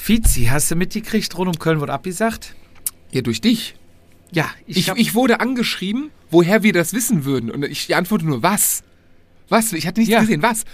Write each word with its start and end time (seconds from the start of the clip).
Fizi, 0.00 0.46
hast 0.46 0.70
du 0.70 0.76
mitgekriegt, 0.76 1.36
rund 1.36 1.48
um 1.48 1.58
Köln 1.58 1.80
wurde 1.80 1.92
abgesagt? 1.92 2.54
Ja, 3.10 3.20
durch 3.20 3.40
dich. 3.40 3.74
Ja, 4.32 4.48
Ich, 4.66 4.88
hab- 4.88 4.96
ich 4.98 5.14
wurde 5.14 5.40
angeschrieben, 5.40 6.10
woher 6.30 6.62
wir 6.62 6.72
das 6.72 6.92
wissen 6.92 7.24
würden. 7.24 7.50
Und 7.50 7.64
ich 7.64 7.94
antworte 7.94 8.24
nur, 8.24 8.42
was? 8.42 8.82
Was? 9.48 9.72
Ich 9.72 9.86
hatte 9.86 10.00
nichts 10.00 10.12
Ja. 10.12 10.20
gesehen. 10.20 10.42
Was? 10.42 10.64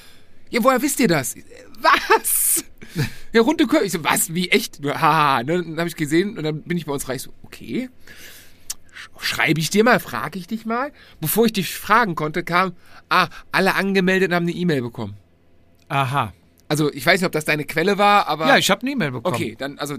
Ja, 0.50 0.62
woher 0.62 0.80
wisst 0.82 1.00
ihr 1.00 1.08
das? 1.08 1.34
Was? 1.80 2.64
Ja, 3.32 3.40
runde 3.42 3.66
Köln. 3.66 3.84
Ich 3.84 3.92
so, 3.92 4.04
was? 4.04 4.32
Wie 4.34 4.50
echt? 4.50 4.78
Haha. 4.84 5.42
Ne? 5.42 5.62
Dann 5.62 5.78
habe 5.78 5.88
ich 5.88 5.96
gesehen 5.96 6.36
und 6.38 6.44
dann 6.44 6.62
bin 6.62 6.76
ich 6.76 6.86
bei 6.86 6.92
uns 6.92 7.08
reich. 7.08 7.22
So, 7.22 7.32
okay. 7.42 7.88
Sch- 8.94 9.22
Schreibe 9.24 9.58
ich 9.60 9.70
dir 9.70 9.82
mal, 9.84 9.98
frage 9.98 10.38
ich 10.38 10.46
dich 10.46 10.66
mal. 10.66 10.92
Bevor 11.20 11.46
ich 11.46 11.52
dich 11.52 11.74
fragen 11.74 12.14
konnte, 12.14 12.44
kam, 12.44 12.74
ah, 13.08 13.28
alle 13.52 13.74
angemeldet 13.74 14.32
haben 14.32 14.44
eine 14.46 14.52
E-Mail 14.54 14.82
bekommen. 14.82 15.14
Aha. 15.88 16.32
Also, 16.68 16.92
ich 16.92 17.04
weiß 17.06 17.20
nicht, 17.20 17.26
ob 17.26 17.32
das 17.32 17.44
deine 17.44 17.64
Quelle 17.64 17.98
war, 17.98 18.26
aber. 18.26 18.48
Ja, 18.48 18.56
ich 18.56 18.70
habe 18.70 18.82
eine 18.82 18.90
E-Mail 18.90 19.12
bekommen. 19.12 19.34
Okay, 19.34 19.54
dann, 19.56 19.78
also, 19.78 19.96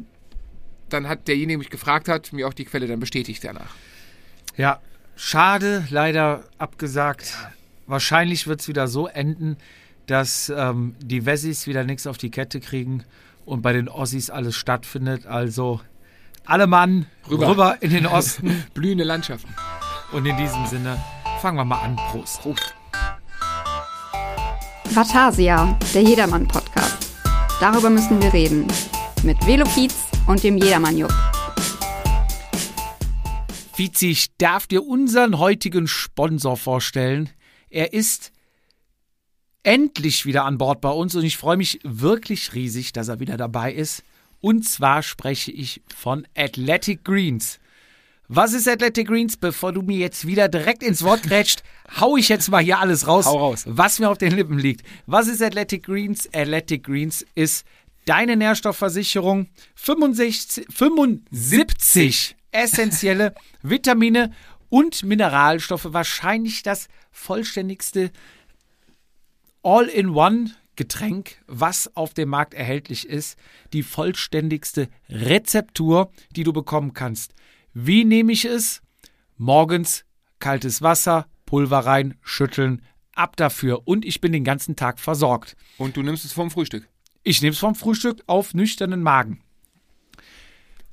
dann 0.89 1.07
hat 1.07 1.27
derjenige, 1.27 1.53
der 1.53 1.57
mich 1.59 1.69
gefragt 1.69 2.07
hat, 2.07 2.33
mir 2.33 2.47
auch 2.47 2.53
die 2.53 2.65
Quelle 2.65 2.87
dann 2.87 2.99
bestätigt 2.99 3.43
danach. 3.43 3.75
Ja, 4.55 4.81
schade, 5.15 5.87
leider 5.89 6.43
abgesagt. 6.57 7.37
Wahrscheinlich 7.85 8.47
wird 8.47 8.61
es 8.61 8.67
wieder 8.67 8.87
so 8.87 9.07
enden, 9.07 9.57
dass 10.07 10.51
ähm, 10.55 10.95
die 10.99 11.25
Wessis 11.25 11.67
wieder 11.67 11.83
nichts 11.83 12.07
auf 12.07 12.17
die 12.17 12.31
Kette 12.31 12.59
kriegen 12.59 13.03
und 13.45 13.61
bei 13.61 13.73
den 13.73 13.87
Ossis 13.87 14.29
alles 14.29 14.55
stattfindet. 14.55 15.25
Also 15.25 15.81
alle 16.45 16.67
Mann 16.67 17.05
Rüber. 17.29 17.49
rüber, 17.49 17.77
in 17.81 17.91
den 17.91 18.05
Osten. 18.05 18.65
Blühende 18.73 19.03
Landschaften. 19.03 19.53
und 20.11 20.25
in 20.25 20.35
diesem 20.37 20.65
Sinne 20.65 20.97
fangen 21.41 21.57
wir 21.57 21.65
mal 21.65 21.81
an. 21.81 21.95
Prost. 22.11 22.41
Prost. 22.41 22.76
Vatasia, 24.95 25.77
der 25.93 26.01
Jedermann-Podcast. 26.01 27.11
Darüber 27.59 27.89
müssen 27.89 28.21
wir 28.21 28.33
reden. 28.33 28.67
Mit 29.23 29.37
Velopiz 29.45 29.95
und 30.27 30.43
dem 30.43 30.57
Jedermann-Jupp. 30.57 31.13
Vizi, 33.75 34.11
ich 34.11 34.35
darf 34.37 34.67
dir 34.67 34.85
unseren 34.85 35.37
heutigen 35.37 35.87
Sponsor 35.87 36.57
vorstellen. 36.57 37.29
Er 37.69 37.93
ist 37.93 38.31
endlich 39.63 40.25
wieder 40.25 40.45
an 40.45 40.57
Bord 40.57 40.81
bei 40.81 40.89
uns 40.89 41.15
und 41.15 41.23
ich 41.23 41.37
freue 41.37 41.57
mich 41.57 41.79
wirklich 41.83 42.53
riesig, 42.53 42.93
dass 42.93 43.07
er 43.07 43.19
wieder 43.19 43.37
dabei 43.37 43.73
ist. 43.73 44.03
Und 44.39 44.67
zwar 44.67 45.03
spreche 45.03 45.51
ich 45.51 45.81
von 45.95 46.27
Athletic 46.35 47.03
Greens. 47.03 47.59
Was 48.29 48.51
ist 48.51 48.67
Athletic 48.67 49.07
Greens? 49.07 49.37
Bevor 49.37 49.71
du 49.71 49.81
mir 49.81 49.97
jetzt 49.97 50.27
wieder 50.27 50.49
direkt 50.49 50.83
ins 50.83 51.01
Wort 51.03 51.23
grätscht, 51.23 51.63
hau 51.99 52.17
ich 52.17 52.27
jetzt 52.27 52.49
mal 52.49 52.61
hier 52.61 52.79
alles 52.79 53.07
raus, 53.07 53.25
raus. 53.25 53.63
was 53.65 53.99
mir 53.99 54.09
auf 54.09 54.17
den 54.17 54.33
Lippen 54.33 54.59
liegt. 54.59 54.85
Was 55.05 55.27
ist 55.27 55.41
Athletic 55.41 55.83
Greens? 55.83 56.27
Athletic 56.33 56.83
Greens 56.83 57.25
ist 57.35 57.65
deine 58.05 58.35
Nährstoffversicherung. 58.35 59.47
65, 59.75 60.67
75 60.69 62.35
essentielle 62.51 63.33
Vitamine 63.61 64.33
und 64.67 65.03
Mineralstoffe. 65.03 65.87
Wahrscheinlich 65.93 66.63
das 66.63 66.89
vollständigste 67.11 68.11
All-in-One-Getränk, 69.63 71.41
was 71.47 71.95
auf 71.95 72.13
dem 72.13 72.27
Markt 72.27 72.53
erhältlich 72.53 73.07
ist. 73.07 73.37
Die 73.71 73.83
vollständigste 73.83 74.89
Rezeptur, 75.07 76.11
die 76.35 76.43
du 76.43 76.51
bekommen 76.51 76.93
kannst. 76.93 77.33
Wie 77.79 78.05
nehme 78.05 78.31
ich 78.31 78.43
es? 78.43 78.81
Morgens 79.37 80.03
kaltes 80.39 80.81
Wasser, 80.81 81.27
Pulver 81.45 81.77
rein, 81.77 82.15
schütteln, 82.23 82.81
ab 83.13 83.35
dafür. 83.35 83.83
Und 83.85 84.03
ich 84.03 84.19
bin 84.19 84.31
den 84.31 84.43
ganzen 84.43 84.75
Tag 84.75 84.99
versorgt. 84.99 85.55
Und 85.77 85.95
du 85.95 86.01
nimmst 86.01 86.25
es 86.25 86.33
vom 86.33 86.49
Frühstück. 86.49 86.89
Ich 87.21 87.43
nehme 87.43 87.51
es 87.51 87.59
vom 87.59 87.75
Frühstück 87.75 88.23
auf 88.25 88.55
nüchternen 88.55 89.03
Magen. 89.03 89.41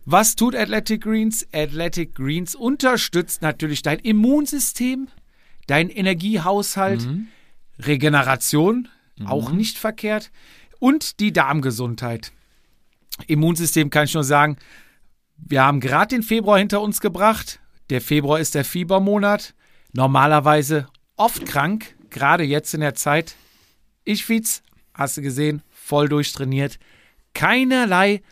Was 0.05 0.37
tut 0.37 0.55
Athletic 0.55 1.01
Greens? 1.05 1.49
Athletic 1.55 2.15
Greens 2.17 2.55
unterstützt 2.55 3.41
natürlich 3.41 3.81
dein 3.81 4.01
Immunsystem, 4.01 5.09
dein 5.67 5.89
Energiehaushalt, 5.89 7.09
Regeneration, 7.79 8.89
auch 9.25 9.53
nicht 9.53 9.79
verkehrt, 9.79 10.31
und 10.81 11.19
die 11.21 11.33
Darmgesundheit. 11.33 12.31
Immunsystem 13.27 13.89
kann 13.89 14.05
ich 14.05 14.13
nur 14.13 14.25
sagen, 14.25 14.59
wir 15.37 15.63
haben 15.63 15.81
gerade 15.81 16.15
den 16.15 16.23
Februar 16.23 16.59
hinter 16.59 16.81
uns 16.81 17.01
gebracht. 17.01 17.61
Der 17.91 18.01
Februar 18.01 18.41
ist 18.41 18.55
der 18.55 18.65
Fiebermonat. 18.65 19.55
Normalerweise 19.93 20.89
oft 21.17 21.47
krank, 21.47 21.95
gerade 22.11 22.45
jetzt 22.45 22.75
in 22.75 22.81
der 22.81 22.95
Zeit. 22.95 23.37
Ich, 24.05 24.25
Fietz, 24.25 24.63
hast 24.93 25.17
du 25.17 25.23
gesehen, 25.23 25.63
voll 25.71 26.09
durchtrainiert. 26.09 26.79
Keinerlei 27.35 28.23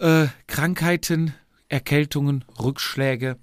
äh, 0.00 0.26
Krankheiten, 0.46 1.34
Erkältungen, 1.68 2.44
Rückschläge. 2.58 3.36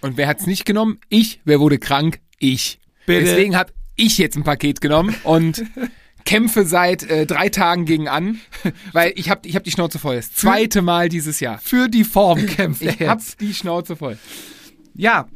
Und 0.00 0.16
wer 0.16 0.28
hat's 0.28 0.46
nicht 0.46 0.64
genommen? 0.64 1.00
Ich. 1.08 1.40
Wer 1.44 1.60
wurde 1.60 1.78
krank? 1.78 2.20
Ich. 2.38 2.80
Bitte. 3.06 3.24
Deswegen 3.24 3.56
habe 3.56 3.72
ich 3.96 4.18
jetzt 4.18 4.36
ein 4.36 4.44
Paket 4.44 4.80
genommen 4.80 5.14
und 5.24 5.64
kämpfe 6.32 6.64
seit 6.64 7.02
äh, 7.04 7.26
drei 7.26 7.50
Tagen 7.50 7.84
gegen 7.84 8.08
an, 8.08 8.40
weil 8.92 9.12
ich 9.16 9.28
habe 9.28 9.46
ich 9.46 9.54
hab 9.54 9.64
die 9.64 9.70
Schnauze 9.70 9.98
voll. 9.98 10.16
Das 10.16 10.32
zweite 10.32 10.80
Mal 10.80 11.08
dieses 11.08 11.40
Jahr. 11.40 11.58
Für 11.58 11.88
die 11.88 12.04
Form 12.04 12.46
kämpft 12.46 12.82
Ich 12.82 13.00
er 13.00 13.10
hab 13.10 13.18
jetzt. 13.18 13.40
die 13.40 13.52
Schnauze 13.52 13.96
voll. 13.96 14.18
Ja, 14.94 15.28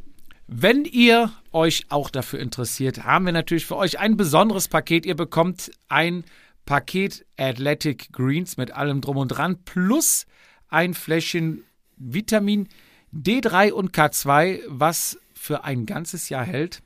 wenn 0.47 0.85
ihr 0.85 1.31
euch 1.51 1.85
auch 1.89 2.09
dafür 2.09 2.39
interessiert, 2.39 3.03
haben 3.03 3.25
wir 3.25 3.33
natürlich 3.33 3.65
für 3.65 3.75
euch 3.75 3.99
ein 3.99 4.17
besonderes 4.17 4.69
Paket. 4.69 5.05
Ihr 5.05 5.15
bekommt 5.15 5.71
ein 5.87 6.23
Paket 6.65 7.25
Athletic 7.37 8.11
Greens 8.11 8.57
mit 8.57 8.71
allem 8.71 9.01
drum 9.01 9.17
und 9.17 9.27
dran 9.27 9.63
plus 9.65 10.25
ein 10.67 10.93
Fläschchen 10.93 11.63
Vitamin 11.97 12.69
D3 13.13 13.71
und 13.71 13.95
K2, 13.95 14.61
was 14.67 15.19
für 15.33 15.63
ein 15.63 15.85
ganzes 15.85 16.29
Jahr 16.29 16.45
hält. 16.45 16.81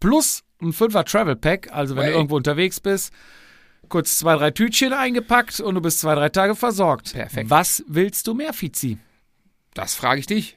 Plus 0.00 0.44
ein 0.60 0.72
5er 0.72 1.04
Travel 1.04 1.36
Pack, 1.36 1.72
also 1.72 1.96
wenn 1.96 2.04
Hey. 2.04 2.12
du 2.12 2.18
irgendwo 2.18 2.36
unterwegs 2.36 2.80
bist, 2.80 3.12
kurz 3.88 4.18
zwei, 4.18 4.36
drei 4.36 4.50
Tütchen 4.50 4.92
eingepackt 4.92 5.60
und 5.60 5.74
du 5.74 5.80
bist 5.80 6.00
zwei, 6.00 6.14
drei 6.14 6.28
Tage 6.28 6.54
versorgt. 6.56 7.12
Perfekt. 7.12 7.50
Was 7.50 7.84
willst 7.88 8.26
du 8.26 8.34
mehr, 8.34 8.52
Fizi? 8.52 8.98
Das 9.74 9.94
frage 9.94 10.20
ich 10.20 10.26
dich. 10.26 10.56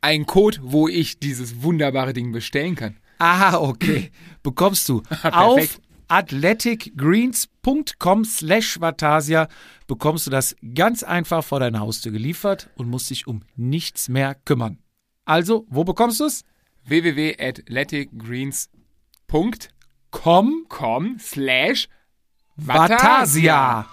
Ein 0.00 0.26
Code, 0.26 0.58
wo 0.62 0.88
ich 0.88 1.18
dieses 1.18 1.62
wunderbare 1.62 2.12
Ding 2.12 2.32
bestellen 2.32 2.74
kann. 2.74 2.96
Ah, 3.18 3.56
okay. 3.58 4.10
Bekommst 4.42 4.88
du 4.88 5.02
auf 5.22 5.80
athleticgreens.com 6.08 8.24
slash 8.24 8.80
Vatasia 8.80 9.48
bekommst 9.86 10.26
du 10.26 10.30
das 10.30 10.54
ganz 10.74 11.02
einfach 11.02 11.42
vor 11.42 11.60
deiner 11.60 11.80
Haustür 11.80 12.12
geliefert 12.12 12.68
und 12.76 12.90
musst 12.90 13.08
dich 13.10 13.26
um 13.26 13.40
nichts 13.56 14.08
mehr 14.10 14.34
kümmern. 14.34 14.78
Also, 15.24 15.64
wo 15.70 15.84
bekommst 15.84 16.20
du 16.20 16.26
es? 16.26 16.44
www.athleticgreens.com 16.84 18.83
Komm, 20.68 21.18
slash 21.18 21.88
Vatasia. 22.56 23.86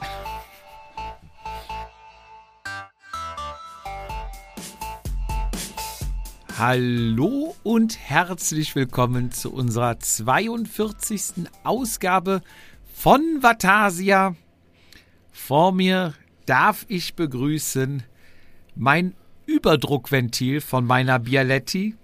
Hallo 6.58 7.56
und 7.64 7.98
herzlich 7.98 8.76
willkommen 8.76 9.32
zu 9.32 9.52
unserer 9.52 10.00
42. 10.00 11.48
Ausgabe 11.64 12.44
von 12.94 13.42
Vatasia. 13.42 14.36
Vor 15.32 15.72
mir 15.72 16.14
darf 16.46 16.86
ich 16.88 17.16
begrüßen 17.16 18.04
mein 18.76 19.16
Überdruckventil 19.48 20.62
von 20.62 20.86
meiner 20.86 21.18
Bialetti, 21.18 21.96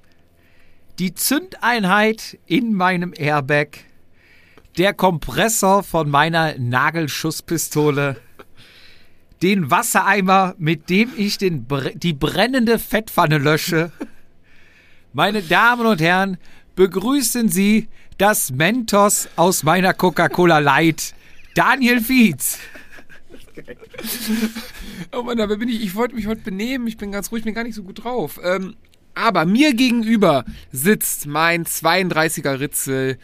die 0.99 1.13
Zündeinheit 1.13 2.39
in 2.45 2.73
meinem 2.73 3.13
Airbag, 3.15 3.67
der 4.77 4.93
Kompressor 4.93 5.83
von 5.83 6.09
meiner 6.09 6.57
Nagelschusspistole, 6.57 8.17
den 9.41 9.69
Wassereimer, 9.69 10.55
mit 10.57 10.89
dem 10.89 11.11
ich 11.15 11.37
den, 11.37 11.67
die 11.95 12.13
brennende 12.13 12.79
Fettpfanne 12.79 13.37
lösche. 13.37 13.91
Meine 15.13 15.41
Damen 15.41 15.85
und 15.85 16.01
Herren, 16.01 16.37
begrüßen 16.75 17.49
Sie 17.49 17.87
das 18.17 18.51
Mentos 18.51 19.29
aus 19.35 19.63
meiner 19.63 19.93
Coca-Cola 19.93 20.59
Light, 20.59 21.13
Daniel 21.53 22.01
Fietz. 22.01 22.57
Oh 25.11 25.23
Mann, 25.23 25.39
aber 25.39 25.57
bin 25.57 25.69
ich, 25.69 25.81
ich 25.81 25.95
wollte 25.95 26.15
mich 26.15 26.27
heute 26.27 26.41
benehmen, 26.41 26.87
ich 26.87 26.97
bin 26.97 27.11
ganz 27.11 27.31
ruhig, 27.31 27.43
bin 27.43 27.53
gar 27.53 27.63
nicht 27.63 27.75
so 27.75 27.83
gut 27.83 28.03
drauf. 28.03 28.39
Ähm, 28.43 28.75
aber 29.17 29.45
mir 29.45 29.73
gegenüber 29.73 30.45
sitzt 30.71 31.25
mein 31.25 31.65
32er 31.65 32.59
Ritzel 32.59 33.17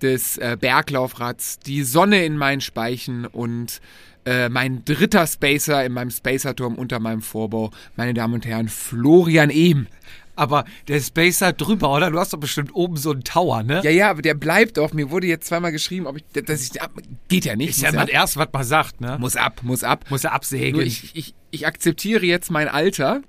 des 0.00 0.38
äh, 0.38 0.56
Berglaufrads, 0.60 1.60
die 1.60 1.82
Sonne 1.82 2.24
in 2.24 2.36
meinen 2.36 2.60
Speichen 2.60 3.26
und 3.26 3.80
äh, 4.24 4.48
mein 4.48 4.84
dritter 4.84 5.26
Spacer 5.26 5.84
in 5.84 5.92
meinem 5.92 6.10
Spacerturm 6.10 6.76
unter 6.76 7.00
meinem 7.00 7.22
Vorbau. 7.22 7.70
Meine 7.96 8.14
Damen 8.14 8.34
und 8.34 8.46
Herren, 8.46 8.68
Florian 8.68 9.50
Ehm. 9.50 9.86
Aber 10.34 10.64
der 10.88 10.98
Spacer 11.00 11.52
drüber, 11.52 11.92
oder? 11.92 12.10
Du 12.10 12.18
hast 12.18 12.32
doch 12.32 12.38
bestimmt 12.38 12.74
oben 12.74 12.96
so 12.96 13.10
einen 13.10 13.22
Tower, 13.22 13.62
ne? 13.62 13.82
Ja, 13.84 13.90
ja, 13.90 14.10
aber 14.10 14.22
der 14.22 14.32
bleibt 14.32 14.78
doch. 14.78 14.94
Mir 14.94 15.10
wurde 15.10 15.26
jetzt 15.26 15.46
zweimal 15.46 15.72
geschrieben, 15.72 16.06
ob 16.06 16.16
ich, 16.16 16.24
dass 16.44 16.62
ich, 16.62 16.80
ab, 16.80 16.90
geht 17.28 17.44
ja 17.44 17.54
nicht. 17.54 17.70
Ist 17.70 17.82
ja 17.82 17.92
mal 17.92 18.08
Erste, 18.08 18.38
was 18.38 18.48
man 18.50 18.64
sagt, 18.64 19.00
ne? 19.00 19.18
Muss 19.20 19.36
ab, 19.36 19.60
muss 19.62 19.84
ab. 19.84 20.06
Muss 20.08 20.24
er 20.24 20.32
absägen. 20.32 20.76
Nur 20.76 20.86
ich, 20.86 21.14
ich, 21.14 21.34
ich 21.50 21.66
akzeptiere 21.66 22.24
jetzt 22.24 22.50
mein 22.50 22.68
Alter 22.68 23.20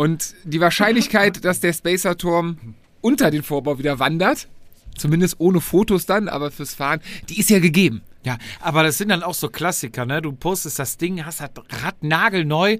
und 0.00 0.34
die 0.44 0.60
Wahrscheinlichkeit, 0.60 1.44
dass 1.44 1.60
der 1.60 1.74
Spacer-Turm 1.74 2.56
unter 3.02 3.30
den 3.30 3.42
Vorbau 3.42 3.78
wieder 3.78 3.98
wandert, 3.98 4.48
zumindest 4.96 5.36
ohne 5.40 5.60
Fotos 5.60 6.06
dann, 6.06 6.26
aber 6.26 6.50
fürs 6.50 6.74
Fahren, 6.74 7.00
die 7.28 7.38
ist 7.38 7.50
ja 7.50 7.58
gegeben. 7.58 8.00
Ja, 8.24 8.38
aber 8.60 8.82
das 8.82 8.96
sind 8.96 9.10
dann 9.10 9.22
auch 9.22 9.34
so 9.34 9.50
Klassiker, 9.50 10.06
ne? 10.06 10.22
Du 10.22 10.32
postest 10.32 10.78
das 10.78 10.96
Ding, 10.96 11.26
hast 11.26 11.40
das 11.42 11.50
Rad 11.82 12.02
nagelneu, 12.02 12.78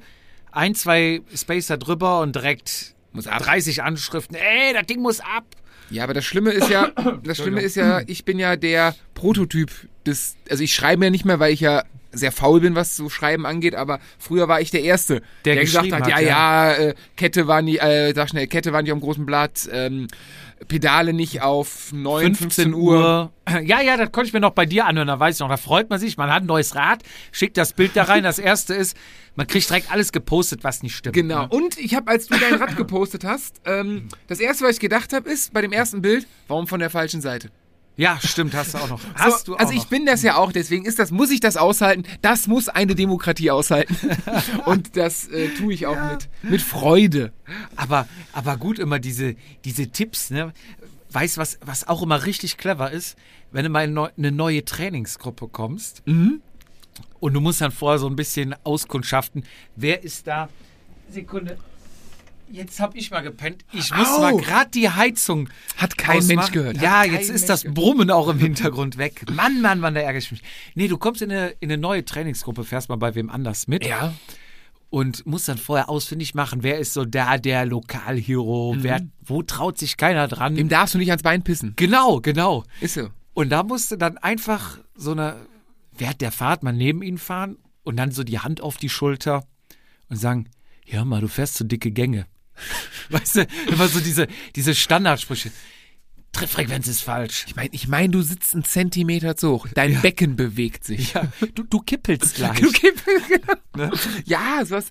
ein, 0.51 0.75
zwei 0.75 1.21
Spacer 1.35 1.77
drüber 1.77 2.21
und 2.21 2.37
direkt 2.37 2.95
Muss 3.13 3.27
ab. 3.27 3.43
30 3.43 3.83
Anschriften. 3.83 4.35
Ey, 4.37 4.73
das 4.73 4.87
Ding 4.87 5.03
muss 5.03 5.21
ab. 5.21 5.45
Ja, 5.91 6.05
aber 6.05 6.15
das 6.15 6.25
Schlimme 6.25 6.53
ist 6.53 6.71
ja, 6.71 6.89
das 7.23 7.37
Schlimme 7.37 7.61
ist 7.61 7.77
ja, 7.77 8.01
ich 8.07 8.25
bin 8.25 8.39
ja 8.39 8.57
der 8.57 8.95
Prototyp 9.13 9.71
des, 10.07 10.37
also 10.49 10.65
ich 10.65 10.75
schreibe 10.75 11.05
ja 11.05 11.11
nicht 11.11 11.27
mehr, 11.27 11.39
weil 11.39 11.53
ich 11.53 11.61
ja 11.61 11.85
sehr 12.13 12.33
faul 12.33 12.61
bin, 12.61 12.75
was 12.75 12.97
so 12.97 13.09
Schreiben 13.09 13.47
angeht, 13.47 13.75
aber 13.75 14.01
früher 14.19 14.49
war 14.49 14.61
ich 14.61 14.71
der 14.71 14.83
Erste, 14.83 15.23
Der 15.45 15.55
der, 15.55 15.65
gesagt 15.65 15.85
geschrieben 15.85 16.05
hat, 16.05 16.13
hat, 16.13 16.23
ja, 16.23 16.73
ja. 16.73 16.73
äh, 16.73 16.95
Kette 17.17 17.47
war 17.47 17.63
nie, 17.63 17.77
äh, 17.77 18.13
sag 18.15 18.29
schnell, 18.29 18.47
Kette 18.47 18.73
war 18.73 18.83
nicht 18.83 18.93
am 18.93 19.01
großen 19.01 19.27
Blatt, 19.27 19.69
ähm, 19.73 20.09
Pedale 20.69 21.13
nicht 21.13 21.43
auf 21.43 21.93
9, 21.93 22.35
15 22.35 22.75
Uhr. 22.75 23.33
Ja, 23.65 23.81
ja, 23.81 23.97
das 23.97 24.13
konnte 24.13 24.29
ich 24.29 24.33
mir 24.33 24.41
noch 24.41 24.53
bei 24.53 24.67
dir 24.67 24.87
anhören, 24.87 25.09
da 25.09 25.19
weiß 25.19 25.37
ich 25.37 25.41
noch. 25.41 25.49
Da 25.49 25.57
freut 25.57 25.91
man 25.91 25.99
sich, 25.99 26.17
man 26.17 26.31
hat 26.31 26.43
ein 26.43 26.47
neues 26.47 26.75
Rad, 26.75 27.03
schickt 27.33 27.57
das 27.57 27.73
Bild 27.73 27.97
da 27.97 28.05
rein. 28.05 28.23
Das 28.23 28.39
erste 28.39 28.75
ist, 28.75 28.97
man 29.37 29.47
kriegt 29.47 29.69
direkt 29.69 29.91
alles 29.91 30.13
gepostet, 30.13 30.63
was 30.63 30.83
nicht 30.83 30.95
stimmt. 30.95 31.15
Genau. 31.15 31.43
Ne? 31.43 31.49
Und 31.49 31.79
ich 31.79 31.95
habe, 31.95 32.11
als 32.11 32.27
du 32.27 32.39
dein 32.39 32.55
Rad 32.55 32.77
gepostet 32.77 33.25
hast, 33.25 33.61
ähm, 33.65 34.09
das 34.27 34.39
erste, 34.39 34.65
was 34.65 34.73
ich 34.75 34.81
gedacht 34.81 35.13
habe, 35.13 35.29
ist 35.31 35.53
bei 35.53 35.63
dem 35.63 35.73
ersten 35.73 36.03
Bild, 36.03 36.27
warum 36.47 36.67
von 36.67 36.81
der 36.81 36.91
falschen 36.91 37.21
Seite? 37.23 37.51
Ja, 37.97 38.19
stimmt, 38.23 38.55
hast 38.55 38.73
du 38.75 38.79
auch 38.79 38.89
noch. 38.89 39.01
Hast 39.15 39.45
so, 39.45 39.53
du 39.53 39.57
auch 39.57 39.61
also 39.61 39.73
ich 39.73 39.81
noch. 39.81 39.89
bin 39.89 40.07
das 40.07 40.23
ja 40.23 40.37
auch, 40.37 40.53
deswegen 40.53 40.87
ist 40.87 40.99
das, 40.99 41.11
muss 41.11 41.31
ich 41.31 41.41
das 41.41 41.57
aushalten. 41.59 42.05
Das 42.23 42.47
muss 42.47 42.69
eine 42.69 42.95
Demokratie 42.95 43.51
aushalten. 43.51 43.95
Und 44.65 44.97
das 44.97 45.29
äh, 45.29 45.49
tue 45.51 45.75
ich 45.75 45.87
auch 45.87 45.99
mit, 46.11 46.29
mit 46.43 46.63
Freude. 46.63 47.33
Aber, 47.77 48.09
aber 48.33 48.57
gut, 48.57 48.79
immer 48.79 48.99
diese, 48.99 49.37
diese 49.65 49.89
Tipps, 49.89 50.31
ne? 50.31 50.53
Weißt 51.13 51.37
was, 51.39 51.59
was 51.63 51.89
auch 51.89 52.03
immer 52.03 52.25
richtig 52.25 52.57
clever 52.57 52.91
ist, 52.91 53.17
wenn 53.51 53.65
du 53.65 53.71
mal 53.71 53.85
in 53.85 53.99
eine 53.99 54.33
neue 54.33 54.65
Trainingsgruppe 54.65 55.49
kommst 55.49 56.03
Mhm. 56.07 56.41
und 57.19 57.35
du 57.35 57.41
musst 57.41 57.61
dann 57.61 57.73
vorher 57.73 57.99
so 57.99 58.07
ein 58.07 58.15
bisschen 58.17 58.55
auskundschaften, 58.65 59.45
wer 59.77 60.05
ist 60.05 60.27
da? 60.29 60.49
Sekunde. 61.11 61.59
Jetzt 62.53 62.81
hab 62.81 62.95
ich 62.97 63.11
mal 63.11 63.21
gepennt. 63.21 63.65
Ich 63.73 63.95
muss 63.95 64.09
Au. 64.09 64.21
mal 64.21 64.37
gerade 64.37 64.71
die 64.71 64.89
Heizung. 64.91 65.49
Hat 65.77 65.97
kein 65.97 66.19
ausmachen. 66.19 66.37
Mensch 66.37 66.53
gehört. 66.53 66.81
Ja, 66.83 67.05
jetzt 67.05 67.23
ist 67.25 67.29
Mensch 67.31 67.45
das 67.47 67.63
gehört. 67.63 67.77
Brummen 67.77 68.11
auch 68.11 68.29
im 68.29 68.39
Hintergrund 68.39 68.99
weg. 68.99 69.25
Mann, 69.33 69.61
Mann, 69.61 69.79
Mann, 69.81 69.95
da 69.95 70.01
ärgere 70.01 70.19
ich 70.19 70.31
mich. 70.33 70.43
Nee, 70.75 70.89
du 70.89 70.99
kommst 70.99 71.23
in 71.23 71.31
eine, 71.31 71.51
in 71.61 71.71
eine 71.71 71.81
neue 71.81 72.05
Trainingsgruppe, 72.05 72.65
fährst 72.65 72.89
mal 72.89 72.97
bei 72.97 73.15
wem 73.15 73.31
anders 73.31 73.69
mit 73.69 73.87
Ja. 73.87 74.15
und 74.89 75.25
muss 75.27 75.45
dann 75.45 75.59
vorher 75.59 75.89
ausfindig 75.89 76.35
machen, 76.35 76.63
wer 76.63 76.79
ist 76.79 76.93
so 76.95 77.05
da 77.05 77.39
der 77.39 77.65
Lokalhero, 77.67 78.75
wer, 78.79 79.01
wo 79.25 79.43
traut 79.43 79.79
sich 79.79 79.97
keiner 79.97 80.27
dran. 80.27 80.57
Dem 80.57 80.69
darfst 80.69 80.95
du 80.95 80.99
nicht 80.99 81.11
ans 81.11 81.23
Bein 81.23 81.43
pissen. 81.45 81.75
genau, 81.77 82.21
genau. 82.21 82.65
Ist 82.81 82.95
so. 82.95 83.09
Und 83.35 83.51
da 83.51 83.63
musste 83.63 83.97
dann 83.97 84.19
einfach 84.19 84.79
so 84.97 85.13
eine, 85.13 85.37
während 85.97 86.21
der 86.21 86.33
Fahrt 86.33 86.63
mal 86.65 86.73
neben 86.73 87.03
ihn 87.03 87.19
fahren 87.19 87.57
und 87.85 87.97
dann 87.97 88.11
so 88.11 88.25
die 88.25 88.41
Hand 88.41 88.61
auf 88.61 88.77
die 88.77 88.89
Schulter 88.89 89.45
und 90.09 90.17
sagen, 90.17 90.49
ja 90.85 91.05
mal, 91.05 91.21
du 91.21 91.29
fährst 91.29 91.55
so 91.55 91.65
dicke 91.65 91.93
Gänge. 91.93 92.27
Weißt 93.11 93.37
du, 93.37 93.47
immer 93.69 93.89
so 93.89 94.01
diese, 94.01 94.27
diese 94.57 94.75
Standardsprüche. 94.75 95.51
Trefffrequenz 96.33 96.87
ist 96.87 97.01
falsch. 97.03 97.45
Ich 97.49 97.57
meine, 97.57 97.71
ich 97.73 97.89
mein, 97.89 98.13
du 98.13 98.23
sitzt 98.23 98.55
einen 98.55 98.65
Zentimeter 98.65 99.37
zu 99.37 99.51
hoch. 99.51 99.67
Dein 99.75 100.01
Becken 100.01 100.37
bewegt 100.37 100.85
sich. 100.85 101.15
Ja, 101.15 101.27
du, 101.57 101.65
du 101.65 101.81
kippelst 101.81 102.37
gleich. 102.37 102.61
Du 102.61 102.71
kipp- 102.71 103.03
genau. 103.75 103.91
Ja, 104.27 104.65
sowas. 104.65 104.91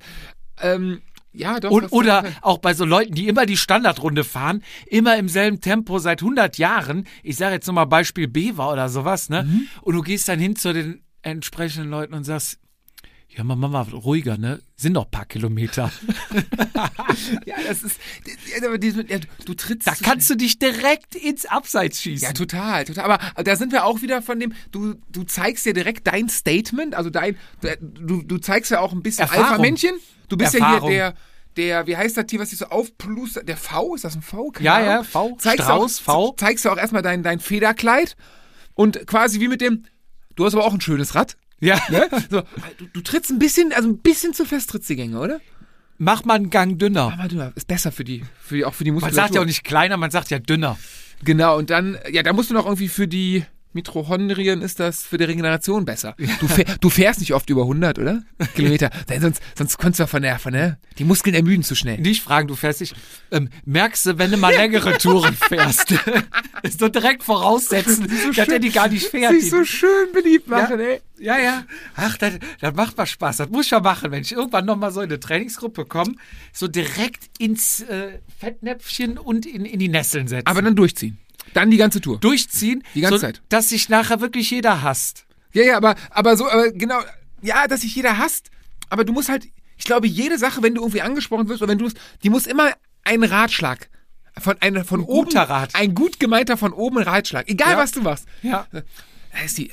Ähm, 0.62 1.02
ja, 1.32 1.60
doch. 1.62 1.72
Und, 1.72 1.94
oder 1.94 2.26
auch 2.42 2.58
bei 2.58 2.74
so 2.74 2.84
Leuten, 2.84 3.14
die 3.14 3.30
immer 3.30 3.46
die 3.46 3.56
Standardrunde 3.56 4.26
fahren, 4.26 4.64
immer 4.88 5.16
im 5.18 5.30
selben 5.30 5.62
Tempo 5.62 6.00
seit 6.00 6.22
100 6.22 6.58
Jahren. 6.58 7.08
Ich 7.24 7.38
sage 7.38 7.54
jetzt 7.56 7.68
nochmal 7.68 7.88
Beispiel 7.88 8.28
Bever 8.28 8.70
oder 8.74 8.90
sowas, 8.90 9.30
ne? 9.30 9.44
Mhm. 9.44 9.68
Und 9.82 9.96
du 9.96 10.02
gehst 10.02 10.28
dann 10.28 10.40
hin 10.40 10.58
zu 10.58 10.74
den 10.74 11.04
entsprechenden 11.22 11.90
Leuten 11.90 12.16
und 12.16 12.26
sagst, 12.26 12.58
ja, 13.30 13.44
mal 13.44 13.82
ruhiger, 13.84 14.38
ne? 14.38 14.60
Sind 14.76 14.94
noch 14.94 15.06
ein 15.06 15.12
paar 15.12 15.26
Kilometer. 15.26 15.92
Ja, 17.46 17.56
das 17.68 17.84
ist. 17.84 18.00
du- 19.46 19.54
trittst. 19.54 19.88
Da 19.88 19.94
kannst 19.96 20.30
du 20.30 20.36
dich 20.36 20.60
direkt 20.60 21.16
ins 21.16 21.46
Abseits 21.46 22.02
schießen. 22.02 22.28
Ja, 22.28 22.34
total, 22.34 22.86
total. 22.86 23.06
Aber 23.12 23.44
da 23.44 23.56
sind 23.56 23.72
wir 23.72 23.86
auch 23.86 24.02
wieder 24.02 24.22
von 24.22 24.40
dem, 24.40 24.54
du, 24.72 24.96
du 25.12 25.24
zeigst 25.24 25.66
ja 25.66 25.74
direkt 25.74 26.08
dein 26.08 26.30
Statement, 26.30 26.96
also 26.96 27.10
dein, 27.10 27.38
du, 27.82 28.22
du 28.24 28.38
zeigst 28.38 28.72
ja 28.72 28.80
auch 28.80 28.94
ein 28.94 29.02
bisschen. 29.04 29.30
Alpha-Männchen. 29.30 29.96
Du 30.30 30.38
bist 30.38 30.54
Erfahrung. 30.56 30.90
ja 30.92 30.96
hier 30.96 31.14
der, 31.58 31.84
der, 31.84 31.88
wie 31.88 31.98
heißt 31.98 32.16
das 32.18 32.26
Tier, 32.28 32.40
was 32.40 32.52
sich 32.52 32.60
so 32.60 32.66
aufplustert? 32.66 33.48
Der 33.50 33.58
V? 33.58 33.96
Ist 33.96 34.04
das 34.06 34.16
ein 34.16 34.22
V? 34.22 34.52
Keine 34.52 34.66
Ja, 34.66 34.76
Ahnung. 34.76 34.88
ja, 34.90 35.04
V. 35.04 35.36
Zeigst 35.40 35.64
Strauß, 35.66 36.00
auch, 36.00 36.04
V. 36.04 36.36
Zeigst 36.38 36.66
du 36.66 36.70
auch 36.70 36.78
erstmal 36.78 37.02
dein, 37.02 37.24
dein 37.24 37.40
Federkleid 37.40 38.16
und 38.76 39.06
quasi 39.08 39.40
wie 39.40 39.48
mit 39.48 39.62
dem, 39.62 39.84
du 40.36 40.46
hast 40.46 40.54
aber 40.54 40.66
auch 40.66 40.74
ein 40.74 40.82
schönes 40.82 41.16
Rad. 41.16 41.36
Ja. 41.60 41.80
Ne? 41.90 42.08
So, 42.30 42.42
du, 42.78 42.86
du 42.94 43.02
trittst 43.02 43.32
ein 43.32 43.40
bisschen, 43.40 43.74
also 43.74 43.90
ein 43.90 43.98
bisschen 43.98 44.34
zu 44.34 44.46
fest 44.46 44.70
trittst 44.70 44.90
die 44.90 44.96
Gänge, 44.96 45.20
oder? 45.20 45.40
Mach 45.98 46.24
mal 46.24 46.36
einen 46.36 46.50
Gang 46.50 46.80
dünner. 46.80 47.12
Aber 47.14 47.28
du, 47.28 47.52
ist 47.56 47.68
besser 47.68 47.92
für 47.92 48.04
die, 48.04 48.24
für 48.42 48.56
die, 48.56 48.66
auch 48.66 48.74
für 48.74 48.84
die 48.86 48.92
Man 48.92 49.02
Muskulatur. 49.02 49.22
sagt 49.24 49.36
ja 49.36 49.42
auch 49.42 49.46
nicht 49.46 49.64
kleiner, 49.64 49.98
man 49.98 50.12
sagt 50.12 50.30
ja 50.30 50.40
dünner. 50.40 50.78
Genau, 51.24 51.58
und 51.58 51.70
dann, 51.70 51.98
ja, 52.12 52.24
da 52.24 52.32
musst 52.32 52.50
du 52.50 52.54
noch 52.54 52.66
irgendwie 52.66 52.88
für 52.88 53.08
die 53.08 53.44
Mitochondrien 53.74 54.62
ist 54.62 54.80
das 54.80 55.04
für 55.04 55.18
die 55.18 55.26
Regeneration 55.26 55.86
besser. 55.86 56.16
Du, 56.40 56.48
fähr, 56.48 56.66
du 56.82 56.90
fährst 56.90 57.20
nicht 57.20 57.34
oft 57.34 57.50
über 57.50 57.62
100, 57.62 58.00
oder? 58.00 58.24
Kilometer. 58.56 58.90
Denn 59.08 59.22
sonst, 59.22 59.42
sonst 59.56 59.78
könntest 59.78 60.12
du 60.12 60.20
der, 60.20 60.40
von 60.40 60.54
der, 60.54 60.80
die 60.98 61.04
Muskeln 61.04 61.36
ermüden 61.36 61.64
zu 61.64 61.76
schnell. 61.76 62.00
Nicht 62.00 62.24
fragen, 62.24 62.48
du 62.48 62.56
fährst 62.56 62.82
nicht. 62.82 62.96
Ähm, 63.32 63.50
merkst 63.66 64.06
du, 64.08 64.18
wenn 64.18 64.32
du 64.32 64.38
mal 64.38 64.54
längere 64.54 64.98
Touren 64.98 65.36
fährst? 65.50 65.94
ist 66.64 66.80
so 66.80 66.90
direkt 66.90 67.24
voraussetzen, 67.24 68.12
dass 68.36 68.48
er 68.48 68.60
die 68.60 68.72
gar 68.72 68.88
nicht 68.88 69.06
fährt. 69.06 69.34
Sich 69.34 69.50
so 69.52 69.64
schön 69.64 70.12
beliebt 70.14 70.48
machen, 70.48 70.80
ey. 70.80 71.02
Ja, 71.20 71.38
ja. 71.38 71.66
Ach, 71.96 72.18
das, 72.18 72.40
das 72.60 72.74
macht 72.74 72.98
mal 72.98 73.06
Spaß. 73.06 73.38
Das 73.38 73.50
muss 73.50 73.66
ich 73.66 73.72
ja 73.72 73.82
machen, 73.82 74.12
wenn 74.12 74.22
ich 74.22 74.32
irgendwann 74.32 74.66
nochmal 74.66 74.92
so 74.92 75.02
in 75.02 75.10
eine 75.10 75.20
Trainingsgruppe 75.20 75.86
komme. 75.86 76.16
So 76.54 76.68
direkt 76.68 77.30
ins 77.38 77.82
äh, 77.82 78.20
Fettnäpfchen 78.40 79.18
und 79.18 79.46
in, 79.46 79.66
in 79.66 79.80
die 79.80 79.90
Nesseln 79.90 80.28
setzen. 80.28 80.48
Aber 80.48 80.62
dann 80.62 80.76
durchziehen. 80.76 81.20
Dann 81.54 81.72
die 81.72 81.78
ganze 81.78 82.02
Tour. 82.02 82.20
durchziehen, 82.20 82.84
Die 82.96 83.02
ganze 83.02 83.18
so, 83.18 83.22
Zeit. 83.26 83.42
dass 83.50 83.70
sich 83.70 83.90
nachher 83.90 84.22
wirklich 84.22 84.50
jeder 84.52 84.82
hasst. 84.82 85.26
Ja, 85.54 85.64
ja, 85.64 85.78
aber, 85.78 85.96
aber 86.12 86.38
so, 86.38 86.50
aber 86.50 86.72
genau, 86.72 87.00
ja, 87.42 87.68
dass 87.68 87.82
sich 87.82 87.96
jeder 87.96 88.18
hasst, 88.18 88.52
aber 88.90 89.04
du 89.04 89.14
musst 89.14 89.30
halt, 89.30 89.48
ich 89.78 89.86
glaube, 89.86 90.08
jede 90.08 90.38
Sache, 90.38 90.62
wenn 90.62 90.76
du 90.76 90.82
irgendwie 90.82 91.02
angesprochen 91.02 91.48
wirst 91.50 91.62
oder 91.62 91.72
wenn 91.72 91.78
du 91.80 91.86
es, 91.88 91.94
die 92.24 92.30
muss 92.30 92.46
immer 92.48 92.72
einen 93.04 93.24
Ratschlag 93.24 93.90
von 94.38 94.56
einer 94.62 94.86
von 94.86 95.02
oben, 95.02 95.26
guter 95.30 95.44
Rat. 95.50 95.74
ein 95.76 95.96
gut 95.96 96.20
gemeinter 96.20 96.56
von 96.58 96.72
oben 96.74 97.00
Ratschlag, 97.00 97.50
egal 97.50 97.72
Ja. 97.72 97.78
was 97.78 97.92
du 97.92 98.02
machst. 98.02 98.26
Ja. 98.44 98.68
Ist 99.46 99.58
die 99.58 99.70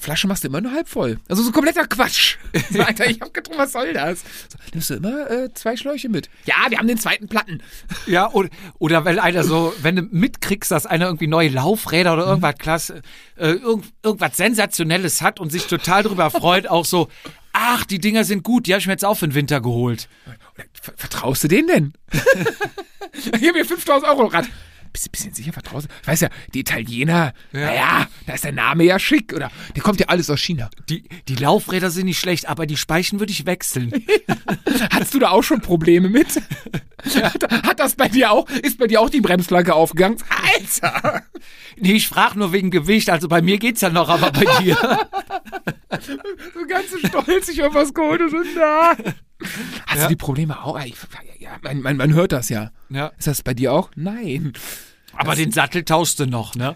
Flasche 0.00 0.26
machst 0.26 0.42
du 0.44 0.48
immer 0.48 0.60
nur 0.60 0.72
halb 0.72 0.88
voll. 0.88 1.18
Also 1.28 1.42
so 1.42 1.52
kompletter 1.52 1.86
Quatsch. 1.86 2.36
So, 2.70 2.82
Alter, 2.82 3.08
ich 3.08 3.20
hab 3.20 3.32
getrunken, 3.32 3.58
was 3.60 3.72
soll 3.72 3.92
das? 3.92 4.20
So, 4.20 4.58
nimmst 4.72 4.90
du 4.90 4.94
immer 4.94 5.30
äh, 5.30 5.52
zwei 5.54 5.76
Schläuche 5.76 6.08
mit. 6.08 6.28
Ja, 6.44 6.54
wir 6.68 6.78
haben 6.78 6.88
den 6.88 6.98
zweiten 6.98 7.28
Platten. 7.28 7.62
Ja, 8.06 8.30
oder, 8.32 8.48
oder 8.78 9.04
wenn 9.04 9.18
einer 9.18 9.42
so, 9.44 9.72
wenn 9.82 9.96
du 9.96 10.02
mitkriegst, 10.02 10.70
dass 10.70 10.86
einer 10.86 11.06
irgendwie 11.06 11.26
neue 11.28 11.48
Laufräder 11.48 12.12
oder 12.14 12.26
irgendwas 12.26 12.56
klasse, 12.58 13.02
äh, 13.36 13.50
irgend, 13.52 13.86
irgendwas 14.02 14.36
Sensationelles 14.36 15.22
hat 15.22 15.40
und 15.40 15.50
sich 15.50 15.66
total 15.66 16.02
drüber 16.02 16.30
freut, 16.30 16.66
auch 16.68 16.84
so, 16.84 17.08
ach, 17.52 17.84
die 17.84 17.98
Dinger 18.00 18.24
sind 18.24 18.42
gut, 18.42 18.66
die 18.66 18.72
habe 18.74 18.80
ich 18.80 18.86
mir 18.86 18.92
jetzt 18.92 19.04
auch 19.04 19.14
für 19.16 19.28
den 19.28 19.34
Winter 19.34 19.60
geholt. 19.60 20.08
Ver- 20.80 20.92
Vertraust 20.96 21.44
du 21.44 21.48
denen 21.48 21.68
denn? 21.68 21.92
Hier 23.38 23.52
mir 23.52 23.64
5000 23.64 24.08
Euro 24.10 24.26
Rad. 24.26 24.46
Bist 24.96 25.08
du 25.08 25.10
bisschen 25.10 25.34
sicher 25.34 25.52
vertraust 25.52 25.88
du? 25.88 25.92
Ich 26.00 26.08
weiß 26.08 26.20
ja, 26.22 26.30
die 26.54 26.60
Italiener, 26.60 27.34
naja, 27.52 28.06
da 28.26 28.32
ist 28.32 28.44
der 28.44 28.52
Name 28.52 28.82
ja 28.84 28.98
schick. 28.98 29.34
Oder 29.34 29.50
der 29.74 29.82
kommt 29.82 30.00
ja 30.00 30.06
alles 30.06 30.30
aus 30.30 30.40
China. 30.40 30.70
Die, 30.88 31.04
die 31.28 31.34
Laufräder 31.34 31.90
sind 31.90 32.06
nicht 32.06 32.18
schlecht, 32.18 32.48
aber 32.48 32.64
die 32.64 32.78
Speichen 32.78 33.20
würde 33.20 33.30
ich 33.30 33.44
wechseln. 33.44 33.92
Hattest 34.90 35.12
du 35.12 35.18
da 35.18 35.28
auch 35.32 35.42
schon 35.42 35.60
Probleme 35.60 36.08
mit? 36.08 36.40
Hat, 37.14 37.52
hat 37.66 37.78
das 37.78 37.94
bei 37.94 38.08
dir 38.08 38.30
auch? 38.30 38.48
Ist 38.48 38.78
bei 38.78 38.86
dir 38.86 39.02
auch 39.02 39.10
die 39.10 39.20
Bremsplanke 39.20 39.74
aufgegangen? 39.74 40.16
Alter! 40.54 41.22
Nee, 41.78 41.92
ich 41.92 42.08
frage 42.08 42.38
nur 42.38 42.54
wegen 42.54 42.70
Gewicht, 42.70 43.10
also 43.10 43.28
bei 43.28 43.42
mir 43.42 43.58
geht's 43.58 43.82
ja 43.82 43.90
noch, 43.90 44.08
aber 44.08 44.30
bei 44.32 44.46
dir. 44.62 44.78
So 45.98 46.66
ganz 46.66 46.86
stolz, 47.06 47.48
ich 47.48 47.60
hab 47.60 47.72
was 47.74 47.92
geholt 47.94 48.20
und 48.20 48.32
da. 48.56 48.92
Hast 49.86 49.96
Ja. 49.96 50.02
du 50.04 50.08
die 50.08 50.16
Probleme 50.16 50.62
auch? 50.62 50.78
Ich, 50.84 50.94
ja, 51.46 51.58
man, 51.62 51.80
man, 51.82 51.96
man 51.96 52.12
hört 52.14 52.32
das 52.32 52.48
ja. 52.48 52.70
Ja. 52.90 53.12
Ist 53.18 53.26
das 53.26 53.42
bei 53.42 53.54
dir 53.54 53.72
auch? 53.72 53.90
Nein. 53.96 54.52
Aber 55.14 55.34
den 55.34 55.50
Sattel 55.52 55.84
tauschst 55.84 56.20
du 56.20 56.26
noch, 56.26 56.54
ne? 56.56 56.74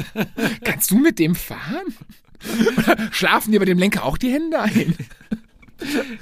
Kannst 0.64 0.90
du 0.90 0.98
mit 0.98 1.18
dem 1.18 1.34
fahren? 1.34 1.94
Oder 2.78 3.12
schlafen 3.12 3.52
dir 3.52 3.58
bei 3.58 3.66
dem 3.66 3.78
Lenker 3.78 4.04
auch 4.04 4.16
die 4.18 4.32
Hände 4.32 4.60
ein? 4.60 4.94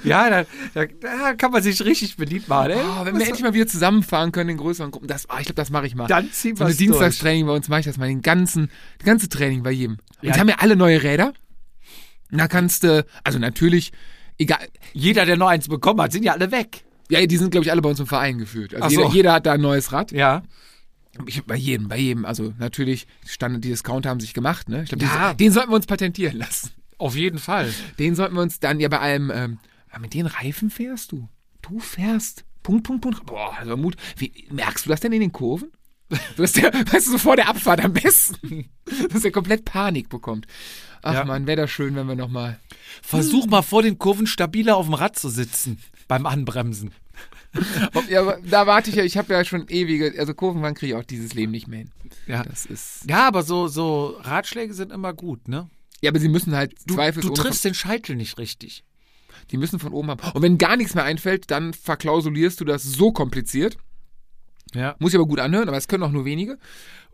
Ja, 0.03 0.29
da, 0.29 0.45
da, 0.73 0.85
da 0.99 1.33
kann 1.33 1.51
man 1.51 1.63
sich 1.63 1.83
richtig 1.85 2.17
beliebt 2.17 2.49
machen. 2.49 2.71
Ey. 2.71 2.77
Oh, 2.77 3.05
wenn 3.05 3.17
wir 3.17 3.25
endlich 3.25 3.41
mal 3.41 3.53
wieder 3.53 3.67
zusammenfahren 3.67 4.33
können 4.33 4.49
in 4.49 4.57
größeren 4.57 4.91
Gruppen, 4.91 5.07
das, 5.07 5.27
oh, 5.29 5.35
ich 5.39 5.45
glaube, 5.45 5.53
das 5.55 5.69
mache 5.69 5.87
ich 5.87 5.95
mal. 5.95 6.07
Dann 6.07 6.29
ziehen 6.31 6.57
so 6.57 6.65
eine 6.65 6.71
wir's 6.71 6.77
Dienstagstraining 6.77 7.45
bei 7.45 7.53
uns 7.53 7.69
mache 7.69 7.79
ich 7.81 7.85
das 7.85 7.97
mal, 7.97 8.07
den 8.07 8.21
ganzen, 8.21 8.69
das 8.97 9.05
ganze 9.05 9.29
Training 9.29 9.63
bei 9.63 9.71
jedem. 9.71 9.93
Und 10.21 10.27
Ja. 10.27 10.33
die 10.33 10.39
haben 10.41 10.49
ja 10.49 10.55
alle 10.59 10.75
neue 10.75 11.01
Räder. 11.03 11.33
Da 12.31 12.49
kannst 12.49 12.83
du, 12.83 13.05
also 13.23 13.39
natürlich, 13.39 13.93
egal, 14.37 14.59
Jeder, 14.91 15.25
der 15.25 15.37
noch 15.37 15.47
eins 15.47 15.69
bekommen 15.69 16.01
hat, 16.01 16.11
sind 16.11 16.23
ja 16.25 16.33
alle 16.33 16.51
weg. 16.51 16.83
Ja, 17.09 17.25
die 17.25 17.37
sind, 17.37 17.51
glaube 17.51 17.65
ich, 17.65 17.71
alle 17.71 17.81
bei 17.81 17.89
uns 17.89 17.99
im 17.99 18.07
Verein 18.07 18.37
gefühlt. 18.37 18.73
Also 18.73 18.85
Ach 18.85 18.89
jeder, 18.91 19.03
so. 19.03 19.13
jeder 19.13 19.33
hat 19.33 19.45
da 19.45 19.53
ein 19.53 19.61
neues 19.61 19.91
Rad. 19.91 20.11
Ja. 20.11 20.43
Ich, 21.27 21.43
bei 21.45 21.55
jedem, 21.55 21.87
bei 21.87 21.97
jedem. 21.97 22.25
Also 22.25 22.53
natürlich, 22.59 23.07
Standard, 23.25 23.63
die 23.63 23.69
Discounter 23.69 24.09
haben 24.09 24.19
sich 24.19 24.33
gemacht, 24.33 24.67
ne? 24.69 24.83
Ich 24.83 24.89
glaube, 24.89 25.05
Ja. 25.05 25.33
den 25.33 25.51
sollten 25.51 25.71
wir 25.71 25.75
uns 25.77 25.85
patentieren 25.85 26.37
lassen. 26.37 26.71
Auf 26.97 27.15
jeden 27.15 27.39
Fall. 27.39 27.73
Den 27.99 28.15
sollten 28.15 28.35
wir 28.35 28.41
uns 28.41 28.59
dann 28.59 28.79
ja 28.79 28.87
bei 28.89 28.99
allem, 28.99 29.31
ähm, 29.33 29.59
ah, 29.89 29.99
mit 29.99 30.13
den 30.13 30.25
Reifen 30.25 30.69
fährst 30.69 31.11
du. 31.11 31.29
Du 31.61 31.79
fährst. 31.79 32.43
Punkt, 32.63 32.83
Punkt, 32.85 33.01
Punkt. 33.03 33.25
Boah, 33.25 33.55
also 33.57 33.77
Mut. 33.77 33.95
Wie, 34.17 34.47
merkst 34.51 34.85
du 34.85 34.89
das 34.89 34.99
denn 34.99 35.11
in 35.13 35.21
den 35.21 35.31
Kurven? 35.31 35.71
Du 36.35 36.43
hast 36.43 36.57
ja, 36.57 36.71
weißt 36.91 37.07
du, 37.07 37.11
so 37.11 37.17
vor 37.17 37.35
der 37.35 37.47
Abfahrt 37.49 37.83
am 37.83 37.93
besten. 37.93 38.69
Dass 39.11 39.23
er 39.25 39.31
komplett 39.31 39.65
Panik 39.65 40.09
bekommt. 40.09 40.47
Ach 41.01 41.13
Ja. 41.13 41.25
man, 41.25 41.47
wäre 41.47 41.61
das 41.61 41.71
schön, 41.71 41.95
wenn 41.95 42.07
wir 42.07 42.15
nochmal. 42.15 42.59
Versuch 43.01 43.45
mal 43.47 43.61
vor 43.61 43.83
den 43.83 43.97
Kurven 43.97 44.27
stabiler 44.27 44.75
auf 44.77 44.85
dem 44.85 44.95
Rad 44.95 45.17
zu 45.17 45.29
sitzen. 45.29 45.79
Beim 46.07 46.25
Anbremsen. 46.25 46.91
Ja, 48.09 48.19
aber 48.19 48.37
da 48.43 48.67
warte 48.67 48.89
ich 48.89 48.97
ja, 48.97 49.03
ich 49.05 49.15
habe 49.15 49.31
ja 49.31 49.45
schon 49.45 49.69
ewige, 49.69 50.13
also 50.19 50.33
Kurvenwand 50.33 50.77
kriege 50.77 50.93
ich 50.93 50.99
auch 50.99 51.05
dieses 51.05 51.33
Leben 51.33 51.53
nicht 51.53 51.69
mehr 51.69 51.79
hin. 51.79 51.91
Ja. 52.27 52.43
Das 52.43 52.65
ist. 52.65 53.09
Ja, 53.09 53.25
aber 53.29 53.43
so, 53.43 53.69
so 53.69 54.17
Ratschläge 54.19 54.73
sind 54.73 54.91
immer 54.91 55.13
gut, 55.13 55.47
ne? 55.47 55.69
Ja, 56.01 56.11
aber 56.11 56.19
sie 56.19 56.27
müssen 56.27 56.53
halt 56.53 56.75
Du, 56.85 56.95
du 56.97 57.29
triffst 57.29 57.63
den 57.63 57.73
Scheitel 57.73 58.17
nicht 58.17 58.37
richtig. 58.37 58.83
Die 59.51 59.57
müssen 59.57 59.79
von 59.79 59.93
oben 59.93 60.09
haben. 60.09 60.31
Und 60.33 60.41
wenn 60.41 60.57
gar 60.57 60.75
nichts 60.75 60.95
mehr 60.95 61.03
einfällt, 61.03 61.49
dann 61.49 61.73
verklausulierst 61.73 62.59
du 62.59 62.65
das 62.65 62.83
so 62.83 63.11
kompliziert. 63.11 63.77
Ja. 64.73 64.95
Muss 64.99 65.13
ich 65.13 65.15
aber 65.17 65.27
gut 65.27 65.39
anhören, 65.39 65.67
aber 65.67 65.77
es 65.77 65.87
können 65.87 66.03
auch 66.03 66.11
nur 66.11 66.25
wenige. 66.25 66.57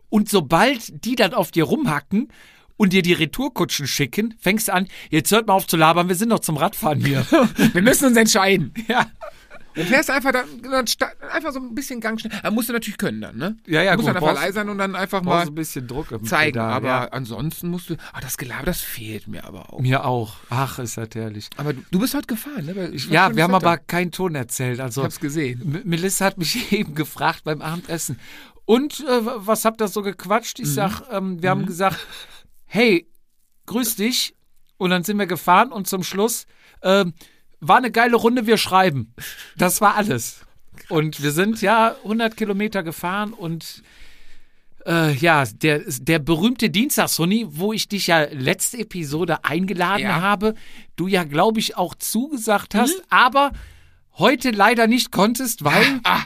Und 0.08 0.28
sobald 0.28 1.04
die 1.04 1.14
dann 1.14 1.34
auf 1.34 1.52
dir 1.52 1.64
rumhacken 1.64 2.28
und 2.76 2.92
dir 2.92 3.02
die 3.02 3.12
Retourkutschen 3.12 3.86
schicken, 3.86 4.34
fängst 4.40 4.68
du 4.68 4.74
an, 4.74 4.88
jetzt 5.10 5.30
hört 5.30 5.46
mal 5.46 5.54
auf 5.54 5.66
zu 5.66 5.76
labern, 5.76 6.08
wir 6.08 6.14
sind 6.16 6.28
noch 6.28 6.40
zum 6.40 6.56
Radfahren 6.56 7.04
hier. 7.04 7.26
Wir 7.72 7.82
müssen 7.82 8.06
uns 8.06 8.16
entscheiden. 8.16 8.72
ja. 8.88 9.06
Dann 9.74 9.86
fährst 9.86 10.10
einfach, 10.10 10.32
dann, 10.32 10.44
einfach 11.32 11.50
so 11.50 11.58
ein 11.58 11.74
bisschen 11.74 11.98
Gang 12.02 12.20
schnell. 12.20 12.30
Aber 12.42 12.50
musst 12.50 12.68
du 12.68 12.74
natürlich 12.74 12.98
können 12.98 13.22
dann, 13.22 13.38
ne? 13.38 13.56
Ja, 13.66 13.80
ja, 13.82 13.92
du 13.92 14.02
musst 14.02 14.06
gut, 14.06 14.08
dann 14.08 14.16
einfach 14.16 14.28
brauchst- 14.34 14.42
leise 14.42 14.52
sein 14.52 14.68
und 14.68 14.76
dann 14.76 14.94
einfach 14.94 15.22
Mal 15.22 15.46
ein 15.46 15.54
bisschen 15.54 15.86
Druck 15.86 16.10
im 16.12 16.24
zeigen. 16.26 16.52
Pedal, 16.52 16.72
aber 16.72 16.86
ja. 16.88 17.04
ansonsten 17.06 17.68
musst 17.68 17.88
du. 17.88 17.94
Ah, 18.12 18.20
das 18.20 18.36
Gelaber, 18.36 18.66
das 18.66 18.82
fehlt 18.82 19.28
mir 19.28 19.44
aber 19.44 19.72
auch. 19.72 19.80
Mir 19.80 20.04
auch. 20.04 20.34
Ach, 20.50 20.78
ist 20.78 20.98
das 20.98 21.08
herrlich. 21.14 21.48
Aber 21.56 21.72
du, 21.72 21.80
du 21.90 22.00
bist 22.00 22.12
heute 22.12 22.26
gefahren, 22.26 22.66
ne? 22.66 22.92
Ja, 23.08 23.34
wir 23.34 23.42
haben 23.44 23.54
aber 23.54 23.78
keinen 23.78 24.10
Ton 24.12 24.34
erzählt. 24.34 24.78
Also 24.78 25.00
Ich 25.00 25.04
hab's 25.06 25.20
gesehen. 25.20 25.62
M- 25.62 25.80
Melissa 25.84 26.26
hat 26.26 26.36
mich 26.36 26.70
eben 26.78 26.94
gefragt 26.94 27.44
beim 27.44 27.62
Abendessen. 27.62 28.18
Und 28.66 29.00
äh, 29.00 29.20
was 29.36 29.64
habt 29.64 29.80
ihr 29.80 29.88
so 29.88 30.02
gequatscht? 30.02 30.58
Mhm. 30.58 30.64
Ich 30.66 30.74
sag, 30.74 31.00
ähm, 31.10 31.42
wir 31.42 31.48
haben 31.48 31.64
gesagt, 31.64 31.98
hey, 32.72 33.06
grüß 33.66 33.96
dich. 33.96 34.34
Und 34.78 34.90
dann 34.90 35.04
sind 35.04 35.18
wir 35.18 35.26
gefahren 35.26 35.70
und 35.70 35.86
zum 35.86 36.02
Schluss 36.02 36.46
ähm, 36.82 37.12
war 37.60 37.76
eine 37.76 37.90
geile 37.92 38.16
Runde, 38.16 38.46
wir 38.46 38.56
schreiben. 38.56 39.14
Das 39.56 39.80
war 39.80 39.94
alles. 39.94 40.40
Und 40.88 41.22
wir 41.22 41.30
sind 41.32 41.60
ja 41.62 41.94
100 42.02 42.36
Kilometer 42.36 42.82
gefahren 42.82 43.32
und 43.34 43.82
äh, 44.86 45.12
ja, 45.12 45.44
der, 45.44 45.82
der 45.86 46.18
berühmte 46.18 46.70
Dienstagshunni, 46.70 47.46
wo 47.50 47.72
ich 47.72 47.86
dich 47.88 48.08
ja 48.08 48.22
letzte 48.32 48.78
Episode 48.78 49.44
eingeladen 49.44 50.02
Ja. 50.02 50.20
habe, 50.20 50.54
du 50.96 51.06
ja, 51.06 51.22
glaube 51.24 51.60
ich, 51.60 51.76
auch 51.76 51.94
zugesagt 51.94 52.74
hast, 52.74 53.00
aber 53.10 53.52
heute 54.18 54.50
leider 54.50 54.86
nicht 54.88 55.12
konntest, 55.12 55.62
weil. 55.62 56.00
Ah, 56.02 56.22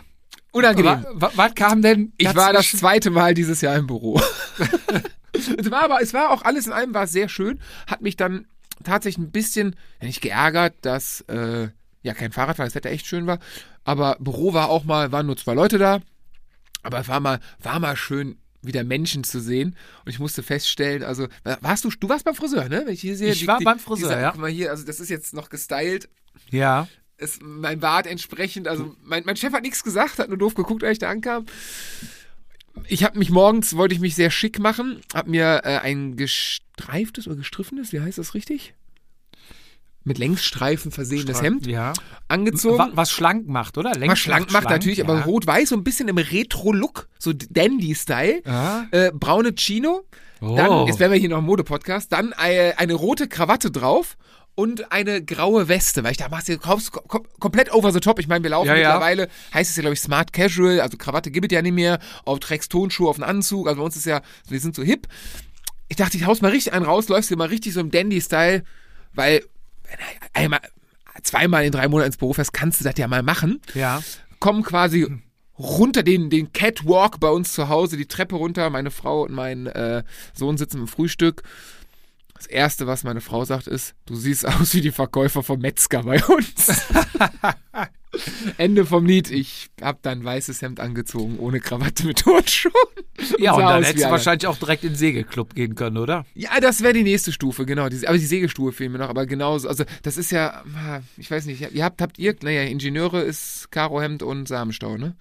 unangenehm. 0.53 1.05
Wa- 1.13 1.27
wa- 1.27 1.33
Was 1.37 1.55
kam 1.55 1.83
denn? 1.83 2.13
Ich 2.17 2.35
war 2.35 2.55
das 2.55 2.71
zweite 2.73 3.11
Mal 3.11 3.35
dieses 3.35 3.61
Jahr 3.61 3.77
im 3.77 3.87
Büro. 3.89 4.19
es 5.59 5.71
war 5.71 5.85
aber, 5.85 6.01
es 6.03 6.15
war 6.15 6.31
auch 6.31 6.43
alles 6.43 6.67
in 6.67 6.73
allem 6.73 6.95
war 6.95 7.05
es 7.05 7.13
sehr 7.13 7.29
schön. 7.29 7.61
Hat 7.87 8.03
mich 8.03 8.17
dann 8.17 8.47
tatsächlich 8.85 9.25
ein 9.25 9.31
bisschen, 9.31 9.77
ja, 10.01 10.07
nicht 10.07 10.21
geärgert, 10.21 10.75
dass 10.83 11.23
äh, 11.23 11.69
ja 12.03 12.15
kein 12.15 12.33
Fahrrad 12.33 12.59
war, 12.59 12.67
das 12.67 12.75
Wetter 12.75 12.91
echt 12.91 13.07
schön 13.07 13.27
war. 13.27 13.39
Aber 13.85 14.17
Büro 14.21 14.53
war 14.53 14.69
auch 14.69 14.85
mal, 14.85 15.13
waren 15.13 15.27
nur 15.27 15.37
zwei 15.37 15.55
Leute 15.55 15.79
da. 15.79 16.01
Aber 16.83 17.01
es 17.01 17.09
war 17.09 17.21
mal, 17.21 17.41
war 17.61 17.81
mal 17.81 17.97
schön, 17.97 18.39
wieder 18.63 18.85
Menschen 18.85 19.25
zu 19.25 19.41
sehen. 19.41 19.77
Und 20.05 20.11
ich 20.11 20.19
musste 20.19 20.43
feststellen, 20.43 21.03
also, 21.03 21.29
warst 21.61 21.85
du, 21.85 21.91
du 21.91 22.09
warst 22.09 22.25
beim 22.25 22.35
Friseur, 22.35 22.69
ne? 22.69 22.83
Wenn 22.85 22.95
ich 22.95 23.01
hier 23.01 23.17
sehe, 23.17 23.33
Ich 23.33 23.47
war 23.47 23.61
beim 23.61 23.79
Friseur, 23.79 24.19
ja. 24.21 24.31
Guck 24.33 24.41
mal 24.41 24.51
hier, 24.51 24.71
also 24.71 24.85
das 24.85 25.01
ist 25.01 25.09
jetzt 25.09 25.35
noch 25.35 25.49
gestylt 25.49 26.09
Ja. 26.51 26.89
ist 27.19 27.41
mein 27.43 27.81
Bart 27.81 28.07
entsprechend, 28.07 28.69
also 28.69 28.95
mein, 29.03 29.25
mein 29.25 29.37
Chef 29.37 29.53
hat 29.53 29.63
nichts 29.63 29.83
gesagt, 29.83 30.19
hat 30.19 30.29
nur 30.29 30.39
doof 30.39 30.55
geguckt, 30.55 30.85
als 30.85 30.93
ich 30.95 30.99
da 30.99 31.09
ankam. 31.09 31.47
Ich 32.89 33.05
habe 33.05 33.19
mich 33.19 33.31
morgens, 33.31 33.77
wollte 33.77 33.95
ich 33.95 34.01
mich 34.01 34.15
sehr 34.15 34.31
schick 34.31 34.59
machen, 34.59 35.01
habe 35.15 35.31
mir 35.31 35.63
äh, 35.65 35.79
ein 35.79 36.17
gestreiftes 36.17 37.27
oder 37.27 37.37
gestriffenes, 37.37 37.93
wie 37.93 38.01
heißt 38.01 38.19
das 38.19 38.35
richtig? 38.35 38.75
Mit 40.05 40.19
Längsstreifen 40.19 40.93
versehenes 40.93 41.43
Hemd 41.43 41.67
Ja. 41.67 41.93
angezogen. 42.29 42.79
Wa- 42.79 42.91
Was 42.95 43.11
schlank 43.11 43.49
macht, 43.49 43.77
oder? 43.77 43.93
Längs 43.95 44.13
was 44.13 44.19
schlank 44.21 44.53
macht 44.53 44.71
natürlich, 44.71 45.03
aber 45.03 45.19
ja. 45.19 45.25
rot-weiß, 45.25 45.71
so 45.71 45.77
ein 45.77 45.83
bisschen 45.83 46.07
im 46.07 46.19
Retro-Look, 46.19 47.09
so 47.19 47.33
Dandy-Style. 47.33 48.43
Ja. 48.47 48.87
Äh, 48.93 49.11
braune 49.13 49.55
Chino. 49.57 50.03
Oh. 50.41 50.55
Dann, 50.55 50.87
jetzt 50.87 51.01
wären 51.01 51.11
wir 51.11 51.19
hier 51.19 51.31
noch 51.31 51.39
im 51.39 51.45
Mode-Podcast, 51.47 52.13
dann 52.13 52.33
äh, 52.41 52.75
eine 52.77 52.95
rote 52.95 53.27
Krawatte 53.27 53.71
drauf 53.73 54.17
und 54.57 54.91
eine 54.91 55.23
graue 55.25 55.69
Weste, 55.69 56.03
weil 56.03 56.11
ich 56.13 56.17
da 56.17 56.29
machst 56.29 56.49
du 56.49 56.59
kaufst 56.59 56.91
kom 56.91 57.07
kom 57.07 57.27
komplett 57.39 57.73
over 57.73 57.93
the 57.93 58.01
top. 58.01 58.19
Ich 58.19 58.27
meine, 58.27 58.43
wir 58.43 58.51
laufen 58.51 58.67
Ja, 58.67 58.75
ja. 58.75 58.89
mittlerweile, 58.89 59.29
heißt 59.55 59.71
es 59.71 59.77
ja, 59.77 59.83
glaube 59.83 59.95
ich, 59.95 60.01
Smart 60.01 60.33
Casual, 60.33 60.81
also 60.81 60.97
Krawatte 60.97 61.31
gibt 61.31 61.53
es 61.53 61.55
ja 61.55 61.63
nicht 61.63 61.75
mehr, 61.75 62.01
auf 62.25 62.41
trägst 62.41 62.73
Tonschuhe 62.73 63.09
auf 63.09 63.17
einen 63.17 63.29
Anzug, 63.29 63.69
also 63.69 63.79
bei 63.79 63.85
uns 63.85 63.95
ist 63.97 64.07
ja, 64.07 64.23
wir 64.49 64.59
sind 64.59 64.75
so 64.75 64.83
hip. 64.83 65.07
Ich 65.89 65.97
dachte, 65.97 66.17
ich 66.17 66.27
haus 66.27 66.41
mal 66.41 66.51
richtig 66.51 66.73
einen 66.73 66.85
raus, 66.85 67.09
läufst 67.09 67.31
dir 67.31 67.37
mal 67.37 67.49
richtig 67.49 67.75
so 67.75 67.81
im 67.81 67.91
Dandy-Style, 67.93 68.65
weil 69.13 69.45
einmal, 70.33 70.61
zweimal 71.23 71.65
in 71.65 71.71
drei 71.71 71.87
Monaten 71.87 72.09
ins 72.09 72.17
Büro 72.17 72.33
fährst, 72.33 72.53
kannst 72.53 72.81
du 72.81 72.85
das 72.85 72.95
ja 72.97 73.07
mal 73.07 73.23
machen 73.23 73.61
Ja. 73.75 74.03
kommen 74.41 74.63
quasi 74.63 75.07
runter 75.59 76.03
den, 76.03 76.29
den 76.29 76.53
Catwalk 76.53 77.21
bei 77.21 77.29
uns 77.31 77.53
zu 77.53 77.69
Hause, 77.69 77.97
die 77.97 78.07
Treppe 78.07 78.37
runter. 78.37 78.69
Meine 78.71 78.91
Frau 78.91 79.23
und 79.23 79.33
mein 79.33 79.67
äh, 79.67 80.03
Sohn 80.35 80.59
sitzen 80.59 80.81
im 80.81 80.89
Frühstück. 80.89 81.43
Das 82.37 82.47
Erste, 82.47 82.87
was 82.87 83.05
meine 83.05 83.21
Frau 83.21 83.45
sagt, 83.45 83.67
ist, 83.67 83.95
du 84.07 84.15
siehst 84.15 84.47
aus 84.61 84.75
wie 84.75 84.81
die 84.81 84.93
Verkäufer 84.93 85.43
vom 85.43 85.61
Metzger 85.61 86.03
bei 86.03 86.23
uns. 86.25 86.87
Ende 88.57 88.87
vom 88.87 89.05
Lied. 89.05 89.31
Ich 89.31 89.69
habe 89.81 89.99
dann 90.03 90.25
weißes 90.25 90.63
Hemd 90.63 90.81
angezogen, 90.81 91.39
ohne 91.39 91.61
Krawatte 91.61 92.07
mit 92.07 92.21
Turnschuhen. 92.21 92.73
Ja, 93.39 93.53
und 93.53 93.63
dann 93.63 93.83
hättest 93.83 94.07
du 94.07 94.11
wahrscheinlich 94.11 94.47
auch 94.47 94.57
direkt 94.57 94.85
in 94.85 94.91
den 94.91 94.97
Segelclub 94.97 95.55
gehen 95.55 95.75
können, 95.75 95.99
oder? 95.99 96.25
Ja, 96.35 96.59
das 96.61 96.83
wäre 96.83 96.95
die 96.95 97.03
nächste 97.03 97.33
Stufe, 97.33 97.67
genau. 97.67 97.89
Die, 97.89 98.07
aber 98.07 98.17
die 98.17 98.27
Sägestufe 98.27 98.73
fehlen 98.73 98.93
mir 98.93 98.99
noch, 98.99 99.09
aber 99.09 99.27
genauso. 99.27 99.69
Also, 99.69 99.85
das 100.03 100.17
ist 100.17 100.31
ja, 100.31 100.63
ich 101.17 101.31
weiß 101.31 101.47
nicht, 101.47 101.73
ihr 101.73 101.85
habt, 101.85 102.01
habt 102.01 102.19
ihr, 102.19 102.35
naja, 102.43 102.63
Ingenieure 102.63 103.21
ist 103.21 103.71
Karohemd 103.71 104.23
und 104.23 104.49
Samenstau, 104.49 104.97
ne? 104.97 105.17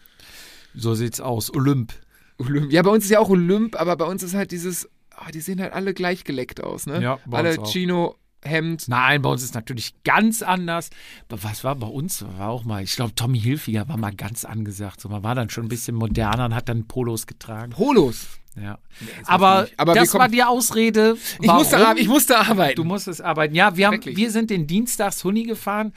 So 0.73 0.93
sieht's 0.93 1.21
aus. 1.21 1.53
Olymp. 1.53 1.93
Olymp. 2.37 2.71
Ja, 2.71 2.81
bei 2.81 2.91
uns 2.91 3.05
ist 3.05 3.11
ja 3.11 3.19
auch 3.19 3.29
Olymp, 3.29 3.79
aber 3.79 3.95
bei 3.95 4.05
uns 4.05 4.23
ist 4.23 4.33
halt 4.33 4.51
dieses, 4.51 4.89
ah, 5.17 5.31
die 5.31 5.41
sehen 5.41 5.61
halt 5.61 5.73
alle 5.73 5.93
gleich 5.93 6.23
geleckt 6.23 6.63
aus, 6.63 6.85
ne? 6.85 7.01
Ja, 7.01 7.19
bei 7.25 7.39
alle. 7.39 7.61
Chino, 7.63 8.15
Hemd. 8.43 8.87
Nein, 8.87 9.21
bei 9.23 9.29
uns 9.29 9.41
ist 9.41 9.55
natürlich 9.55 9.95
ganz 10.03 10.43
anders. 10.43 10.91
Aber 11.29 11.43
was 11.43 11.63
war 11.63 11.75
bei 11.75 11.87
uns? 11.87 12.23
War 12.37 12.49
auch 12.49 12.63
mal, 12.63 12.83
ich 12.83 12.95
glaube, 12.95 13.15
Tommy 13.15 13.39
Hilfiger 13.39 13.87
war 13.89 13.97
mal 13.97 14.13
ganz 14.13 14.45
angesagt. 14.45 15.01
So, 15.01 15.09
man 15.09 15.23
war 15.23 15.33
dann 15.33 15.49
schon 15.49 15.65
ein 15.65 15.69
bisschen 15.69 15.95
moderner 15.95 16.45
und 16.45 16.53
hat 16.55 16.69
dann 16.69 16.87
Polos 16.87 17.25
getragen. 17.25 17.71
Polos. 17.71 18.27
Ja. 18.55 18.77
das 19.19 19.27
Aber. 19.27 19.67
Aber 19.77 19.93
das 19.95 20.13
war 20.13 20.29
die 20.29 20.43
Ausrede. 20.43 21.17
Ich 21.41 21.47
musste, 21.51 21.93
ich 21.97 22.07
musste 22.07 22.37
arbeiten. 22.37 22.75
Du 22.75 22.83
musstest 22.83 23.21
arbeiten. 23.21 23.55
Ja, 23.55 23.75
wir, 23.77 23.87
haben, 23.87 23.99
wir 24.05 24.29
sind 24.31 24.49
den 24.51 24.67
Dienstags-Huni 24.67 25.43
gefahren. 25.43 25.91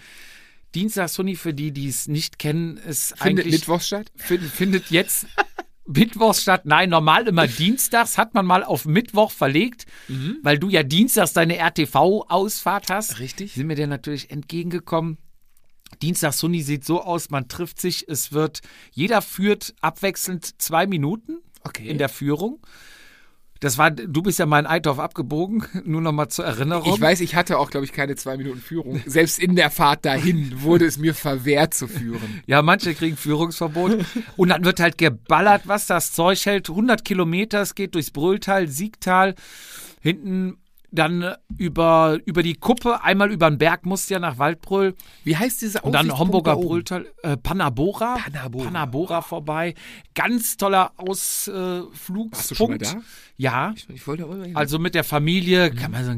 Dienstags-Huni, 0.75 1.37
für 1.37 1.55
die, 1.55 1.71
die 1.73 1.89
es 1.89 2.09
nicht 2.09 2.39
kennen, 2.39 2.77
ist 2.79 3.15
Findet 3.19 3.45
eigentlich. 3.45 3.61
Mittwochs 3.61 3.87
statt? 3.87 4.11
fin- 4.17 4.41
findet 4.41 4.91
jetzt 4.91 5.27
Mittwochs 5.89 6.43
statt. 6.43 6.67
Nein, 6.67 6.91
normal 6.91 7.27
immer 7.27 7.47
Dienstags. 7.59 8.19
Hat 8.19 8.35
man 8.35 8.47
mal 8.47 8.63
auf 8.63 8.85
Mittwoch 8.85 9.31
verlegt, 9.33 9.87
weil 10.43 10.59
du 10.59 10.69
ja 10.69 10.83
Dienstags 10.83 11.33
deine 11.33 11.57
RTV-Ausfahrt 11.59 12.91
hast. 12.91 13.19
Richtig. 13.19 13.55
Sind 13.55 13.67
mir 13.67 13.75
dir 13.75 13.87
natürlich 13.87 14.31
entgegengekommen. 14.31 15.19
Dienstags 16.03 16.43
Huni 16.43 16.63
sieht 16.63 16.85
so 16.85 17.03
aus, 17.03 17.31
man 17.31 17.49
trifft 17.49 17.81
sich, 17.81 18.09
es 18.09 18.33
wird, 18.33 18.61
jeder 18.93 19.23
führt 19.23 19.75
abwechselnd 19.81 20.61
zwei 20.61 20.87
Minuten 20.87 21.39
Okay. 21.65 21.89
in 21.89 21.99
der 21.99 22.09
Führung. 22.11 22.61
Das 23.61 23.77
war, 23.77 23.91
du 23.91 24.23
bist 24.23 24.39
ja 24.39 24.47
mal 24.47 24.61
in 24.61 24.67
Eitorf 24.67 24.99
abgebogen, 24.99 25.65
nur 25.85 26.01
noch 26.01 26.13
mal 26.13 26.29
zur 26.29 26.45
Erinnerung. 26.45 26.95
Ich 26.95 27.01
weiß, 27.01 27.21
ich 27.21 27.35
hatte 27.35 27.59
auch, 27.59 27.71
glaube 27.71 27.85
ich, 27.85 27.93
keine 27.93 28.15
zwei 28.15 28.37
Minuten 28.37 28.61
Führung. 28.61 29.03
Selbst 29.07 29.39
in 29.39 29.57
der 29.57 29.71
Fahrt 29.71 30.05
dahin 30.05 30.63
wurde 30.63 30.87
es 30.87 30.99
mir 30.99 31.15
verwehrt 31.15 31.75
zu 31.75 31.89
führen. 31.89 32.43
Ja, 32.47 32.63
manche 32.63 32.95
kriegen 32.95 33.17
Führungsverbot. 33.17 34.05
Und 34.37 34.49
dann 34.49 34.65
wird 34.65 34.81
halt 34.81 34.97
geballert, 34.97 35.63
was 35.67 35.87
das 35.87 36.13
Zeug 36.13 36.45
hält. 36.47 36.71
100 36.71 37.05
Kilometer, 37.05 37.61
es 37.61 37.75
geht 37.75 37.95
durchs 37.95 38.11
Brülltal, 38.11 38.69
Siegtal. 38.69 39.35
Hinten 40.01 40.57
Dann 40.91 41.23
äh, 41.23 41.37
über, 41.59 42.19
über 42.25 42.43
die 42.43 42.55
Kuppe, 42.55 43.03
einmal 43.03 43.31
über 43.31 43.51
den 43.51 43.59
Berg 43.59 43.85
musst 43.85 44.09
du 44.09 44.15
ja 44.15 44.21
nach 44.21 44.39
Waldbrüll. 44.39 44.95
Wie 45.25 45.37
heißt 45.37 45.61
diese 45.61 45.81
Und 45.83 45.93
dann 45.93 46.19
Homburger? 46.19 46.57
Brülltal, 46.57 47.07
äh, 47.23 47.37
Panabora. 47.37 48.17
Panabora. 48.17 48.65
Panabora 48.65 49.23
vorbei. 49.23 49.75
Ganz 50.15 50.57
toller 50.57 50.93
Warst 50.97 51.49
du 51.49 51.53
schon 51.53 52.15
mal 52.15 52.29
Ausflugspunkt. 52.33 52.83
da? 52.83 53.03
Ja, 53.37 53.73
Ich, 53.77 53.89
ich 53.91 54.07
wollte 54.07 54.25
auch 54.27 54.31
immer 54.33 54.45
hin. 54.47 54.57
also 54.57 54.79
mit 54.79 54.95
der 54.95 55.05
Familie 55.05 55.71
kann 55.71 55.91
man 55.93 56.05
so 56.05 56.13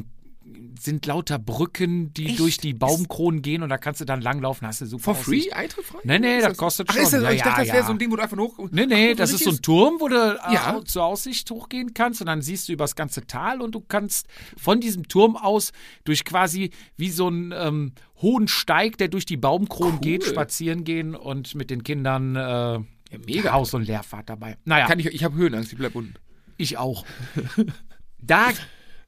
sind 0.79 1.05
lauter 1.07 1.39
Brücken, 1.39 2.13
die 2.15 2.27
Echt? 2.27 2.39
durch 2.39 2.57
die 2.59 2.73
Baumkronen 2.73 3.43
gehen 3.43 3.63
und 3.63 3.69
da 3.69 3.77
kannst 3.79 4.01
du 4.01 4.05
dann 4.05 4.21
langlaufen, 4.21 4.67
hast 4.67 4.81
du 4.81 4.87
super 4.87 5.15
For 5.15 5.15
free? 5.15 5.39
Aussicht. 5.39 5.53
Eintritt 5.57 5.85
frei? 5.85 5.99
Nee, 6.05 6.19
nee, 6.19 6.39
Ist 6.39 6.47
das 6.49 6.57
kostet 6.57 6.89
Ach, 6.89 6.95
schon. 6.95 7.03
Ist 7.03 7.13
das, 7.13 7.23
Ja, 7.23 7.31
ich 7.33 7.43
dachte, 7.43 7.51
ja, 7.61 7.65
das 7.65 7.67
wäre 7.69 7.79
ja. 7.79 7.87
so 7.87 7.93
ein 7.93 7.99
Ding, 7.99 8.11
wo 8.11 8.17
du 8.17 8.23
einfach 8.23 8.37
hoch... 8.39 8.59
Nee, 8.71 8.87
nee, 8.87 9.11
Ach, 9.13 9.17
das 9.17 9.33
ist 9.33 9.45
so 9.45 9.51
ein 9.51 9.61
Turm, 9.63 9.97
wo 10.01 10.09
du 10.09 10.17
äh, 10.17 10.53
Ja. 10.55 10.81
zur 10.85 11.05
Aussicht 11.05 11.51
hochgehen 11.51 11.93
kannst 11.95 12.21
und 12.21 12.27
dann 12.29 12.41
siehst 12.43 12.69
du 12.69 12.73
übers 12.73 12.95
ganze 12.97 13.27
Tal 13.27 13.61
und 13.61 13.75
du 13.75 13.81
kannst 13.81 14.27
von 14.57 14.81
diesem 14.81 15.09
Turm 15.09 15.37
aus 15.37 15.73
durch 16.05 16.25
quasi 16.25 16.71
wie 16.97 17.11
so 17.11 17.27
einen 17.27 17.53
ähm, 17.55 17.93
hohen 18.23 18.49
Steig, 18.49 18.97
der 18.99 19.09
durch 19.09 19.27
die 19.27 19.37
Baumkronen 19.37 19.95
Cool. 19.97 20.01
geht, 20.01 20.25
spazieren 20.25 20.85
gehen 20.85 21.15
und 21.15 21.55
mit 21.55 21.71
den 21.71 21.85
Kindern 21.85 22.37
äh, 22.37 22.79
mega. 23.27 23.53
Haus- 23.53 23.75
und 23.75 23.83
Leerfahrt 23.87 24.29
dabei. 24.31 24.57
Naja, 24.65 24.87
Kann 24.87 24.99
ich, 24.99 25.07
ich 25.07 25.25
habe 25.25 25.35
Höhenangst, 25.37 25.73
ich 25.73 25.79
bleib 25.79 25.95
unten. 25.95 26.15
ich 26.57 26.79
auch. 26.79 27.05
da 28.23 28.49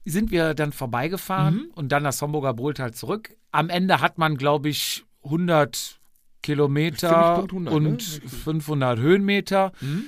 sind 0.05 0.31
wir 0.31 0.53
dann 0.53 0.71
vorbeigefahren 0.73 1.55
Mhm. 1.55 1.71
und 1.75 1.91
dann 1.91 2.03
das 2.03 2.21
Homburger 2.21 2.53
Brülltal 2.53 2.93
zurück. 2.93 3.35
Am 3.51 3.69
Ende 3.69 4.01
hat 4.01 4.17
man, 4.17 4.35
glaube 4.37 4.69
ich, 4.69 5.05
100 5.23 5.99
Kilometer 6.41 7.09
Ziemlich 7.09 7.49
Punkt 7.49 7.69
100, 7.69 7.73
und 7.73 8.23
ne? 8.23 8.29
500 8.29 8.99
Höhenmeter. 8.99 9.71
Mhm. 9.79 10.05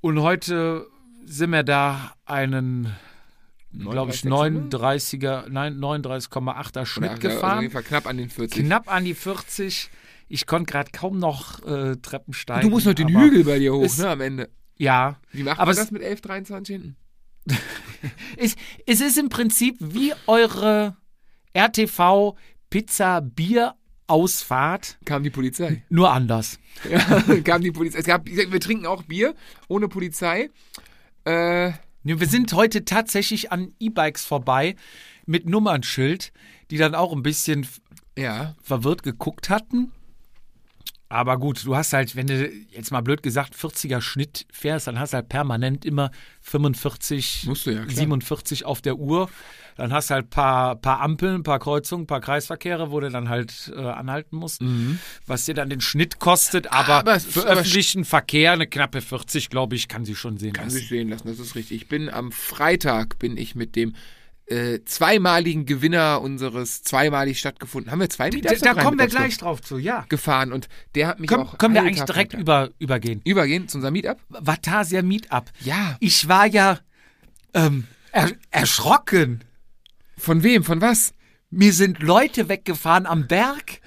Und 0.00 0.20
heute 0.20 0.86
sind 1.24 1.50
wir 1.52 1.62
da 1.62 2.12
einen, 2.26 2.94
glaube 3.72 4.12
ich, 4.12 4.24
39, 4.26 5.20
39er, 5.22 5.48
nein, 5.48 5.78
39,8er 5.80 6.84
Schnitt 6.84 7.12
Oder, 7.12 7.16
Also 7.16 7.28
auf 7.28 7.34
gefahren. 7.34 7.60
jeden 7.62 7.72
Fall 7.72 7.82
knapp 7.82 8.06
an 8.06 8.18
den 8.18 8.28
40. 8.28 8.64
Knapp 8.66 8.92
an 8.92 9.04
die 9.06 9.14
40. 9.14 9.88
Ich 10.28 10.46
konnte 10.46 10.70
gerade 10.72 10.90
kaum 10.92 11.18
noch 11.18 11.64
äh, 11.66 11.96
Treppen 11.96 12.34
steigen. 12.34 12.62
du 12.62 12.70
musst 12.70 12.84
noch 12.86 12.94
den 12.94 13.08
Hügel 13.08 13.44
bei 13.44 13.58
dir 13.58 13.72
hoch, 13.74 13.96
ne, 13.96 14.08
am 14.10 14.20
Ende. 14.20 14.50
Ja. 14.76 15.16
Wie 15.32 15.42
macht 15.44 15.58
Aber 15.60 15.70
man 15.70 15.76
das 15.76 15.90
mit 15.90 16.02
11, 16.02 16.20
23 16.20 16.74
hinten? 16.74 16.96
Es, 18.36 18.56
es 18.86 19.00
ist 19.00 19.18
im 19.18 19.28
Prinzip 19.28 19.76
wie 19.80 20.12
eure 20.26 20.96
RTV 21.56 22.36
Pizza 22.68 23.20
Bier 23.20 23.74
Ausfahrt, 24.06 24.98
Kam 25.06 25.22
die 25.22 25.30
Polizei. 25.30 25.82
nur 25.88 26.12
anders. 26.12 26.58
Ja, 26.90 26.98
kam 27.44 27.62
die 27.62 27.72
Polizei. 27.72 28.00
Es 28.00 28.04
gab, 28.04 28.26
wir 28.26 28.60
trinken 28.60 28.84
auch 28.86 29.02
Bier 29.04 29.34
ohne 29.68 29.88
Polizei. 29.88 30.50
Äh, 31.24 31.72
Wir 32.02 32.26
sind 32.26 32.52
heute 32.52 32.84
tatsächlich 32.84 33.50
an 33.50 33.72
E-Bikes 33.78 34.26
vorbei 34.26 34.76
mit 35.24 35.46
Nummernschild, 35.48 36.32
die 36.70 36.76
dann 36.76 36.94
auch 36.94 37.14
ein 37.14 37.22
bisschen 37.22 37.66
ja. 38.18 38.54
verwirrt 38.62 39.02
geguckt 39.02 39.48
hatten. 39.48 39.90
Aber 41.14 41.38
gut, 41.38 41.64
du 41.64 41.76
hast 41.76 41.92
halt, 41.92 42.16
wenn 42.16 42.26
du 42.26 42.50
jetzt 42.70 42.90
mal 42.90 43.00
blöd 43.00 43.22
gesagt 43.22 43.54
40er 43.54 44.00
Schnitt 44.00 44.46
fährst, 44.50 44.88
dann 44.88 44.98
hast 44.98 45.12
du 45.12 45.18
halt 45.18 45.28
permanent 45.28 45.84
immer 45.84 46.10
45, 46.40 47.44
Musst 47.46 47.66
du 47.66 47.70
ja, 47.70 47.84
klar. 47.84 47.94
47 47.96 48.64
auf 48.64 48.80
der 48.82 48.96
Uhr. 48.96 49.30
Dann 49.76 49.92
hast 49.92 50.10
du 50.10 50.14
halt 50.14 50.30
paar, 50.30 50.76
paar 50.76 51.00
Ampeln, 51.00 51.42
paar 51.42 51.58
Kreuzungen, 51.58 52.06
paar 52.06 52.20
Kreisverkehre, 52.20 52.90
wo 52.90 53.00
du 53.00 53.10
dann 53.10 53.28
halt 53.28 53.72
äh, 53.76 53.80
anhalten 53.80 54.36
musst, 54.36 54.60
was 55.26 55.44
dir 55.44 55.54
dann 55.54 55.68
den 55.70 55.80
Schnitt 55.80 56.18
kostet. 56.20 56.72
Aber, 56.72 57.02
Mhm. 57.02 57.08
Aber 57.08 57.20
für 57.20 57.40
aber- 57.42 57.60
öffentlichen 57.60 58.04
Verkehr 58.04 58.52
eine 58.52 58.66
knappe 58.66 59.00
40, 59.00 59.50
glaube 59.50 59.74
ich, 59.76 59.88
kann 59.88 60.04
sie 60.04 60.14
schon 60.14 60.36
sehen 60.38 60.52
Kann 60.52 60.66
lassen. 60.66 60.78
sich 60.78 60.88
sehen 60.88 61.08
lassen, 61.08 61.26
das 61.28 61.38
ist 61.38 61.54
richtig. 61.54 61.82
Ich 61.82 61.88
bin 61.88 62.08
am 62.08 62.30
Freitag, 62.32 63.18
bin 63.18 63.36
ich 63.36 63.54
mit 63.54 63.74
dem 63.76 63.94
äh, 64.46 64.80
zweimaligen 64.84 65.64
Gewinner 65.64 66.20
unseres 66.20 66.82
zweimalig 66.82 67.38
stattgefunden. 67.38 67.90
Haben 67.90 68.00
wir 68.00 68.10
zwei 68.10 68.30
Da, 68.30 68.36
Meetups? 68.36 68.60
da 68.60 68.74
drei 68.74 68.82
kommen 68.82 68.98
wir 68.98 69.06
gleich 69.06 69.38
drauf 69.38 69.62
zu, 69.62 69.78
ja. 69.78 70.04
gefahren 70.08 70.52
und 70.52 70.68
der 70.94 71.06
hat 71.06 71.20
mich 71.20 71.28
Können, 71.28 71.44
auch 71.44 71.58
können 71.58 71.74
wir 71.74 71.82
eigentlich 71.82 71.98
Tag 71.98 72.06
direkt 72.06 72.34
über, 72.34 72.70
übergehen? 72.78 73.22
übergehen 73.24 73.68
zu 73.68 73.78
unserem 73.78 73.94
Meetup? 73.94 74.18
Vatasia 74.28 75.02
Meetup. 75.02 75.50
Ja. 75.60 75.96
Ich 76.00 76.28
war 76.28 76.46
ja 76.46 76.80
ähm, 77.54 77.86
er, 78.12 78.32
erschrocken. 78.50 79.44
Von 80.18 80.42
wem? 80.42 80.62
Von 80.62 80.80
was? 80.80 81.14
Mir 81.50 81.72
sind 81.72 82.02
Leute 82.02 82.48
weggefahren 82.48 83.06
am 83.06 83.26
Berg, 83.26 83.80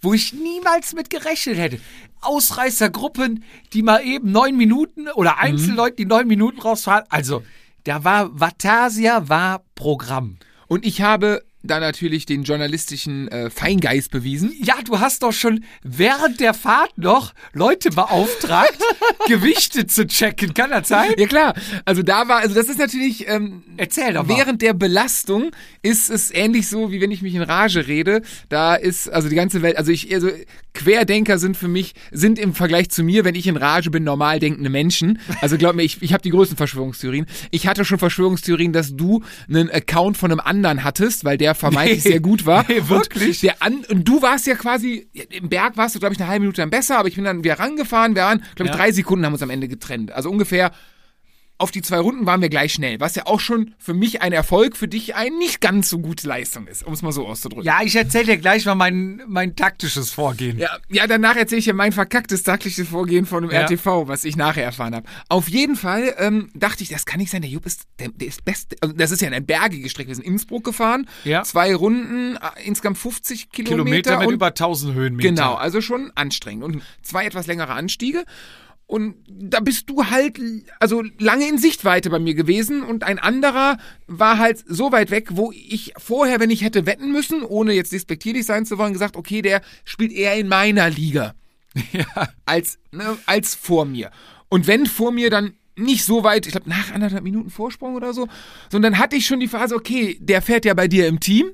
wo 0.00 0.14
ich 0.14 0.32
niemals 0.32 0.94
mit 0.94 1.10
gerechnet 1.10 1.58
hätte. 1.58 1.80
Ausreißergruppen, 2.20 3.44
die 3.72 3.82
mal 3.82 4.04
eben 4.04 4.32
neun 4.32 4.56
Minuten 4.56 5.08
oder 5.08 5.38
Einzelleute, 5.38 5.96
die 5.96 6.06
neun 6.06 6.26
Minuten 6.26 6.60
rausfahren. 6.60 7.04
Also, 7.10 7.44
da 7.84 8.04
war 8.04 8.38
Vatasia 8.38 9.28
war 9.28 9.64
Programm. 9.74 10.38
Und 10.66 10.84
ich 10.84 11.02
habe 11.02 11.44
da 11.68 11.80
natürlich 11.80 12.26
den 12.26 12.42
journalistischen 12.42 13.28
äh, 13.28 13.50
Feingeist 13.50 14.10
bewiesen. 14.10 14.54
Ja, 14.60 14.76
du 14.84 15.00
hast 15.00 15.22
doch 15.22 15.32
schon 15.32 15.64
während 15.82 16.40
der 16.40 16.54
Fahrt 16.54 16.96
noch 16.98 17.34
Leute 17.52 17.90
beauftragt, 17.90 18.78
Gewichte 19.26 19.86
zu 19.86 20.06
checken. 20.06 20.54
Kann 20.54 20.70
das 20.70 20.88
sein? 20.88 21.12
Ja 21.16 21.26
klar, 21.26 21.54
also 21.84 22.02
da 22.02 22.28
war, 22.28 22.38
also 22.38 22.54
das 22.54 22.68
ist 22.68 22.78
natürlich, 22.78 23.28
ähm, 23.28 23.62
Erzähl 23.76 24.12
doch 24.14 24.26
mal. 24.26 24.36
während 24.36 24.62
der 24.62 24.74
Belastung 24.74 25.50
ist 25.82 26.10
es 26.10 26.32
ähnlich 26.32 26.68
so, 26.68 26.90
wie 26.90 27.00
wenn 27.00 27.10
ich 27.10 27.22
mich 27.22 27.34
in 27.34 27.42
Rage 27.42 27.86
rede. 27.86 28.22
Da 28.48 28.74
ist, 28.74 29.08
also 29.08 29.28
die 29.28 29.36
ganze 29.36 29.62
Welt, 29.62 29.76
also 29.76 29.92
ich, 29.92 30.12
also 30.14 30.30
Querdenker 30.74 31.38
sind 31.38 31.56
für 31.56 31.68
mich, 31.68 31.94
sind 32.12 32.38
im 32.38 32.54
Vergleich 32.54 32.90
zu 32.90 33.02
mir, 33.02 33.24
wenn 33.24 33.34
ich 33.34 33.46
in 33.46 33.56
Rage 33.56 33.90
bin, 33.90 34.04
normal 34.04 34.38
denkende 34.38 34.70
Menschen. 34.70 35.18
Also 35.40 35.58
glaub 35.58 35.74
mir, 35.74 35.82
ich, 35.82 36.02
ich 36.02 36.12
habe 36.12 36.22
die 36.22 36.30
größten 36.30 36.56
Verschwörungstheorien. 36.56 37.26
Ich 37.50 37.66
hatte 37.66 37.84
schon 37.84 37.98
Verschwörungstheorien, 37.98 38.72
dass 38.72 38.94
du 38.94 39.22
einen 39.48 39.70
Account 39.70 40.16
von 40.16 40.30
einem 40.30 40.40
anderen 40.40 40.84
hattest, 40.84 41.24
weil 41.24 41.36
der 41.36 41.54
vermeintlich 41.58 42.04
Nee. 42.04 42.10
sehr 42.10 42.20
gut 42.20 42.46
war. 42.46 42.64
Nee, 42.68 42.82
wirklich? 42.88 43.38
Und, 43.38 43.42
der 43.42 43.62
an, 43.62 43.84
und 43.90 44.04
du 44.06 44.22
warst 44.22 44.46
ja 44.46 44.54
quasi, 44.54 45.08
im 45.30 45.48
Berg 45.48 45.76
warst 45.76 45.94
du, 45.94 45.98
glaube 45.98 46.14
ich, 46.14 46.20
eine 46.20 46.28
halbe 46.28 46.40
Minute 46.42 46.60
dann 46.62 46.70
besser, 46.70 46.98
aber 46.98 47.08
ich 47.08 47.14
bin 47.16 47.24
dann 47.24 47.44
wieder 47.44 47.58
rangefahren. 47.58 48.14
Wir 48.14 48.22
waren, 48.22 48.38
glaube 48.54 48.70
ich, 48.70 48.70
Ja. 48.70 48.76
drei 48.76 48.92
Sekunden 48.92 49.24
haben 49.26 49.32
uns 49.34 49.42
am 49.42 49.50
Ende 49.50 49.68
getrennt. 49.68 50.12
Also 50.12 50.30
ungefähr 50.30 50.72
auf 51.58 51.72
die 51.72 51.82
zwei 51.82 51.98
Runden 51.98 52.24
waren 52.24 52.40
wir 52.40 52.48
gleich 52.48 52.72
schnell, 52.72 53.00
was 53.00 53.16
ja 53.16 53.26
auch 53.26 53.40
schon 53.40 53.74
für 53.78 53.92
mich 53.92 54.22
ein 54.22 54.32
Erfolg, 54.32 54.76
für 54.76 54.86
dich 54.88 55.16
ein 55.16 55.36
nicht 55.38 55.60
ganz 55.60 55.88
so 55.90 55.98
gute 55.98 56.28
Leistung 56.28 56.66
ist, 56.68 56.84
um 56.86 56.92
es 56.92 57.02
mal 57.02 57.10
so 57.12 57.26
auszudrücken. 57.26 57.64
Ja, 57.66 57.80
ich 57.82 57.96
erzähl 57.96 58.24
dir 58.24 58.36
gleich 58.38 58.64
mal 58.64 58.76
mein, 58.76 59.22
mein 59.26 59.56
taktisches 59.56 60.10
Vorgehen. 60.12 60.56
Ja, 60.58 60.70
ja, 60.88 61.06
danach 61.08 61.34
erzähle 61.36 61.58
ich 61.58 61.64
dir 61.64 61.74
mein 61.74 61.90
verkacktes 61.92 62.44
taktisches 62.44 62.88
Vorgehen 62.88 63.26
von 63.26 63.42
dem 63.42 63.50
Ja. 63.50 63.62
RTV, 63.62 64.06
was 64.06 64.24
ich 64.24 64.36
nachher 64.36 64.62
erfahren 64.64 64.94
habe. 64.94 65.08
Auf 65.28 65.48
jeden 65.48 65.74
Fall 65.76 66.14
ähm, 66.18 66.48
dachte 66.54 66.82
ich, 66.84 66.88
das 66.90 67.04
kann 67.06 67.18
nicht 67.18 67.30
sein, 67.30 67.42
der 67.42 67.50
Jupp 67.50 67.66
ist 67.66 67.82
der, 67.98 68.08
der 68.08 68.28
ist 68.28 68.44
best. 68.44 68.76
Also 68.80 68.94
das 68.94 69.10
ist 69.10 69.20
ja 69.20 69.26
eine 69.26 69.40
bergige 69.40 69.88
Strecke. 69.88 70.08
Wir 70.08 70.14
sind 70.14 70.24
in 70.24 70.32
Innsbruck 70.34 70.62
gefahren, 70.64 71.08
Ja. 71.24 71.42
zwei 71.42 71.74
Runden, 71.74 72.36
äh, 72.36 72.40
insgesamt 72.64 72.98
50 72.98 73.50
Kilometer. 73.50 73.74
Kilometer 73.84 74.18
mit 74.20 74.28
und 74.28 74.34
über 74.34 74.46
1000 74.54 74.94
Höhenmeter. 74.94 75.28
Genau, 75.28 75.54
also 75.54 75.80
schon 75.80 76.12
anstrengend. 76.14 76.62
Und 76.62 76.82
zwei 77.02 77.24
etwas 77.26 77.48
längere 77.48 77.72
Anstiege. 77.72 78.24
Und 78.88 79.16
da 79.28 79.60
bist 79.60 79.90
du 79.90 80.06
halt, 80.06 80.40
also 80.80 81.02
lange 81.18 81.46
in 81.46 81.58
Sichtweite 81.58 82.08
bei 82.08 82.18
mir 82.18 82.32
gewesen 82.32 82.82
und 82.82 83.04
ein 83.04 83.18
anderer 83.18 83.76
war 84.06 84.38
halt 84.38 84.64
so 84.66 84.92
weit 84.92 85.10
weg, 85.10 85.28
wo 85.32 85.52
ich 85.52 85.92
vorher, 85.98 86.40
wenn 86.40 86.48
ich 86.48 86.62
hätte 86.62 86.86
wetten 86.86 87.12
müssen, 87.12 87.42
ohne 87.42 87.74
jetzt 87.74 87.92
despektierlich 87.92 88.46
sein 88.46 88.64
zu 88.64 88.78
wollen, 88.78 88.94
gesagt, 88.94 89.18
okay, 89.18 89.42
der 89.42 89.60
spielt 89.84 90.10
eher 90.10 90.36
in 90.36 90.48
meiner 90.48 90.88
Liga 90.88 91.34
Ja. 91.92 92.30
als, 92.46 92.78
ne, 92.90 93.18
als 93.26 93.54
vor 93.54 93.84
mir. 93.84 94.10
Und 94.48 94.66
wenn 94.66 94.86
vor 94.86 95.12
mir 95.12 95.28
dann 95.28 95.52
nicht 95.76 96.06
so 96.06 96.24
weit, 96.24 96.46
ich 96.46 96.52
glaube 96.52 96.70
nach 96.70 96.90
anderthalb 96.90 97.24
Minuten 97.24 97.50
Vorsprung 97.50 97.94
oder 97.94 98.14
so, 98.14 98.26
sondern 98.72 98.98
hatte 98.98 99.16
ich 99.16 99.26
schon 99.26 99.38
die 99.38 99.48
Phase, 99.48 99.74
okay, 99.74 100.16
der 100.18 100.40
fährt 100.40 100.64
ja 100.64 100.72
bei 100.72 100.88
dir 100.88 101.08
im 101.08 101.20
Team. 101.20 101.50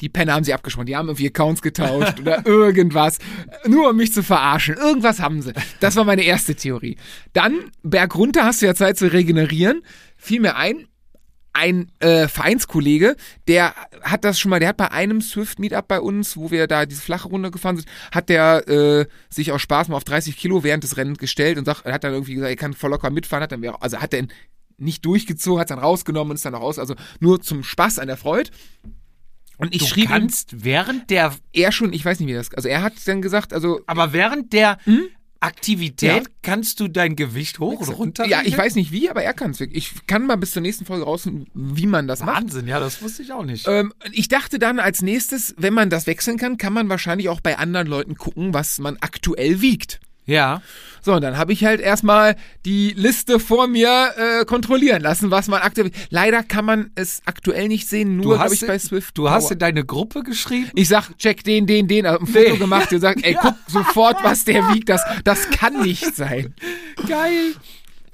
Die 0.00 0.08
Penner 0.08 0.34
haben 0.34 0.44
sie 0.44 0.54
abgesprochen, 0.54 0.86
die 0.86 0.96
haben 0.96 1.08
irgendwie 1.08 1.26
Accounts 1.26 1.62
getauscht 1.62 2.20
oder 2.20 2.46
irgendwas, 2.46 3.18
nur 3.66 3.90
um 3.90 3.96
mich 3.96 4.12
zu 4.12 4.22
verarschen. 4.22 4.76
Irgendwas 4.76 5.20
haben 5.20 5.42
sie. 5.42 5.52
Das 5.80 5.96
war 5.96 6.04
meine 6.04 6.22
erste 6.22 6.54
Theorie. 6.54 6.96
Dann, 7.32 7.70
Berg 7.82 8.14
runter, 8.14 8.44
hast 8.44 8.62
du 8.62 8.66
ja 8.66 8.74
Zeit 8.74 8.96
zu 8.96 9.12
regenerieren. 9.12 9.82
Fiel 10.16 10.40
mir 10.40 10.56
ein, 10.56 10.86
ein 11.52 11.90
äh, 11.98 12.28
Vereinskollege, 12.28 13.16
der 13.48 13.74
hat 14.02 14.24
das 14.24 14.38
schon 14.38 14.50
mal, 14.50 14.60
der 14.60 14.68
hat 14.68 14.76
bei 14.76 14.92
einem 14.92 15.20
Swift-Meetup 15.20 15.88
bei 15.88 16.00
uns, 16.00 16.36
wo 16.36 16.52
wir 16.52 16.68
da 16.68 16.86
diese 16.86 17.02
flache 17.02 17.28
Runde 17.28 17.50
gefahren 17.50 17.76
sind, 17.76 17.88
hat 18.12 18.28
der 18.28 18.68
äh, 18.68 19.06
sich 19.28 19.50
aus 19.50 19.62
Spaß 19.62 19.88
mal 19.88 19.96
auf 19.96 20.04
30 20.04 20.36
Kilo 20.36 20.62
während 20.62 20.84
des 20.84 20.96
Rennens 20.96 21.18
gestellt 21.18 21.58
und 21.58 21.64
sagt, 21.64 21.84
er 21.84 21.94
hat 21.94 22.04
dann 22.04 22.12
irgendwie 22.12 22.34
gesagt, 22.34 22.50
er 22.50 22.56
kann 22.56 22.74
voll 22.74 22.90
locker 22.90 23.10
mitfahren, 23.10 23.42
hat 23.42 23.50
dann, 23.50 23.64
also 23.64 23.98
hat 23.98 24.14
er 24.14 24.26
nicht 24.76 25.04
durchgezogen, 25.04 25.60
hat 25.60 25.70
dann 25.70 25.80
rausgenommen 25.80 26.30
und 26.30 26.36
ist 26.36 26.44
dann 26.44 26.52
noch 26.52 26.60
raus, 26.60 26.78
also 26.78 26.94
nur 27.18 27.40
zum 27.40 27.64
Spaß 27.64 27.98
an 27.98 28.06
der 28.06 28.16
Freude. 28.16 28.50
Und 29.58 29.74
ich 29.74 29.80
Du 29.82 29.86
schrieb 29.86 30.04
ihm, 30.04 30.08
kannst 30.10 30.64
während 30.64 31.10
der, 31.10 31.34
er 31.52 31.72
schon, 31.72 31.92
ich 31.92 32.04
weiß 32.04 32.20
nicht, 32.20 32.28
wie 32.28 32.32
das, 32.34 32.52
also 32.54 32.68
er 32.68 32.82
hat 32.82 32.94
dann 33.06 33.20
gesagt, 33.22 33.52
also 33.52 33.80
aber 33.86 34.12
während 34.12 34.52
der 34.52 34.78
Hm? 34.84 35.02
Aktivität 35.40 36.24
Ja. 36.24 36.30
kannst 36.42 36.80
du 36.80 36.88
dein 36.88 37.14
Gewicht 37.14 37.60
hoch 37.60 37.80
und 37.80 37.88
runter. 37.90 38.26
ja, 38.26 38.42
ich 38.44 38.58
weiß 38.58 38.74
nicht 38.74 38.90
wie, 38.90 39.08
aber 39.08 39.22
er 39.22 39.34
kann 39.34 39.52
es 39.52 39.60
wirklich. 39.60 39.92
Ich 39.94 40.06
kann 40.08 40.26
mal 40.26 40.34
bis 40.36 40.50
zur 40.50 40.62
nächsten 40.62 40.84
Folge 40.84 41.04
rausfinden, 41.04 41.46
wie 41.54 41.86
man 41.86 42.08
das 42.08 42.20
macht. 42.24 42.42
Wahnsinn, 42.42 42.66
ja, 42.66 42.80
das 42.80 43.00
wusste 43.02 43.22
ich 43.22 43.32
auch 43.32 43.44
nicht. 43.44 43.66
Ähm, 43.68 43.92
ich 44.10 44.26
dachte 44.26 44.58
dann 44.58 44.80
als 44.80 45.00
nächstes, 45.00 45.54
wenn 45.56 45.74
man 45.74 45.90
das 45.90 46.08
wechseln 46.08 46.38
kann, 46.38 46.58
kann 46.58 46.72
man 46.72 46.88
wahrscheinlich 46.88 47.28
auch 47.28 47.40
bei 47.40 47.56
anderen 47.56 47.86
Leuten 47.86 48.16
gucken, 48.16 48.52
was 48.52 48.80
man 48.80 48.96
aktuell 49.00 49.60
wiegt. 49.60 50.00
Ja. 50.28 50.62
So, 51.00 51.14
und 51.14 51.22
dann 51.22 51.38
habe 51.38 51.52
ich 51.52 51.64
halt 51.64 51.80
erstmal 51.80 52.36
die 52.66 52.90
Liste 52.90 53.40
vor 53.40 53.66
mir 53.66 54.12
äh, 54.16 54.44
kontrollieren 54.44 55.00
lassen, 55.00 55.30
was 55.30 55.48
man 55.48 55.62
aktuell. 55.62 55.90
Leider 56.10 56.42
kann 56.42 56.64
man 56.64 56.90
es 56.96 57.22
aktuell 57.24 57.68
nicht 57.68 57.88
sehen, 57.88 58.16
nur 58.16 58.34
glaube 58.36 58.52
ich 58.54 58.66
bei 58.66 58.78
Swift. 58.78 59.16
Du 59.16 59.30
hast 59.30 59.50
in 59.50 59.58
deine 59.58 59.84
Gruppe 59.84 60.22
geschrieben? 60.22 60.70
Ich 60.74 60.88
sag, 60.88 61.16
check 61.16 61.44
den, 61.44 61.66
den, 61.66 61.88
den, 61.88 62.06
hab 62.06 62.20
ein 62.20 62.26
Foto 62.26 62.50
Nee. 62.52 62.56
gemacht 62.58 62.92
und 62.92 63.00
sagt, 63.00 63.24
ey, 63.24 63.34
guck 63.40 63.54
sofort, 63.68 64.22
was 64.22 64.44
der 64.44 64.68
wiegt. 64.74 64.88
Das, 64.88 65.00
das 65.24 65.48
kann 65.50 65.80
nicht 65.82 66.14
sein. 66.14 66.54
Geil. 67.08 67.54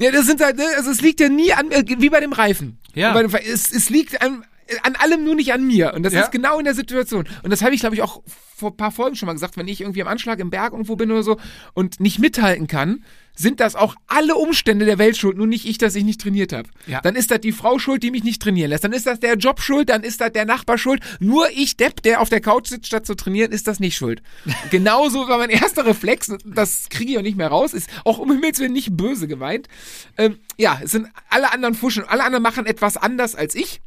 Ja, 0.00 0.10
das 0.12 0.26
sind 0.26 0.40
halt, 0.40 0.56
ne, 0.56 0.64
also 0.76 0.90
es 0.90 1.00
liegt 1.00 1.20
ja 1.20 1.28
nie 1.28 1.52
an, 1.52 1.70
wie 1.70 2.10
bei 2.10 2.20
dem 2.20 2.32
Reifen. 2.32 2.78
Ja. 2.94 3.12
Dem, 3.20 3.34
es, 3.34 3.72
es 3.72 3.90
liegt 3.90 4.20
an, 4.22 4.44
an 4.82 4.94
allem 4.96 5.24
nur 5.24 5.34
nicht 5.34 5.52
an 5.52 5.66
mir. 5.66 5.94
Und 5.94 6.02
das 6.04 6.12
Ja. 6.12 6.20
ist 6.22 6.32
genau 6.32 6.58
in 6.58 6.64
der 6.64 6.74
Situation. 6.74 7.26
Und 7.42 7.50
das 7.50 7.62
habe 7.62 7.74
ich, 7.74 7.80
glaube 7.80 7.96
ich, 7.96 8.02
auch 8.02 8.22
vor 8.64 8.72
ein 8.72 8.76
paar 8.76 8.92
Folgen 8.92 9.14
schon 9.14 9.26
mal 9.26 9.34
gesagt, 9.34 9.56
wenn 9.58 9.68
ich 9.68 9.82
irgendwie 9.82 10.00
am 10.00 10.08
Anschlag 10.08 10.38
im 10.38 10.50
Berg 10.50 10.72
irgendwo 10.72 10.96
bin 10.96 11.10
oder 11.10 11.22
so 11.22 11.38
und 11.74 12.00
nicht 12.00 12.18
mithalten 12.18 12.66
kann, 12.66 13.04
sind 13.36 13.60
das 13.60 13.74
auch 13.74 13.94
alle 14.06 14.36
Umstände 14.36 14.86
der 14.86 14.98
Welt 14.98 15.16
schuld, 15.16 15.36
nur 15.36 15.46
nicht 15.46 15.66
ich, 15.66 15.76
dass 15.76 15.94
ich 15.96 16.04
nicht 16.04 16.20
trainiert 16.20 16.52
habe. 16.52 16.68
Ja. 16.86 17.00
Dann 17.00 17.16
ist 17.16 17.30
das 17.30 17.40
die 17.40 17.52
Frau 17.52 17.78
schuld, 17.78 18.02
die 18.02 18.10
mich 18.10 18.24
nicht 18.24 18.40
trainieren 18.40 18.70
lässt. 18.70 18.84
Dann 18.84 18.92
ist 18.92 19.06
das 19.06 19.20
der 19.20 19.34
Job 19.36 19.60
schuld, 19.60 19.88
dann 19.88 20.02
ist 20.02 20.20
das 20.20 20.32
der 20.32 20.44
Nachbar 20.44 20.78
schuld. 20.78 21.02
Nur 21.18 21.50
ich, 21.50 21.76
Depp, 21.76 22.02
der 22.02 22.20
auf 22.20 22.28
der 22.28 22.40
Couch 22.40 22.68
sitzt, 22.68 22.86
statt 22.86 23.06
zu 23.06 23.14
trainieren, 23.14 23.52
ist 23.52 23.66
das 23.66 23.80
nicht 23.80 23.96
schuld. 23.96 24.22
Genauso 24.70 25.28
war 25.28 25.38
mein 25.38 25.50
erster 25.50 25.84
Reflex, 25.84 26.32
das 26.44 26.88
kriege 26.88 27.12
ich 27.12 27.18
auch 27.18 27.22
nicht 27.22 27.36
mehr 27.36 27.48
raus, 27.48 27.74
ist 27.74 27.90
auch 28.04 28.18
um 28.18 28.30
Himmels 28.30 28.60
Willen 28.60 28.72
nicht 28.72 28.96
böse 28.96 29.26
gemeint. 29.26 29.68
Ähm, 30.16 30.38
ja, 30.56 30.80
es 30.82 30.92
sind 30.92 31.08
alle 31.28 31.52
anderen 31.52 31.74
Fuschen, 31.74 32.04
alle 32.04 32.24
anderen 32.24 32.42
machen 32.42 32.66
etwas 32.66 32.96
anders 32.96 33.34
als 33.34 33.54
ich. 33.54 33.80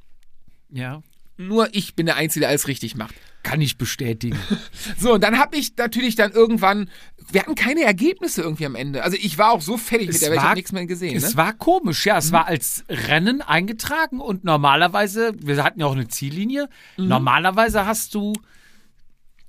Ja. 0.69 1.01
Nur 1.37 1.69
ich 1.71 1.95
bin 1.95 2.07
der 2.07 2.15
Einzige, 2.15 2.41
der 2.41 2.49
alles 2.49 2.67
richtig 2.67 2.95
macht. 2.95 3.15
Kann 3.47 3.61
ich 3.61 3.77
bestätigen. 3.77 4.37
So, 4.99 5.13
und 5.13 5.23
dann 5.23 5.37
habe 5.39 5.57
ich 5.57 5.75
natürlich 5.77 6.15
dann 6.15 6.31
irgendwann, 6.31 6.89
wir 7.31 7.41
hatten 7.41 7.55
keine 7.55 7.81
Ergebnisse 7.83 8.41
irgendwie 8.41 8.65
am 8.65 8.75
Ende. 8.75 9.03
Also 9.03 9.15
ich 9.19 9.37
war 9.37 9.51
auch 9.51 9.61
so 9.61 9.77
fertig 9.77 10.07
mit 10.07 10.21
der 10.21 10.29
Welt, 10.31 10.39
ich 10.39 10.43
habe 10.45 10.55
nichts 10.55 10.71
mehr 10.71 10.85
gesehen. 10.85 11.15
Es 11.15 11.31
Ne? 11.31 11.37
war 11.37 11.53
komisch, 11.53 12.05
ja. 12.05 12.17
Es 12.17 12.31
war 12.31 12.47
als 12.47 12.83
Rennen 12.89 13.41
eingetragen 13.41 14.19
und 14.21 14.43
normalerweise, 14.43 15.33
wir 15.37 15.63
hatten 15.63 15.79
ja 15.81 15.85
auch 15.85 15.93
eine 15.95 16.07
Ziellinie, 16.07 16.67
Mhm. 16.97 17.07
normalerweise 17.09 17.85
hast 17.85 18.15
du 18.15 18.33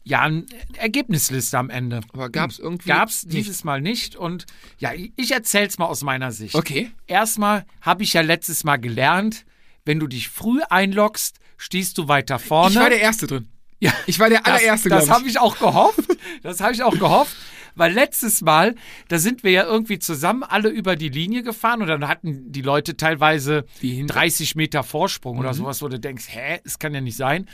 ja 0.05 0.23
eine 0.23 0.45
Ergebnisliste 0.77 1.59
am 1.59 1.71
Ende. 1.71 2.01
Aber 2.13 2.31
gab's 2.31 2.59
irgendwie 2.59 2.89
Gab's 2.89 3.25
nicht. 3.25 3.37
dieses 3.37 3.65
Mal 3.65 3.81
nicht 3.81 4.17
und 4.17 4.47
ja, 4.79 4.93
ich 5.17 5.33
erzähl's 5.33 5.79
mal 5.79 5.87
aus 5.87 6.03
meiner 6.03 6.33
Sicht. 6.33 6.55
Okay. 6.55 6.91
Erstmal 7.07 7.65
habe 7.81 8.03
ich 8.03 8.13
ja 8.13 8.21
letztes 8.23 8.65
Mal 8.65 8.77
gelernt, 8.79 9.45
wenn 9.85 9.99
du 10.01 10.07
dich 10.07 10.29
früh 10.29 10.61
einloggst, 10.69 11.37
stehst 11.57 11.99
du 11.99 12.09
weiter 12.09 12.39
vorne. 12.39 12.71
Ich 12.75 12.81
war 12.81 12.91
der 12.91 13.01
Erste 13.01 13.27
drin. 13.27 13.49
Ja, 13.81 13.93
Ich 14.07 14.19
war 14.19 14.29
der 14.29 14.45
allererste, 14.47 14.89
Das, 14.89 15.07
das 15.07 15.15
habe 15.17 15.29
ich 15.29 15.39
auch 15.39 15.59
gehofft. 15.59 16.01
Das 16.43 16.61
habe 16.61 16.73
ich 16.73 16.83
auch 16.83 16.99
gehofft. 16.99 17.37
Weil 17.75 17.93
letztes 17.93 18.41
Mal, 18.41 18.75
da 19.07 19.19
sind 19.21 19.45
wir 19.45 19.53
ja 19.53 19.65
irgendwie 19.65 20.01
zusammen 20.01 20.43
alle 20.43 20.69
über 20.69 20.97
die 20.97 21.11
Linie 21.11 21.45
gefahren 21.45 21.81
und 21.81 21.87
dann 21.87 22.09
hatten 22.09 22.51
die 22.51 22.63
Leute 22.63 22.97
teilweise 22.97 23.67
Wie 23.81 23.93
hinter- 23.95 24.15
30 24.15 24.57
Meter 24.57 24.83
Vorsprung 24.83 25.35
Mhm. 25.35 25.41
oder 25.41 25.55
sowas, 25.55 25.81
wo 25.81 25.87
du 25.87 26.01
denkst, 26.01 26.25
hä, 26.29 26.59
es 26.65 26.81
kann 26.81 26.93
ja 26.93 27.01
nicht 27.01 27.17
sein. 27.17 27.47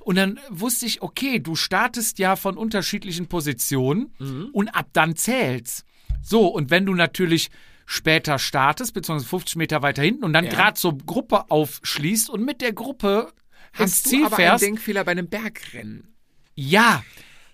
Und 0.00 0.16
dann 0.16 0.40
wusste 0.48 0.86
ich, 0.86 1.02
okay, 1.02 1.40
du 1.40 1.56
startest 1.56 2.18
ja 2.18 2.36
von 2.36 2.56
unterschiedlichen 2.56 3.26
Positionen 3.26 4.14
Mhm. 4.18 4.48
und 4.52 4.68
ab 4.70 4.86
dann 4.94 5.14
zählt's. 5.14 5.84
So, 6.22 6.46
und 6.46 6.70
wenn 6.70 6.86
du 6.86 6.94
natürlich 6.94 7.50
später 7.84 8.38
startest, 8.38 8.94
beziehungsweise 8.94 9.28
50 9.28 9.56
Meter 9.56 9.82
weiter 9.82 10.02
hinten 10.02 10.24
und 10.24 10.32
dann 10.32 10.46
Ja. 10.46 10.50
gerade 10.52 10.74
zur 10.74 10.96
Gruppe 10.96 11.50
aufschließt 11.50 12.30
und 12.30 12.44
mit 12.46 12.62
der 12.62 12.72
Gruppe 12.72 13.30
Hast 13.78 14.08
Ziel 14.08 14.20
du 14.20 14.26
aber 14.26 14.36
fährst, 14.36 14.62
einen 14.64 14.74
Denkfehler 14.74 15.04
bei 15.04 15.12
einem 15.12 15.28
Bergrennen? 15.28 16.14
ja, 16.54 17.04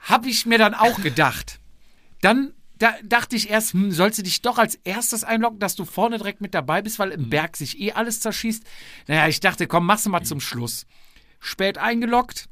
habe 0.00 0.28
ich 0.28 0.46
mir 0.46 0.58
dann 0.58 0.74
auch 0.74 1.00
gedacht. 1.00 1.60
Dann 2.22 2.54
da 2.78 2.94
dachte 3.04 3.36
ich 3.36 3.48
erst, 3.48 3.74
hm, 3.74 3.92
sollst 3.92 4.18
du 4.18 4.22
dich 4.24 4.42
doch 4.42 4.58
als 4.58 4.74
erstes 4.82 5.22
einloggen, 5.22 5.60
dass 5.60 5.76
du 5.76 5.84
vorne 5.84 6.18
direkt 6.18 6.40
mit 6.40 6.52
dabei 6.52 6.82
bist, 6.82 6.98
weil 6.98 7.10
im 7.12 7.30
Berg 7.30 7.56
sich 7.56 7.78
eh 7.80 7.92
alles 7.92 8.18
zerschießt. 8.18 8.64
Naja, 9.06 9.28
ich 9.28 9.38
dachte, 9.38 9.68
komm, 9.68 9.86
mach's 9.86 10.06
mal 10.06 10.24
zum 10.24 10.40
Schluss. 10.40 10.86
Spät 11.38 11.78
eingeloggt, 11.78 12.48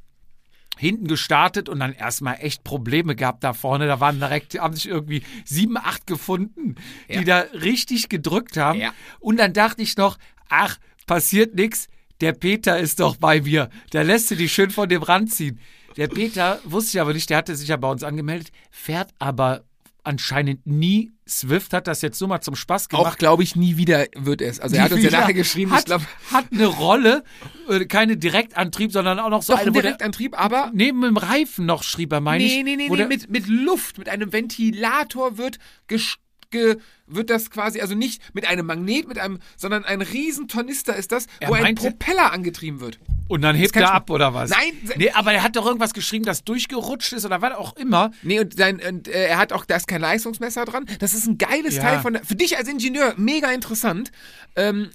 hinten 0.78 1.08
gestartet 1.08 1.68
und 1.68 1.80
dann 1.80 1.92
erstmal 1.92 2.36
echt 2.40 2.62
Probleme 2.62 3.16
gehabt 3.16 3.42
da 3.42 3.52
vorne. 3.54 3.88
Da 3.88 3.98
waren 3.98 4.20
direkt, 4.20 4.56
haben 4.58 4.74
sich 4.76 4.86
irgendwie 4.86 5.24
sieben, 5.44 5.76
acht 5.76 6.06
gefunden, 6.06 6.76
die 7.08 7.14
Ja. 7.14 7.22
da 7.24 7.38
richtig 7.58 8.08
gedrückt 8.08 8.56
haben. 8.56 8.78
Ja. 8.78 8.92
Und 9.18 9.38
dann 9.38 9.52
dachte 9.52 9.82
ich 9.82 9.96
noch, 9.96 10.16
ach, 10.48 10.78
passiert 11.06 11.56
nix. 11.56 11.88
Der 12.20 12.32
Peter 12.32 12.78
ist 12.78 13.00
doch 13.00 13.16
bei 13.16 13.40
mir. 13.40 13.70
Der 13.92 14.04
lässt 14.04 14.28
sie 14.28 14.36
die 14.36 14.48
schön 14.48 14.70
von 14.70 14.88
dem 14.88 15.02
Rand 15.02 15.32
ziehen. 15.32 15.58
Der 15.96 16.08
Peter, 16.08 16.60
wusste 16.64 16.96
ich 16.96 17.00
aber 17.00 17.12
nicht, 17.12 17.28
der 17.30 17.38
hatte 17.38 17.56
sich 17.56 17.68
ja 17.68 17.76
bei 17.76 17.90
uns 17.90 18.02
angemeldet, 18.04 18.52
fährt 18.70 19.10
aber 19.18 19.64
anscheinend 20.04 20.66
nie 20.66 21.12
Swift, 21.28 21.72
hat 21.72 21.86
das 21.86 22.02
jetzt 22.02 22.20
nur 22.20 22.28
mal 22.28 22.40
zum 22.40 22.56
Spaß 22.56 22.88
gemacht. 22.88 23.06
Auch 23.06 23.18
glaube 23.18 23.42
ich 23.42 23.54
nie 23.54 23.76
wieder 23.76 24.06
wird 24.16 24.40
es. 24.40 24.58
Also 24.60 24.76
er 24.76 24.84
hat 24.84 24.92
uns 24.92 25.02
ja 25.02 25.10
nachher 25.10 25.34
geschrieben, 25.34 25.72
hat, 25.72 25.80
ich 25.80 25.84
glaube, 25.86 26.04
hat 26.32 26.46
eine 26.52 26.66
Rolle, 26.66 27.22
äh, 27.68 27.84
keine 27.84 28.16
Direktantrieb, 28.16 28.92
sondern 28.92 29.18
auch 29.18 29.28
noch 29.28 29.42
so 29.42 29.52
doch 29.52 29.60
eine, 29.60 29.70
ein 29.70 29.74
wo 29.74 29.80
der, 29.80 29.82
Direktantrieb, 29.82 30.38
aber 30.38 30.70
neben 30.74 31.02
dem 31.02 31.16
Reifen 31.16 31.66
noch 31.66 31.82
schrieb 31.82 32.12
er, 32.12 32.20
meine 32.20 32.42
ich. 32.42 32.56
nee, 32.56 32.62
nee, 32.62 32.76
nee, 32.76 32.88
nee 32.88 33.04
mit, 33.04 33.30
mit 33.30 33.46
Luft, 33.46 33.98
mit 33.98 34.08
einem 34.08 34.32
Ventilator 34.32 35.38
wird 35.38 35.58
ges 35.86 36.16
ge 36.50 36.76
wird 37.06 37.30
das 37.30 37.50
quasi, 37.50 37.80
also 37.80 37.94
nicht 37.94 38.22
mit 38.34 38.46
einem 38.46 38.66
Magnet, 38.66 39.08
mit 39.08 39.18
einem, 39.18 39.40
sondern 39.56 39.84
ein 39.84 40.00
riesen 40.00 40.48
Tornister 40.48 40.94
ist 40.94 41.12
das, 41.12 41.26
Er 41.40 41.48
wo 41.48 41.54
ein 41.54 41.74
Propeller 41.74 42.32
angetrieben 42.32 42.80
wird. 42.80 42.98
Und 43.28 43.42
dann 43.42 43.54
hebt 43.56 43.76
er 43.76 43.92
ab, 43.92 44.10
oder 44.10 44.34
was? 44.34 44.50
Nein, 44.50 44.72
Nee, 44.96 45.10
aber 45.10 45.32
er 45.32 45.42
hat 45.42 45.56
doch 45.56 45.64
irgendwas 45.64 45.94
geschrieben, 45.94 46.24
das 46.24 46.44
durchgerutscht 46.44 47.12
ist 47.12 47.24
oder 47.24 47.40
was 47.42 47.54
auch 47.54 47.76
immer. 47.76 48.10
Nee, 48.22 48.40
und, 48.40 48.56
sein, 48.56 48.80
und 48.80 49.08
äh, 49.08 49.26
er 49.26 49.38
hat 49.38 49.52
auch, 49.52 49.64
da 49.64 49.76
ist 49.76 49.86
kein 49.86 50.00
Leistungsmesser 50.00 50.64
dran. 50.64 50.86
Das 50.98 51.14
ist 51.14 51.26
ein 51.26 51.38
geiles 51.38 51.76
Ja. 51.76 51.82
Teil 51.82 52.00
von 52.00 52.18
für 52.24 52.34
dich 52.34 52.56
als 52.56 52.68
Ingenieur, 52.68 53.14
mega 53.16 53.50
interessant. 53.52 54.10
Ähm, 54.56 54.90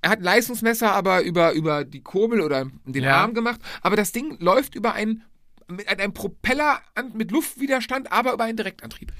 er 0.00 0.10
hat 0.10 0.18
ein 0.20 0.24
Leistungsmesser 0.24 0.92
aber 0.92 1.22
über, 1.22 1.52
über 1.52 1.84
die 1.84 2.02
Kurbel 2.02 2.40
oder 2.40 2.66
den 2.84 3.02
Ja. 3.04 3.16
Arm 3.22 3.34
gemacht, 3.34 3.60
aber 3.82 3.96
das 3.96 4.12
Ding 4.12 4.38
läuft 4.40 4.74
über 4.74 4.94
ein, 4.94 5.22
mit 5.68 5.88
einem 5.88 6.14
Propeller 6.14 6.80
an, 6.94 7.12
mit 7.14 7.30
Luftwiderstand, 7.30 8.10
aber 8.12 8.32
über 8.32 8.44
einen 8.44 8.56
Direktantrieb. 8.56 9.12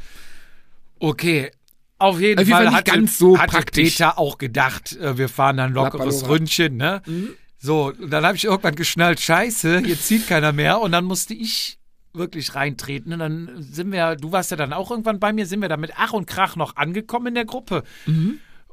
Okay. 0.98 1.50
Auf 1.98 2.20
jeden 2.20 2.38
jeden 2.38 2.50
Fall, 2.50 2.72
hatte, 2.72 2.92
ganz 2.92 3.18
so 3.18 3.38
hatte 3.38 3.52
praktisch. 3.52 3.96
Peter 3.96 4.18
auch 4.18 4.38
gedacht, 4.38 4.96
äh, 4.96 5.16
wir 5.16 5.28
fahren 5.28 5.56
dann 5.56 5.72
lockeres. 5.72 6.28
Ründchen, 6.28 6.76
ne? 6.76 7.02
Mhm. 7.06 7.30
So, 7.58 7.92
dann 7.92 8.24
habe 8.24 8.36
ich 8.36 8.44
irgendwann 8.44 8.74
geschnallt, 8.74 9.18
scheiße, 9.18 9.80
hier 9.80 9.98
zieht 9.98 10.28
keiner 10.28 10.52
mehr. 10.52 10.80
Und 10.80 10.92
dann 10.92 11.04
musste 11.04 11.32
ich 11.34 11.78
wirklich 12.12 12.54
reintreten. 12.54 13.12
Und 13.14 13.18
dann 13.18 13.50
sind 13.58 13.92
wir, 13.92 14.16
du 14.16 14.30
warst 14.30 14.50
ja 14.50 14.56
dann 14.56 14.72
auch 14.72 14.90
irgendwann 14.90 15.20
bei 15.20 15.32
mir, 15.32 15.46
sind 15.46 15.62
wir 15.62 15.68
da 15.68 15.76
mit 15.76 15.92
Ach 15.96 16.12
und 16.12 16.26
Krach 16.26 16.56
noch 16.56 16.76
angekommen 16.76 17.28
in 17.28 17.34
der 17.34 17.44
Gruppe. 17.46 17.82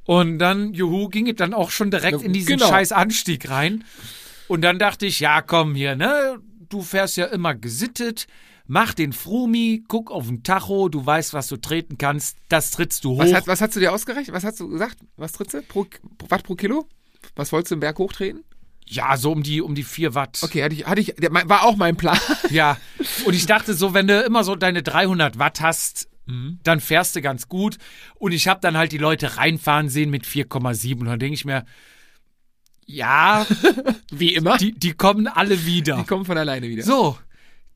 Und 0.06 0.40
dann, 0.40 0.74
juhu, 0.74 1.08
ging 1.08 1.30
es 1.30 1.36
dann 1.38 1.54
auch 1.54 1.72
schon 1.72 1.92
direkt 1.92 2.20
Ja, 2.20 2.26
in 2.26 2.34
diesen 2.34 2.58
genau. 2.58 2.68
scheiß 2.68 2.92
Anstieg 2.92 3.50
rein. 3.50 3.86
Und 4.50 4.62
dann 4.62 4.80
dachte 4.80 5.06
ich, 5.06 5.22
ja, 5.22 5.42
komm 5.42 5.76
hier, 5.76 5.96
ne? 5.96 6.40
Du 6.70 6.82
fährst 6.82 7.16
ja 7.18 7.26
immer 7.28 7.56
gesittet. 7.56 8.28
Mach 8.66 8.94
den 8.94 9.12
Frumi, 9.12 9.84
guck 9.88 10.10
auf 10.10 10.28
den 10.28 10.44
Tacho, 10.44 10.88
du 10.88 11.06
weißt, 11.06 11.34
was 11.34 11.48
du 11.48 11.58
treten 11.58 11.98
kannst, 11.98 12.38
das 12.48 12.72
trittst 12.72 13.04
du 13.04 13.12
hoch. 13.12 13.20
Was, 13.20 13.34
hat, 13.34 13.48
was 13.48 13.62
hast 13.62 13.76
du 13.76 13.80
dir 13.80 13.92
ausgerechnet? 13.92 14.34
Was 14.34 14.44
hast 14.46 14.60
du 14.60 14.70
gesagt? 14.70 14.98
Was 15.18 15.34
trittst 15.34 15.54
du? 15.54 15.62
Pro, 15.64 15.86
Watt 16.30 16.44
pro 16.44 16.56
Kilo? 16.56 16.88
Was 17.36 17.52
wolltest 17.52 17.72
du 17.72 17.76
im 17.76 17.80
Berg 17.82 17.98
hochtreten? 18.00 18.44
ja, 18.86 19.16
so 19.18 19.32
um 19.32 19.44
die, 19.44 19.62
um 19.62 19.76
die 19.76 19.84
4 19.84 20.14
Watt. 20.14 20.40
Okay, 20.44 20.62
hatte 20.62 20.76
ich, 20.76 20.86
hatte 20.86 21.02
ich, 21.02 21.14
war 21.18 21.64
auch 21.64 21.76
mein 21.78 21.96
Plan. 21.96 22.20
Ja, 22.50 22.78
und 23.26 23.34
ich 23.34 23.46
dachte 23.46 23.74
so, 23.74 23.94
wenn 23.94 24.08
du 24.08 24.22
immer 24.22 24.44
so 24.44 24.56
deine 24.56 24.84
300 24.84 25.40
Watt 25.40 25.62
hast, 25.62 26.10
dann 26.26 26.80
fährst 26.80 27.16
du 27.16 27.22
ganz 27.22 27.48
gut. 27.48 27.78
Und 28.16 28.32
ich 28.34 28.48
habe 28.48 28.60
dann 28.62 28.78
halt 28.78 28.92
die 28.92 28.98
Leute 28.98 29.38
reinfahren 29.38 29.90
sehen 29.90 30.10
mit 30.10 30.26
4,7. 30.26 31.00
Und 31.00 31.06
dann 31.06 31.20
denke 31.20 31.34
ich 31.34 31.46
mir, 31.46 31.66
ja, 32.86 33.46
Wie 34.12 34.34
immer. 34.34 34.58
Die, 34.58 34.74
die, 34.74 34.80
die 34.80 34.94
kommen 34.94 35.28
alle 35.28 35.66
wieder. 35.66 36.04
kommen 36.04 36.26
von 36.26 36.38
alleine 36.38 36.68
wieder. 36.68 36.84
So, 36.84 37.18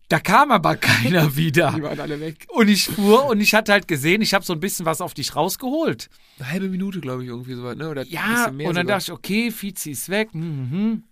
da 0.09 0.19
kam 0.19 0.51
aber 0.51 0.75
keiner 0.77 1.35
wieder. 1.35 1.73
Die 1.75 1.81
waren 1.83 1.99
alle 1.99 2.19
weg. 2.19 2.45
Und 2.49 2.67
ich 2.69 2.85
fuhr 2.85 3.25
und 3.25 3.41
ich 3.41 3.53
hatte 3.53 3.71
halt 3.73 3.87
gesehen, 3.87 4.21
ich 4.21 4.33
habe 4.33 4.45
so 4.45 4.53
ein 4.53 4.59
bisschen 4.59 4.85
was 4.85 5.01
auf 5.01 5.13
dich 5.13 5.35
rausgeholt. 5.35 6.09
Eine 6.39 6.49
halbe 6.51 6.69
Minute, 6.69 7.01
glaube 7.01 7.23
ich, 7.23 7.29
irgendwie 7.29 7.53
so 7.55 7.63
weit, 7.63 7.77
ne? 7.77 7.89
Oder 7.89 8.05
Ja, 8.05 8.45
und 8.47 8.59
dann 8.59 8.67
sogar. 8.67 8.83
dachte 8.85 9.03
ich, 9.03 9.11
okay, 9.11 9.51
Fizi 9.51 9.91
ist 9.91 10.09
weg. 10.09 10.33
Mhm. 10.33 11.03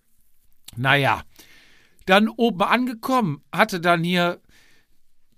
Naja, 0.78 1.24
dann 2.06 2.30
oben 2.30 2.62
angekommen, 2.62 3.42
hatte 3.52 3.80
dann 3.82 4.04
hier 4.04 4.40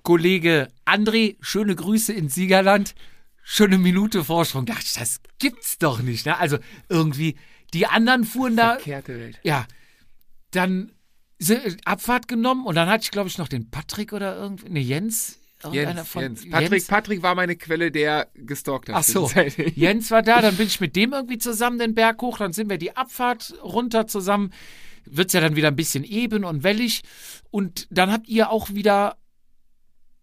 Kollege 0.04 0.70
André, 0.86 1.36
schöne 1.42 1.76
Grüße 1.76 2.14
ins 2.14 2.36
Siegerland, 2.36 2.96
schon 3.44 3.68
eine 3.68 3.78
Minute 3.78 4.24
Vorsprung. 4.24 4.66
Dachte 4.66 4.84
ich, 4.86 4.94
das 4.94 5.20
gibt's 5.40 5.78
doch 5.78 6.02
nicht. 6.02 6.26
Ne? 6.26 6.38
Also 6.38 6.58
irgendwie, 6.90 7.38
die 7.74 7.88
anderen 7.88 8.24
fuhren 8.24 8.56
da, 8.56 8.76
Verkehrte 8.76 9.20
Welt. 9.20 9.40
ja, 9.44 9.66
dann 10.52 10.92
Abfahrt 11.86 12.28
genommen 12.28 12.66
und 12.66 12.76
dann 12.76 12.90
hatte 12.90 13.04
ich, 13.04 13.12
glaube 13.12 13.30
ich, 13.30 13.38
noch 13.38 13.48
den 13.48 13.70
Patrick 13.70 14.14
oder 14.14 14.36
irgendwie, 14.38 14.70
ne, 14.70 14.80
Jens. 14.80 15.40
Jens, 15.72 16.08
von- 16.08 16.22
Jens. 16.22 16.50
Patrick, 16.50 16.72
Jens? 16.72 16.86
Patrick 16.86 17.24
war 17.24 17.34
meine 17.36 17.56
Quelle, 17.56 17.92
der 17.92 18.28
gestalkt 18.36 18.90
hat. 18.90 18.96
Ach 18.96 19.04
so. 19.04 19.30
Jens 19.76 20.12
war 20.12 20.22
da, 20.22 20.42
dann 20.42 20.56
bin 20.56 20.68
ich 20.68 20.80
mit 20.80 20.96
dem 20.96 21.14
irgendwie 21.14 21.40
zusammen 21.40 21.80
den 21.80 21.96
Berg 21.96 22.22
hoch, 22.22 22.38
dann 22.38 22.54
sind 22.54 22.70
wir 22.70 22.78
die 22.78 22.96
Abfahrt 22.96 23.56
runter 23.64 24.06
zusammen. 24.08 24.52
Wird's 25.06 25.34
ja 25.34 25.42
dann 25.42 25.56
wieder 25.56 25.70
ein 25.70 25.76
bisschen 25.76 26.04
eben 26.04 26.44
und 26.44 26.64
wellig. 26.64 27.02
Und 27.50 27.88
dann 27.90 28.12
habt 28.12 28.28
ihr 28.28 28.52
auch 28.52 28.70
wieder. 28.72 29.18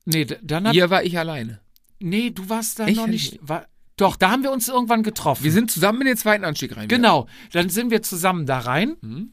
Nee, 0.05 0.25
dann 0.43 0.67
habt 0.67 0.75
Hier 0.75 0.91
war 0.91 1.03
ich 1.05 1.19
alleine. 1.19 1.61
Nee, 2.01 2.31
du 2.31 2.49
warst 2.49 2.79
da 2.79 2.87
Echt? 2.87 2.97
noch 2.97 3.07
nicht. 3.07 3.35
ich- 3.35 3.39
War, 3.43 3.67
doch, 3.97 4.17
da 4.17 4.31
haben 4.31 4.43
wir 4.43 4.51
uns 4.53 4.69
irgendwann 4.69 5.03
getroffen. 5.03 5.43
Wir 5.45 5.53
sind 5.53 5.71
zusammen 5.71 6.01
in 6.03 6.09
den 6.09 6.17
zweiten 6.17 6.45
Anstieg 6.45 6.77
rein. 6.77 6.89
Genau, 6.89 7.27
dann 7.53 7.71
sind 7.71 7.91
wir 7.91 8.03
zusammen 8.03 8.45
da 8.47 8.59
rein. 8.59 8.97
Mhm. 9.01 9.33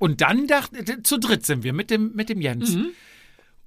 Und 0.00 0.22
dann 0.22 0.46
dachte, 0.46 1.02
zu 1.02 1.18
dritt 1.18 1.44
sind 1.44 1.62
wir 1.62 1.74
mit 1.74 1.90
dem, 1.90 2.12
mit 2.14 2.30
dem 2.30 2.40
Jens. 2.40 2.70
Mhm. 2.70 2.88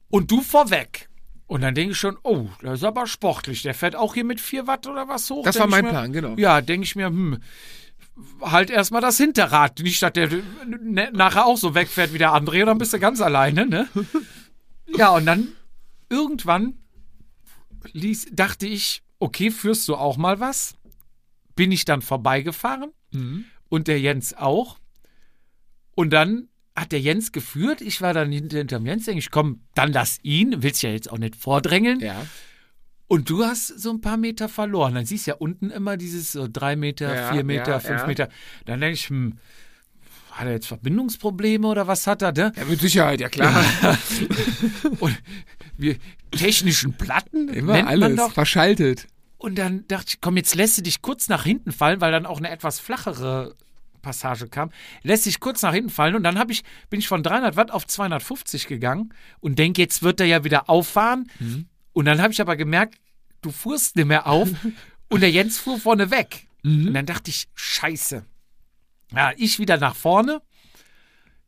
Und 0.10 0.32
du 0.32 0.42
vorweg. 0.42 1.08
Und 1.46 1.62
dann 1.62 1.76
denke 1.76 1.92
ich 1.92 1.98
schon, 2.00 2.18
oh, 2.24 2.48
das 2.62 2.80
ist 2.80 2.84
aber 2.84 3.06
sportlich. 3.06 3.62
Der 3.62 3.76
fährt 3.76 3.96
auch 3.96 4.16
hier 4.16 4.24
mit 4.24 4.42
4 4.42 4.66
Watt 4.66 4.88
oder 4.88 5.08
was 5.08 5.30
hoch. 5.30 5.46
Das 5.46 5.54
Denk 5.54 5.64
war 5.66 5.70
mein 5.70 5.86
mir, 5.86 5.92
Plan, 5.92 6.12
genau. 6.12 6.36
Ja, 6.38 6.62
denke 6.62 6.86
ich 6.86 6.96
mir, 6.96 7.06
hm, 7.06 7.38
halt 8.42 8.72
erstmal 8.72 9.02
das 9.02 9.18
Hinterrad. 9.18 9.78
Nicht, 9.80 10.02
dass 10.02 10.14
der 10.14 10.28
ne, 10.82 11.12
nachher 11.14 11.46
auch 11.46 11.58
so 11.58 11.76
wegfährt 11.76 12.14
wie 12.14 12.18
der 12.18 12.32
André, 12.32 12.66
dann 12.66 12.80
bist 12.80 12.94
du 12.94 13.00
ganz 13.00 13.22
alleine, 13.22 13.66
ne? 13.68 13.88
Ja, 14.98 15.10
und 15.12 15.26
dann 15.28 15.50
irgendwann 16.10 16.76
ließ, 17.92 18.28
dachte 18.32 18.66
ich, 18.68 19.04
okay, 19.20 19.52
führst 19.52 19.88
du 19.88 19.96
auch 19.96 20.18
mal 20.18 20.40
was? 20.40 20.76
Bin 21.56 21.72
ich 21.72 21.86
dann 21.86 22.02
vorbeigefahren 22.02 22.92
Mhm. 23.12 23.46
und 23.70 23.88
der 23.88 24.00
Jens 24.00 24.34
auch. 24.34 24.78
Und 25.96 26.12
dann 26.12 26.48
hat 26.76 26.92
der 26.92 27.00
Jens 27.00 27.32
geführt. 27.32 27.82
Ich 27.82 28.02
war 28.02 28.14
dann 28.14 28.32
hinter, 28.32 28.58
hinterm 28.58 28.86
Jens, 28.86 29.06
denke 29.06 29.20
ich, 29.20 29.32
komm, 29.32 29.62
dann 29.76 29.94
lass 29.94 30.20
ihn. 30.24 30.64
Willst 30.64 30.82
ja 30.82 30.90
jetzt 30.90 31.12
auch 31.12 31.18
nicht 31.18 31.36
vordrängeln. 31.36 32.00
Ja. 32.00 32.26
Und 33.08 33.30
du 33.30 33.44
hast 33.44 33.68
so 33.68 33.92
ein 33.92 34.02
paar 34.02 34.18
Meter 34.18 34.50
verloren. 34.50 34.96
Dann 34.96 35.06
siehst 35.06 35.28
du 35.28 35.32
ja 35.32 35.38
unten 35.38 35.70
immer 35.70 35.98
dieses 35.98 36.32
so 36.32 36.48
drei 36.52 36.76
Meter, 36.76 37.14
Ja, 37.14 37.34
vier 37.34 37.44
Meter, 37.44 37.72
ja, 37.74 37.80
fünf 37.80 38.02
ja. 38.02 38.08
Meter. 38.08 38.30
Dann 38.66 38.80
denke 38.80 38.96
ich, 38.96 39.10
hm, 39.10 39.38
hat 40.32 40.48
er 40.48 40.54
jetzt 40.54 40.66
Verbindungsprobleme 40.66 41.68
oder 41.68 41.86
was 41.88 42.08
hat 42.08 42.24
er? 42.24 42.32
Ne? 42.32 42.52
Ja, 42.56 42.66
mit 42.66 42.80
Sicherheit, 42.80 43.22
ja 43.22 43.30
klar. 43.30 43.64
Und 45.00 45.16
wir 45.78 45.96
technischen 46.32 46.94
Platten 46.94 47.50
Immer 47.50 47.86
alles 47.86 48.20
verschaltet. 48.34 49.08
Und 49.38 49.60
dann 49.60 49.86
dachte 49.88 50.06
ich, 50.10 50.22
komm, 50.22 50.38
jetzt 50.38 50.56
lässt 50.56 50.78
du 50.78 50.82
dich 50.82 51.02
kurz 51.02 51.28
nach 51.30 51.44
hinten 51.44 51.72
fallen, 51.72 52.02
weil 52.02 52.12
dann 52.12 52.26
auch 52.26 52.40
eine 52.40 52.50
etwas 52.50 52.80
flachere 52.80 53.56
Passage 54.04 54.48
kam. 54.48 54.70
Lässt 55.02 55.24
sich 55.24 55.40
kurz 55.40 55.64
nach 55.64 55.74
hinten 55.74 55.90
fallen 55.90 56.14
und 56.14 56.22
dann 56.22 56.40
ich, 56.52 56.64
bin 56.92 57.00
ich 57.00 57.08
von 57.08 57.24
300 57.24 57.56
Watt 57.56 57.72
auf 57.72 57.88
250 57.88 58.68
gegangen 58.68 59.12
und 59.40 59.58
denke, 59.58 59.82
jetzt 59.82 60.04
wird 60.04 60.20
er 60.20 60.28
ja 60.28 60.44
wieder 60.44 60.70
auffahren. 60.70 61.32
Und 61.94 62.06
dann 62.06 62.22
habe 62.22 62.32
ich 62.32 62.40
aber 62.42 62.56
gemerkt, 62.56 63.00
du 63.42 63.50
fuhrst 63.50 63.96
nicht 63.96 64.06
mehr 64.06 64.28
auf 64.28 64.50
und 65.10 65.22
der 65.22 65.32
Jens 65.32 65.58
fuhr 65.58 65.80
vorne 65.80 66.12
weg. 66.12 66.48
Und 66.88 66.94
dann 66.94 67.08
dachte 67.08 67.32
ich, 67.32 67.48
scheiße. 67.56 68.24
Ja, 69.16 69.32
ich 69.38 69.58
wieder 69.58 69.78
nach 69.78 69.96
vorne, 69.96 70.42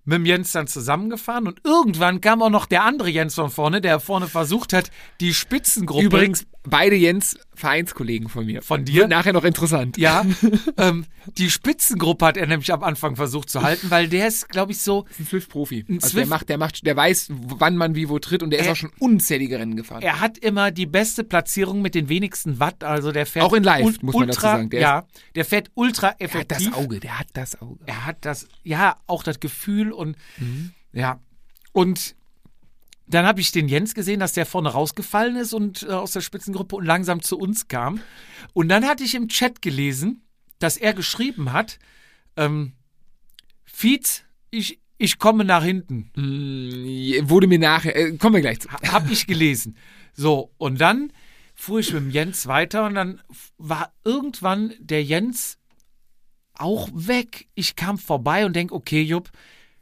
mit 0.03 0.17
dem 0.17 0.25
Jens 0.25 0.51
dann 0.51 0.67
zusammengefahren 0.67 1.47
und 1.47 1.61
irgendwann 1.63 2.21
kam 2.21 2.41
auch 2.41 2.49
noch 2.49 2.67
der 2.67 2.83
andere 2.83 3.09
Jens 3.09 3.35
von 3.35 3.49
vorne, 3.49 3.81
der 3.81 3.99
vorne 3.99 4.27
versucht 4.27 4.71
hat, 4.71 4.91
die 5.19 5.33
Spitzengruppe. 5.33 6.05
Übrigens, 6.05 6.45
beide 6.67 6.95
Jens 6.95 7.37
Vereinskollegen 7.53 8.27
von 8.27 8.45
mir. 8.45 8.61
Von 8.61 8.83
dir? 8.83 9.01
Wird 9.01 9.09
nachher 9.09 9.31
noch 9.31 9.45
interessant. 9.45 9.97
Ja, 9.97 10.25
ähm, 10.77 11.05
die 11.37 11.49
Spitzengruppe 11.49 12.25
hat 12.25 12.37
er 12.37 12.47
nämlich 12.47 12.71
am 12.73 12.83
Anfang 12.83 13.15
versucht 13.15 13.49
zu 13.49 13.61
halten, 13.61 13.89
weil 13.91 14.09
der 14.09 14.27
ist, 14.27 14.49
glaube 14.49 14.73
ich, 14.73 14.81
so, 14.81 15.05
Ein 15.17 15.25
Swift-Profi. 15.25 15.85
Ein 15.87 15.99
Also 16.03 16.17
der 16.17 16.25
macht, 16.27 16.49
der 16.49 16.57
macht, 16.57 16.85
der 16.85 16.95
weiß, 16.97 17.27
wann 17.29 17.77
man 17.77 17.95
wie 17.95 18.09
wo 18.09 18.19
tritt 18.19 18.43
und 18.43 18.49
der 18.49 18.59
ist 18.59 18.65
Er- 18.65 18.71
auch 18.73 18.75
schon 18.75 18.91
unzählige 18.99 19.57
Rennen 19.57 19.77
gefahren. 19.77 20.01
er 20.01 20.19
hat 20.19 20.37
immer 20.37 20.71
die 20.71 20.85
beste 20.85 21.23
Platzierung 21.23 21.81
mit 21.81 21.95
den 21.95 22.09
wenigsten 22.09 22.59
Watt, 22.59 22.83
also 22.83 23.11
der 23.13 23.25
fährt 23.25 23.45
Auch 23.45 23.53
in 23.53 23.63
Live, 23.63 24.01
muss 24.01 24.15
man 24.15 24.27
dazu 24.27 24.41
sagen. 24.41 24.69
Der 24.69 24.81
ja, 24.81 25.05
der 25.35 25.45
fährt 25.45 25.71
ultra 25.75 26.11
Der 26.19 26.27
hat 26.33 26.51
das 26.51 26.57
effektiv. 26.59 26.73
Auge, 26.75 26.99
der 26.99 27.19
hat 27.19 27.27
das 27.33 27.61
Auge. 27.61 27.79
Er 27.85 28.05
hat 28.05 28.17
das, 28.25 28.47
ja, 28.63 28.97
auch 29.07 29.23
das 29.23 29.39
Gefühl 29.39 29.91
und 29.93 30.17
Mhm. 30.37 30.71
ja. 30.91 31.19
Und 31.71 32.15
dann 33.07 33.25
habe 33.25 33.39
ich 33.41 33.51
den 33.51 33.67
Jens 33.67 33.93
gesehen, 33.93 34.19
dass 34.19 34.33
der 34.33 34.45
vorne 34.45 34.69
rausgefallen 34.69 35.35
ist 35.35 35.53
und 35.53 35.83
äh, 35.83 35.87
aus 35.91 36.11
der 36.11 36.21
Spitzengruppe 36.21 36.75
und 36.75 36.85
langsam 36.85 37.21
zu 37.21 37.37
uns 37.37 37.67
kam. 37.67 38.01
Und 38.53 38.69
dann 38.69 38.85
hatte 38.85 39.03
ich 39.03 39.15
im 39.15 39.27
Chat 39.27 39.61
gelesen, 39.61 40.23
dass 40.59 40.77
er 40.77 40.93
geschrieben 40.93 41.53
hat, 41.53 41.77
ähm, 42.35 42.73
Fietz, 43.65 44.23
ich, 44.51 44.79
ich 44.97 45.19
komme 45.19 45.43
nach 45.45 45.63
hinten. 45.63 46.11
Mm, 46.15 47.29
Wurde 47.29 47.47
mir 47.47 47.59
nachher, 47.59 47.95
äh, 47.95 48.17
kommen 48.17 48.35
wir 48.35 48.41
gleich 48.41 48.61
zu. 48.61 48.71
Ha- 48.71 48.79
Hab 48.93 49.09
ich 49.11 49.27
gelesen. 49.27 49.77
So, 50.13 50.51
und 50.57 50.79
dann 50.79 51.11
fuhr 51.53 51.79
ich 51.79 51.91
mit 51.93 52.01
dem 52.03 52.09
Jens 52.09 52.47
weiter 52.47 52.85
und 52.85 52.95
dann 52.95 53.21
war 53.57 53.93
irgendwann 54.03 54.73
der 54.79 55.03
Jens 55.03 55.57
auch 56.53 56.89
weg. 56.93 57.47
Ich 57.53 57.75
kam 57.75 57.97
vorbei 57.97 58.45
und 58.45 58.55
denk, 58.55 58.71
okay, 58.71 59.01
Jupp, 59.01 59.29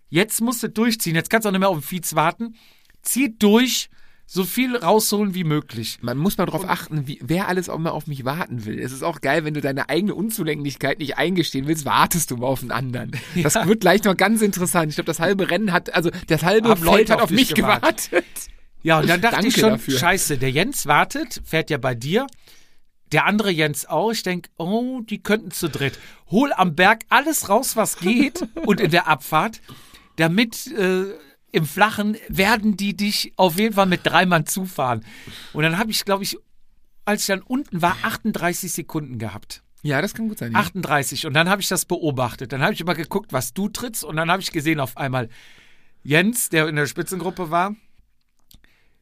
jetzt 0.09 0.41
musst 0.41 0.63
du 0.63 0.69
durchziehen. 0.69 1.15
Jetzt 1.15 1.29
kannst 1.29 1.45
du 1.45 1.49
auch 1.49 1.51
nicht 1.53 1.59
mehr 1.59 1.69
auf 1.69 1.77
den 1.77 1.83
Fietz 1.83 2.15
warten. 2.15 2.55
Zieh 3.03 3.35
durch, 3.37 3.89
so 4.25 4.43
viel 4.43 4.75
rausholen 4.75 5.35
wie 5.35 5.43
möglich. 5.43 5.99
Man 6.01 6.17
muss 6.17 6.37
mal 6.37 6.45
darauf 6.45 6.67
achten, 6.67 7.07
wie, 7.07 7.19
wer 7.21 7.47
alles 7.47 7.69
auch 7.69 7.77
mal 7.77 7.91
auf 7.91 8.07
mich 8.07 8.25
warten 8.25 8.65
will. 8.65 8.79
Es 8.79 8.91
ist 8.91 9.03
auch 9.03 9.21
geil, 9.21 9.45
wenn 9.45 9.53
du 9.53 9.61
deine 9.61 9.89
eigene 9.89 10.15
Unzulänglichkeit 10.15 10.99
nicht 10.99 11.17
eingestehen 11.17 11.67
willst, 11.67 11.85
wartest 11.85 12.31
du 12.31 12.37
mal 12.37 12.47
auf 12.47 12.61
einen 12.61 12.71
anderen. 12.71 13.11
Das 13.43 13.55
wird 13.55 13.81
gleich 13.81 14.03
noch 14.03 14.17
ganz 14.17 14.41
interessant. 14.41 14.89
Ich 14.89 14.95
glaube, 14.95 15.07
das 15.07 15.19
halbe 15.19 15.49
Rennen 15.51 15.71
hat, 15.71 15.93
also 15.93 16.09
das 16.27 16.43
halbe 16.43 16.69
Leute 16.69 16.83
Feld 16.83 17.09
hat 17.11 17.17
auf 17.17 17.23
auf 17.25 17.29
mich 17.31 17.53
gewartet. 17.53 18.09
gewartet. 18.09 18.25
Ja, 18.81 18.99
und 18.99 19.07
dann 19.09 19.21
dachte 19.21 19.35
Danke 19.35 19.49
ich 19.49 19.55
schon, 19.55 19.69
dafür. 19.69 19.97
scheiße, 19.97 20.37
der 20.37 20.51
Jens 20.51 20.85
wartet, 20.87 21.41
fährt 21.45 21.69
ja 21.69 21.77
bei 21.77 21.95
dir. 21.95 22.27
Der 23.11 23.25
andere 23.25 23.51
Jens 23.51 23.85
auch. 23.85 24.11
Ich 24.11 24.23
denk, 24.23 24.49
oh, 24.57 25.01
die 25.01 25.21
könnten 25.21 25.51
zu 25.51 25.69
dritt. 25.69 25.99
Hol 26.31 26.51
am 26.53 26.75
Berg 26.75 27.03
alles 27.09 27.49
raus, 27.49 27.75
was 27.75 27.97
geht 27.97 28.45
und 28.65 28.81
in 28.81 28.91
der 28.91 29.07
Abfahrt, 29.07 29.61
damit 30.15 30.67
äh, 30.67 31.05
im 31.53 31.65
Flachen 31.65 32.17
werden 32.27 32.75
die 32.75 32.97
dich 32.97 33.31
auf 33.37 33.57
jeden 33.57 33.75
Fall 33.75 33.85
mit 33.85 34.01
drei 34.03 34.25
Mann 34.25 34.45
zufahren. 34.45 35.05
Und 35.53 35.63
dann 35.63 35.77
habe 35.77 35.91
ich, 35.91 36.03
glaube 36.03 36.23
ich, 36.23 36.37
als 37.05 37.21
ich 37.21 37.27
dann 37.27 37.41
unten 37.41 37.81
war, 37.81 37.95
38 38.01 38.73
Sekunden 38.73 39.19
gehabt. 39.19 39.61
Ja, 39.83 40.01
das 40.01 40.13
kann 40.13 40.29
gut 40.29 40.39
sein. 40.39 40.53
Ja. 40.53 40.59
38. 40.59 41.27
Und 41.27 41.33
dann 41.33 41.49
habe 41.49 41.61
ich 41.61 41.67
das 41.67 41.85
beobachtet. 41.85 42.51
Dann 42.51 42.61
habe 42.61 42.73
ich 42.73 42.81
immer 42.81 42.95
geguckt, 42.95 43.33
was 43.33 43.53
du 43.53 43.69
trittst. 43.69 44.03
Und 44.03 44.15
dann 44.15 44.31
habe 44.31 44.41
ich 44.41 44.51
gesehen 44.51 44.79
auf 44.79 44.95
Jens, 46.01 46.49
der 46.49 46.67
in 46.67 46.75
der 46.75 46.87
Spitzengruppe 46.87 47.51
war, 47.51 47.75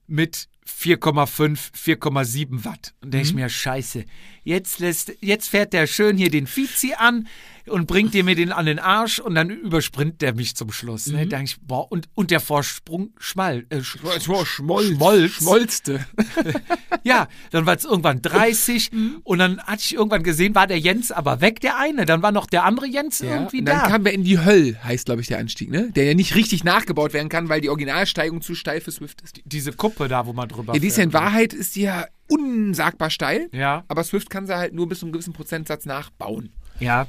mit 0.07 0.49
4,5, 0.67 1.71
4,7 1.73 2.65
Watt. 2.65 2.93
Und 3.01 3.13
denke 3.13 3.27
ich 3.27 3.33
mir, 3.33 3.49
scheiße, 3.49 4.05
jetzt, 4.43 4.79
lässt, 4.79 5.13
jetzt 5.21 5.49
fährt 5.49 5.73
der 5.73 5.87
schön 5.87 6.17
hier 6.17 6.29
den 6.29 6.47
Fizi 6.47 6.93
an 6.97 7.27
und 7.67 7.87
bringt 7.87 8.13
dir 8.13 8.23
mir 8.23 8.35
den 8.35 8.51
an 8.51 8.65
den 8.65 8.79
Arsch 8.79 9.19
und 9.19 9.35
dann 9.35 9.49
überspringt 9.49 10.21
der 10.21 10.33
mich 10.33 10.55
zum 10.55 10.71
Schluss. 10.71 11.07
Ne? 11.07 11.25
Da 11.27 11.37
denk 11.37 11.49
ich, 11.49 11.61
boah, 11.61 11.91
und, 11.91 12.09
und 12.15 12.31
der 12.31 12.39
Vorsprung 12.39 13.11
schmal. 13.19 13.65
Äh, 13.69 13.81
sch 13.81 13.97
Schmolz. 14.45 14.47
Schmolz. 14.47 15.33
Schmolzte. 15.33 16.05
ja, 17.03 17.27
dann 17.51 17.65
war 17.65 17.75
es 17.75 17.85
irgendwann 17.85 18.21
30 18.21 18.91
und 19.23 19.39
dann 19.39 19.61
hatte 19.61 19.81
ich 19.83 19.93
irgendwann 19.93 20.23
gesehen, 20.23 20.55
war 20.55 20.67
der 20.67 20.79
Jens 20.79 21.11
aber 21.11 21.41
weg, 21.41 21.59
der 21.59 21.77
eine. 21.77 22.05
Dann 22.05 22.21
war 22.21 22.31
noch 22.31 22.47
der 22.47 22.63
andere 22.65 22.87
Jens 22.87 23.19
Ja, 23.19 23.35
irgendwie 23.35 23.59
und 23.59 23.65
dann 23.65 23.81
da. 23.81 23.87
kamen 23.87 24.05
wir 24.05 24.13
in 24.13 24.23
die 24.23 24.39
Höll, 24.43 24.77
heißt 24.83 25.05
glaube 25.05 25.21
ich 25.21 25.27
der 25.27 25.39
Anstieg, 25.39 25.69
ne? 25.69 25.91
Der 25.91 26.05
ja 26.05 26.13
nicht 26.13 26.35
richtig 26.35 26.63
nachgebaut 26.63 27.13
werden 27.13 27.29
kann, 27.29 27.49
weil 27.49 27.61
die 27.61 27.69
Originalsteigung 27.69 28.41
zu 28.41 28.55
steil 28.55 28.81
für 28.81 28.91
Swift 28.91 29.21
ist. 29.21 29.41
Diese 29.45 29.71
Kuppe 29.71 30.07
da, 30.07 30.25
wo 30.25 30.33
man 30.33 30.49
drüber 30.51 30.73
Ja, 30.73 30.79
die 30.79 30.87
ist 30.87 30.97
ja 30.97 31.03
in 31.03 31.11
fährt. 31.11 31.23
Wahrheit 31.23 31.53
ist 31.53 31.75
die 31.75 31.81
ja 31.81 32.05
unsagbar 32.29 33.09
steil, 33.09 33.49
Ja, 33.51 33.83
aber 33.87 34.03
Swift 34.03 34.29
kann 34.29 34.47
sie 34.47 34.55
halt 34.55 34.73
nur 34.73 34.87
bis 34.87 34.99
zu 34.99 35.05
einem 35.05 35.13
gewissen 35.13 35.33
Prozentsatz 35.33 35.85
nachbauen. 35.85 36.51
ja. 36.79 37.07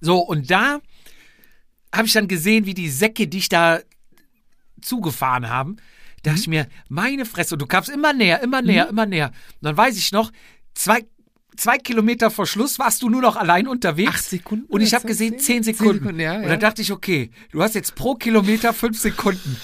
So, 0.00 0.18
und 0.18 0.50
da 0.50 0.80
habe 1.94 2.06
ich 2.06 2.12
dann 2.12 2.26
gesehen, 2.28 2.66
wie 2.66 2.74
die 2.74 2.90
Säcke 2.90 3.28
dich 3.28 3.48
da 3.48 3.80
zugefahren 4.82 5.48
haben. 5.48 5.76
Da 6.22 6.30
dachte 6.30 6.40
ich 6.42 6.48
mir, 6.48 6.66
meine 6.88 7.24
Fresse, 7.24 7.54
und 7.54 7.62
du 7.62 7.66
kamst 7.66 7.88
immer 7.88 8.12
näher, 8.12 8.42
immer 8.42 8.62
näher, 8.62 8.88
immer 8.88 9.06
näher. 9.06 9.28
Und 9.28 9.62
dann 9.62 9.76
weiß 9.76 9.96
ich 9.96 10.10
noch, 10.12 10.32
zwei, 10.74 11.06
zwei 11.56 11.78
Kilometer 11.78 12.30
vor 12.30 12.46
Schluss 12.46 12.78
warst 12.78 13.02
du 13.02 13.08
nur 13.08 13.20
noch 13.22 13.36
allein 13.36 13.66
unterwegs. 13.68 14.10
Acht 14.10 14.24
Sekunden 14.24 14.66
Und 14.66 14.80
ich 14.80 14.94
habe 14.94 15.06
gesehen, 15.06 15.38
zehn? 15.38 15.62
zehn 15.62 15.64
Zehn 15.64 15.74
Sekunden. 15.74 15.98
Sekunden, 16.00 16.20
ja, 16.20 16.36
Und 16.36 16.42
ja. 16.42 16.48
dann 16.50 16.60
dachte 16.60 16.82
ich, 16.82 16.92
okay, 16.92 17.30
du 17.52 17.62
hast 17.62 17.74
jetzt 17.74 17.94
pro 17.94 18.14
Kilometer 18.14 18.72
fünf 18.72 18.98
Sekunden. 18.98 19.56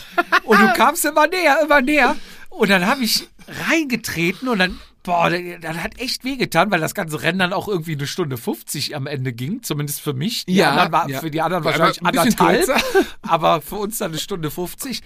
Und 0.44 0.60
du 0.60 0.72
kamst 0.76 1.04
immer 1.04 1.26
näher, 1.26 1.58
immer 1.62 1.80
näher. 1.80 2.16
Und 2.48 2.70
dann 2.70 2.86
habe 2.86 3.02
ich 3.04 3.28
reingetreten 3.68 4.48
und 4.48 4.58
dann, 4.58 4.78
boah, 5.02 5.30
das, 5.30 5.76
hat 5.78 5.98
echt 6.00 6.24
wehgetan, 6.24 6.70
weil 6.70 6.80
das 6.80 6.94
ganze 6.94 7.22
Rennen 7.22 7.38
dann 7.40 7.52
auch 7.52 7.68
irgendwie 7.68 7.92
eine 7.92 8.06
Stunde 8.06 8.36
50 8.36 8.94
am 8.96 9.06
Ende 9.06 9.32
ging, 9.32 9.62
zumindest 9.62 10.00
für 10.00 10.12
mich. 10.14 10.44
Die 10.46 10.54
Ja, 10.54 10.90
war, 10.92 11.08
ja. 11.08 11.20
Für 11.20 11.30
die 11.30 11.40
anderen 11.40 11.64
War 11.64 11.72
wahrscheinlich 11.78 12.02
anderthalb, 12.04 12.64
kürzer. 12.66 12.80
aber 13.22 13.60
für 13.62 13.76
uns 13.76 13.98
dann 13.98 14.12
eine 14.12 14.18
Stunde 14.20 14.50
50. 14.50 15.00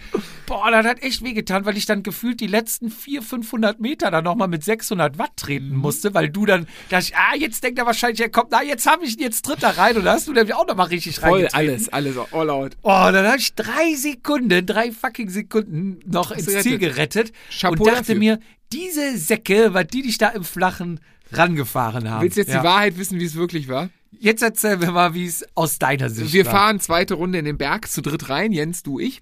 Boah, 0.46 0.70
das 0.70 0.86
hat 0.86 1.02
echt 1.02 1.22
wehgetan, 1.24 1.64
weil 1.64 1.76
ich 1.76 1.86
dann 1.86 2.02
gefühlt 2.02 2.40
die 2.40 2.46
letzten 2.46 2.90
400, 2.90 3.26
500 3.28 3.80
Meter 3.80 4.10
dann 4.10 4.24
nochmal 4.24 4.48
mit 4.48 4.62
600 4.64 5.18
Watt 5.18 5.36
treten 5.36 5.70
Mhm. 5.70 5.76
musste, 5.78 6.14
weil 6.14 6.28
du 6.28 6.46
dann, 6.46 6.66
da 6.90 6.98
ich, 6.98 7.16
ah, 7.16 7.34
jetzt 7.36 7.62
denkt 7.64 7.78
er 7.78 7.86
wahrscheinlich, 7.86 8.20
er 8.20 8.28
kommt, 8.30 8.48
na, 8.50 8.62
jetzt 8.62 8.86
habe 8.86 9.04
ich 9.04 9.14
ihn, 9.16 9.22
jetzt 9.22 9.44
tritt 9.44 9.62
er 9.62 9.76
rein 9.78 9.96
und 9.96 10.04
da 10.04 10.12
hast 10.12 10.28
du 10.28 10.32
nämlich 10.32 10.54
auch 10.54 10.66
nochmal 10.66 10.86
richtig 10.88 11.18
Voll, 11.18 11.44
reingetreten. 11.46 11.58
alles, 11.58 11.88
alles, 11.88 12.16
all 12.32 12.50
out. 12.50 12.76
Oh, 12.82 12.88
dann 13.12 13.26
habe 13.26 13.38
ich 13.38 13.54
drei 13.54 13.94
Sekunden, 13.94 14.64
drei 14.66 14.92
fucking 14.92 15.30
Sekunden 15.30 16.00
noch 16.06 16.30
ins 16.30 16.44
Ziel 16.46 16.78
gerettet. 16.78 17.32
gerettet 17.32 17.32
Chapeau 17.50 17.72
und 17.82 17.86
dachte 17.86 17.98
dafür. 18.00 18.14
mir, 18.16 18.38
diese 18.72 19.16
Säcke, 19.18 19.74
was 19.74 19.86
die 19.88 20.02
dich 20.02 20.18
da 20.18 20.28
im 20.30 20.44
Flachen 20.44 21.00
rangefahren 21.32 22.08
haben. 22.10 22.22
Willst 22.22 22.36
du 22.36 22.40
jetzt 22.42 22.50
Ja. 22.52 22.60
die 22.60 22.64
Wahrheit 22.66 22.98
wissen, 22.98 23.18
wie 23.20 23.24
es 23.24 23.34
wirklich 23.34 23.68
war? 23.68 23.90
Jetzt 24.18 24.42
erzähl 24.42 24.76
mir 24.78 24.92
mal, 24.92 25.14
wie 25.14 25.26
es 25.26 25.44
aus 25.54 25.78
deiner 25.78 26.08
Sicht 26.08 26.32
Wir 26.32 26.46
war. 26.46 26.52
fahren 26.52 26.80
zweite 26.80 27.14
Runde 27.14 27.38
in 27.38 27.44
den 27.44 27.58
Berg 27.58 27.88
zu 27.90 28.00
dritt 28.00 28.28
rein, 28.28 28.52
Jens, 28.52 28.82
du, 28.82 28.98
ich. 28.98 29.20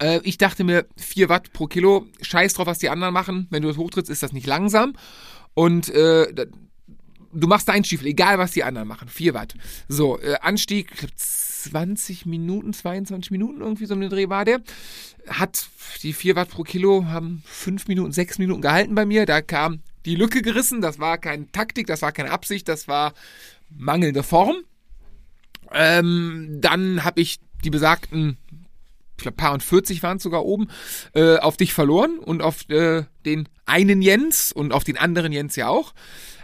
Äh, 0.00 0.20
ich 0.22 0.38
dachte 0.38 0.62
mir, 0.64 0.86
4 0.96 1.28
Watt 1.28 1.52
pro 1.52 1.66
Kilo, 1.66 2.06
scheiß 2.22 2.54
drauf, 2.54 2.66
was 2.66 2.78
die 2.78 2.88
anderen 2.90 3.12
machen. 3.14 3.46
Wenn 3.50 3.62
du 3.62 3.68
das 3.68 3.76
hochtrittst, 3.78 4.10
ist 4.10 4.22
das 4.22 4.32
nicht 4.32 4.46
langsam. 4.46 4.94
Und 5.54 5.88
äh, 5.88 6.32
du 7.32 7.46
machst 7.48 7.68
deinen 7.68 7.84
Stiefel, 7.84 8.06
egal 8.06 8.38
was 8.38 8.52
die 8.52 8.62
anderen 8.64 8.86
machen. 8.86 9.08
4 9.08 9.34
Watt. 9.34 9.54
So, 9.88 10.20
äh, 10.20 10.36
Anstieg, 10.40 10.90
ich 10.92 10.98
glaub, 10.98 11.10
20 11.64 12.26
Minuten, 12.26 12.72
22 12.72 13.30
Minuten, 13.30 13.60
irgendwie 13.60 13.86
so 13.86 13.94
ein 13.94 14.08
Dreh 14.08 14.28
war 14.28 14.44
der. 14.44 14.60
Hat 15.28 15.68
die 16.02 16.12
4 16.12 16.36
Watt 16.36 16.50
pro 16.50 16.62
Kilo, 16.62 17.06
haben 17.06 17.42
5 17.46 17.88
Minuten, 17.88 18.12
6 18.12 18.38
Minuten 18.38 18.60
gehalten 18.60 18.94
bei 18.94 19.04
mir. 19.04 19.26
Da 19.26 19.42
kam 19.42 19.80
die 20.04 20.16
Lücke 20.16 20.42
gerissen. 20.42 20.80
Das 20.80 20.98
war 20.98 21.18
keine 21.18 21.50
Taktik, 21.52 21.86
das 21.86 22.02
war 22.02 22.12
keine 22.12 22.30
Absicht, 22.30 22.68
das 22.68 22.88
war 22.88 23.14
mangelnde 23.70 24.22
Form. 24.22 24.56
Ähm, 25.72 26.58
dann 26.60 27.04
habe 27.04 27.20
ich 27.20 27.38
die 27.64 27.70
besagten, 27.70 28.38
paar 29.36 29.52
und 29.52 29.62
40 29.62 30.02
waren 30.02 30.18
sogar 30.18 30.44
oben, 30.44 30.68
äh, 31.14 31.36
auf 31.36 31.56
dich 31.56 31.72
verloren 31.72 32.18
und 32.18 32.42
auf 32.42 32.68
äh, 32.68 33.04
den 33.24 33.48
einen 33.66 34.02
Jens 34.02 34.52
und 34.52 34.72
auf 34.72 34.84
den 34.84 34.96
anderen 34.96 35.32
Jens 35.32 35.56
ja 35.56 35.68
auch. 35.68 35.92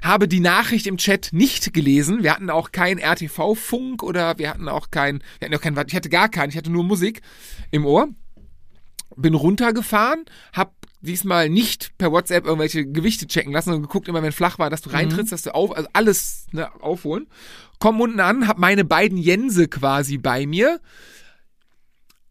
Habe 0.03 0.29
die 0.29 0.41
Nachricht 0.41 0.87
im 0.87 0.99
Chat 0.99 1.31
nicht 1.33 1.73
gelesen. 1.73 2.23
Wir 2.23 2.33
hatten 2.33 2.51
auch 2.51 2.71
kein 2.71 2.99
RTV-Funk 2.99 4.03
oder 4.03 4.39
wir 4.39 4.51
hatten 4.51 4.69
auch 4.69 4.91
kein, 4.91 5.23
wir 5.39 5.47
hatten 5.47 5.57
auch 5.57 5.61
kein, 5.61 5.77
ich 5.87 5.97
hatte 5.97 6.11
gar 6.11 6.29
keinen, 6.29 6.51
ich 6.51 6.57
hatte 6.57 6.71
nur 6.71 6.85
Musik 6.85 7.23
im 7.71 7.85
Ohr. 7.85 8.09
Bin 9.17 9.35
runtergefahren, 9.35 10.27
hab 10.53 10.75
diesmal 11.01 11.49
nicht 11.49 11.97
per 11.97 12.13
WhatsApp 12.13 12.45
irgendwelche 12.45 12.87
Gewichte 12.87 13.27
checken 13.27 13.53
lassen 13.53 13.73
und 13.73 13.83
geguckt, 13.83 14.09
immer 14.09 14.23
wenn 14.23 14.33
flach 14.33 14.59
war, 14.59 14.69
dass 14.71 14.83
du 14.83 14.91
reintrittst, 14.91 15.33
dass 15.33 15.43
du 15.43 15.55
auf, 15.55 15.75
also 15.75 15.89
alles 15.93 16.47
ne, 16.53 16.69
aufholen. 16.83 17.27
Komm 17.79 18.01
unten 18.01 18.21
an, 18.21 18.49
hab 18.49 18.59
meine 18.59 18.85
beiden 18.85 19.19
Jense 19.19 19.69
quasi 19.69 20.19
bei 20.19 20.47
mir. 20.47 20.81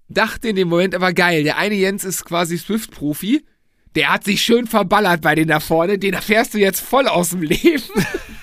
Dachte 0.07 0.49
in 0.49 0.55
dem 0.55 0.69
Moment 0.69 0.93
aber 0.93 1.13
geil, 1.13 1.43
der 1.43 1.57
eine 1.57 1.75
Jens 1.75 2.03
ist 2.03 2.25
quasi 2.25 2.57
Swift-Profi. 2.57 3.43
Der 3.95 4.11
hat 4.11 4.25
sich 4.25 4.41
schön 4.41 4.67
verballert 4.67 5.21
bei 5.21 5.35
den 5.35 5.47
da 5.47 5.59
vorne. 5.59 5.97
Den 5.97 6.13
erfährst 6.13 6.53
du 6.53 6.57
jetzt 6.57 6.81
voll 6.81 7.07
aus 7.07 7.29
dem 7.29 7.41
Leben. 7.41 7.83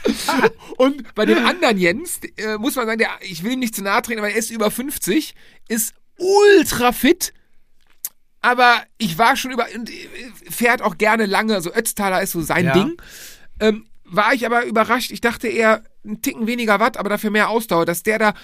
Und 0.79 1.15
bei 1.15 1.27
dem 1.27 1.45
anderen 1.45 1.79
Jens, 1.79 2.21
äh, 2.39 2.57
muss 2.57 2.75
man 2.75 2.87
sagen, 2.87 2.99
der, 2.99 3.11
ich 3.21 3.45
will 3.45 3.53
ihm 3.53 3.59
nicht 3.61 3.75
zu 3.75 3.83
nahe 3.83 4.01
treten, 4.03 4.19
aber 4.19 4.31
er 4.31 4.37
ist 4.37 4.51
über 4.51 4.71
50, 4.71 5.35
ist 5.69 5.95
ultra 6.17 6.93
fit. 6.93 7.35
Aber 8.41 8.83
ich 8.99 9.19
war 9.19 9.37
schon 9.37 9.53
über, 9.53 9.67
und, 9.75 9.91
äh, 9.91 9.95
fährt 10.51 10.83
auch 10.83 10.97
gerne 10.99 11.27
lange, 11.27 11.55
also 11.55 11.73
Ötztaler 11.73 12.23
ist 12.23 12.33
so 12.33 12.41
sein 12.41 12.65
Ja. 12.65 12.73
Ding. 12.73 12.97
Ähm, 13.61 13.87
war 14.05 14.35
ich 14.35 14.45
aber 14.47 14.65
überrascht. 14.65 15.11
Ich 15.11 15.21
dachte 15.21 15.49
eher 15.49 15.85
einen 16.05 16.23
Ticken 16.23 16.47
weniger 16.47 16.81
Watt, 16.81 16.97
aber 16.97 17.09
dafür 17.09 17.31
mehr 17.31 17.51
Ausdauer, 17.51 17.87
dass 17.87 18.03
der 18.03 18.19
da 18.19 18.35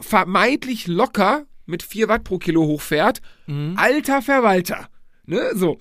vermeintlich 0.00 0.86
locker 0.86 1.46
mit 1.68 1.82
4 1.82 2.08
Watt 2.08 2.24
pro 2.24 2.38
Kilo 2.38 2.64
hochfährt. 2.66 3.20
Alter 3.76 4.22
Verwalter. 4.22 4.88
Ne, 5.24 5.50
so. 5.54 5.78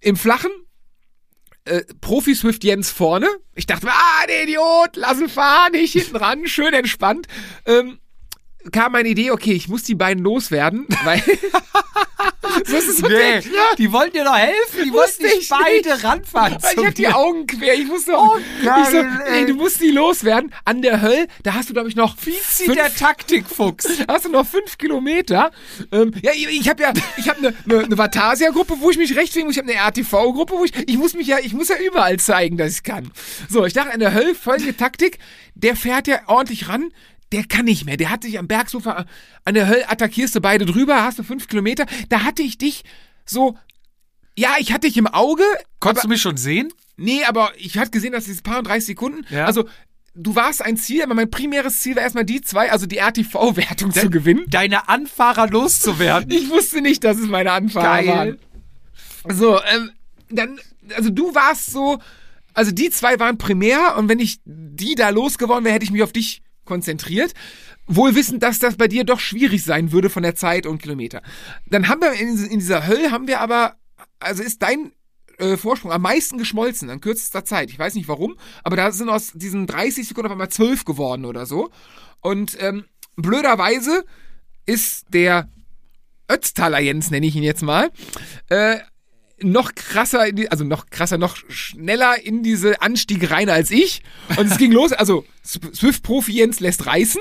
Im 0.00 0.16
Flachen, 0.16 0.50
äh, 1.64 1.82
Profi 2.00 2.34
Swift 2.34 2.64
Jens 2.64 2.90
vorne. 2.90 3.28
Ich 3.54 3.66
dachte 3.66 3.86
mir, 3.86 3.92
ah, 3.92 4.26
der 4.26 4.44
Idiot, 4.44 4.96
lass 4.96 5.20
ihn 5.20 5.28
fahren, 5.28 5.74
ich 5.74 5.92
hinten 5.92 6.16
ran, 6.16 6.46
schön 6.46 6.74
entspannt. 6.74 7.28
Ähm, 7.66 7.98
kam 8.70 8.92
meine 8.92 9.08
Idee, 9.08 9.30
okay, 9.30 9.52
ich 9.52 9.68
muss 9.68 9.82
die 9.82 9.94
beiden 9.94 10.22
loswerden, 10.22 10.86
weil. 11.04 11.22
so 12.66 12.76
ist 12.76 12.88
es 12.88 12.96
denkt, 12.96 13.46
ja. 13.46 13.74
die 13.78 13.92
wollten 13.92 14.12
dir 14.12 14.24
doch 14.24 14.36
helfen. 14.36 14.84
Die 14.84 14.92
wollten 14.92 15.24
ich 15.24 15.38
dich 15.38 15.48
beide 15.48 15.94
nicht. 15.94 16.04
ranfahren. 16.04 16.58
Ich 16.76 16.84
hab 16.84 16.94
die. 16.94 17.08
Augen 17.08 17.46
quer, 17.46 17.74
ich 17.74 17.88
wusste 17.88 18.12
Oh, 18.16 18.38
ich 18.58 18.64
geil, 18.64 18.84
so, 18.90 19.24
ey. 19.30 19.46
du 19.46 19.54
musst 19.54 19.80
die 19.80 19.90
loswerden. 19.90 20.52
An 20.64 20.82
der 20.82 21.02
Höll, 21.02 21.26
da 21.42 21.54
hast 21.54 21.68
du, 21.68 21.72
glaube 21.72 21.88
ich, 21.88 21.96
noch 21.96 22.16
Wie 22.24 22.32
zieht 22.32 22.66
fünf, 22.66 22.78
der 22.78 22.94
Taktikfuchs? 22.94 23.88
hast 24.08 24.24
du 24.24 24.30
noch 24.30 24.46
fünf 24.46 24.78
Kilometer. 24.78 25.50
Ähm, 25.90 26.12
ja, 26.22 26.32
ich, 26.34 26.46
ich 26.48 26.68
habe 26.68 26.82
ja, 26.82 26.92
ich 27.16 27.28
habe 27.28 27.38
eine 27.38 27.54
ne, 27.64 27.88
ne 27.88 27.98
Vatasia-Gruppe, 27.98 28.76
wo 28.80 28.90
ich 28.90 28.98
mich 28.98 29.10
rechtfertigen 29.16 29.46
muss. 29.46 29.56
Ich 29.56 29.62
habe 29.62 29.70
eine 29.72 29.80
RTV-Gruppe, 29.80 30.54
wo 30.54 30.64
ich, 30.64 30.72
ich 30.86 30.96
muss 30.96 31.14
mich 31.14 31.26
ja, 31.26 31.38
ich 31.38 31.52
muss 31.52 31.68
ja 31.68 31.76
überall 31.76 32.18
zeigen, 32.18 32.56
dass 32.56 32.72
ich 32.72 32.82
kann. 32.82 33.10
So, 33.48 33.64
ich 33.66 33.72
dachte 33.72 33.92
an 33.92 34.00
der 34.00 34.14
Höll, 34.14 34.34
folgende 34.34 34.76
Taktik. 34.76 35.18
Der 35.54 35.76
fährt 35.76 36.06
ja 36.06 36.20
ordentlich 36.26 36.68
ran. 36.68 36.92
Der 37.32 37.44
kann 37.44 37.64
nicht 37.64 37.86
mehr. 37.86 37.96
Der 37.96 38.10
hat 38.10 38.22
sich 38.22 38.38
am 38.38 38.46
Bergsufer 38.46 39.06
an 39.44 39.54
der 39.54 39.66
Höll 39.66 39.84
attackierst 39.88 40.34
du 40.34 40.40
beide 40.40 40.66
drüber, 40.66 41.02
hast 41.02 41.18
du 41.18 41.22
fünf 41.22 41.48
Kilometer. 41.48 41.86
Da 42.08 42.22
hatte 42.24 42.42
ich 42.42 42.58
dich 42.58 42.84
so, 43.24 43.56
ja, 44.36 44.54
ich 44.58 44.72
hatte 44.72 44.86
dich 44.86 44.96
im 44.96 45.06
Auge. 45.06 45.44
Konntest 45.80 46.04
du 46.04 46.08
mich 46.08 46.20
schon 46.22 46.36
sehen? 46.36 46.72
Nee, 46.96 47.24
aber 47.24 47.52
ich 47.56 47.78
hatte 47.78 47.90
gesehen, 47.90 48.12
dass 48.12 48.28
es 48.28 48.42
paar 48.42 48.58
und 48.58 48.66
30 48.66 48.86
Sekunden. 48.86 49.26
Ja. 49.30 49.46
Also, 49.46 49.64
du 50.14 50.34
warst 50.34 50.62
ein 50.62 50.76
Ziel, 50.76 51.02
aber 51.02 51.14
mein 51.14 51.30
primäres 51.30 51.80
Ziel 51.80 51.96
war 51.96 52.02
erstmal 52.02 52.24
die 52.24 52.40
zwei, 52.40 52.70
also 52.70 52.86
die 52.86 52.98
RTV-Wertung 52.98 53.92
zu 53.92 54.10
gewinnen. 54.10 54.44
Deine 54.48 54.88
Anfahrer 54.88 55.48
loszuwerden. 55.48 56.30
Ich 56.36 56.50
wusste 56.50 56.80
nicht, 56.80 57.02
dass 57.04 57.18
es 57.18 57.28
meine 57.28 57.52
Anfahrer 57.52 58.02
Geil. 58.02 58.38
waren. 59.26 59.36
So, 59.36 59.60
ähm, 59.62 59.90
dann, 60.30 60.58
also 60.94 61.10
du 61.10 61.34
warst 61.34 61.70
so, 61.70 61.98
also 62.54 62.72
die 62.72 62.90
zwei 62.90 63.18
waren 63.18 63.38
primär 63.38 63.96
und 63.96 64.08
wenn 64.08 64.18
ich 64.18 64.40
die 64.44 64.94
da 64.94 65.10
losgeworden 65.10 65.64
wäre, 65.64 65.74
hätte 65.74 65.84
ich 65.84 65.90
mich 65.90 66.02
auf 66.02 66.12
dich 66.12 66.42
konzentriert. 66.72 67.34
Wohl 67.86 68.14
wissend, 68.14 68.42
dass 68.42 68.58
das 68.58 68.76
bei 68.76 68.88
dir 68.88 69.04
doch 69.04 69.20
schwierig 69.20 69.62
sein 69.62 69.92
würde 69.92 70.08
von 70.08 70.22
der 70.22 70.34
Zeit 70.34 70.66
und 70.66 70.80
Kilometer. 70.80 71.20
Dann 71.66 71.88
haben 71.88 72.00
wir 72.00 72.12
in, 72.12 72.42
in 72.46 72.60
dieser 72.60 72.86
Hölle 72.86 73.10
haben 73.10 73.26
wir 73.28 73.40
aber, 73.40 73.76
also 74.20 74.42
ist 74.42 74.62
dein 74.62 74.92
äh, 75.36 75.58
Vorsprung 75.58 75.92
am 75.92 76.00
meisten 76.00 76.38
geschmolzen 76.38 76.88
an 76.88 77.02
kürzester 77.02 77.44
Zeit. 77.44 77.68
Ich 77.68 77.78
weiß 77.78 77.94
nicht 77.94 78.08
warum, 78.08 78.36
aber 78.64 78.76
da 78.76 78.90
sind 78.90 79.10
aus 79.10 79.32
diesen 79.34 79.66
30 79.66 80.08
Sekunden 80.08 80.28
auf 80.28 80.32
einmal 80.32 80.48
12 80.48 80.86
geworden 80.86 81.26
oder 81.26 81.44
so. 81.44 81.70
Und 82.20 82.56
ähm, 82.58 82.86
blöderweise 83.16 84.04
ist 84.64 85.04
der 85.10 85.48
Ötztaler 86.30 86.80
Jens, 86.80 87.10
nenne 87.10 87.26
ich 87.26 87.36
ihn 87.36 87.42
jetzt 87.42 87.62
mal, 87.62 87.90
äh, 88.48 88.78
noch 89.42 89.74
krasser, 89.74 90.32
die, 90.32 90.50
also 90.50 90.64
noch 90.64 90.86
krasser, 90.90 91.18
noch 91.18 91.36
schneller 91.48 92.22
in 92.22 92.42
diese 92.42 92.80
Anstiege 92.82 93.30
rein 93.30 93.48
als 93.48 93.70
ich. 93.70 94.02
Und 94.36 94.50
es 94.50 94.58
ging 94.58 94.72
los, 94.72 94.92
also 94.92 95.24
Swift-Profi 95.44 96.32
Jens 96.32 96.60
lässt 96.60 96.86
reißen. 96.86 97.20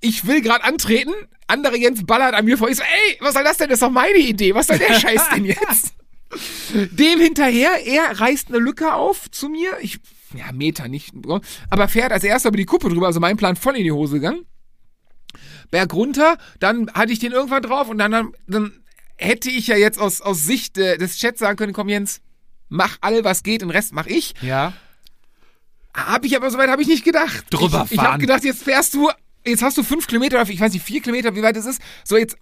Ich 0.00 0.26
will 0.26 0.40
gerade 0.40 0.64
antreten, 0.64 1.12
andere 1.46 1.76
Jens 1.76 2.04
ballert 2.04 2.34
an 2.34 2.44
mir 2.44 2.56
vor. 2.56 2.68
Ich 2.68 2.76
so, 2.76 2.82
ey, 2.82 3.18
was 3.20 3.34
soll 3.34 3.44
das 3.44 3.58
denn? 3.58 3.68
Das 3.68 3.76
ist 3.76 3.82
doch 3.82 3.90
meine 3.90 4.18
Idee. 4.18 4.54
Was 4.54 4.68
soll 4.68 4.78
der 4.78 4.94
Scheiß 5.00 5.28
denn 5.34 5.44
jetzt? 5.44 5.94
Dem 6.92 7.20
hinterher, 7.20 7.84
er 7.84 8.20
reißt 8.20 8.48
eine 8.48 8.58
Lücke 8.58 8.94
auf 8.94 9.30
zu 9.30 9.48
mir. 9.48 9.72
Ich, 9.80 9.98
ja, 10.34 10.52
Meter 10.52 10.88
nicht, 10.88 11.12
aber 11.70 11.88
fährt 11.88 12.12
als 12.12 12.24
erster 12.24 12.48
über 12.48 12.56
die 12.56 12.66
Kuppe 12.66 12.88
drüber. 12.88 13.06
Also 13.06 13.20
mein 13.20 13.36
Plan 13.36 13.56
voll 13.56 13.76
in 13.76 13.84
die 13.84 13.92
Hose 13.92 14.16
gegangen. 14.16 14.46
Berg 15.70 15.92
runter, 15.94 16.38
dann 16.58 16.92
hatte 16.92 17.12
ich 17.12 17.18
den 17.18 17.32
irgendwann 17.32 17.62
drauf 17.62 17.88
und 17.88 17.98
dann, 17.98 18.32
dann 18.46 18.72
hätte 19.20 19.50
ich 19.50 19.66
ja 19.66 19.76
jetzt 19.76 19.98
aus, 19.98 20.20
aus 20.20 20.44
Sicht 20.44 20.78
äh, 20.78 20.98
des 20.98 21.18
Chats 21.18 21.40
sagen 21.40 21.56
können, 21.56 21.72
komm 21.72 21.88
Jens, 21.88 22.20
mach 22.68 22.96
alle, 23.00 23.22
was 23.24 23.42
geht, 23.42 23.62
den 23.62 23.70
Rest 23.70 23.92
mach 23.92 24.06
ich. 24.06 24.34
Ja. 24.40 24.72
Hab 25.94 26.24
ich 26.24 26.36
aber 26.36 26.50
soweit 26.50 26.70
habe 26.70 26.82
ich 26.82 26.88
nicht 26.88 27.04
gedacht. 27.04 27.44
Drüber 27.50 27.84
ich, 27.86 27.92
ich 27.92 28.00
habe 28.00 28.18
gedacht, 28.18 28.44
jetzt 28.44 28.62
fährst 28.62 28.94
du, 28.94 29.10
jetzt 29.44 29.62
hast 29.62 29.76
du 29.76 29.82
fünf 29.82 30.06
Kilometer, 30.06 30.40
ich 30.48 30.60
weiß 30.60 30.72
nicht, 30.72 30.84
vier 30.84 31.02
Kilometer, 31.02 31.34
wie 31.34 31.42
weit 31.42 31.56
es 31.56 31.66
ist. 31.66 31.80
So 32.04 32.16
jetzt 32.16 32.36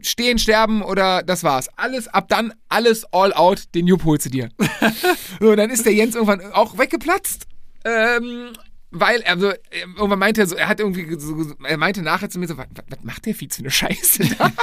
stehen, 0.00 0.38
sterben 0.38 0.82
oder 0.82 1.22
das 1.22 1.44
war's. 1.44 1.68
Alles, 1.76 2.08
ab 2.08 2.28
dann 2.28 2.52
alles 2.68 3.04
all 3.12 3.32
out, 3.32 3.74
den 3.74 3.86
Jupp 3.86 4.04
holst 4.04 4.26
du 4.26 4.30
dir. 4.30 4.48
so, 5.40 5.54
dann 5.54 5.70
ist 5.70 5.86
der 5.86 5.94
Jens 5.94 6.14
irgendwann 6.14 6.52
auch 6.52 6.78
weggeplatzt. 6.78 7.46
Ähm, 7.84 8.52
weil, 8.92 9.22
also, 9.24 9.48
er 9.48 9.56
irgendwann 9.96 10.18
meinte 10.18 10.42
er 10.42 10.46
so, 10.46 10.54
er 10.54 10.68
hat 10.68 10.78
irgendwie 10.80 11.06
so, 11.18 11.54
er 11.64 11.76
meinte 11.78 12.02
nachher 12.02 12.28
zu 12.30 12.38
mir 12.38 12.46
so, 12.46 12.56
was, 12.58 12.66
was 12.88 12.98
macht 13.02 13.26
der 13.26 13.34
für 13.34 13.46
eine 13.58 13.70
Scheiße 13.70 14.24
da? 14.38 14.44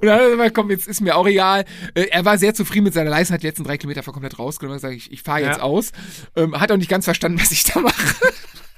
und 0.00 0.04
dann 0.04 0.14
hat 0.14 0.20
er 0.22 0.30
gesagt, 0.30 0.54
komm, 0.54 0.70
jetzt 0.70 0.88
ist 0.88 1.00
mir 1.00 1.14
auch 1.16 1.26
egal. 1.26 1.64
Äh, 1.94 2.06
Er 2.10 2.24
war 2.24 2.38
sehr 2.38 2.54
zufrieden 2.54 2.84
mit 2.84 2.94
seiner 2.94 3.10
Leistung, 3.10 3.34
hat 3.34 3.42
die 3.42 3.46
letzten 3.46 3.64
drei 3.64 3.76
Kilometer 3.78 4.02
komplett 4.02 4.38
rausgenommen 4.38 4.76
und 4.76 4.80
gesagt, 4.82 4.96
ich, 4.96 5.12
ich 5.12 5.22
fahre 5.22 5.40
jetzt 5.42 5.58
Ja. 5.58 5.62
aus. 5.62 5.92
Ähm, 6.36 6.58
hat 6.58 6.72
auch 6.72 6.76
nicht 6.78 6.90
ganz 6.90 7.04
verstanden, 7.04 7.38
was 7.40 7.50
ich 7.52 7.64
da 7.64 7.80
mache. 7.80 8.16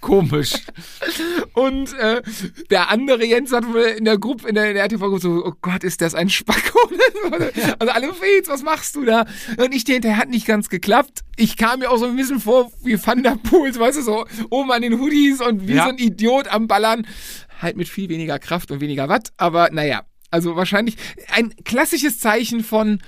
Komisch. 0.03 0.53
Und 1.55 1.95
äh, 1.95 2.23
der 2.71 2.91
andere 2.91 3.25
Jens 3.25 3.53
hat 3.53 3.65
wohl 3.67 3.83
in 3.83 4.05
der 4.05 4.19
Gruppe, 4.19 4.49
in 4.49 4.57
der, 4.57 4.69
in 4.69 4.75
der 4.75 4.85
RTV-Gruppe 4.85 5.21
so, 5.21 5.45
oh 5.47 5.53
Gott, 5.63 5.85
ist 5.85 6.01
das 6.01 6.15
ein 6.15 6.29
Spacko. 6.29 6.79
also 7.79 7.93
alle 7.93 8.13
Fez, 8.13 8.49
was 8.49 8.63
machst 8.65 8.97
du 8.97 9.05
da? 9.05 9.25
Und 9.59 9.73
ich, 9.73 9.85
der 9.85 9.95
hinterher 9.95 10.19
hat 10.19 10.29
nicht 10.29 10.45
ganz 10.45 10.69
geklappt. 10.69 11.21
Ich 11.37 11.57
kam 11.57 11.79
mir 11.79 11.91
auch 11.91 11.99
so 11.99 12.07
ein 12.07 12.17
bisschen 12.17 12.41
vor 12.41 12.71
wie 12.83 12.99
Van 13.03 13.23
der 13.23 13.37
Pools, 13.37 13.79
weißt 13.79 13.99
du, 13.99 14.03
so 14.03 14.27
oben 14.51 14.73
an 14.73 14.83
den 14.83 14.99
Hoodies 14.99 15.41
und 15.41 15.69
wie 15.69 15.75
Ja. 15.75 15.85
so 15.85 15.91
ein 15.91 15.99
Idiot 15.99 16.49
am 16.49 16.67
Ballern. 16.67 17.07
Halt 17.61 17.77
mit 17.77 17.89
viel 17.89 18.09
weniger 18.09 18.41
Kraft 18.41 18.73
und 18.73 18.81
weniger 18.81 19.09
Watt, 19.09 19.33
aber 19.37 19.71
naja. 19.71 20.03
Also 20.33 20.57
wahrscheinlich 20.57 20.97
ein 21.33 21.55
klassisches 21.65 22.19
Zeichen 22.19 22.65
von 22.65 23.01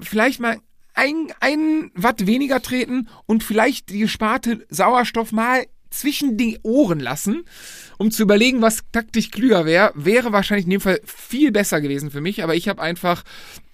vielleicht 0.00 0.40
mal 0.40 0.56
ein, 0.94 1.32
ein 1.40 1.90
Watt 1.94 2.26
weniger 2.26 2.62
treten 2.62 3.08
und 3.26 3.44
vielleicht 3.44 3.90
die 3.90 3.98
gesparte 3.98 4.64
Sauerstoff 4.70 5.32
mal 5.32 5.66
zwischen 5.90 6.36
die 6.36 6.58
Ohren 6.62 7.00
lassen, 7.00 7.44
um 7.98 8.10
zu 8.10 8.22
überlegen, 8.22 8.62
was 8.62 8.80
taktisch 8.92 9.30
klüger 9.30 9.64
wäre, 9.64 9.92
wäre 9.94 10.32
wahrscheinlich 10.32 10.66
in 10.66 10.70
dem 10.70 10.80
Fall 10.80 11.00
viel 11.04 11.52
besser 11.52 11.80
gewesen 11.80 12.10
für 12.10 12.20
mich, 12.20 12.42
aber 12.42 12.54
ich 12.54 12.68
habe 12.68 12.80
einfach 12.80 13.24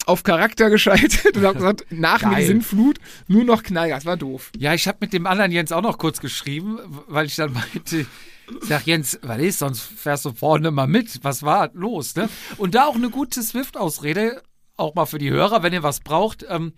auf 0.07 0.23
Charakter 0.23 0.71
geschaltet 0.71 1.37
und 1.37 1.45
habe 1.45 1.55
gesagt, 1.59 1.87
nach 1.91 2.23
mir 2.23 2.31
die 2.31 2.35
Geil. 2.37 2.47
Sintflut, 2.47 2.99
nur 3.29 3.45
noch 3.45 3.63
Knallgas, 3.63 4.05
war 4.05 4.17
doof. 4.17 4.51
Ja, 4.59 4.75
ich 4.75 4.89
habe 4.89 4.99
mit 5.01 5.13
dem 5.13 5.27
anderen 5.27 5.53
Jens 5.53 5.73
auch 5.73 5.83
noch 5.83 5.99
kurz 5.99 6.21
geschrieben, 6.21 6.79
weil 7.09 7.27
ich 7.27 7.37
dann 7.37 7.53
meinte, 7.53 8.07
Ich 8.63 8.69
sag, 8.69 8.87
Jens, 8.87 9.19
was 9.23 9.41
ist, 9.41 9.59
sonst 9.59 9.83
fährst 9.83 10.25
du 10.25 10.33
vorne 10.33 10.71
mal 10.71 10.87
mit. 10.87 11.19
Was 11.23 11.43
war 11.43 11.71
los, 11.75 12.15
ne? 12.15 12.29
Und 12.57 12.75
da 12.75 12.87
auch 12.87 12.95
eine 12.95 13.11
gute 13.11 13.43
Swift-Ausrede, 13.43 14.43
auch 14.77 14.95
mal 14.95 15.07
für 15.07 15.19
die 15.19 15.31
Hörer, 15.31 15.63
wenn 15.63 15.73
ihr 15.73 15.83
was 15.83 16.01
braucht. 16.01 16.47
Ähm, 16.49 16.73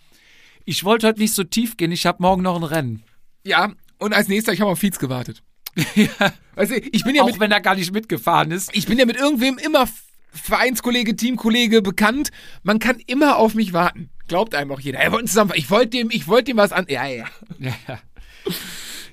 ich 0.65 0.85
wollte 0.85 1.07
heute 1.07 1.21
nicht 1.21 1.35
so 1.35 1.45
tief 1.45 1.77
gehen, 1.77 1.93
ich 1.93 2.07
habe 2.07 2.23
morgen 2.23 2.43
noch 2.43 2.57
ein 2.57 2.63
Rennen. 2.63 3.03
Ja, 3.45 3.73
und 3.99 4.15
als 4.15 4.29
nächster, 4.29 4.53
ich 4.53 4.61
habe 4.61 4.71
auf 4.71 4.79
Fietz 4.79 4.99
gewartet. 4.99 5.43
ja. 5.95 6.09
Also, 6.57 6.75
ich 6.75 7.05
bin 7.05 7.15
ja 7.15 7.23
auch 7.23 7.27
mit, 7.27 7.41
wenn 7.41 7.53
er 7.53 7.61
gar 7.61 7.75
nicht 7.75 7.93
mitgefahren 7.93 8.51
ist. 8.51 8.71
ich 8.75 8.87
bin 8.87 8.99
ja 8.99 9.07
mit 9.07 9.17
irgendwem 9.17 9.59
immer 9.59 9.89
Vereinskollege, 10.31 11.17
Teamkollege 11.17 11.83
bekannt. 11.83 12.31
Man 12.63 12.79
kann 12.79 12.99
immer 13.07 13.37
auf 13.37 13.55
mich 13.55 13.73
warten. 13.73 14.11
Glaubt 14.29 14.55
einem 14.55 14.73
auch 14.73 14.81
jeder. 14.81 14.99
Er 14.99 15.13
wollte 15.13 15.27
zusammen, 15.27 15.53
ich 15.55 15.71
wollte 15.71 15.91
dem, 15.91 16.11
ich 16.11 16.29
wollte 16.29 16.45
dem 16.45 16.57
was 16.59 16.73
an. 16.73 16.87
Ja, 16.89 17.07
ja. 17.07 17.25
Ja, 17.59 17.75
ja. 17.87 17.99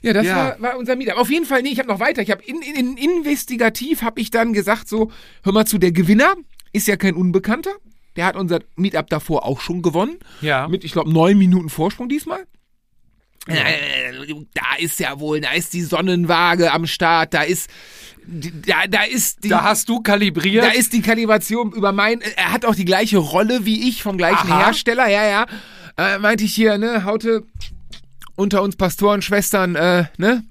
Ja, 0.02 0.14
das. 0.14 0.28
War, 0.28 0.62
war 0.62 0.78
unser 0.78 0.96
Meetup. 0.96 1.18
Auf 1.18 1.32
jeden 1.32 1.46
Fall, 1.46 1.64
nee, 1.64 1.70
ich 1.70 1.80
habe 1.80 1.90
noch 1.90 2.00
weiter. 2.00 2.22
Ich 2.22 2.30
habe 2.30 2.44
in, 2.44 2.62
in, 2.62 2.76
in 2.76 2.98
investigativ 2.98 4.04
habe 4.04 4.22
ich 4.22 4.30
dann 4.30 4.54
gesagt 4.54 4.88
so, 4.88 5.12
hör 5.44 5.52
mal 5.52 5.66
zu, 5.66 5.80
der 5.80 5.92
Gewinner 5.92 6.36
ist 6.74 6.88
ja 6.88 6.96
kein 6.96 7.16
Unbekannter. 7.16 7.72
Der 8.16 8.26
hat 8.26 8.36
unser 8.36 8.60
Meetup 8.76 9.10
davor 9.10 9.46
auch 9.46 9.62
schon 9.62 9.82
gewonnen. 9.82 10.18
Ja. 10.42 10.68
Mit, 10.68 10.84
ich 10.84 10.92
glaube, 10.92 11.12
neun 11.12 11.38
Minuten 11.38 11.70
Vorsprung 11.70 12.08
diesmal. 12.08 12.46
Da 13.48 14.76
ist 14.80 15.00
ja 15.00 15.20
wohl, 15.20 15.42
da 15.42 15.52
ist 15.52 15.74
die 15.74 15.84
Sonnenwaage 15.84 16.72
am 16.72 16.88
Start, 16.88 17.34
da 17.34 17.44
ist, 17.44 17.70
da, 18.26 18.88
da 18.90 19.04
ist 19.04 19.44
die, 19.44 19.50
Da 19.50 19.64
hast 19.64 19.88
du 19.88 20.02
kalibriert. 20.02 20.64
da 20.64 20.70
ist 20.70 20.94
die 20.94 21.02
Kalibration 21.02 21.72
über 21.72 21.92
mein, 21.92 22.22
er 22.22 22.52
hat 22.52 22.66
auch 22.66 22.76
die 22.76 22.86
gleiche 22.86 23.18
Rolle 23.18 23.66
wie 23.66 23.88
ich 23.88 24.02
vom 24.02 24.18
gleichen 24.18 24.52
Aha. 24.52 24.66
Hersteller, 24.66 25.08
ja, 25.08 25.26
ja. 25.28 25.46
Äh, 25.98 26.18
meinte 26.18 26.44
ich 26.44 26.56
hier, 26.56 26.78
ne, 26.78 27.06
Haute 27.06 27.44
unter 28.36 28.64
uns 28.64 28.76
Pastoren, 28.76 29.22
Schwestern, 29.22 29.76
äh, 29.76 30.06
ne? 30.18 30.44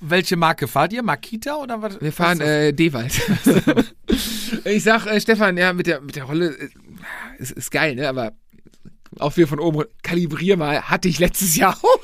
Welche 0.00 0.36
Marke 0.36 0.68
fahrt 0.68 0.92
ihr? 0.92 1.02
Makita 1.02 1.56
oder 1.56 1.80
was? 1.80 2.00
Wir 2.00 2.12
fahren 2.12 2.40
was 2.40 2.46
äh, 2.46 2.72
Dewald. 2.72 3.18
ich 4.64 4.82
sag, 4.82 5.06
äh, 5.06 5.20
Stefan, 5.20 5.56
ja, 5.56 5.72
mit 5.72 5.86
der, 5.86 6.00
mit 6.00 6.16
der 6.16 6.24
Rolle 6.24 6.48
äh, 6.48 6.68
ist, 7.38 7.52
ist 7.52 7.70
geil, 7.70 7.94
ne? 7.94 8.08
Aber 8.08 8.32
auch 9.18 9.36
wir 9.36 9.48
von 9.48 9.60
oben, 9.60 9.84
kalibrier 10.02 10.56
mal, 10.56 10.82
hatte 10.82 11.08
ich 11.08 11.18
letztes 11.18 11.56
Jahr 11.56 11.78
auch. 11.82 12.00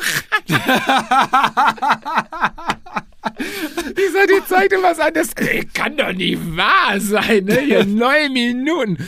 sag, 4.12 4.28
die 4.28 4.44
zeigt 4.46 4.72
dir 4.72 4.82
was 4.82 4.98
an, 4.98 5.14
das 5.14 5.32
äh, 5.34 5.64
kann 5.72 5.96
doch 5.96 6.12
nicht 6.12 6.56
wahr 6.56 7.00
sein, 7.00 7.44
ne? 7.44 7.61
Hier 7.61 7.84
neun 7.84 8.32
Minuten. 8.32 8.98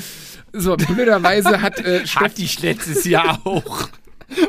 So, 0.53 0.76
blöderweise 0.76 1.62
hat 1.62 1.78
äh? 1.80 2.05
Hatte 2.16 2.42
ich 2.42 2.61
letztes 2.61 3.05
Jahr 3.05 3.40
auch. 3.44 3.88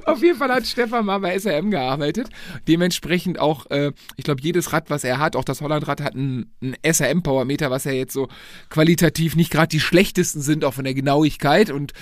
auf 0.05 0.21
jeden 0.21 0.37
Fall 0.37 0.51
hat 0.51 0.67
Stefan 0.67 1.05
mal 1.05 1.19
bei 1.19 1.37
SRM 1.37 1.71
gearbeitet. 1.71 2.29
Dementsprechend 2.67 3.39
auch, 3.39 3.69
äh, 3.69 3.91
ich 4.15 4.23
glaube, 4.23 4.41
jedes 4.41 4.73
Rad, 4.73 4.89
was 4.89 5.03
er 5.03 5.19
hat, 5.19 5.35
auch 5.35 5.43
das 5.43 5.61
Hollandrad 5.61 6.01
hat 6.01 6.15
ein, 6.15 6.51
ein 6.61 6.75
SRM-Powermeter, 6.83 7.71
was 7.71 7.85
ja 7.85 7.91
jetzt 7.91 8.13
so 8.13 8.27
qualitativ 8.69 9.35
nicht 9.35 9.51
gerade 9.51 9.69
die 9.69 9.79
schlechtesten 9.79 10.41
sind, 10.41 10.65
auch 10.65 10.73
von 10.73 10.83
der 10.83 10.93
Genauigkeit 10.93 11.71
und 11.71 11.93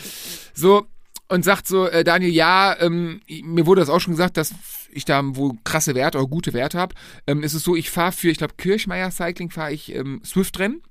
so. 0.53 0.87
Und 1.31 1.45
sagt 1.45 1.67
so, 1.67 1.87
äh, 1.87 2.03
Daniel, 2.03 2.31
ja, 2.31 2.75
ähm, 2.79 3.21
mir 3.43 3.67
wurde 3.67 3.81
das 3.81 3.89
auch 3.89 3.99
schon 3.99 4.13
gesagt, 4.13 4.35
dass 4.35 4.53
ich 4.91 5.05
da 5.05 5.21
wohl 5.35 5.53
krasse 5.63 5.93
Werte 5.93 6.17
oder 6.17 6.27
gute 6.27 6.53
Werte 6.53 6.79
habe. 6.79 6.95
Ähm, 7.27 7.43
es 7.43 7.53
ist 7.53 7.63
so, 7.63 7.75
ich 7.75 7.91
fahre 7.91 8.11
für, 8.11 8.29
ich 8.31 8.39
glaube, 8.39 8.55
Kirchmeier 8.57 9.11
Cycling 9.11 9.51
fahre 9.51 9.71
ich 9.71 9.93
ähm, 9.93 10.21
Swift-Rennen 10.25 10.81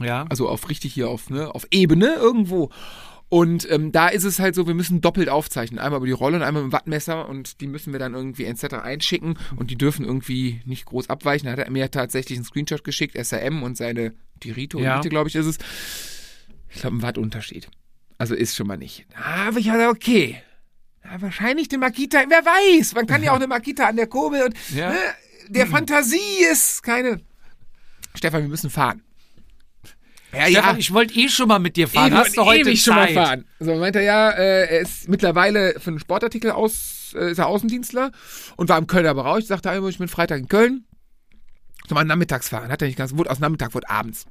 Ja. 0.00 0.24
also 0.28 0.48
auf 0.48 0.68
richtig 0.70 0.94
hier 0.94 1.08
auf, 1.10 1.30
ne, 1.30 1.52
auf 1.52 1.66
Ebene 1.72 2.14
irgendwo. 2.14 2.70
Und 3.28 3.68
ähm, 3.72 3.92
da 3.92 4.08
ist 4.08 4.24
es 4.24 4.38
halt 4.38 4.54
so, 4.54 4.66
wir 4.66 4.74
müssen 4.74 5.00
doppelt 5.00 5.28
aufzeichnen. 5.30 5.80
Einmal 5.80 5.98
über 5.98 6.06
die 6.06 6.12
Rolle 6.12 6.36
und 6.36 6.42
einmal 6.42 6.62
mit 6.62 6.70
dem 6.70 6.74
Wattmesser 6.74 7.28
und 7.28 7.60
die 7.60 7.66
müssen 7.66 7.92
wir 7.92 7.98
dann 7.98 8.14
irgendwie 8.14 8.44
etc. 8.44 8.74
einschicken 8.74 9.38
und 9.56 9.70
die 9.70 9.76
dürfen 9.76 10.04
irgendwie 10.04 10.60
nicht 10.64 10.84
groß 10.84 11.08
abweichen. 11.10 11.46
Da 11.46 11.52
hat 11.52 11.58
er 11.58 11.70
mir 11.70 11.90
tatsächlich 11.90 12.38
einen 12.38 12.44
Screenshot 12.44 12.84
geschickt, 12.84 13.16
SRM 13.16 13.62
und 13.62 13.76
seine, 13.76 14.12
die 14.42 14.50
Rito, 14.52 14.78
Ja. 14.78 15.00
Glaube 15.00 15.28
ich, 15.28 15.34
ist 15.34 15.46
es. 15.46 15.58
Ich 16.68 16.82
glaube, 16.82 16.96
ein 16.98 17.02
Wattunterschied. 17.02 17.68
Also 18.22 18.36
ist 18.36 18.54
schon 18.54 18.68
mal 18.68 18.76
nicht. 18.78 19.04
Aber 19.16 19.58
ich 19.58 19.68
hatte, 19.68 19.88
okay. 19.88 20.40
Ja, 21.04 21.20
wahrscheinlich 21.20 21.68
eine 21.72 21.78
Makita, 21.78 22.20
wer 22.28 22.44
weiß, 22.44 22.94
man 22.94 23.04
kann 23.08 23.20
ja 23.20 23.32
auch 23.32 23.36
eine 23.36 23.48
Makita 23.48 23.88
an 23.88 23.96
der 23.96 24.06
Kurbel 24.06 24.42
und 24.44 24.54
Ja. 24.72 24.90
ne, 24.90 24.98
der 25.48 25.66
Fantasie 25.66 26.44
ist 26.48 26.84
keine. 26.84 27.20
Stefan, 28.14 28.42
wir 28.42 28.48
müssen 28.48 28.70
fahren. 28.70 29.02
Ja, 30.32 30.46
Stefan, 30.46 30.78
ich 30.78 30.92
wollte 30.94 31.14
eh 31.18 31.28
schon 31.28 31.48
mal 31.48 31.58
mit 31.58 31.76
dir 31.76 31.88
fahren. 31.88 32.12
Ewig, 32.12 32.18
Hast 32.20 32.36
du 32.36 32.44
heute 32.44 32.62
Zeit? 32.70 32.78
schon 32.78 32.94
mal 32.94 33.08
fahren. 33.12 33.44
So 33.58 33.74
meinte 33.74 33.98
er 33.98 34.04
ja, 34.04 34.30
äh, 34.30 34.66
er 34.76 34.80
ist 34.82 35.08
mittlerweile 35.08 35.74
für 35.80 35.90
einen 35.90 35.98
Sportartikel 35.98 36.52
aus, 36.52 37.16
äh, 37.18 37.32
ist 37.32 37.38
er 37.38 37.48
Außendienstler 37.48 38.12
und 38.56 38.68
war 38.68 38.78
im 38.78 38.86
Kölner 38.86 39.14
Bereich. 39.14 39.40
Ich 39.40 39.46
sagte, 39.48 39.82
ich 39.90 39.98
bin 39.98 40.06
Freitag 40.06 40.38
in 40.38 40.46
Köln. 40.48 40.84
So 41.88 41.96
mal 41.96 42.04
nachmittags 42.04 42.48
fahren. 42.50 42.70
Hat 42.70 42.80
er 42.82 42.86
nicht 42.86 42.96
ganz, 42.96 43.16
wurde 43.16 43.30
aus 43.32 43.40
Nachmittag, 43.40 43.74
wurde 43.74 43.90
abends. 43.90 44.26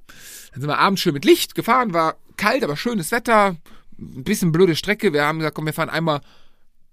Dann 0.53 0.61
sind 0.61 0.69
wir 0.69 0.79
abends 0.79 1.01
schön 1.01 1.13
mit 1.13 1.25
Licht 1.25 1.55
gefahren, 1.55 1.93
war 1.93 2.15
kalt, 2.37 2.63
aber 2.63 2.77
schönes 2.77 3.11
Wetter. 3.11 3.57
Ein 4.01 4.23
bisschen 4.23 4.51
blöde 4.51 4.75
Strecke. 4.75 5.13
Wir 5.13 5.23
haben 5.25 5.39
gesagt, 5.39 5.55
komm, 5.55 5.65
wir 5.65 5.73
fahren 5.73 5.89
einmal 5.89 6.21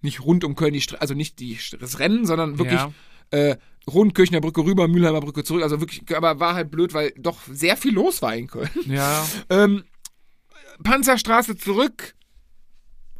nicht 0.03 0.21
rund 0.23 0.45
um 0.45 0.55
Köln, 0.55 0.73
die 0.75 0.81
Stre 0.81 1.01
also 1.01 1.15
nicht 1.15 1.41
die, 1.41 1.59
das 1.81 1.99
Rennen, 1.99 2.27
sondern 2.27 2.59
wirklich 2.59 2.79
Ja. 2.81 2.91
äh, 3.31 3.57
rund 3.91 4.15
Kirchner 4.15 4.41
Brücke 4.41 4.63
rüber, 4.65 4.87
Mülheimer 4.87 5.21
Brücke 5.21 5.43
zurück. 5.43 5.63
Also 5.63 5.81
wirklich, 5.81 6.03
aber 6.17 6.39
war 6.39 6.55
halt 6.55 6.71
blöd, 6.71 6.95
weil 6.95 7.13
doch 7.17 7.39
sehr 7.51 7.77
viel 7.77 7.95
los 7.95 8.23
war 8.23 8.35
in 8.37 8.47
Köln. 8.47 8.71
Ja. 8.87 9.27
Ähm, 9.51 9.85
Panzerstraße 10.85 11.57
zurück 11.57 12.15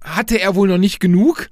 hatte 0.01 0.41
er 0.41 0.55
wohl 0.55 0.69
noch 0.69 0.79
nicht 0.79 1.01
genug. 1.01 1.49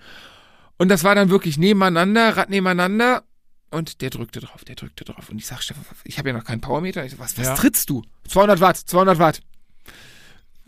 Und 0.78 0.88
das 0.88 1.02
war 1.04 1.14
dann 1.14 1.30
wirklich 1.30 1.58
nebeneinander, 1.58 2.36
Rad 2.36 2.50
nebeneinander. 2.50 3.24
Und 3.70 4.00
der 4.02 4.10
drückte 4.10 4.40
drauf, 4.40 4.64
der 4.64 4.76
drückte 4.76 5.04
drauf. 5.04 5.28
Und 5.30 5.38
ich 5.38 5.46
sag, 5.46 5.62
Stefan, 5.62 5.84
ich 6.04 6.18
habe 6.18 6.28
ja 6.28 6.36
noch 6.36 6.44
keinen 6.44 6.60
Powermeter. 6.60 7.04
Ich 7.04 7.12
so, 7.12 7.18
was, 7.18 7.36
was 7.38 7.46
Ja. 7.46 7.54
trittst 7.56 7.90
du? 7.90 8.02
200 8.28 8.60
Watt, 8.60 8.76
200 8.76 9.18
Watt. 9.18 9.40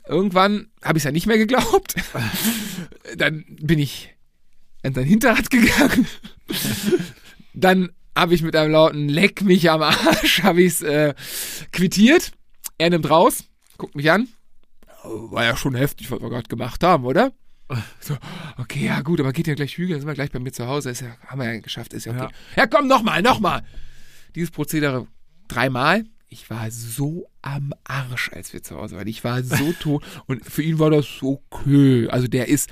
Irgendwann 0.08 0.68
habe 0.82 0.98
ich 0.98 1.04
ja 1.04 1.12
nicht 1.12 1.26
mehr 1.26 1.38
geglaubt. 1.38 1.94
dann 3.16 3.44
bin 3.60 3.78
ich 3.78 4.14
an 4.82 4.94
sein 4.94 5.04
Hinterrad 5.04 5.50
gegangen. 5.50 6.06
dann 7.54 7.90
habe 8.16 8.34
ich 8.34 8.42
mit 8.42 8.56
einem 8.56 8.72
lauten 8.72 9.08
Leck 9.08 9.42
mich 9.42 9.70
am 9.70 9.82
Arsch, 9.82 10.42
habe 10.42 10.62
ich 10.62 10.74
es 10.74 10.82
äh, 10.82 11.14
quittiert. 11.72 12.32
Er 12.78 12.90
nimmt 12.90 13.08
raus, 13.10 13.44
guckt 13.76 13.94
mich 13.94 14.10
an. 14.10 14.28
War 15.04 15.44
ja 15.44 15.56
schon 15.56 15.74
heftig, 15.74 16.10
was 16.10 16.20
wir 16.20 16.28
gerade 16.28 16.48
gemacht 16.48 16.82
haben, 16.82 17.04
oder? 17.04 17.32
So, 18.00 18.16
okay, 18.56 18.86
ja 18.86 19.02
gut, 19.02 19.20
aber 19.20 19.32
geht 19.32 19.46
ja 19.46 19.54
gleich 19.54 19.76
Hügel, 19.76 19.90
dann 19.90 20.00
sind 20.00 20.08
wir 20.08 20.14
gleich 20.14 20.30
bei 20.30 20.38
mir 20.38 20.52
zu 20.52 20.66
Hause, 20.66 20.88
ist 20.88 21.02
ja, 21.02 21.18
haben 21.26 21.40
wir 21.40 21.52
ja 21.52 21.60
geschafft, 21.60 21.92
ist 21.92 22.06
ja 22.06 22.12
okay. 22.12 22.34
Ja, 22.56 22.66
komm, 22.66 22.86
nochmal, 22.86 23.20
nochmal. 23.20 23.62
Dieses 24.34 24.50
Prozedere 24.50 25.06
dreimal. 25.48 26.04
Ich 26.28 26.50
war 26.50 26.70
so 26.70 27.26
am 27.42 27.72
Arsch, 27.84 28.30
als 28.32 28.52
wir 28.52 28.62
zu 28.62 28.76
Hause 28.76 28.96
waren. 28.96 29.08
Ich 29.08 29.24
war 29.24 29.42
so 29.42 29.72
tot 29.80 30.04
und 30.26 30.44
für 30.44 30.62
ihn 30.62 30.78
war 30.78 30.90
das 30.90 31.06
so 31.20 31.42
okay. 31.50 32.08
Also 32.08 32.28
der 32.28 32.48
ist, 32.48 32.68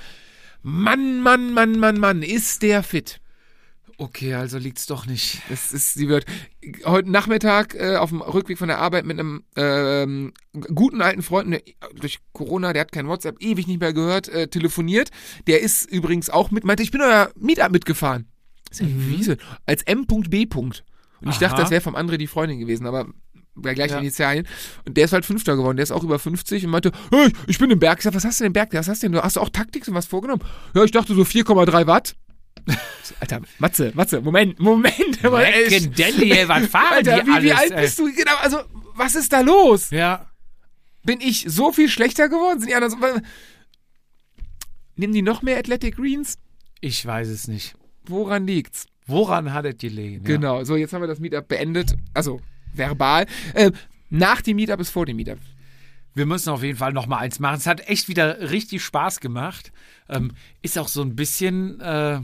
Mann, 0.61 1.21
Mann, 1.21 1.53
Mann, 1.53 1.79
Mann, 1.79 1.99
Mann, 1.99 2.23
ist 2.23 2.61
der 2.61 2.83
fit. 2.83 3.19
Okay, 3.99 4.35
also 4.35 4.59
liegt's 4.59 4.85
doch 4.85 5.07
nicht. 5.07 5.41
Das 5.49 5.73
ist, 5.73 5.95
sie 5.95 6.07
wird 6.07 6.25
heute 6.85 7.09
Nachmittag 7.09 7.73
äh, 7.73 7.95
auf 7.95 8.09
dem 8.09 8.21
Rückweg 8.21 8.59
von 8.59 8.67
der 8.67 8.77
Arbeit 8.77 9.05
mit 9.05 9.19
einem 9.19 9.43
ähm, 9.55 10.33
guten 10.75 11.01
alten 11.01 11.23
Freund, 11.23 11.51
der, 11.51 11.63
durch 11.95 12.19
Corona, 12.31 12.73
der 12.73 12.81
hat 12.81 12.91
kein 12.91 13.07
WhatsApp, 13.07 13.41
ewig 13.41 13.65
nicht 13.65 13.81
mehr 13.81 13.93
gehört, 13.93 14.29
äh, 14.29 14.49
telefoniert. 14.49 15.09
Der 15.47 15.61
ist 15.61 15.89
übrigens 15.89 16.29
auch 16.29 16.51
mit, 16.51 16.63
meinte, 16.63 16.83
ich 16.83 16.91
bin 16.91 17.01
euer 17.01 17.31
Meetup 17.39 17.71
mitgefahren. 17.71 18.27
Ist 18.69 18.81
ja 18.81 18.87
wie 18.87 19.23
so, 19.23 19.33
als 19.65 19.81
M.B. 19.83 20.47
Und 20.55 20.83
ich 21.21 21.29
Aha. 21.29 21.39
dachte, 21.39 21.61
das 21.61 21.71
wäre 21.71 21.81
vom 21.81 21.95
André 21.95 22.17
die 22.17 22.27
Freundin 22.27 22.59
gewesen, 22.59 22.85
aber 22.85 23.07
bei 23.57 23.73
gleichen 23.73 23.93
Ja. 23.93 23.99
Initialien. 23.99 24.47
Und 24.85 24.97
der 24.97 25.05
ist 25.05 25.13
halt 25.13 25.25
Fünfter 25.25 25.55
geworden, 25.55 25.77
der 25.77 25.83
ist 25.83 25.91
auch 25.91 26.03
über 26.03 26.19
50 26.19 26.65
und 26.65 26.71
meinte, 26.71 26.91
hey, 27.11 27.31
ich 27.47 27.57
bin 27.59 27.69
im 27.71 27.79
Berg. 27.79 27.99
Ich 27.99 28.03
sag, 28.03 28.13
was 28.13 28.25
hast 28.25 28.39
du 28.39 28.43
denn 28.43 28.49
im 28.49 28.53
Berg? 28.53 28.73
Was 28.73 28.87
hast 28.87 29.03
du 29.03 29.09
denn? 29.09 29.21
Hast 29.21 29.35
du 29.35 29.41
auch 29.41 29.49
Taktik 29.49 29.87
und 29.87 29.93
was 29.93 30.05
vorgenommen? 30.05 30.41
Ja, 30.73 30.83
ich 30.83 30.91
dachte 30.91 31.13
so 31.13 31.21
4,3 31.23 31.87
Watt. 31.87 32.15
Alter, 33.19 33.41
Matze, 33.59 33.91
Matze, 33.95 34.19
Moment, 34.21 34.59
Moment. 34.59 35.23
Reckendelli, 35.23 36.31
ey, 36.31 36.47
was 36.49 36.67
fahren 36.67 36.93
Alter, 36.95 37.25
wie, 37.25 37.31
alles, 37.31 37.43
wie 37.43 37.53
alt 37.53 37.71
ey? 37.71 37.81
bist 37.81 37.99
du? 37.99 38.11
Genau, 38.13 38.35
also, 38.41 38.59
was 38.95 39.15
ist 39.15 39.31
da 39.31 39.41
los? 39.41 39.89
Ja. 39.91 40.27
Bin 41.03 41.21
ich 41.21 41.45
so 41.47 41.71
viel 41.71 41.87
schlechter 41.87 42.27
geworden? 42.27 42.59
Sind 42.59 42.69
die 42.69 42.75
anderen 42.75 42.91
so, 42.99 43.21
Nehmen 44.97 45.13
die 45.13 45.21
noch 45.21 45.41
mehr 45.41 45.57
Athletic 45.57 45.95
Greens? 45.95 46.37
Ich 46.81 47.05
weiß 47.05 47.27
es 47.29 47.47
nicht. 47.47 47.75
Woran 48.05 48.47
liegt's? 48.47 48.87
Woran 49.05 49.53
hat 49.53 49.65
es 49.65 49.77
gelegen? 49.77 50.25
Ja. 50.25 50.35
Genau, 50.35 50.63
so, 50.63 50.75
jetzt 50.75 50.91
haben 50.91 51.01
wir 51.01 51.07
das 51.07 51.19
Meetup 51.19 51.47
beendet. 51.47 51.95
Also, 52.13 52.41
verbal. 52.73 53.25
Äh, 53.53 53.71
nach 54.09 54.41
dem 54.41 54.57
Meetup 54.57 54.79
ist 54.79 54.89
vor 54.89 55.05
dem 55.05 55.17
Meetup. 55.17 55.39
Wir 56.13 56.25
müssen 56.25 56.49
auf 56.49 56.63
jeden 56.63 56.77
Fall 56.77 56.93
noch 56.93 57.05
mal 57.05 57.19
eins 57.19 57.39
machen. 57.39 57.57
Es 57.57 57.67
hat 57.67 57.87
echt 57.87 58.09
wieder 58.09 58.49
richtig 58.49 58.83
Spaß 58.83 59.19
gemacht. 59.19 59.71
Ähm, 60.09 60.31
ist 60.63 60.77
auch 60.79 60.87
so 60.87 61.01
ein 61.03 61.15
bisschen, 61.15 61.79
äh, 61.79 62.21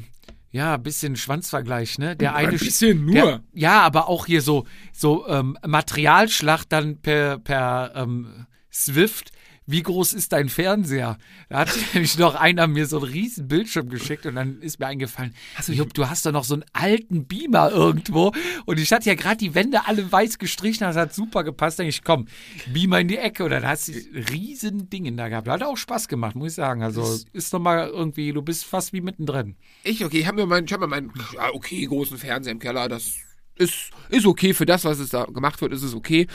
ja, 0.51 0.75
ein 0.75 0.83
bisschen 0.83 1.15
Schwanzvergleich, 1.15 1.99
ne? 1.99 2.15
Der 2.15 2.35
Ein 2.35 2.47
eine 2.47 2.57
bisschen 2.57 3.05
nur. 3.05 3.13
Der, 3.13 3.43
ja, 3.53 3.81
aber 3.81 4.07
auch 4.07 4.25
hier 4.25 4.41
so, 4.41 4.65
so 4.93 5.27
ähm, 5.27 5.57
Materialschlacht 5.65 6.71
dann 6.71 7.01
per, 7.01 7.37
per 7.37 7.91
ähm, 7.95 8.47
Swift. 8.71 9.31
Wie 9.65 9.81
groß 9.81 10.13
ist 10.13 10.31
dein 10.31 10.49
Fernseher? 10.49 11.17
Da 11.49 11.59
hat 11.59 11.69
nämlich 11.93 12.17
noch 12.17 12.35
einer 12.35 12.67
mir 12.67 12.85
so 12.85 12.97
einen 12.97 13.11
riesen 13.11 13.47
Bildschirm 13.47 13.89
geschickt 13.89 14.25
und 14.25 14.35
dann 14.35 14.61
ist 14.61 14.79
mir 14.79 14.87
eingefallen, 14.87 15.33
Jupp, 15.67 15.93
du 15.93 16.09
hast 16.09 16.25
doch 16.25 16.31
noch 16.31 16.43
so 16.43 16.55
einen 16.55 16.65
alten 16.73 17.25
Beamer 17.25 17.71
irgendwo 17.71 18.31
und 18.65 18.79
ich 18.79 18.91
hatte 18.91 19.09
ja 19.09 19.15
gerade 19.15 19.37
die 19.37 19.55
Wände 19.55 19.85
alle 19.85 20.11
weiß 20.11 20.37
gestrichen, 20.39 20.81
das 20.81 20.95
hat 20.95 21.13
super 21.13 21.43
gepasst. 21.43 21.79
Da 21.79 21.83
denke 21.83 21.95
ich, 21.95 22.03
komm, 22.03 22.27
Beamer 22.67 22.99
in 22.99 23.07
die 23.07 23.17
Ecke 23.17 23.43
und 23.43 23.51
dann 23.51 23.65
hast 23.65 23.87
du 23.87 23.93
riesen 24.31 24.89
Dinge 24.89 25.11
da 25.13 25.29
gehabt. 25.29 25.47
Hat 25.47 25.63
auch 25.63 25.77
Spaß 25.77 26.07
gemacht, 26.07 26.35
muss 26.35 26.49
ich 26.49 26.55
sagen. 26.55 26.83
Also 26.83 27.19
ist 27.31 27.53
nochmal 27.53 27.87
irgendwie, 27.87 28.31
du 28.33 28.41
bist 28.41 28.65
fast 28.65 28.93
wie 28.93 29.01
mittendrin. 29.01 29.55
Ich, 29.83 30.03
okay, 30.03 30.19
ich 30.19 30.27
habe 30.27 30.41
mir 30.41 30.47
meinen, 30.47 30.65
ich 30.65 30.73
habe 30.73 30.87
mir 30.87 30.89
meinen, 30.89 31.13
ja, 31.33 31.49
okay, 31.53 31.85
großen 31.85 32.17
Fernseher 32.17 32.51
im 32.51 32.59
Keller, 32.59 32.89
das 32.89 33.13
ist, 33.55 33.91
ist 34.09 34.25
okay 34.25 34.53
für 34.53 34.65
das, 34.65 34.83
was 34.85 34.99
es 34.99 35.09
da 35.09 35.25
gemacht 35.25 35.61
wird, 35.61 35.73
ist 35.73 35.83
es 35.83 35.93
okay. 35.93 36.27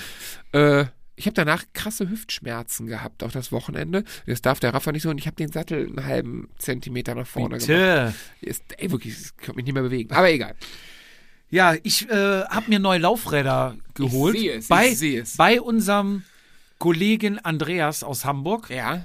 Äh, 0.53 0.87
ich 1.19 1.27
habe 1.27 1.35
danach 1.35 1.65
krasse 1.73 2.09
Hüftschmerzen 2.09 2.87
gehabt 2.87 3.23
auf 3.23 3.33
das 3.33 3.53
Wochenende. 3.53 4.05
Das 4.27 4.41
darf 4.43 4.61
der 4.61 4.73
Raffer 4.73 4.93
nicht 4.93 5.03
so 5.03 5.11
und 5.11 5.19
ich 5.19 5.27
habe 5.27 5.37
den 5.37 5.51
Sattel 5.53 5.87
einen 5.87 6.05
halben 6.07 6.49
Zentimeter 6.59 7.15
nach 7.15 7.27
vorne 7.27 7.59
gemacht. 7.59 7.67
Bitte. 7.67 8.15
Ist, 8.41 8.63
ey, 8.79 8.91
wirklich, 8.91 9.15
ich 9.21 9.37
kann 9.37 9.57
mich 9.57 9.65
nicht 9.65 9.75
mehr 9.75 9.83
bewegen. 9.83 10.13
Aber 10.13 10.31
egal. 10.31 10.55
Ja, 11.51 11.75
ich 11.83 12.09
äh, 12.11 12.43
habe 12.45 12.69
mir 12.69 12.79
neue 12.79 12.99
Laufräder 12.99 13.77
geholt. 13.95 14.37
sehe 14.39 14.53
es, 14.55 14.65
ich 14.65 14.69
bei, 14.69 14.95
sehe 14.95 15.23
es. 15.23 15.37
Bei 15.37 15.61
unserem 15.61 16.23
Kollegen 16.79 17.39
Andreas 17.39 18.05
aus 18.05 18.25
Hamburg, 18.25 18.71
Ja. 18.71 19.05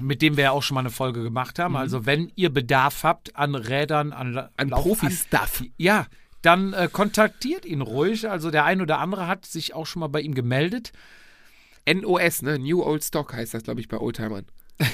mit 0.00 0.20
dem 0.22 0.36
wir 0.36 0.44
ja 0.44 0.50
auch 0.50 0.62
schon 0.62 0.74
mal 0.74 0.80
eine 0.80 0.90
Folge 0.90 1.22
gemacht 1.22 1.58
haben. 1.58 1.76
Also 1.76 2.04
wenn 2.04 2.30
ihr 2.34 2.52
Bedarf 2.52 3.04
habt 3.04 3.36
an 3.36 3.54
Rädern, 3.54 4.12
an, 4.12 4.32
La- 4.32 4.50
An 4.56 4.70
Profi-Stuff. 4.70 5.62
Ja, 5.76 6.06
dann 6.42 6.72
äh, 6.72 6.88
kontaktiert 6.92 7.64
ihn 7.64 7.80
ruhig. 7.80 8.28
Also 8.28 8.50
der 8.50 8.64
ein 8.64 8.80
oder 8.80 8.98
andere 8.98 9.26
hat 9.26 9.46
sich 9.46 9.74
auch 9.74 9.86
schon 9.86 10.00
mal 10.00 10.08
bei 10.08 10.20
ihm 10.20 10.34
gemeldet. 10.34 10.92
NOS, 11.94 12.42
ne? 12.42 12.58
New 12.58 12.82
Old 12.82 13.02
Stock 13.04 13.32
heißt 13.32 13.54
das, 13.54 13.62
glaube 13.62 13.80
ich, 13.80 13.88
bei 13.88 13.98
Oldtimern. 13.98 14.46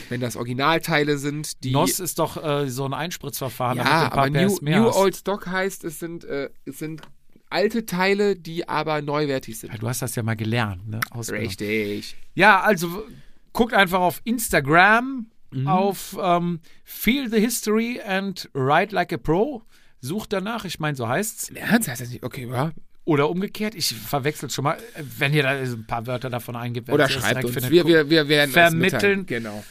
Wenn 0.09 0.21
das 0.21 0.37
Originalteile 0.37 1.19
sind, 1.19 1.63
die. 1.65 1.71
NOS 1.73 2.01
ist 2.01 2.19
doch 2.19 2.43
äh, 2.43 2.69
so 2.71 2.85
ein 2.87 2.95
Einspritzverfahren. 2.95 3.79
ja, 3.79 4.11
aber 4.13 4.31
New, 4.31 4.57
New. 4.63 4.89
Old 4.91 5.17
Stock 5.17 5.47
heißt, 5.47 5.85
es 5.85 5.99
sind, 5.99 6.25
äh, 6.25 6.51
es 6.65 6.79
sind 6.79 7.03
alte 7.51 7.85
Teile, 7.87 8.35
die 8.37 8.69
aber 8.69 9.03
neuwertig 9.03 9.59
sind. 9.59 9.73
Ja, 9.73 9.79
du 9.79 9.89
hast 9.89 10.03
das 10.03 10.15
ja 10.15 10.23
mal 10.23 10.37
gelernt, 10.37 10.89
ne? 10.89 11.01
Ausgenommen. 11.11 11.47
Richtig. 11.47 12.17
Ja, 12.35 12.61
also 12.61 13.05
guckt 13.53 13.75
einfach 13.75 14.01
auf 14.01 14.21
Instagram 14.25 15.27
Mhm. 15.55 15.69
auf 15.69 16.17
ähm, 16.21 16.59
Feel 16.83 17.31
the 17.31 17.39
History 17.39 18.01
and 18.05 18.51
Ride 18.55 18.93
Like 18.93 19.13
a 19.13 19.17
Pro. 19.17 19.63
Sucht 20.01 20.33
danach, 20.33 20.65
ich 20.65 20.81
meine, 20.81 20.97
so 20.97 21.07
heißt's. 21.09 21.51
Im 21.51 21.57
Ernst 21.57 21.89
heißt 21.89 22.01
das 22.01 22.11
nicht? 22.11 22.25
Okay, 22.25 22.49
ja. 22.51 22.73
Oder 23.07 23.29
umgekehrt, 23.29 23.75
ich 23.75 23.95
verwechsel 23.95 24.49
schon 24.49 24.65
mal, 24.65 24.79
wenn 24.97 25.35
ihr 25.35 25.43
da 25.43 25.51
ein 25.51 25.87
paar 25.87 26.07
Wörter 26.07 26.31
davon 26.31 26.57
eingibt. 26.57 26.89
Oder 26.91 27.09
schreibt 27.09 27.45
uns. 27.45 27.53
findet. 27.53 27.71
Wir, 27.71 27.87
wir, 27.87 28.09
wir 28.09 28.29
werden 28.29 28.51
Vermitteln. 28.51 29.27
Genau. 29.27 29.63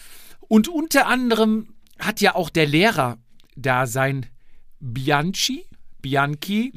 Und 0.42 0.68
unter 0.68 1.08
anderem 1.08 1.74
hat 1.98 2.22
ja 2.22 2.36
auch 2.36 2.50
der 2.52 2.68
Lehrer 2.68 3.18
da 3.56 3.88
sein 3.88 4.28
Bianchi, 4.80 5.66
Bianchi, 6.02 6.72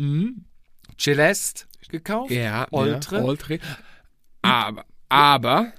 Celeste 0.99 1.67
gekauft. 1.91 2.31
Ja, 2.31 2.67
Oltre. 2.71 3.17
Ja, 3.17 3.23
Oltre. 3.25 3.59
Aber, 4.43 4.85
aber, 5.09 5.73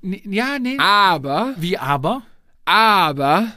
Ja, 0.00 0.58
nee. 0.58 0.78
aber, 0.78 1.54
Wie 1.58 1.76
aber? 1.76 2.22
aber, 2.64 3.52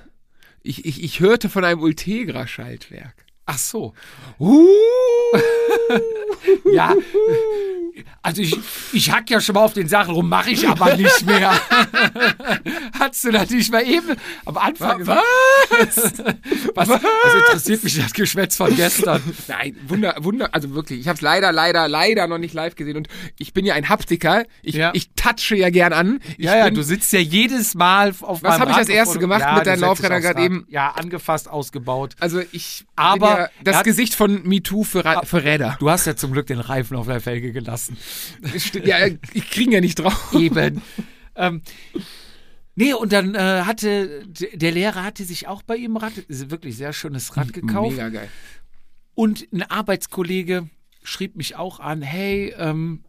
ich, 0.63 0.85
ich, 0.85 1.03
ich 1.03 1.19
hörte 1.19 1.49
von 1.49 1.63
einem 1.63 1.79
Ultegra-Schaltwerk. 1.81 3.26
Ach 3.47 3.57
so. 3.57 3.93
Uh, 4.39 4.67
Ja. 6.73 6.93
Also 8.21 8.41
ich, 8.41 8.55
ich 8.93 9.11
hack 9.11 9.29
ja 9.29 9.39
schon 9.41 9.55
mal 9.55 9.63
auf 9.63 9.73
den 9.73 9.87
Sachen 9.87 10.13
rum, 10.13 10.27
mache 10.29 10.51
ich 10.51 10.67
aber 10.67 10.95
nicht 10.95 11.25
mehr. 11.25 11.51
Hattest 12.99 13.23
du 13.23 13.31
nicht 13.31 13.71
mal 13.71 13.83
eben 13.87 14.15
am 14.45 14.57
Anfang 14.57 14.99
gesagt? 14.99 15.21
was? 15.79 16.19
Was? 16.75 16.89
Was 16.89 17.33
interessiert 17.33 17.83
mich 17.83 17.97
das 17.97 18.13
Geschwätz 18.13 18.57
von 18.57 18.75
gestern? 18.75 19.21
Nein, 19.47 19.77
Wunder, 19.87 20.15
Wunder, 20.19 20.49
also 20.53 20.73
wirklich, 20.75 20.99
ich 20.99 21.07
habe 21.07 21.15
es 21.15 21.21
leider, 21.21 21.51
leider, 21.51 21.87
leider 21.87 22.27
noch 22.27 22.37
nicht 22.37 22.53
live 22.53 22.75
gesehen 22.75 22.97
und 22.97 23.07
ich 23.39 23.53
bin 23.53 23.65
ja 23.65 23.73
ein 23.75 23.87
Haptiker, 23.89 24.43
ich, 24.61 24.75
Ja. 24.75 24.91
ich 24.93 25.09
touche 25.15 25.55
ja 25.55 25.69
gern 25.69 25.93
an. 25.93 26.19
Ich 26.37 26.45
Ja, 26.45 26.57
ja, 26.57 26.65
bin, 26.65 26.75
du 26.75 26.83
sitzt 26.83 27.13
ja 27.13 27.19
jedes 27.19 27.75
Mal 27.75 28.09
auf 28.21 28.43
Was 28.43 28.59
meinem 28.59 28.59
hab 28.61 28.69
ich 28.71 28.75
als 28.75 28.89
Erste 28.89 29.19
gemacht 29.19 29.41
ja, 29.41 29.55
mit 29.55 29.65
deinen 29.65 29.79
Laufrädern 29.79 30.21
gerade 30.21 30.39
Rad. 30.39 30.45
eben? 30.45 30.65
Ja, 30.69 30.91
angefasst, 30.91 31.49
ausgebaut. 31.49 32.15
Also 32.19 32.41
ich 32.51 32.85
Aber 32.95 33.36
ja 33.37 33.49
das 33.63 33.75
hat- 33.77 33.83
Gesicht 33.85 34.15
von 34.15 34.43
MeToo 34.47 34.83
für, 34.83 35.05
Ra 35.05 35.21
für 35.23 35.43
Räder. 35.43 35.77
Du 35.79 35.89
hast 35.89 36.05
ja 36.05 36.15
zum 36.15 36.31
Glück 36.31 36.47
den 36.47 36.59
Reifen 36.59 36.95
auf 36.97 37.07
der 37.07 37.21
Felge 37.21 37.51
gelassen. 37.51 37.97
Ja, 38.83 38.97
ich 39.33 39.49
kriege 39.49 39.71
ja 39.73 39.81
nicht 39.81 39.99
drauf. 39.99 40.33
Eben. 40.33 40.81
ähm, 41.35 41.61
nee, 42.75 42.93
und 42.93 43.11
dann 43.13 43.35
äh, 43.35 43.61
hatte 43.63 44.25
der 44.27 44.71
Lehrer 44.71 45.03
hatte 45.03 45.23
sich 45.23 45.47
auch 45.47 45.63
bei 45.63 45.75
ihm 45.75 45.95
ein 45.97 46.01
Rad, 46.03 46.13
wirklich 46.27 46.77
sehr 46.77 46.93
schönes 46.93 47.35
Rad 47.37 47.53
gekauft. 47.53 47.91
Mega 47.91 48.09
geil. 48.09 48.29
Und 49.15 49.47
ein 49.51 49.63
Arbeitskollege 49.63 50.69
schrieb 51.03 51.35
mich 51.35 51.55
auch 51.55 51.79
an, 51.79 52.01
hey, 52.01 52.53
ähm, 52.57 53.03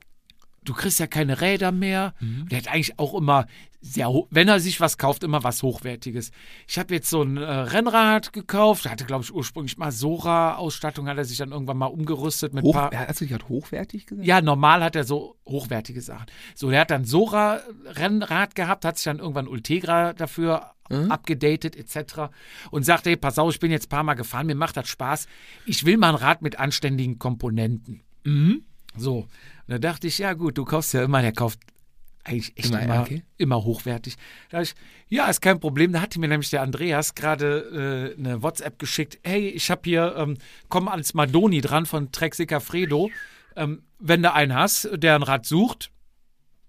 du 0.69 0.75
kriegst 0.75 1.01
ja 1.01 1.07
keine 1.07 1.41
Räder 1.41 1.73
mehr. 1.73 2.15
Der 2.51 2.59
hat 2.59 2.69
eigentlich 2.69 2.99
auch 2.99 3.15
immer 3.15 3.47
sehr, 3.81 4.13
wenn 4.31 4.49
er 4.49 4.59
sich 4.59 4.81
was 4.81 4.99
kauft, 4.99 5.23
immer 5.23 5.45
was 5.45 5.63
Hochwertiges. 5.63 6.33
Ich 6.67 6.79
habe 6.79 6.95
jetzt 6.95 7.09
so 7.09 7.23
ein 7.23 7.37
äh, 7.37 7.43
Rennrad 7.43 8.33
gekauft, 8.33 8.91
hatte 8.91 9.05
glaube 9.05 9.23
ich 9.23 9.33
ursprünglich 9.33 9.79
mal 9.79 9.93
Sora-Ausstattung, 9.93 11.09
hat 11.09 11.17
er 11.17 11.25
sich 11.25 11.39
dann 11.39 11.53
irgendwann 11.53 11.77
mal 11.77 11.87
umgerüstet 11.87 12.55
mit 12.55 12.65
Hoch, 12.65 12.73
paar. 12.73 12.91
hast 12.93 13.21
du 13.21 13.27
gerade 13.29 13.49
hochwertig 13.49 14.07
gesagt? 14.07 14.27
Ja, 14.27 14.41
normal 14.41 14.83
hat 14.83 14.97
er 14.97 15.05
so 15.05 15.37
hochwertige 15.47 16.01
Sachen. 16.01 16.27
So, 16.57 16.71
der 16.71 16.81
hat 16.81 16.91
dann 16.91 17.05
Sora-Rennrad 17.05 18.57
gehabt, 18.57 18.85
hat 18.85 18.97
sich 18.97 19.05
dann 19.05 19.21
irgendwann 19.21 19.47
Ultegra 19.47 20.13
dafür 20.13 20.73
abgedatet 20.91 21.77
etc. 21.77 22.33
Und 22.71 22.83
sagte, 22.83 23.11
hey, 23.11 23.17
pass 23.17 23.39
auf, 23.39 23.53
ich 23.53 23.61
bin 23.61 23.71
jetzt 23.71 23.87
ein 23.87 23.91
paar 23.91 24.05
Mal 24.05 24.15
gefahren, 24.15 24.47
mir 24.47 24.55
macht 24.55 24.77
das 24.77 24.89
Spaß. 24.89 25.27
Ich 25.67 25.85
will 25.85 25.99
mal 25.99 26.09
ein 26.09 26.15
Rad 26.15 26.41
mit 26.41 26.59
anständigen 26.59 27.19
Komponenten. 27.19 28.01
So, 28.97 29.19
und 29.19 29.27
da 29.69 29.79
dachte 29.79 30.07
ich, 30.07 30.19
ja 30.19 30.33
gut, 30.35 30.59
du 30.59 30.65
kaufst 30.65 30.93
ja 30.95 31.03
immer, 31.05 31.23
der 31.23 31.33
kauft 31.33 31.59
eigentlich 32.25 32.53
echt 32.57 32.71
Immer, 32.71 32.83
immer, 32.83 33.01
okay. 33.03 33.23
immer 33.39 33.65
hochwertig. 33.65 34.17
Da 34.51 34.59
dachte 34.59 34.75
ich, 35.09 35.17
ja, 35.17 35.27
ist 35.29 35.41
kein 35.41 35.61
Problem. 35.61 35.93
Da 35.93 36.01
hatte 36.03 36.21
mir 36.21 36.29
nämlich 36.29 36.51
der 36.51 36.63
Andreas 36.63 37.15
gerade 37.15 38.15
äh, 38.17 38.19
eine 38.21 38.43
WhatsApp 38.43 38.79
geschickt. 38.79 39.19
Hey, 39.23 39.49
ich 39.49 39.71
habe 39.71 39.83
hier, 39.85 40.15
ähm, 40.17 40.37
komm 40.69 40.89
als 40.89 41.15
Madoni 41.15 41.61
dran 41.61 41.87
von 41.87 42.13
Trek 42.13 42.35
Fredo. 42.61 43.11
Ähm, 43.57 43.83
wenn 43.99 44.23
du 44.23 44.33
einen 44.33 44.55
hast, 44.55 44.89
der 44.93 45.15
ein 45.15 45.23
Rad 45.23 45.47
sucht, 45.47 45.91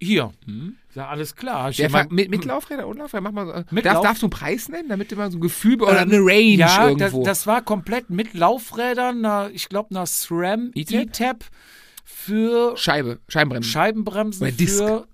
hier. 0.01 0.31
Ich 0.47 0.95
sag, 0.95 1.09
alles 1.09 1.35
klar. 1.35 1.71
Der 1.71 1.89
mein- 1.89 2.07
mit, 2.09 2.29
mit 2.29 2.45
Laufräder 2.45 2.87
und 2.87 2.97
Laufräder, 2.97 3.21
mach 3.21 3.31
mal 3.33 3.45
so. 3.67 3.75
Mit 3.75 3.85
darf, 3.85 4.01
darfst 4.01 4.21
du 4.21 4.27
einen 4.27 4.31
Preis 4.31 4.69
nennen, 4.69 4.87
damit 4.87 5.11
du 5.11 5.17
mal 5.17 5.29
so 5.29 5.37
ein 5.37 5.41
Gefühl 5.41 5.75
be- 5.75 5.83
oder 5.83 6.01
Ähm, 6.03 6.09
eine 6.09 6.19
Range 6.19 6.55
ja, 6.55 6.87
irgendwo? 6.87 7.23
Das, 7.23 7.39
das 7.41 7.47
war 7.47 7.61
komplett 7.61 8.09
mit 8.09 8.33
Laufrädern, 8.33 9.25
einer, 9.25 9.49
ich 9.53 9.67
glaube, 9.67 9.89
einer 9.91 10.05
SRAM 10.05 10.71
E-Tab? 10.73 11.01
E-Tab 11.01 11.43
für 12.29 12.77
Scheibe, 12.77 13.19
Scheibenbremsen. 13.27 13.71
Scheibenbremsen 13.71 14.57
Disc. 14.57 14.77
für 14.77 15.07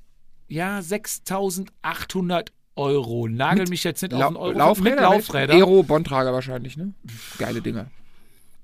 ja 0.48 0.80
6.800 0.80 2.48
Euro. 2.76 3.28
Nagel 3.28 3.62
Mit 3.62 3.70
mich 3.70 3.84
jetzt 3.84 4.02
nicht 4.02 4.12
Lau 4.12 4.20
auf 4.28 4.34
den 4.34 4.38
Euro. 4.38 4.58
Laufräder? 4.58 4.90
Mit 4.96 5.00
Laufrädern. 5.02 5.58
Aero 5.58 5.84
Bontrager 5.84 6.34
wahrscheinlich, 6.34 6.78
ne? 6.78 6.94
Geile 7.38 7.62
Dinger. 7.62 7.90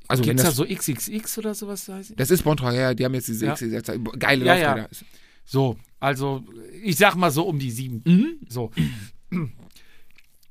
Also 0.07 0.23
wenn 0.23 0.35
Gibt 0.35 0.39
es 0.41 0.45
da 0.45 0.51
so 0.51 0.65
XXX 0.65 1.37
oder 1.37 1.55
sowas? 1.55 1.87
heißt? 1.87 2.13
das 2.17 2.31
ist 2.31 2.43
Bontrager, 2.43 2.77
ja, 2.79 2.93
die 2.93 3.05
haben 3.05 3.13
jetzt 3.13 3.29
diese 3.29 3.45
Ja. 3.45 3.53
XXX, 3.53 3.93
geile 4.19 4.45
Ja, 4.45 4.55
ja. 4.55 4.67
Laufräder. 4.75 4.89
So, 5.45 5.77
also 5.99 6.43
ich 6.83 6.97
sag 6.97 7.15
mal 7.15 7.31
so 7.31 7.43
um 7.47 7.57
die 7.59 7.71
sieben. 7.71 8.01
Mhm. 8.05 8.39
So. 8.49 8.71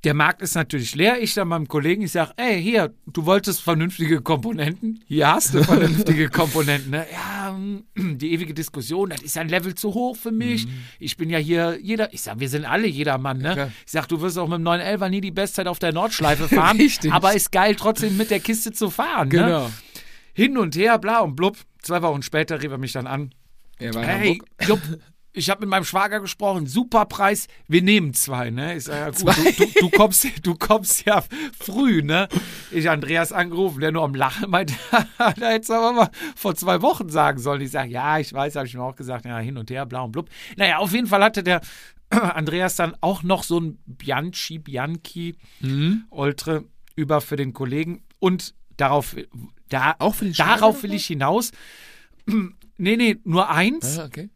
Der 0.04 0.14
Markt 0.14 0.40
ist 0.40 0.54
natürlich 0.54 0.94
leer. 0.94 1.20
Ich 1.20 1.34
dann 1.34 1.48
meinem 1.48 1.68
Kollegen, 1.68 2.02
ich 2.02 2.12
sag, 2.12 2.32
ey, 2.38 2.62
hier, 2.62 2.94
du 3.06 3.26
wolltest 3.26 3.60
vernünftige 3.60 4.22
Komponenten. 4.22 5.04
Hier 5.06 5.28
hast 5.28 5.52
du 5.52 5.62
vernünftige 5.64 6.30
Komponenten. 6.30 6.90
Ne? 6.90 7.06
Ja, 7.12 7.52
mm, 7.52 8.16
die 8.16 8.32
ewige 8.32 8.54
Diskussion, 8.54 9.10
das 9.10 9.20
ist 9.20 9.36
ein 9.36 9.50
Level 9.50 9.74
zu 9.74 9.92
hoch 9.92 10.16
für 10.16 10.32
mich. 10.32 10.66
Ich 10.98 11.18
bin 11.18 11.28
ja 11.28 11.36
hier 11.38 11.78
jeder, 11.82 12.14
ich 12.14 12.22
sag, 12.22 12.40
wir 12.40 12.48
sind 12.48 12.64
alle 12.64 12.86
jedermann, 12.86 13.38
ne? 13.38 13.50
Mhm. 13.50 13.54
klar. 13.54 13.72
ich 13.84 13.92
sag, 13.92 14.06
du 14.08 14.20
wirst 14.22 14.38
auch 14.38 14.48
mit 14.48 14.58
dem 14.58 14.66
911er 14.66 15.08
nie 15.10 15.20
die 15.20 15.30
Bestzeit 15.32 15.66
auf 15.66 15.78
der 15.78 15.92
Nordschleife 15.92 16.48
fahren. 16.54 16.78
Richtig. 16.78 17.12
Aber 17.12 17.34
ist 17.34 17.52
geil, 17.52 17.74
trotzdem 17.76 18.16
mit 18.16 18.30
der 18.30 18.40
Kiste 18.40 18.72
zu 18.72 18.88
fahren. 18.88 19.28
Ne? 19.28 19.38
Genau. 19.38 19.70
Hin 20.32 20.56
und 20.56 20.76
her, 20.76 20.98
bla 20.98 21.18
und 21.20 21.36
blub. 21.36 21.58
Zwei 21.82 22.00
Wochen 22.00 22.22
später 22.22 22.62
rief 22.62 22.70
er 22.70 22.78
mich 22.78 22.92
dann 22.92 23.06
an. 23.06 23.34
Er 23.78 23.92
war 23.94 24.02
in 24.02 24.08
Hey, 24.08 24.28
Hamburg. 24.28 24.48
Jupp, 24.66 25.00
ich 25.32 25.48
habe 25.48 25.60
mit 25.60 25.68
meinem 25.68 25.84
Schwager 25.84 26.20
gesprochen, 26.20 26.66
super 26.66 27.06
Preis, 27.06 27.46
wir 27.68 27.82
nehmen 27.82 28.14
zwei, 28.14 28.50
ne? 28.50 28.76
Ich 28.76 28.84
sag, 28.84 28.96
ja, 28.96 29.10
gut, 29.10 29.36
du, 29.36 29.64
du, 29.64 29.80
du, 29.80 29.90
kommst, 29.90 30.26
du 30.42 30.54
kommst 30.56 31.04
ja 31.06 31.22
früh, 31.58 32.02
ne? 32.02 32.28
Ich 32.72 32.90
Andreas 32.90 33.32
angerufen, 33.32 33.80
der 33.80 33.92
nur 33.92 34.02
am 34.02 34.14
Lachen 34.14 34.50
meinte, 34.50 34.74
da 35.18 35.34
hättest 35.34 35.70
du 35.70 35.74
aber 35.74 35.92
mal 35.92 36.10
vor 36.34 36.54
zwei 36.56 36.82
Wochen 36.82 37.08
sagen 37.08 37.38
sollen. 37.38 37.60
Ich 37.60 37.70
sage, 37.70 37.90
ja, 37.90 38.18
ich 38.18 38.32
weiß, 38.32 38.56
habe 38.56 38.66
ich 38.66 38.74
mir 38.74 38.82
auch 38.82 38.96
gesagt, 38.96 39.24
ja, 39.24 39.38
hin 39.38 39.56
und 39.56 39.70
her, 39.70 39.86
bla 39.86 40.02
und 40.02 40.12
blub. 40.12 40.28
Naja, 40.56 40.78
auf 40.78 40.92
jeden 40.92 41.06
Fall 41.06 41.22
hatte 41.22 41.42
der 41.44 41.60
Andreas 42.10 42.74
dann 42.76 42.96
auch 43.00 43.22
noch 43.22 43.44
so 43.44 43.60
ein 43.60 43.78
Bianchi, 43.86 44.58
Bianchi, 44.58 45.36
Mhm. 45.60 46.06
Oltre 46.10 46.64
über 46.96 47.20
für 47.20 47.36
den 47.36 47.52
Kollegen 47.52 48.02
und 48.18 48.54
darauf, 48.76 49.14
da, 49.68 49.94
Auch 50.00 50.16
für 50.16 50.24
den 50.24 50.34
Schwager 50.34 50.56
darauf 50.56 50.82
will 50.82 50.92
ich 50.92 51.06
hinaus. 51.06 51.52
Nee, 52.82 52.96
nee, 52.96 53.18
nur 53.24 53.50
eins. 53.50 53.98
Ah, 53.98 54.06
okay. 54.06 54.30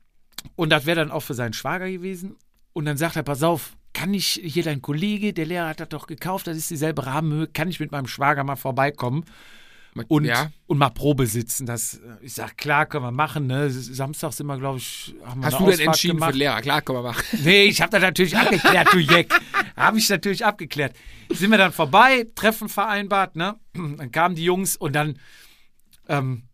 Und 0.57 0.70
das 0.70 0.86
wäre 0.86 1.01
dann 1.01 1.11
auch 1.11 1.20
für 1.20 1.34
seinen 1.34 1.53
Schwager 1.53 1.90
gewesen. 1.90 2.36
Und 2.72 2.84
dann 2.84 2.97
sagt 2.97 3.16
er, 3.16 3.22
pass 3.22 3.42
auf, 3.42 3.76
kann 3.92 4.12
ich 4.12 4.40
hier 4.42 4.64
dein 4.64 4.82
Kollege, 4.82 5.32
der 5.32 5.47
Lehrer 5.47 5.68
hat 5.68 5.80
das 5.80 5.88
doch 5.88 6.07
gekauft, 6.07 6.49
das 6.49 6.57
ist 6.57 6.70
dieselbe 6.70 7.07
Rahmenhöhe, 7.07 7.47
kann 7.47 7.68
ich 7.68 7.78
mit 7.78 7.92
meinem 7.92 8.09
Schwager 8.09 8.42
mal 8.42 8.57
vorbeikommen 8.57 9.24
und, 10.09 10.24
ja. 10.24 10.51
und 10.66 10.78
mal 10.78 10.90
Probe 10.90 11.26
sitzen? 11.26 11.66
Das, 11.66 11.95
äh, 11.95 12.01
ich 12.22 12.34
sag, 12.34 12.57
klar, 12.57 12.86
können 12.86 13.05
wir 13.05 13.12
machen. 13.12 13.47
Ne? 13.47 13.70
Samstag 13.70 14.32
sind 14.32 14.47
wir, 14.47 14.59
glaube 14.59 14.78
ich, 14.78 15.14
haben 15.24 15.40
wir 15.40 15.47
Hast 15.47 15.55
du 15.55 15.64
denn 15.64 15.68
Ausfahrt 15.68 15.86
entschieden 15.86 16.14
für 16.14 16.16
gemacht. 16.16 16.32
den 16.34 16.38
Lehrer? 16.38 16.61
Klar, 16.61 16.82
komm 16.82 16.97
mal 16.97 17.03
machen. 17.03 17.24
Nee, 17.45 17.64
ich 17.64 17.80
habe 17.80 17.90
das 17.90 18.03
natürlich 18.03 18.36
abgeklärt, 18.36 18.92
du 18.92 18.99
Jeck. 18.99 19.32
Habe 19.76 19.99
ich 19.99 20.09
natürlich 20.09 20.45
abgeklärt. 20.45 20.97
Sind 21.30 21.51
wir 21.51 21.59
dann 21.59 21.72
vorbei, 21.72 22.26
Treffen 22.34 22.68
vereinbart, 22.68 23.36
ne? 23.36 23.57
Dann 23.72 24.11
kamen 24.11 24.34
die 24.34 24.45
Jungs 24.45 24.76
und 24.76 24.95
dann 24.95 25.18
ähm, 26.09 26.45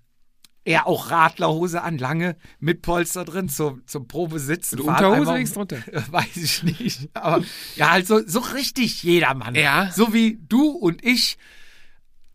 er 0.64 0.86
auch 0.86 1.10
Radlerhose 1.10 1.82
an, 1.82 1.98
lange, 1.98 2.36
mit 2.58 2.82
Polster 2.82 3.24
drin 3.24 3.48
zum, 3.48 3.82
zum 3.86 4.06
Probesitzen. 4.06 4.80
Und 4.80 4.86
Fahren 4.86 5.04
Unterhose 5.04 5.34
links 5.34 5.52
drunter? 5.52 5.78
Weiß 6.10 6.36
ich 6.36 6.62
nicht. 6.62 7.08
Aber 7.14 7.44
ja, 7.76 7.90
halt 7.90 8.06
so, 8.06 8.20
so 8.26 8.40
richtig 8.40 9.02
jedermann. 9.02 9.54
Ja. 9.54 9.90
So 9.92 10.12
wie 10.12 10.38
du 10.48 10.70
und 10.70 11.04
ich, 11.04 11.38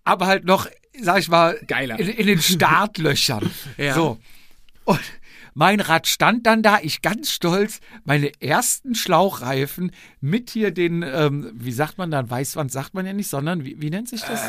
aber 0.03 0.27
halt 0.27 0.45
noch, 0.45 0.67
sag 0.99 1.19
ich 1.19 1.29
mal, 1.29 1.59
Geiler. 1.67 1.99
In, 1.99 2.09
in 2.09 2.27
den 2.27 2.41
Startlöchern. 2.41 3.49
Ja. 3.77 3.93
So. 3.93 4.17
Und 4.85 5.01
mein 5.57 5.79
Rad 5.79 6.05
stand 6.05 6.45
dann 6.47 6.63
da, 6.63 6.79
ich 6.81 7.01
ganz 7.01 7.31
stolz, 7.31 7.79
meine 8.03 8.29
ersten 8.41 8.93
Schlauchreifen 8.93 9.91
mit 10.19 10.49
hier 10.49 10.71
den, 10.71 11.01
ähm, 11.01 11.49
wie 11.55 11.71
sagt 11.71 11.97
man 11.97 12.11
dann, 12.11 12.29
Weißwand 12.29 12.71
sagt 12.71 12.93
man 12.93 13.05
ja 13.05 13.13
nicht, 13.13 13.29
sondern 13.29 13.63
wie, 13.63 13.81
wie 13.81 13.89
nennt 13.89 14.09
sich 14.09 14.21
das? 14.21 14.41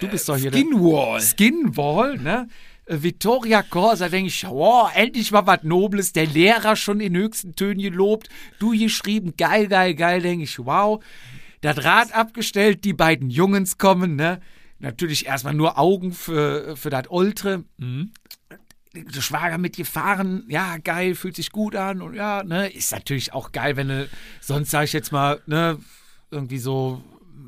du 0.00 0.08
bist 0.08 0.26
doch 0.26 0.38
hier 0.38 0.50
der 0.50 0.60
Skinwall. 0.60 1.20
Skinwall, 1.20 2.16
ne? 2.16 2.48
Äh, 2.86 3.02
Vittoria 3.02 3.62
Corsa, 3.62 4.08
denke 4.08 4.28
ich, 4.28 4.44
wow, 4.44 4.90
endlich 4.94 5.30
mal 5.30 5.46
was 5.46 5.62
Nobles. 5.62 6.12
Der 6.12 6.26
Lehrer 6.26 6.76
schon 6.76 7.00
in 7.00 7.16
höchsten 7.16 7.54
Tönen 7.54 7.80
gelobt. 7.80 8.28
Du 8.58 8.70
geschrieben, 8.70 9.34
geil, 9.36 9.68
geil, 9.68 9.94
geil, 9.94 10.20
denke 10.20 10.44
ich, 10.44 10.58
wow. 10.58 11.02
Das 11.60 11.82
Rad 11.84 12.12
abgestellt, 12.14 12.84
die 12.84 12.92
beiden 12.92 13.30
Jungens 13.30 13.78
kommen, 13.78 14.16
ne? 14.16 14.40
Natürlich 14.80 15.26
erstmal 15.26 15.54
nur 15.54 15.78
Augen 15.78 16.12
für, 16.12 16.76
für 16.76 16.90
das 16.90 17.04
Ultre. 17.08 17.64
Der 18.92 19.22
Schwager 19.22 19.56
mit 19.56 19.76
gefahren, 19.76 20.44
ja, 20.48 20.76
geil, 20.76 21.14
fühlt 21.14 21.36
sich 21.36 21.50
gut 21.50 21.74
an 21.74 22.02
und 22.02 22.14
ja, 22.14 22.44
ne, 22.44 22.68
ist 22.68 22.92
natürlich 22.92 23.32
auch 23.32 23.50
geil, 23.50 23.76
wenn 23.76 23.88
du, 23.88 24.08
sonst 24.40 24.70
sag 24.70 24.84
ich 24.84 24.92
jetzt 24.92 25.10
mal, 25.10 25.40
ne, 25.46 25.78
irgendwie 26.30 26.58
so, 26.58 27.02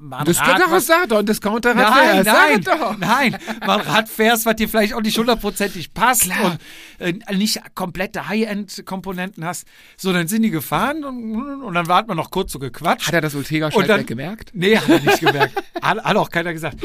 mal 0.09 0.19
ein 0.19 0.25
Das 0.25 0.39
Rad, 0.41 0.47
kann 0.47 0.61
doch 0.63 0.71
was- 0.71 0.87
sagen, 0.87 1.09
doch. 1.09 1.19
Und 1.19 1.29
Discounter 1.29 1.75
hat 1.75 1.77
Nein, 1.77 2.25
nein, 2.25 2.61
doch. 2.63 2.97
nein. 2.99 3.37
Mal 3.67 3.81
ein 3.81 3.87
Rad 3.87 4.09
fährst, 4.09 4.47
was 4.47 4.57
dir 4.57 4.69
vielleicht 4.69 4.95
auch 4.95 5.01
nicht 5.03 5.19
hundertprozentig 5.19 5.93
passt 5.95 6.23
Klar. 6.23 6.59
und 7.01 7.21
äh, 7.31 7.37
nicht 7.37 7.61
komplette 7.75 8.29
High-End-Komponenten 8.29 9.45
hast. 9.45 9.67
So, 9.97 10.13
dann 10.13 10.29
sind 10.29 10.43
die 10.43 10.51
gefahren 10.51 11.05
und, 11.05 11.63
und 11.63 11.75
dann 11.75 11.89
hat 11.89 12.09
man 12.09 12.17
noch 12.17 12.31
kurz 12.31 12.53
so 12.53 12.59
gequatscht. 12.59 13.07
Hat 13.09 13.15
er 13.15 13.21
das 13.21 13.35
Ultega-Schaltwerk 13.35 13.99
dann- 14.01 14.07
gemerkt? 14.07 14.51
Nee, 14.55 14.77
hat 14.79 14.89
er 14.89 15.01
nicht 15.01 15.21
gemerkt. 15.21 15.55
hat, 15.83 16.03
hat 16.05 16.17
auch 16.17 16.31
keiner 16.31 16.53
gesagt. 16.53 16.79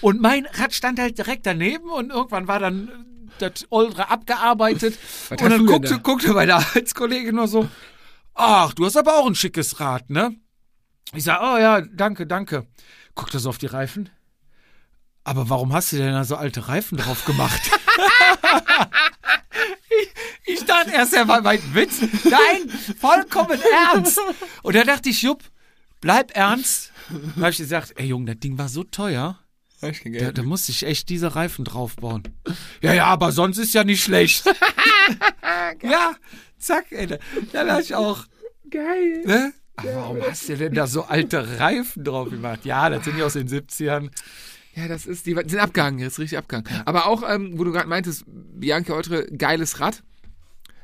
Und 0.00 0.20
mein 0.20 0.46
Rad 0.54 0.72
stand 0.74 0.98
halt 0.98 1.18
direkt 1.18 1.46
daneben 1.46 1.88
und 1.90 2.10
irgendwann 2.10 2.48
war 2.48 2.58
dann 2.58 2.90
das 3.38 3.66
Oldre 3.70 4.08
abgearbeitet. 4.10 4.98
Und 5.30 5.42
dann 5.42 5.66
guckte, 5.66 5.98
guckte 6.00 6.32
meine 6.32 6.54
Arbeitskollege 6.56 7.32
nur 7.34 7.48
so, 7.48 7.68
ach, 8.34 8.72
du 8.72 8.86
hast 8.86 8.96
aber 8.96 9.16
auch 9.16 9.26
ein 9.26 9.34
schickes 9.34 9.78
Rad, 9.80 10.08
ne? 10.10 10.34
Ich 11.14 11.24
sag, 11.24 11.40
oh 11.40 11.56
ja, 11.58 11.80
danke, 11.80 12.26
danke. 12.26 12.66
Guckt 13.14 13.32
er 13.34 13.40
so 13.40 13.48
auf 13.48 13.58
die 13.58 13.66
Reifen. 13.66 14.10
Aber 15.24 15.48
warum 15.48 15.72
hast 15.72 15.92
du 15.92 15.96
denn 15.96 16.12
da 16.12 16.24
so 16.24 16.36
alte 16.36 16.68
Reifen 16.68 16.98
drauf 16.98 17.24
gemacht? 17.24 17.60
ich, 20.44 20.54
ich 20.60 20.64
dachte 20.64 20.90
erst, 20.92 21.14
er 21.14 21.26
war 21.28 21.40
mein 21.40 21.60
Witz. 21.74 22.00
Nein, 22.00 22.70
vollkommen 23.00 23.58
ernst. 23.92 24.20
Und 24.62 24.74
da 24.76 24.84
dachte 24.84 25.08
ich, 25.08 25.22
Jupp, 25.22 25.42
bleib 26.00 26.36
ernst. 26.36 26.92
Da 27.36 27.42
habe 27.42 27.50
ich 27.50 27.56
gesagt, 27.58 27.94
ey 27.96 28.06
Junge, 28.06 28.32
das 28.34 28.40
Ding 28.40 28.58
war 28.58 28.68
so 28.68 28.84
teuer. 28.84 29.38
Da, 29.80 30.32
da 30.32 30.42
musste 30.42 30.72
ich 30.72 30.84
echt 30.84 31.08
diese 31.08 31.34
Reifen 31.36 31.64
draufbauen. 31.64 32.22
Ja, 32.80 32.94
ja, 32.94 33.06
aber 33.06 33.30
sonst 33.30 33.58
ist 33.58 33.74
ja 33.74 33.84
nicht 33.84 34.02
schlecht. 34.02 34.44
ja, 35.82 36.14
zack, 36.58 36.86
ey. 36.90 37.06
da- 37.06 37.18
Dann 37.52 37.70
hatte 37.70 37.82
ich 37.82 37.94
auch, 37.94 38.24
Geil. 38.70 39.22
ne? 39.26 39.52
Aber 39.76 39.94
warum 39.94 40.18
hast 40.22 40.48
du 40.48 40.56
denn 40.56 40.74
da 40.74 40.86
so 40.86 41.04
alte 41.04 41.58
Reifen 41.60 42.02
drauf 42.04 42.30
gemacht? 42.30 42.64
Ja, 42.64 42.88
das 42.88 43.04
sind 43.04 43.16
die 43.16 43.22
aus 43.22 43.34
den 43.34 43.48
70ern. 43.48 44.10
Ja, 44.74 44.88
das 44.88 45.06
ist, 45.06 45.26
die 45.26 45.32
sind 45.34 45.58
abgegangen, 45.58 45.98
jetzt 45.98 46.18
richtig 46.18 46.38
abgegangen. 46.38 46.66
Aber 46.84 47.06
auch, 47.06 47.22
ähm, 47.28 47.58
wo 47.58 47.64
du 47.64 47.72
gerade 47.72 47.88
meintest, 47.88 48.24
Bianca 48.26 48.92
Eutre, 48.94 49.26
geiles 49.26 49.80
Rad. 49.80 50.02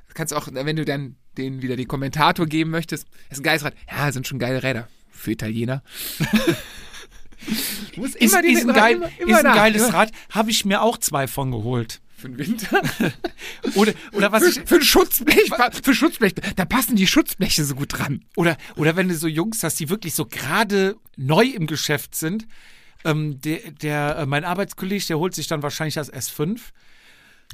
Das 0.07 0.14
kannst 0.14 0.32
du 0.32 0.36
auch, 0.36 0.49
wenn 0.53 0.76
du 0.76 0.84
dann 0.84 1.16
den 1.38 1.62
wieder 1.62 1.76
den 1.76 1.88
Kommentator 1.88 2.47
geben 2.47 2.70
möchtest, 2.70 3.07
ist 3.30 3.40
ein 3.40 3.43
geiles 3.43 3.64
Rad. 3.64 3.74
Ja, 3.90 4.12
sind 4.12 4.26
schon 4.26 4.38
geile 4.38 4.62
Räder. 4.62 4.88
Für 5.11 5.32
Italiener. 5.32 5.82
Ist, 7.97 8.16
immer 8.16 8.40
die- 8.43 8.53
ist, 8.53 8.68
ein, 8.68 8.74
geil, 8.74 8.95
immer- 8.97 9.11
immer 9.18 9.38
ist 9.38 9.45
ein 9.45 9.55
geiles. 9.55 9.93
Rad. 9.93 10.12
Habe 10.30 10.51
ich 10.51 10.64
mir 10.64 10.80
auch 10.82 10.97
zwei 10.99 11.26
von 11.26 11.51
geholt. 11.51 12.01
Für 12.22 12.28
den 12.28 12.38
Winter. 12.38 12.80
Oder, 13.74 13.94
oder 14.12 14.30
was 14.30 14.44
ich, 14.44 14.54
Für, 14.60 14.66
für 14.66 14.74
ein 14.76 14.82
Schutzblech, 14.82 15.50
für 15.82 15.92
Schutzblech, 15.94 16.34
da 16.54 16.64
passen 16.64 16.94
die 16.94 17.08
Schutzbleche 17.08 17.64
so 17.64 17.74
gut 17.74 17.98
dran. 17.98 18.24
Oder, 18.36 18.56
oder 18.76 18.94
wenn 18.94 19.08
du 19.08 19.16
so 19.16 19.26
Jungs 19.26 19.64
hast, 19.64 19.80
die 19.80 19.88
wirklich 19.88 20.14
so 20.14 20.26
gerade 20.26 20.94
neu 21.16 21.44
im 21.44 21.66
Geschäft 21.66 22.14
sind. 22.14 22.46
Ähm, 23.04 23.40
der, 23.40 23.72
der, 23.72 24.18
äh, 24.18 24.26
mein 24.26 24.44
Arbeitskollege, 24.44 25.04
der 25.04 25.18
holt 25.18 25.34
sich 25.34 25.48
dann 25.48 25.64
wahrscheinlich 25.64 25.94
das 25.94 26.12
S5. 26.12 26.60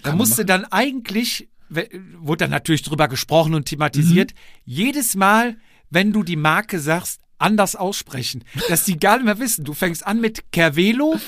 Da 0.02 0.14
musste 0.14 0.44
dann 0.44 0.66
eigentlich, 0.66 1.48
wurde 1.70 2.44
dann 2.44 2.50
natürlich 2.50 2.82
drüber 2.82 3.08
gesprochen 3.08 3.54
und 3.54 3.64
thematisiert, 3.64 4.34
jedes 4.66 5.16
Mal, 5.16 5.56
wenn 5.88 6.12
du 6.12 6.22
die 6.22 6.36
Marke 6.36 6.78
sagst, 6.78 7.22
anders 7.38 7.74
aussprechen. 7.74 8.44
Dass 8.68 8.84
die 8.84 8.98
gar 8.98 9.16
nicht 9.16 9.24
mehr 9.24 9.38
wissen. 9.38 9.64
Du 9.64 9.72
fängst 9.72 10.06
an 10.06 10.20
mit 10.20 10.44
Cervelo, 10.54 11.18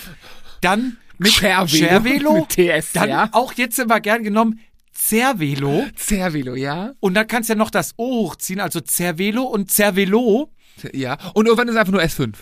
dann 0.60 0.98
mit 1.20 1.32
Cervelo, 1.32 2.34
mit 2.34 2.48
TS, 2.48 2.92
dann 2.92 3.08
ja. 3.08 3.28
auch 3.32 3.52
jetzt 3.52 3.78
immer 3.78 4.00
gern 4.00 4.22
genommen 4.22 4.60
Cervelo. 4.94 5.86
Cervelo, 5.96 6.54
ja? 6.54 6.94
Und 7.00 7.14
dann 7.14 7.26
kannst 7.26 7.48
du 7.48 7.52
ja 7.54 7.58
noch 7.58 7.70
das 7.70 7.94
O 7.96 8.28
hochziehen, 8.28 8.60
also 8.60 8.80
Cervelo 8.80 9.42
und 9.42 9.70
Cervelo. 9.70 10.50
Ja. 10.92 11.18
Und 11.34 11.46
irgendwann 11.46 11.68
ist 11.68 11.76
einfach 11.76 11.92
nur 11.92 12.02
S5. 12.02 12.34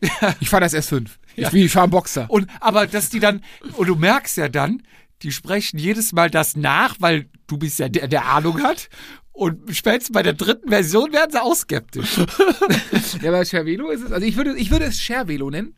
Ich 0.40 0.48
fahre 0.50 0.62
das 0.62 0.74
S5. 0.74 1.06
Ich, 1.36 1.52
wie, 1.52 1.64
ich 1.64 1.72
fahre 1.72 1.84
einen 1.84 1.90
Boxer. 1.92 2.26
Und 2.28 2.48
aber 2.60 2.86
dass 2.86 3.08
die 3.08 3.20
dann, 3.20 3.42
und 3.76 3.88
du 3.88 3.94
merkst 3.94 4.36
ja 4.36 4.48
dann, 4.48 4.82
die 5.22 5.32
sprechen 5.32 5.78
jedes 5.78 6.12
Mal 6.12 6.30
das 6.30 6.56
nach, 6.56 6.96
weil 7.00 7.28
du 7.46 7.56
bist 7.56 7.78
ja 7.78 7.88
der, 7.88 8.08
der 8.08 8.26
Ahnung 8.26 8.62
hat. 8.62 8.88
Und 9.32 9.74
spätestens 9.74 10.12
bei 10.12 10.22
der 10.22 10.34
dritten 10.34 10.68
Version 10.68 11.12
werden 11.12 11.30
sie 11.32 11.42
auch 11.42 11.54
skeptisch. 11.54 12.18
Ja, 13.22 13.30
bei 13.30 13.44
Cervelo 13.44 13.90
ist 13.90 14.02
es, 14.02 14.12
also 14.12 14.26
ich 14.26 14.36
würde, 14.36 14.56
ich 14.56 14.70
würde 14.70 14.84
es 14.84 14.98
Cervelo 14.98 15.50
nennen. 15.50 15.74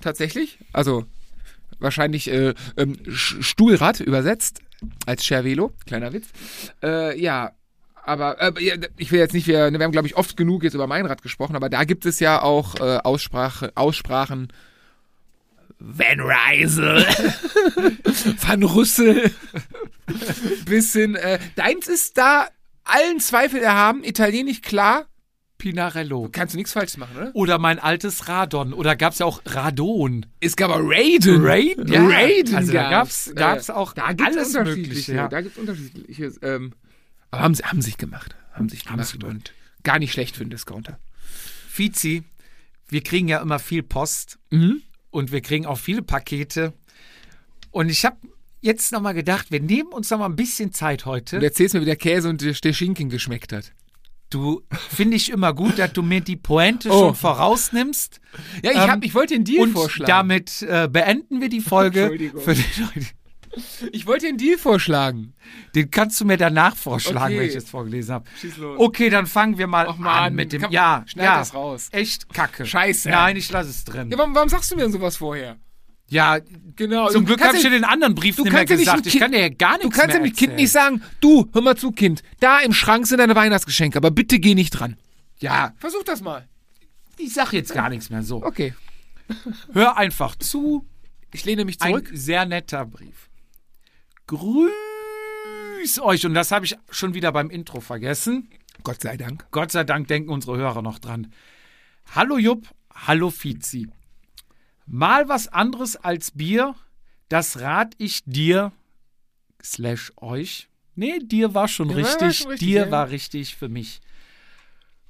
Tatsächlich. 0.00 0.58
Also 0.72 1.04
wahrscheinlich 1.78 2.30
äh, 2.30 2.54
ähm, 2.76 2.96
Stuhlrad 3.08 4.00
übersetzt 4.00 4.60
als 5.06 5.24
Cervelo. 5.24 5.72
Kleiner 5.86 6.12
Witz. 6.12 6.28
Äh, 6.82 7.20
ja. 7.20 7.52
Aber 8.04 8.40
äh, 8.40 8.52
ich 8.96 9.12
will 9.12 9.18
jetzt 9.18 9.34
nicht, 9.34 9.46
wir, 9.46 9.70
wir 9.70 9.80
haben, 9.80 9.92
glaube 9.92 10.06
ich, 10.06 10.16
oft 10.16 10.36
genug 10.36 10.62
jetzt 10.62 10.74
über 10.74 10.86
mein 10.86 11.04
Rad 11.04 11.22
gesprochen, 11.22 11.56
aber 11.56 11.68
da 11.68 11.84
gibt 11.84 12.06
es 12.06 12.20
ja 12.20 12.40
auch 12.40 12.76
äh, 12.76 12.98
Aussprache, 12.98 13.72
Aussprachen. 13.74 14.48
Van 15.80 16.20
Rysel, 16.20 17.04
Van 18.40 18.62
Rüssel, 18.64 19.30
bis 20.64 20.92
hin, 20.92 21.14
äh, 21.14 21.38
deins 21.54 21.86
ist 21.86 22.18
da 22.18 22.48
allen 22.82 23.20
Zweifel 23.20 23.60
erhaben, 23.60 24.02
italienisch 24.02 24.62
klar, 24.62 25.06
Pinarello. 25.58 26.28
kannst 26.32 26.54
du 26.54 26.56
nichts 26.58 26.72
falsch 26.72 26.96
machen, 26.96 27.16
oder? 27.16 27.30
Oder 27.34 27.58
mein 27.58 27.78
altes 27.78 28.28
Radon. 28.28 28.72
Oder 28.72 28.94
gab's 28.96 29.18
ja 29.18 29.26
auch 29.26 29.42
Radon. 29.44 30.26
Es 30.40 30.54
gab 30.56 30.70
aber 30.70 30.82
Raiden. 30.84 31.44
Raiden, 31.44 31.92
ja. 31.92 32.06
Raiden 32.06 32.54
Also 32.54 32.72
da 32.72 32.88
gab's. 32.90 33.26
gab's- 33.26 33.66
gab's 33.66 33.70
auch 33.70 33.92
da 33.92 34.12
gibt's 34.12 34.36
alles 34.36 34.48
unterschiedliche. 34.54 34.88
Mögliche, 34.88 35.14
ja. 35.14 35.28
Da 35.28 35.40
gibt's 35.40 35.58
unterschiedliche. 35.58 36.32
Ähm, 36.42 36.72
aber 37.30 37.42
haben 37.42 37.54
sie 37.54 37.64
haben 37.64 37.82
sich 37.82 37.98
gemacht. 37.98 38.36
Haben 38.52 38.68
sich 38.68 38.86
Haben 38.86 38.92
gemacht. 38.98 39.08
sie 39.20 39.26
und 39.26 39.52
gar 39.82 39.98
nicht 39.98 40.12
schlecht 40.12 40.36
für 40.36 40.42
einen 40.42 40.50
Discounter. 40.50 40.98
Fizi, 41.68 42.22
wir 42.88 43.02
kriegen 43.02 43.28
ja 43.28 43.40
immer 43.40 43.58
viel 43.58 43.82
Post. 43.82 44.38
Mhm. 44.50 44.82
Und 45.10 45.32
wir 45.32 45.40
kriegen 45.40 45.66
auch 45.66 45.78
viele 45.78 46.02
Pakete. 46.02 46.72
Und 47.70 47.88
ich 47.88 48.04
habe 48.04 48.16
jetzt 48.60 48.92
nochmal 48.92 49.14
gedacht, 49.14 49.50
wir 49.50 49.60
nehmen 49.60 49.92
uns 49.92 50.10
noch 50.10 50.18
mal 50.18 50.26
ein 50.26 50.36
bisschen 50.36 50.72
Zeit 50.72 51.06
heute. 51.06 51.38
Du 51.38 51.44
erzählst 51.44 51.74
mir, 51.74 51.80
wie 51.80 51.86
der 51.86 51.96
Käse 51.96 52.28
und 52.28 52.42
der 52.64 52.72
Schinken 52.72 53.08
geschmeckt 53.08 53.52
hat. 53.52 53.72
Du 54.30 54.62
finde 54.90 55.16
ich 55.16 55.30
immer 55.30 55.54
gut, 55.54 55.78
dass 55.78 55.92
du 55.94 56.02
mir 56.02 56.20
die 56.20 56.36
Pointe 56.36 56.90
Oh. 56.90 56.98
schon 57.06 57.14
vorausnimmst. 57.14 58.20
Ja, 58.62 58.70
ich, 58.72 58.76
Ähm, 58.76 58.90
hab, 58.90 59.04
ich 59.04 59.14
wollte 59.14 59.34
den 59.34 59.44
Deal 59.44 59.62
Und 59.62 59.72
vorschlagen. 59.72 60.08
damit 60.08 60.62
äh, 60.62 60.88
beenden 60.90 61.40
wir 61.40 61.48
die 61.48 61.60
Folge. 61.60 62.02
Entschuldigung. 62.02 62.40
Für 62.42 62.54
die 62.54 62.64
Leute. 62.80 63.06
ich 63.92 64.06
wollte 64.06 64.26
den 64.26 64.36
Deal 64.36 64.58
vorschlagen. 64.58 65.32
Den 65.74 65.90
kannst 65.90 66.20
du 66.20 66.26
mir 66.26 66.36
danach 66.36 66.76
vorschlagen, 66.76 67.34
Okay. 67.34 67.40
wenn 67.40 67.48
ich 67.48 67.54
es 67.56 67.70
vorgelesen 67.70 68.14
habe. 68.16 68.24
Okay, 68.76 69.08
dann 69.08 69.26
fangen 69.26 69.56
wir 69.56 69.66
mal 69.66 69.88
Och, 69.88 69.96
Mann. 69.96 70.24
an 70.24 70.34
mit 70.34 70.52
dem. 70.52 70.60
Komm, 70.62 70.72
ja, 70.72 71.02
schneid 71.06 71.24
ja. 71.24 71.38
das 71.38 71.54
raus. 71.54 71.88
Echt 71.92 72.32
kacke. 72.32 72.66
Scheiße. 72.66 73.08
Nein, 73.08 73.36
ich 73.36 73.50
lasse 73.50 73.70
es 73.70 73.84
drin. 73.84 74.10
Ja, 74.10 74.18
warum, 74.18 74.34
warum 74.34 74.50
sagst 74.50 74.70
du 74.70 74.76
mir 74.76 74.82
denn 74.82 74.92
sowas 74.92 75.16
vorher? 75.16 75.56
Ja, 76.10 76.38
Genau. 76.76 77.08
zum 77.10 77.24
Glück 77.26 77.40
habe 77.42 77.56
ich 77.56 77.62
ja- 77.62 77.68
dir 77.70 77.76
den 77.76 77.84
anderen 77.84 78.14
Brief 78.14 78.36
du 78.36 78.42
nicht 78.44 78.52
mehr 78.52 78.64
kannst 78.64 78.70
ja 78.70 78.76
nicht 78.76 78.86
gesagt. 78.86 79.04
dem 79.06 79.08
Ich 79.08 79.18
kann 79.18 79.32
dir 79.32 79.40
ja 79.40 79.48
gar 79.50 79.72
nichts 79.78 79.84
Du 79.84 79.90
kannst 79.90 80.14
mehr 80.16 80.24
dem 80.26 80.32
Kind 80.34 80.56
nicht 80.56 80.70
sagen, 80.72 81.02
du, 81.20 81.48
hör 81.52 81.60
mal 81.60 81.76
zu, 81.76 81.92
Kind, 81.92 82.22
da 82.40 82.60
im 82.60 82.72
Schrank 82.72 83.06
sind 83.06 83.18
deine 83.18 83.34
Weihnachtsgeschenke, 83.34 83.98
aber 83.98 84.10
bitte 84.10 84.38
geh 84.38 84.54
nicht 84.54 84.70
dran. 84.70 84.96
Ja, 85.38 85.74
Versuch 85.78 86.02
das 86.04 86.20
mal. 86.22 86.48
ich 87.18 87.32
sag 87.34 87.52
jetzt 87.52 87.74
gar 87.74 87.88
nichts 87.90 88.08
mehr 88.10 88.22
so. 88.22 88.42
Okay. 88.42 88.74
Hör 89.74 89.96
einfach 89.98 90.34
zu. 90.36 90.86
Ich 91.32 91.44
lehne 91.44 91.64
mich 91.66 91.80
Ein 91.82 91.90
zurück. 91.92 92.10
sehr 92.14 92.46
netter 92.46 92.86
Brief. 92.86 93.28
Grüß 94.26 96.00
euch. 96.00 96.24
Und 96.26 96.34
das 96.34 96.50
habe 96.52 96.64
ich 96.64 96.76
schon 96.90 97.14
wieder 97.14 97.32
beim 97.32 97.50
Intro 97.50 97.80
vergessen. 97.80 98.48
Gott 98.82 99.02
sei 99.02 99.16
Dank. 99.16 99.46
Gott 99.50 99.72
sei 99.72 99.84
Dank 99.84 100.08
denken 100.08 100.30
unsere 100.30 100.56
Hörer 100.56 100.82
noch 100.82 100.98
dran. 100.98 101.32
Hallo 102.14 102.38
Jupp, 102.38 102.66
hallo 102.94 103.30
Fizi. 103.30 103.88
Mal 104.90 105.28
was 105.28 105.48
anderes 105.48 105.96
als 105.96 106.30
Bier, 106.30 106.74
das 107.28 107.60
rat 107.60 107.94
ich 107.98 108.24
dir, 108.24 108.72
slash 109.62 110.12
euch. 110.16 110.68
Nee, 110.94 111.18
dir 111.20 111.54
war 111.54 111.68
schon 111.68 111.90
Ja, 111.90 111.96
war 111.96 112.04
richtig, 112.04 112.38
schon 112.38 112.50
richtig, 112.52 112.68
dir 112.68 112.86
ja. 112.86 112.90
war 112.90 113.10
richtig 113.10 113.54
für 113.56 113.68
mich. 113.68 114.00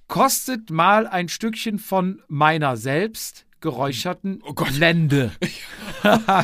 Kostet 0.08 0.70
mal 0.70 1.06
ein 1.06 1.28
Stückchen 1.28 1.78
von 1.78 2.22
meiner 2.28 2.76
selbst 2.76 3.46
geräucherten 3.60 4.42
Oh. 4.42 4.54
Lende. 4.70 5.32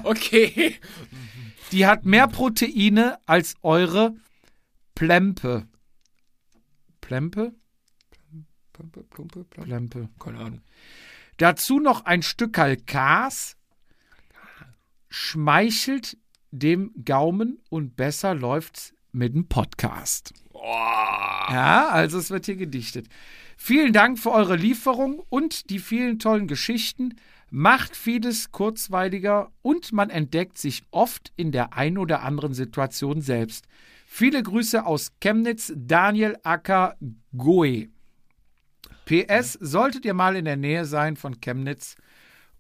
Okay. 0.05 0.77
Die 1.71 1.87
hat 1.87 2.05
mehr 2.05 2.27
Proteine 2.29 3.19
als 3.27 3.55
eure 3.63 4.15
Plempe. 4.95 5.67
Plempe? 7.01 7.53
Plumpe, 8.73 9.05
plumpe. 9.05 9.45
Plempe. 9.45 10.09
Keine 10.19 10.39
Ahnung. 10.39 10.61
Dazu 11.37 11.81
noch 11.81 12.05
ein 12.05 12.23
Stückerl 12.23 12.77
Kas. 12.77 13.57
Schmeichelt 15.09 16.17
dem 16.51 16.93
Gaumen 17.05 17.61
und 17.69 17.97
besser 17.97 18.35
läuft's 18.35 18.95
mit 19.13 19.35
dem 19.35 19.49
Podcast. 19.49 20.33
Ja, 20.55 21.89
also 21.89 22.19
es 22.19 22.31
wird 22.31 22.47
hier 22.47 22.57
gedichtet. 22.57 23.09
Vielen 23.57 23.93
Dank 23.93 24.19
für 24.19 24.31
eure 24.31 24.57
Lieferung 24.57 25.23
und 25.29 25.71
die 25.71 25.79
vielen 25.79 26.19
tollen 26.19 26.49
Geschichten. 26.49 27.15
Macht 27.51 27.97
vieles 27.97 28.51
kurzweiliger 28.51 29.53
und 29.63 29.93
man 29.93 30.11
entdeckt 30.11 30.59
sich 30.59 30.83
oft 30.91 31.33
in 31.37 31.53
der 31.53 31.75
ein 31.75 31.99
oder 31.99 32.23
anderen 32.23 32.55
Situation 32.55 33.21
selbst. 33.21 33.67
Viele 34.07 34.43
Grüße 34.43 34.85
aus 34.87 35.13
Chemnitz, 35.21 35.73
Daniel 35.77 36.37
Acker 36.43 36.97
Goe. 37.37 37.89
PS, 39.05 39.53
solltet 39.61 40.05
ihr 40.05 40.15
mal 40.15 40.37
in 40.37 40.45
der 40.45 40.57
Nähe 40.57 40.85
sein 40.85 41.17
von 41.17 41.41
Chemnitz 41.41 41.97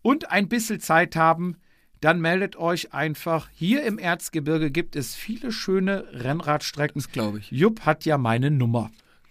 und 0.03 0.31
ein 0.31 0.49
bisschen 0.49 0.81
Zeit 0.81 1.17
haben, 1.17 1.57
dann 2.01 2.21
meldet 2.21 2.57
euch 2.57 2.93
einfach. 2.93 3.49
Hier 3.55 3.83
im 3.85 3.99
Erzgebirge 3.99 4.71
gibt 4.71 4.95
es 4.97 5.15
viele 5.15 5.53
schöne 5.53 6.05
Rennradstrecken. 6.13 7.01
Das 7.01 7.11
glaube 7.11 7.39
ich. 7.39 7.51
Jupp 7.51 7.81
hat 7.87 8.05
ja 8.05 8.19
meine 8.19 8.51
Nummer. 8.51 8.91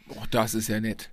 Oh, 0.09 0.24
das 0.32 0.55
ist 0.55 0.70
ja 0.70 0.80
nett. 0.80 1.11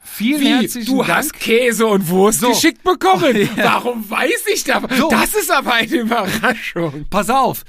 Vielen 0.00 0.40
Wie? 0.40 0.48
herzlichen 0.48 0.86
Du 0.86 0.98
Dank. 1.02 1.08
hast 1.10 1.32
Käse 1.34 1.86
und 1.86 2.08
Wurst 2.08 2.40
So. 2.40 2.48
geschickt 2.50 2.82
bekommen. 2.82 3.36
Ja. 3.56 3.64
Warum 3.74 4.08
weiß 4.08 4.46
ich 4.54 4.64
das? 4.64 4.82
So. 4.96 5.08
Das 5.10 5.34
ist 5.34 5.50
aber 5.50 5.74
eine 5.74 5.94
Überraschung. 5.94 7.06
Pass 7.10 7.28
auf, 7.28 7.64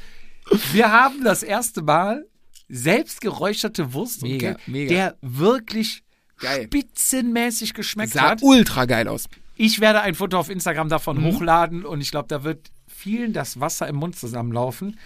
wir 0.72 0.92
haben 0.92 1.24
das 1.24 1.44
erste 1.44 1.82
Mal 1.82 2.26
selbst 2.70 3.20
geräucherte 3.22 3.94
Wurst 3.94 4.24
und 4.24 4.30
Mega, 4.30 4.54
Käse, 4.54 4.72
mega. 4.72 4.90
der 4.90 5.18
wirklich 5.22 6.04
Geil. 6.40 6.64
spitzenmäßig 6.66 7.74
geschmeckt 7.74 8.14
Sah 8.14 8.32
hat. 8.32 8.42
ultra 8.42 8.86
geil 8.86 9.08
aus. 9.08 9.26
Ich 9.56 9.80
werde 9.82 10.02
ein 10.02 10.16
Foto 10.16 10.38
auf 10.40 10.50
Instagram 10.50 10.90
davon 10.90 11.18
Mhm. 11.20 11.26
hochladen 11.26 11.86
und 11.86 12.02
ich 12.02 12.12
glaube, 12.12 12.28
da 12.30 12.44
wird 12.44 12.70
vielen 12.88 13.34
das 13.34 13.60
Wasser 13.60 13.88
im 13.88 13.98
Mund 13.98 14.18
zusammenlaufen. 14.18 14.98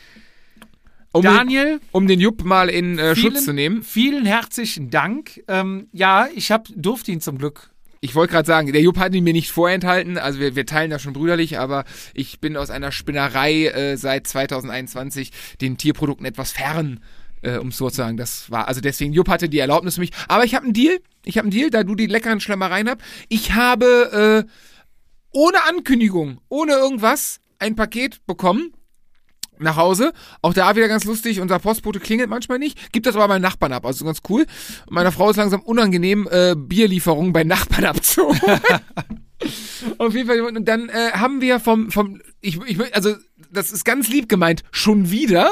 Um 1.12 1.22
Daniel, 1.22 1.80
den, 1.80 1.88
um 1.92 2.08
den 2.08 2.20
Jupp 2.20 2.44
mal 2.44 2.70
in 2.70 2.98
äh, 2.98 3.14
vielen, 3.16 3.34
Schutz 3.34 3.46
zu 3.46 3.54
nehmen. 3.54 3.84
vielen 3.84 4.26
herzlichen 4.26 4.90
Dank. 4.90 5.44
Ähm, 5.48 5.88
ja, 5.92 6.28
ich 6.34 6.52
hab, 6.52 6.68
durfte 6.76 7.12
ihn 7.12 7.22
zum 7.22 7.38
Glück. 7.38 7.70
Ich 8.02 8.16
wollte 8.16 8.34
gerade 8.34 8.48
sagen, 8.48 8.72
der 8.74 8.82
Jupp 8.82 8.98
hat 8.98 9.14
ihn 9.16 9.24
mir 9.24 9.32
nicht 9.32 9.52
vorenthalten, 9.52 10.18
also 10.18 10.40
wir, 10.40 10.56
wir 10.56 10.66
teilen 10.66 10.90
das 10.92 11.02
schon 11.04 11.14
brüderlich, 11.14 11.58
aber 11.60 11.86
ich 12.14 12.40
bin 12.42 12.58
aus 12.58 12.70
einer 12.70 12.92
Spinnerei 12.92 13.68
äh, 13.68 13.96
seit 13.96 14.28
2021 14.28 15.32
den 15.62 15.78
Tierprodukten 15.78 16.26
etwas 16.26 16.52
fern, 16.52 17.00
äh, 17.44 17.58
um 17.58 17.68
es 17.70 17.78
so 17.78 17.90
zu 17.90 17.98
sagen. 17.98 18.18
Das 18.18 18.50
war, 18.52 18.68
also 18.68 18.82
deswegen, 18.82 19.14
Jupp 19.14 19.30
hatte 19.30 19.48
die 19.50 19.60
Erlaubnis 19.60 19.96
für 19.96 20.02
mich. 20.02 20.12
Aber 20.28 20.44
ich 20.44 20.56
habe 20.56 20.66
einen 20.66 20.74
Deal, 20.74 21.00
ich 21.26 21.38
habe 21.38 21.46
einen 21.46 21.52
Deal, 21.52 21.70
da 21.70 21.84
du 21.84 21.96
die 21.96 22.08
leckeren 22.08 22.40
Schlemmereien 22.40 22.90
habt. 22.90 23.02
Ich 23.30 23.54
habe 23.54 24.46
äh, 24.46 24.50
ohne 25.32 25.64
Ankündigung, 25.70 26.40
ohne 26.50 26.74
irgendwas, 26.74 27.40
ein 27.60 27.76
Paket 27.76 28.26
bekommen 28.26 28.74
nach 29.60 29.78
Hause. 29.78 30.14
Auch 30.42 30.54
da 30.54 30.76
wieder 30.76 30.88
ganz 30.88 31.06
lustig. 31.06 31.40
Unser 31.40 31.60
Postbote 31.60 32.00
klingelt 32.00 32.30
manchmal 32.30 32.60
nicht, 32.60 32.92
gibt 32.92 33.06
das 33.06 33.16
aber 33.16 33.28
bei 33.28 33.40
Nachbarn 33.40 33.74
ab. 33.74 33.86
Also 33.86 34.06
ganz 34.06 34.22
cool. 34.30 34.46
Meiner 34.90 35.12
Frau 35.12 35.30
ist 35.30 35.38
langsam 35.38 35.62
unangenehm, 35.62 36.28
äh, 36.30 36.56
Bierlieferungen 36.56 37.34
bei 37.34 37.44
Nachbarn 37.44 37.86
abzuholen. 37.86 38.40
Auf 39.98 40.14
jeden 40.14 40.28
Fall. 40.28 40.42
Und 40.42 40.66
dann 40.66 40.90
äh, 40.90 41.12
haben 41.14 41.42
wir 41.42 41.60
vom, 41.60 41.92
vom, 41.92 42.22
ich, 42.42 42.60
ich, 42.66 42.96
also 42.96 43.16
das 43.52 43.72
ist 43.72 43.86
ganz 43.86 44.08
lieb 44.08 44.30
gemeint, 44.30 44.64
schon 44.72 45.12
wieder, 45.12 45.50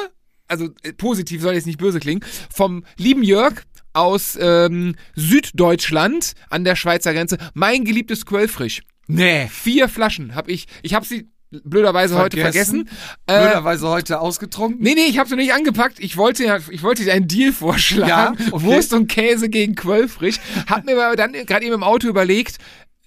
also 0.48 0.70
äh, 0.84 0.94
positiv 0.94 1.42
soll 1.42 1.54
jetzt 1.54 1.68
nicht 1.68 1.80
böse 1.80 2.00
klingen, 2.00 2.24
vom 2.54 2.84
lieben 2.98 3.24
Jörg 3.24 3.64
aus 3.94 4.38
ähm, 4.40 4.96
Süddeutschland 5.16 6.34
an 6.50 6.64
der 6.64 6.76
Schweizer 6.76 7.14
Grenze, 7.14 7.38
mein 7.54 7.86
geliebtes 7.86 8.26
Quellfrisch. 8.26 8.82
Nee. 9.08 9.48
Vier 9.48 9.90
Flaschen 9.90 10.36
habe 10.36 10.52
ich, 10.52 10.68
ich 10.84 10.94
habe 10.94 11.06
sie 11.06 11.30
blöderweise 11.52 12.18
heute 12.18 12.38
Vergessen. 12.40 12.90
Äh, 13.28 13.42
Blöderweise 13.42 13.90
heute 13.90 14.22
ausgetrunken. 14.22 14.82
Nee, 14.82 14.94
nee, 14.96 15.06
ich 15.10 15.18
hab's 15.18 15.32
noch 15.32 15.38
nicht 15.38 15.54
angepackt. 15.54 16.00
Ich 16.00 16.16
wollte 16.16 16.46
ja, 16.46 16.60
ich 16.70 16.84
wollte 16.84 17.04
dir 17.04 17.14
einen 17.14 17.28
Deal 17.28 17.52
vorschlagen. 17.52 18.08
Ja, 18.10 18.34
okay. 18.52 18.66
Wurst 18.66 18.94
und 18.94 19.08
Käse 19.08 19.50
gegen 19.50 19.76
Quellfrisch. 19.76 20.40
Hab 20.68 20.86
mir 20.86 20.94
aber 21.04 21.16
dann 21.16 21.34
gerade 21.34 21.66
eben 21.66 21.76
im 21.76 21.84
Auto 21.84 22.08
überlegt, 22.08 22.58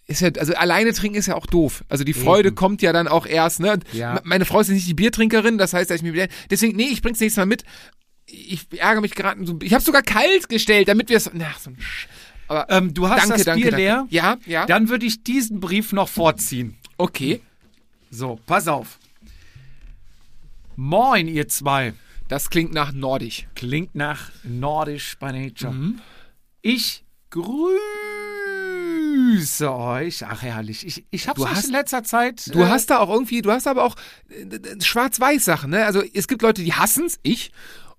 ist 0.06 0.20
ja, 0.20 0.28
also 0.38 0.54
alleine 0.54 0.92
trinken 0.92 1.16
ist 1.16 1.26
ja 1.26 1.34
auch 1.34 1.46
doof. 1.46 1.82
Also 1.88 2.04
die 2.04 2.12
Freude 2.12 2.48
Eben. 2.48 2.56
kommt 2.56 2.82
ja 2.82 2.92
dann 2.92 3.08
auch 3.08 3.26
erst, 3.26 3.60
ne? 3.60 3.78
Ja. 3.92 4.20
Meine 4.24 4.44
Frau 4.44 4.60
ist 4.60 4.68
ja 4.68 4.74
nicht 4.74 4.88
die 4.88 4.94
Biertrinkerin, 4.94 5.56
das 5.56 5.72
heißt, 5.72 5.88
dass 5.88 5.96
ich 5.96 6.02
mir 6.02 6.12
wieder, 6.12 6.28
deswegen, 6.50 6.76
nee, 6.76 6.88
ich 6.90 7.00
bring's 7.00 7.20
nächstes 7.20 7.38
Mal 7.38 7.46
mit. 7.46 7.64
Ich 8.34 8.66
ärgere 8.78 9.00
mich 9.00 9.14
gerade 9.14 9.44
so, 9.46 9.58
ich 9.62 9.72
hab's 9.74 9.84
sogar 9.84 10.02
kalt 10.02 10.48
gestellt, 10.48 10.88
damit 10.88 11.08
wir 11.08 11.16
es, 11.16 11.28
ach, 11.28 11.58
so 11.58 11.70
ein 11.70 11.80
Sch 11.80 12.08
aber, 12.46 12.70
Ähm, 12.70 12.92
du 12.92 13.08
hast 13.08 13.22
danke, 13.22 13.36
das 13.36 13.44
danke, 13.44 13.62
Bier 13.62 13.70
danke. 13.70 13.82
leer. 13.84 14.06
Ja, 14.10 14.36
ja. 14.44 14.66
Dann 14.66 14.90
würde 14.90 15.06
ich 15.06 15.22
diesen 15.24 15.60
Brief 15.60 15.92
noch 15.92 16.08
vorziehen. 16.08 16.76
okay. 16.98 17.40
So, 18.10 18.38
pass 18.46 18.68
auf. 18.68 18.98
Moin, 20.76 21.26
ihr 21.26 21.48
zwei. 21.48 21.94
Das 22.28 22.50
klingt 22.50 22.72
nach 22.72 22.92
nordisch. 22.92 23.46
Klingt 23.54 23.94
nach 23.94 24.30
Nordisch 24.44 25.16
by 25.18 25.32
Nature. 25.32 25.72
Mhm. 25.72 26.00
Ich 26.62 27.04
grüße 27.30 27.74
euch. 29.72 30.24
Ach, 30.26 30.42
herrlich. 30.42 30.86
Ich, 30.86 31.04
ich 31.10 31.28
habe 31.28 31.48
hast- 31.48 31.66
in 31.66 31.72
letzter 31.72 32.04
Zeit. 32.04 32.54
Du 32.54 32.60
äh, 32.60 32.66
hast 32.66 32.90
da 32.90 32.98
auch 32.98 33.10
irgendwie, 33.10 33.42
du 33.42 33.50
hast 33.50 33.66
aber 33.66 33.84
auch 33.84 33.96
äh, 34.28 34.80
Schwarz-Weiß-Sachen, 34.82 35.70
ne? 35.70 35.84
Also 35.86 36.02
es 36.14 36.28
gibt 36.28 36.42
Leute, 36.42 36.62
die 36.62 36.72
hassen's, 36.72 37.18
ich. 37.22 37.50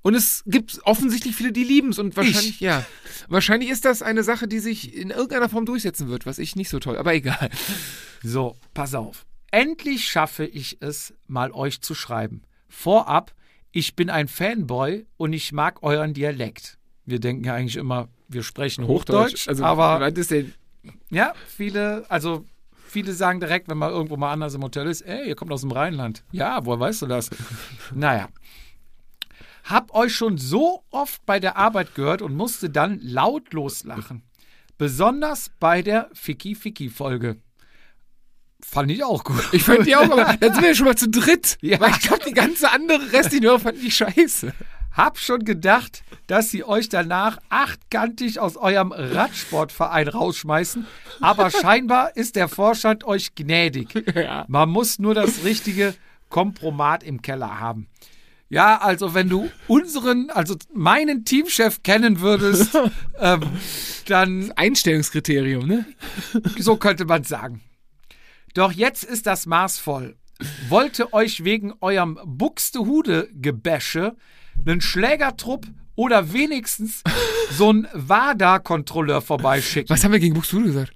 Und 0.06 0.14
es 0.14 0.44
gibt 0.46 0.82
offensichtlich 0.84 1.36
viele, 1.36 1.52
die 1.52 1.64
lieben's 1.64 1.98
und 1.98 2.16
wahrscheinlich, 2.16 2.48
Ich. 2.48 2.60
ja. 2.60 2.86
Wahrscheinlich 3.28 3.72
ist 3.72 3.86
das 3.86 4.04
eine 4.04 4.22
Sache, 4.22 4.48
die 4.48 4.60
sich 4.60 4.96
in 4.96 5.10
irgendeiner 5.10 5.50
Form 5.50 5.66
durchsetzen 5.66 6.10
wird, 6.10 6.28
was 6.28 6.38
ich 6.38 6.56
nicht 6.56 6.70
so 6.70 6.78
toll, 6.78 6.96
aber 6.96 7.16
egal. 7.16 7.50
So, 8.22 8.56
pass 8.76 8.94
auf. 8.94 9.26
Endlich 9.50 10.08
schaffe 10.08 10.46
ich 10.46 10.78
es, 10.80 11.16
mal 11.26 11.52
euch 11.52 11.82
zu 11.82 11.96
schreiben. 11.96 12.44
Vorab, 12.70 13.34
ich 13.72 13.96
bin 13.96 14.12
ein 14.12 14.28
Fanboy 14.28 15.08
und 15.18 15.34
ich 15.34 15.52
mag 15.54 15.82
euren 15.82 16.14
Dialekt. 16.14 16.78
Wir 17.06 17.20
denken 17.20 17.44
ja 17.44 17.56
eigentlich 17.56 17.78
immer, 17.78 18.08
wir 18.28 18.44
sprechen 18.44 18.86
Hochdeutsch, 18.86 19.48
also 19.48 19.64
aber? 19.64 20.00
Ja, 21.10 21.34
viele, 21.48 22.06
also 22.10 22.46
viele 22.88 23.12
sagen 23.14 23.40
direkt, 23.40 23.70
wenn 23.70 23.80
man 23.80 23.90
irgendwo 23.90 24.18
mal 24.18 24.32
anders 24.32 24.54
im 24.54 24.62
Hotel 24.62 24.86
ist, 24.86 25.02
ey, 25.02 25.28
ihr 25.28 25.36
kommt 25.36 25.52
aus 25.52 25.62
dem 25.62 25.72
Rheinland. 25.72 26.24
Ja, 26.32 26.64
woher 26.64 26.80
weißt 26.80 27.02
du 27.02 27.08
das? 27.08 27.32
naja. 27.92 28.30
Hab 29.66 29.96
euch 29.96 30.16
schon 30.16 30.38
so 30.38 30.84
oft 30.92 31.26
bei 31.26 31.40
der 31.40 31.58
Arbeit 31.58 31.96
gehört 31.96 32.22
und 32.22 32.36
musste 32.36 32.70
dann 32.70 33.00
lautlos 33.02 33.84
lachen. 33.84 34.22
Besonders 34.78 35.50
bei 35.60 35.82
der 35.82 36.10
Ficky-Ficky-Folge. 36.14 37.38
Fand 38.62 38.92
ich 38.92 39.04
auch 39.04 39.24
gut. 39.24 39.44
Ich 39.52 39.64
fand 39.64 39.88
die 39.88 39.96
auch, 39.96 40.04
aber 40.04 40.38
dann 40.40 40.54
sind 40.54 40.64
wir 40.64 40.76
schon 40.76 40.86
mal 40.86 40.96
zu 40.96 41.10
dritt. 41.10 41.58
Ja. 41.62 41.80
Weil 41.80 41.92
ich 41.92 42.00
glaube, 42.00 42.24
die 42.28 42.34
ganze 42.34 42.72
andere 42.72 43.12
restlichen 43.12 43.46
Hörer 43.46 43.60
fanden 43.60 43.82
die 43.82 43.92
scheiße. 43.92 44.54
Hab 44.92 45.18
schon 45.18 45.44
gedacht, 45.44 46.04
dass 46.28 46.52
sie 46.52 46.64
euch 46.64 46.88
danach 46.88 47.40
achtkantig 47.50 48.40
aus 48.40 48.58
eurem 48.58 48.92
Radsportverein 48.92 50.08
rausschmeißen, 50.08 50.86
aber 51.22 51.50
scheinbar 51.62 52.16
ist 52.16 52.36
der 52.36 52.48
Vorstand 52.48 53.04
euch 53.04 53.36
gnädig. 53.36 53.94
Ja. 54.16 54.46
Man 54.48 54.70
muss 54.70 55.00
nur 55.00 55.14
das 55.14 55.44
richtige 55.44 55.96
Kompromat 56.30 57.04
im 57.04 57.22
Keller 57.22 57.60
haben. 57.60 57.88
Ja, 58.50 58.78
also 58.78 59.14
wenn 59.14 59.28
du 59.28 59.50
unseren, 59.68 60.30
also 60.30 60.56
meinen 60.74 61.26
Teamchef 61.26 61.82
kennen 61.84 62.22
würdest, 62.22 62.78
ähm, 63.20 63.42
dann 64.08 64.52
Einstellungskriterium, 64.56 65.66
ne? 65.68 65.86
so 66.60 66.78
könnte 66.78 67.06
man 67.06 67.24
sagen. 67.24 67.62
Doch 68.54 68.72
jetzt 68.72 69.04
ist 69.04 69.26
das 69.26 69.46
Maß 69.48 69.80
voll. 69.80 70.16
wollte 70.70 71.14
euch 71.14 71.44
wegen 71.44 71.74
eurem 71.82 72.20
Buxtehude-Gebäsche 72.24 74.16
einen 74.66 74.80
Schlägertrupp 74.80 75.66
oder 75.96 76.34
wenigstens 76.34 77.04
so 77.52 77.70
einen 77.70 77.88
WADA-Kontrolleur 77.94 79.22
vorbeischicken. 79.22 79.90
Was 79.90 80.04
haben 80.04 80.12
wir 80.12 80.20
gegen 80.20 80.36
Buxtehude 80.36 80.68
gesagt? 80.68 80.95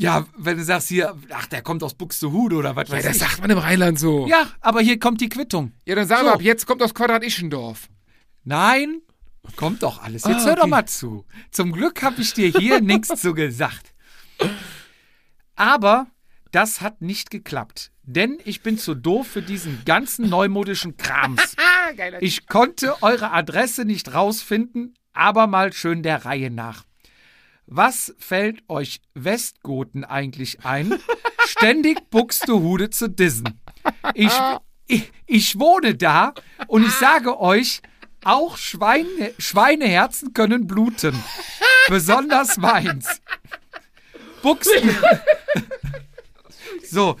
Ja, 0.00 0.26
wenn 0.36 0.56
du 0.56 0.64
sagst 0.64 0.88
hier, 0.88 1.16
ach, 1.30 1.46
der 1.46 1.62
kommt 1.62 1.82
aus 1.82 1.94
Buxtehude 1.94 2.56
oder 2.56 2.74
was 2.76 2.88
Ja, 2.88 2.94
weiß 2.96 3.04
das 3.04 3.16
ich. 3.16 3.22
sagt 3.22 3.40
man 3.40 3.50
im 3.50 3.58
Rheinland 3.58 3.98
so. 3.98 4.26
Ja, 4.26 4.46
aber 4.60 4.80
hier 4.80 4.98
kommt 4.98 5.20
die 5.20 5.28
Quittung. 5.28 5.72
Ja, 5.86 5.94
dann 5.94 6.06
sagen 6.06 6.22
So. 6.22 6.26
wir 6.26 6.34
ab 6.34 6.42
jetzt 6.42 6.66
kommt 6.66 6.82
aus 6.82 6.94
Quadrat 6.94 7.22
Ischendorf. 7.24 7.88
Nein, 8.44 9.02
kommt 9.56 9.82
doch 9.82 10.02
alles. 10.02 10.24
Jetzt 10.24 10.42
Ah, 10.44 10.46
hör 10.46 10.56
doch 10.56 10.66
mal 10.66 10.86
zu. 10.86 11.24
Zum 11.50 11.72
Glück 11.72 12.02
habe 12.02 12.20
ich 12.22 12.32
dir 12.34 12.48
hier 12.48 12.80
nichts 12.82 13.20
zu 13.20 13.34
gesagt. 13.34 13.92
Aber 15.56 16.06
das 16.52 16.80
hat 16.80 17.00
nicht 17.02 17.30
geklappt. 17.30 17.92
Denn 18.02 18.38
ich 18.44 18.62
bin 18.62 18.76
zu 18.78 18.94
doof 18.94 19.26
für 19.28 19.42
diesen 19.42 19.84
ganzen 19.84 20.28
neumodischen 20.28 20.96
Krams. 20.96 21.56
Ich 22.20 22.46
konnte 22.46 23.02
eure 23.02 23.32
Adresse 23.32 23.84
nicht 23.84 24.14
rausfinden, 24.14 24.94
aber 25.12 25.48
mal 25.48 25.72
schön 25.72 26.04
der 26.04 26.24
Reihe 26.24 26.48
nach. 26.48 26.84
Was 27.72 28.12
fällt 28.18 28.68
euch 28.68 29.00
Westgoten 29.14 30.04
eigentlich 30.04 30.64
ein, 30.64 30.98
ständig 31.46 32.10
Buxtehude 32.10 32.90
zu 32.90 33.08
dissen? 33.08 33.60
Ich, 34.14 34.32
ich, 34.88 35.12
ich 35.26 35.56
wohne 35.56 35.94
da 35.94 36.34
und 36.66 36.84
ich 36.84 36.92
sage 36.94 37.38
euch, 37.38 37.80
auch 38.24 38.56
Schweine, 38.56 39.32
Schweineherzen 39.38 40.34
können 40.34 40.66
bluten. 40.66 41.14
Besonders 41.88 42.56
meins. 42.56 43.22
Buxten. 44.42 44.90
So, 46.88 47.16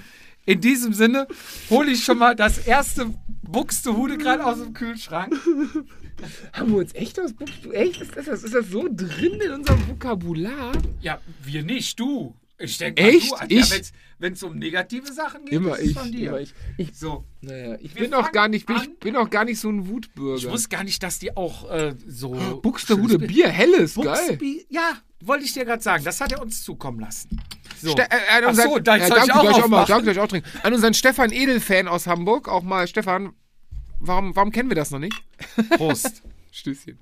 in 0.46 0.60
diesem 0.60 0.92
Sinne 0.92 1.28
hole 1.70 1.92
ich 1.92 2.02
schon 2.02 2.18
mal 2.18 2.34
das 2.34 2.58
erste 2.58 3.14
Buxtehude 3.52 4.18
gerade 4.18 4.44
aus 4.44 4.58
dem 4.58 4.72
Kühlschrank. 4.74 5.34
Haben 6.52 6.72
wir 6.72 6.78
uns 6.78 6.94
echt 6.94 7.18
aus 7.20 7.32
Buxtehude? 7.32 7.74
Echt? 7.74 8.00
Ist 8.02 8.16
das, 8.16 8.42
ist 8.42 8.54
das 8.54 8.68
so 8.68 8.88
drin 8.90 9.40
in 9.44 9.52
unserem 9.52 9.88
Vokabular? 9.88 10.72
Ja, 11.00 11.20
wir 11.44 11.62
nicht, 11.62 11.98
du. 11.98 12.34
Ich 12.58 12.76
denke 12.76 13.02
Echt? 13.02 13.30
Du, 13.32 13.36
Ich? 13.48 13.92
Wenn 14.18 14.34
es 14.34 14.42
um 14.42 14.58
negative 14.58 15.10
Sachen 15.14 15.46
geht, 15.46 15.54
Immer 15.54 15.78
ist 15.78 15.92
ich, 15.92 15.98
von 15.98 16.12
dir. 16.12 16.28
immer 16.28 16.40
ich. 16.40 16.52
Ich- 16.76 16.94
so. 16.94 17.24
Naja, 17.40 17.78
ich 17.80 17.94
Wir 17.94 18.02
bin 18.02 18.12
auch 18.12 18.30
gar 18.32 18.48
nicht, 18.48 18.66
bin, 18.66 18.76
ich 18.76 18.98
bin 18.98 19.16
auch 19.16 19.30
gar 19.30 19.46
nicht 19.46 19.58
so 19.58 19.70
ein 19.70 19.88
Wutbürger. 19.88 20.36
Ich 20.36 20.46
wusste 20.50 20.68
gar 20.68 20.84
nicht, 20.84 21.02
dass 21.02 21.18
die 21.18 21.34
auch 21.38 21.70
äh, 21.70 21.94
so. 22.06 22.60
Buxtehude 22.62 23.14
schönes 23.14 23.28
Bier, 23.28 23.48
helles, 23.48 23.94
geil. 23.94 24.04
Buxtebi 24.04 24.66
ja, 24.68 24.92
wollte 25.20 25.44
ich 25.46 25.54
dir 25.54 25.64
gerade 25.64 25.82
sagen. 25.82 26.04
Das 26.04 26.20
hat 26.20 26.32
er 26.32 26.42
uns 26.42 26.62
zukommen 26.62 27.00
lassen. 27.00 27.40
So. 27.80 27.92
Ste 27.92 28.02
äh, 28.10 28.46
unseren- 28.46 28.68
so, 28.68 28.78
da 28.78 28.96
ja, 28.96 29.06
soll 29.08 29.18
ich 29.20 29.24
danke, 29.24 29.40
auch 29.40 29.58
ich 29.58 29.64
auch 29.64 29.68
mal, 29.68 29.84
danke, 29.86 30.10
ich 30.10 30.18
auch 30.20 30.28
trinken. 30.28 30.48
An 30.62 30.74
unseren 30.74 30.92
Stefan 30.92 31.32
Edel-Fan 31.32 31.88
aus 31.88 32.06
Hamburg, 32.06 32.46
auch 32.46 32.62
mal, 32.62 32.86
Stefan, 32.86 33.32
warum, 34.00 34.34
warum 34.34 34.50
kennen 34.50 34.68
wir 34.70 34.74
das 34.74 34.90
noch 34.90 34.98
nicht? 34.98 35.14
Prost. 35.76 36.22
Stößchen. 36.52 36.98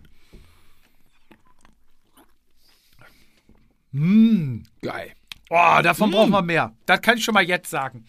mm. 3.93 4.63
Geil. 4.83 5.13
Oh, 5.51 5.81
davon 5.83 6.11
brauchen 6.11 6.31
wir 6.31 6.43
mehr. 6.43 6.75
Das 6.85 7.01
kann 7.01 7.17
ich 7.17 7.25
schon 7.25 7.35
mal 7.35 7.43
jetzt 7.47 7.71
sagen. 7.71 8.05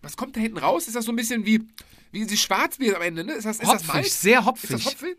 Was 0.00 0.16
kommt 0.16 0.36
da 0.36 0.40
hinten 0.40 0.58
raus? 0.58 0.86
Ist 0.86 0.94
das 0.94 1.04
so 1.06 1.12
ein 1.12 1.16
bisschen 1.16 1.44
wie, 1.44 1.60
wie 2.12 2.20
dieses 2.24 2.40
Schwarzbier 2.40 2.96
am 2.96 3.02
Ende, 3.02 3.24
ne? 3.24 3.32
Ist 3.32 3.44
das, 3.46 3.56
ist 3.56 3.62
das 3.64 3.72
Hopfig, 3.82 3.88
Malz? 3.94 4.20
sehr 4.20 4.38
Ist 4.40 4.46
hopfig. 4.46 4.70
das 4.70 4.84
Hopfen? 4.86 5.14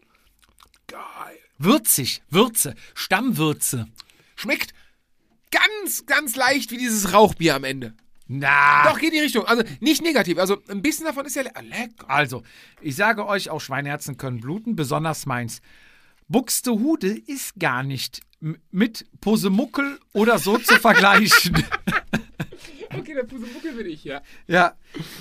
Geil. 0.88 1.38
Würzig, 1.58 2.22
Würze, 2.30 2.76
Stammwürze. 2.94 3.88
Schmeckt 4.38 4.74
ganz, 5.52 6.06
ganz 6.06 6.38
leicht 6.38 6.72
wie 6.72 6.78
dieses 6.78 7.12
Rauchbier 7.12 7.56
am 7.56 7.66
Ende. 7.66 7.94
Na. 8.32 8.84
Doch, 8.84 9.00
geht 9.00 9.10
in 9.10 9.16
die 9.16 9.20
Richtung. 9.22 9.46
Also 9.46 9.64
nicht 9.80 10.04
negativ. 10.04 10.38
Also 10.38 10.62
ein 10.68 10.84
bisschen 10.84 11.06
davon 11.06 11.26
ist 11.26 11.36
ja 11.36 11.42
le 11.42 11.52
lecker. 11.64 12.08
Also, 12.08 12.44
ich 12.80 12.96
sage 12.96 13.26
euch, 13.26 13.50
auch 13.50 13.60
Schweineherzen 13.60 14.18
können 14.18 14.40
bluten, 14.40 14.76
besonders 14.76 15.26
meins. 15.26 15.62
Buxtehude 16.28 17.10
ist 17.10 17.60
gar 17.60 17.82
nicht 17.82 18.22
mit 18.70 19.08
Posemuckel 19.20 20.00
oder 20.14 20.38
so 20.38 20.60
zu 20.60 20.76
vergleichen. 20.80 21.66
Okay, 22.92 23.14
der 23.14 23.24
Pusemuckel 23.24 23.74
bin 23.74 23.86
ich, 23.86 24.04
ja. 24.04 24.20
ja, 24.48 24.74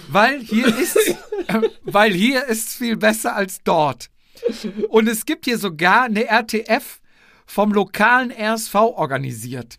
weil 0.09 0.41
hier 0.41 0.69
ist, 0.69 0.97
äh, 0.97 1.61
weil 1.83 2.15
hier 2.15 2.47
ist 2.47 2.73
viel 2.73 2.97
besser 2.97 3.37
als 3.37 3.63
dort. 3.63 4.09
Und 4.89 5.07
es 5.07 5.27
gibt 5.27 5.45
hier 5.45 5.59
sogar 5.59 6.05
eine 6.05 6.25
RTF 6.25 6.99
vom 7.45 7.75
lokalen 7.75 8.33
RSV 8.33 8.75
organisiert. 8.75 9.79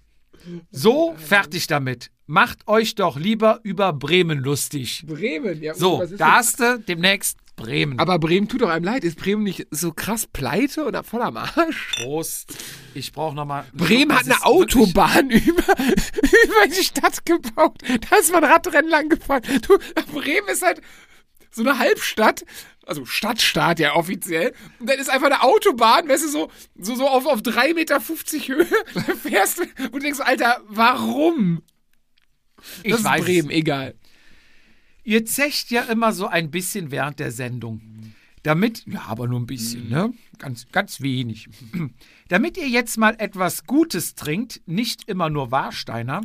So, 0.72 1.16
fertig 1.18 1.68
damit. 1.68 2.12
Macht 2.26 2.68
euch 2.68 2.96
doch 2.96 3.18
lieber 3.18 3.60
über 3.64 3.92
Bremen 3.94 4.40
lustig. 4.40 5.04
Bremen, 5.08 5.62
ja. 5.62 5.74
So, 5.74 6.00
da 6.00 6.06
das? 6.06 6.20
hast 6.22 6.60
du 6.60 6.80
demnächst 6.80 7.38
Bremen. 7.60 8.00
Aber 8.00 8.20
Bremen 8.20 8.48
tut 8.48 8.62
doch 8.62 8.70
einem 8.70 8.86
leid. 8.86 9.04
Ist 9.04 9.18
Bremen 9.18 9.44
nicht 9.44 9.68
so 9.72 9.92
krass 9.92 10.28
pleite 10.28 10.86
oder 10.86 11.04
voll 11.04 11.22
am 11.22 11.38
Arsch? 11.38 11.96
Prost. 11.98 12.56
Ich 12.94 13.12
brauche 13.12 13.36
nochmal. 13.36 13.66
Bremen 13.74 14.16
hat 14.18 14.26
eine 14.26 14.44
Autobahn 14.46 15.30
über, 15.30 15.74
über 15.74 16.68
die 16.68 16.84
Stadt 16.84 17.26
gebaut. 17.26 17.82
Da 18.10 18.16
ist 18.18 18.32
man 18.32 18.44
Radrennen 18.44 18.90
lang 18.90 19.10
gefahren. 19.10 19.42
Du, 19.68 19.78
Bremen 20.14 20.48
ist 20.50 20.62
halt 20.62 20.82
so 21.52 21.62
eine 21.62 21.80
Halbstadt. 21.80 22.46
Also 22.86 23.06
Stadtstaat 23.06 23.80
ja 23.80 23.96
offiziell. 23.96 24.54
Und 24.80 24.90
dann 24.90 24.98
ist 24.98 25.10
einfach 25.10 25.28
eine 25.28 25.44
Autobahn, 25.44 26.10
weißt 26.10 26.24
du, 26.26 26.30
so, 26.30 26.52
so, 26.76 26.96
so 26.96 27.08
auf, 27.08 27.28
auf 27.28 27.42
3,50 27.42 27.74
Meter 27.76 28.02
Höhe. 28.02 28.68
Da 28.96 29.02
fährst 29.16 29.60
du 29.60 29.64
und 29.92 30.02
denkst, 30.04 30.20
Alter, 30.22 30.62
warum? 30.68 31.62
Ich 32.84 32.92
Das 32.92 33.04
weiß 33.04 33.20
ist 33.20 33.26
Bremen, 33.26 33.50
es. 33.52 33.56
egal. 33.56 33.96
Ihr 35.04 35.26
zecht 35.26 35.72
ja 35.72 35.84
immer 35.84 36.14
so 36.14 36.28
ein 36.28 36.52
bisschen 36.52 36.92
während 36.92 37.20
der 37.20 37.32
Sendung. 37.32 37.82
Damit, 38.44 38.86
ja, 38.88 39.04
aber 39.08 39.28
nur 39.28 39.40
ein 39.40 39.46
bisschen, 39.48 39.90
ne? 39.90 40.14
Ganz, 40.38 40.68
ganz 40.72 41.02
wenig. 41.02 41.50
Damit 42.30 42.58
ihr 42.58 42.70
jetzt 42.70 42.98
mal 42.98 43.16
etwas 43.20 43.66
Gutes 43.66 44.16
trinkt, 44.16 44.62
nicht 44.66 45.10
immer 45.10 45.30
nur 45.30 45.52
Warsteiner. 45.52 46.22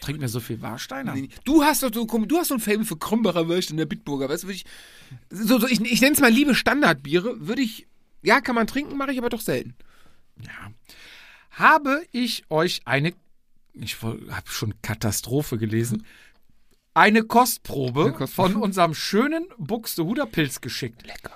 Trinkt 0.00 0.20
mir 0.20 0.28
so 0.28 0.40
viel 0.40 0.62
Warsteiner? 0.62 1.14
Du 1.44 1.62
hast 1.62 1.82
doch 1.82 1.90
so, 1.92 2.04
du 2.06 2.36
hast 2.38 2.48
so 2.48 2.54
ein 2.54 2.60
Fable 2.60 2.84
für 2.84 2.96
Krombacher 2.96 3.48
Würste 3.48 3.72
in 3.72 3.76
der 3.78 3.86
Bitburger, 3.86 4.28
weißt 4.28 4.44
du, 4.44 4.48
würde 4.48 4.56
ich, 4.56 4.64
so, 5.30 5.58
so, 5.58 5.66
ich, 5.66 5.80
ich 5.80 6.00
nenne 6.00 6.14
es 6.14 6.20
mal 6.20 6.30
liebe 6.30 6.54
Standardbiere, 6.54 7.46
würde 7.46 7.62
ich, 7.62 7.86
ja, 8.22 8.40
kann 8.40 8.54
man 8.54 8.66
trinken, 8.66 8.96
mache 8.96 9.12
ich 9.12 9.18
aber 9.18 9.28
doch 9.28 9.40
selten. 9.40 9.74
Habe 11.50 12.04
ich 12.12 12.44
euch 12.50 12.82
eine, 12.84 13.14
ich 13.72 14.02
habe 14.02 14.50
schon 14.50 14.74
Katastrophe 14.82 15.58
gelesen, 15.58 16.04
eine 16.94 17.24
Kostprobe, 17.24 18.04
Eine 18.04 18.12
Kostprobe. 18.12 18.52
von 18.52 18.62
unserem 18.62 18.94
schönen 18.94 19.46
Buxtehuder 19.58 20.26
Pilz 20.26 20.60
geschickt. 20.60 21.06
Lecker. 21.06 21.32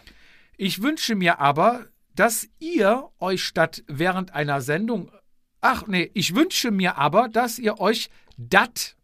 Ich 0.57 0.83
wünsche 0.83 1.15
mir 1.15 1.39
aber, 1.39 1.87
dass 2.15 2.49
ihr 2.59 3.09
euch 3.19 3.45
statt 3.45 3.83
während 3.87 4.35
einer 4.35 4.61
Sendung. 4.63 5.11
Ach 5.61 5.87
nee, 5.87 6.11
ich 6.15 6.35
wünsche 6.35 6.71
mir 6.71 6.97
aber, 6.97 7.29
dass 7.29 7.59
ihr 7.59 7.79
euch 7.79 8.09
dat, 8.49 8.97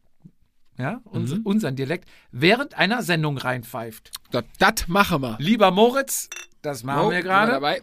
ja, 0.79 1.01
uns, 1.05 1.33
Mhm. 1.35 1.43
unseren 1.43 1.77
Dialekt, 1.77 2.09
während 2.31 2.75
einer 2.75 3.03
Sendung 3.03 3.39
reinpfeift. 3.39 4.11
Das, 4.31 4.45
das 4.59 4.89
machen 4.89 5.21
wir. 5.23 5.37
Lieber 5.39 5.71
Moritz, 5.71 6.29
das 6.63 6.83
machen 6.85 7.07
Oh, 7.07 7.11
wir 7.11 7.23
gerade. 7.23 7.53
dabei. 7.53 7.83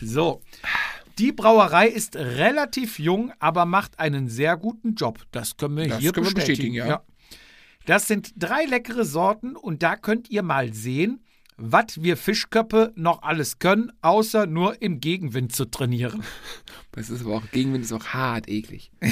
So. 0.00 0.40
Die 1.18 1.32
Brauerei 1.32 1.88
ist 1.88 2.16
relativ 2.16 2.98
jung, 2.98 3.32
aber 3.38 3.66
macht 3.66 3.98
einen 3.98 4.28
sehr 4.28 4.56
guten 4.56 4.94
Job. 4.94 5.20
Das 5.30 5.56
können 5.58 5.76
wir 5.76 5.88
Das 5.88 5.98
hier 5.98 6.12
können 6.12 6.26
wir 6.26 6.34
bestätigen. 6.34 6.72
bestätigen, 6.74 6.88
ja. 6.90 7.02
Das 7.84 8.06
sind 8.08 8.32
drei 8.36 8.64
leckere 8.64 9.04
Sorten 9.04 9.54
und 9.56 9.82
da 9.82 9.96
könnt 9.96 10.30
ihr 10.30 10.42
mal 10.42 10.72
sehen, 10.72 11.21
was 11.56 12.02
wir 12.02 12.16
Fischköppe 12.16 12.92
noch 12.96 13.22
alles 13.22 13.58
können, 13.58 13.92
außer 14.00 14.46
nur 14.46 14.80
im 14.82 15.00
Gegenwind 15.00 15.54
zu 15.54 15.64
trainieren. 15.66 16.22
Das 16.94 17.08
ist 17.08 17.22
aber 17.22 17.36
auch, 17.36 17.50
Gegenwind 17.52 17.86
ist 17.86 17.92
auch 17.92 18.08
hart 18.08 18.48
eklig. 18.48 18.90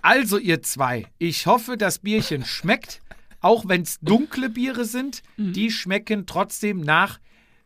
Also 0.00 0.38
ihr 0.38 0.62
zwei, 0.62 1.06
ich 1.18 1.46
hoffe, 1.46 1.76
das 1.76 1.98
Bierchen 1.98 2.44
schmeckt, 2.44 3.00
auch 3.40 3.66
wenn 3.66 3.82
es 3.82 3.98
dunkle 4.00 4.48
Biere 4.48 4.84
sind, 4.84 5.22
die 5.36 5.72
schmecken 5.72 6.26
trotzdem 6.26 6.80
nach 6.80 7.18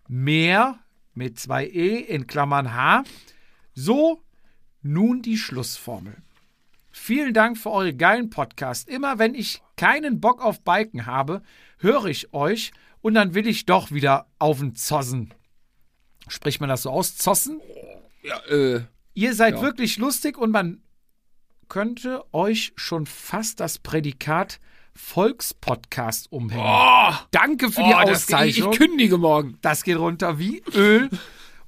mehr 0.08 0.78
mit 1.12 1.38
zwei 1.38 1.66
E 1.66 1.98
in 1.98 2.26
Klammern 2.26 2.74
H. 2.74 3.04
So, 3.74 4.22
nun 4.82 5.20
die 5.20 5.36
Schlussformel. 5.36 6.16
Vielen 6.90 7.34
Dank 7.34 7.58
für 7.58 7.70
eure 7.70 7.94
geilen 7.94 8.30
Podcasts. 8.30 8.88
Immer 8.88 9.18
wenn 9.18 9.34
ich 9.34 9.62
keinen 9.76 10.20
Bock 10.20 10.42
auf 10.42 10.62
Biken 10.62 11.06
habe, 11.06 11.42
höre 11.78 12.06
ich 12.06 12.32
euch 12.32 12.72
und 13.00 13.14
dann 13.14 13.34
will 13.34 13.46
ich 13.46 13.66
doch 13.66 13.90
wieder 13.90 14.26
auf 14.38 14.58
den 14.58 14.74
Zossen. 14.74 15.34
Spricht 16.28 16.60
man 16.60 16.68
das 16.68 16.82
so 16.82 16.90
aus? 16.90 17.16
Zossen? 17.16 17.60
Ja, 18.22 18.38
äh, 18.46 18.82
Ihr 19.14 19.34
seid 19.34 19.54
Ja. 19.56 19.62
wirklich 19.62 19.96
lustig 19.96 20.38
und 20.38 20.50
man 20.50 20.82
könnte 21.68 22.22
euch 22.32 22.72
schon 22.76 23.06
fast 23.06 23.60
das 23.60 23.78
Prädikat 23.78 24.60
Volkspodcast 24.94 26.32
umhängen. 26.32 27.18
Danke 27.30 27.70
für 27.70 27.82
die 27.82 27.94
oh, 27.94 28.00
ich, 28.02 28.10
Auszeichnung. 28.10 28.72
ich 28.72 28.78
kündige 28.78 29.16
morgen. 29.18 29.58
das 29.62 29.84
geht 29.84 29.96
runter 29.98 30.38
wie 30.38 30.62
Öl. 30.74 31.08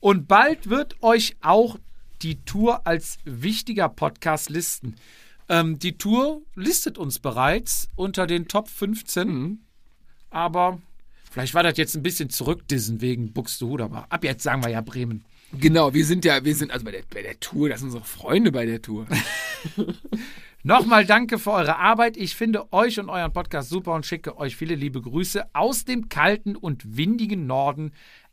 Und 0.01 0.27
bald 0.29 0.69
wird 0.69 1.03
euch 1.03 1.37
auch 1.41 1.77
die 2.23 2.45
Tour 2.45 2.87
als 2.87 3.19
wichtiger 3.25 3.89
Podcast 3.89 4.51
listen. 4.51 4.97
Ähm, 5.49 5.79
die 5.79 5.97
Tour 5.97 6.43
listet 6.55 6.99
uns 6.99 7.19
bereits 7.19 7.89
unter 7.97 8.27
den 8.27 8.49
Top 8.49 8.69
15. 8.69 9.29
Mhm. 9.29 9.59
Aber 10.31 10.81
vielleicht 11.31 11.55
war 11.55 11.63
das 11.63 11.79
jetzt 11.79 11.97
ein 11.97 12.03
bisschen 12.03 12.29
zurückdissen 12.29 13.01
wegen 13.01 13.33
Buxtehude. 13.33 13.85
Aber 13.85 14.07
ab 14.11 14.23
jetzt 14.25 14.43
sagen 14.43 14.63
wir 14.63 14.71
ja 14.71 14.83
Bremen. 14.83 15.25
Genau, 15.53 15.95
wir 15.95 16.05
sind 16.05 16.25
ja, 16.25 16.45
wir 16.45 16.55
sind 16.55 16.71
also 16.71 16.85
bei 16.85 16.93
der, 16.93 17.03
bei 17.13 17.23
der 17.23 17.41
Tour, 17.41 17.71
das 17.71 17.81
sind 17.81 17.89
unsere 17.89 18.05
Freunde 18.05 18.53
bei 18.53 18.67
der 18.67 18.83
Tour. 18.83 19.07
Nochmal 20.63 21.07
danke 21.07 21.39
für 21.39 21.53
eure 21.53 21.79
Arbeit. 21.79 22.17
Ich 22.19 22.37
finde 22.37 22.71
euch 22.73 23.01
und 23.01 23.09
euren 23.09 23.33
Podcast 23.33 23.71
super 23.71 23.95
und 23.95 24.05
schicke 24.05 24.37
euch 24.37 24.57
viele 24.57 24.75
liebe 24.75 25.01
Grüße 25.01 25.55
aus 25.55 25.87
dem 25.87 26.09
kalten 26.11 26.55
und 26.55 26.97
windigen 26.97 27.47
Norden, 27.47 27.93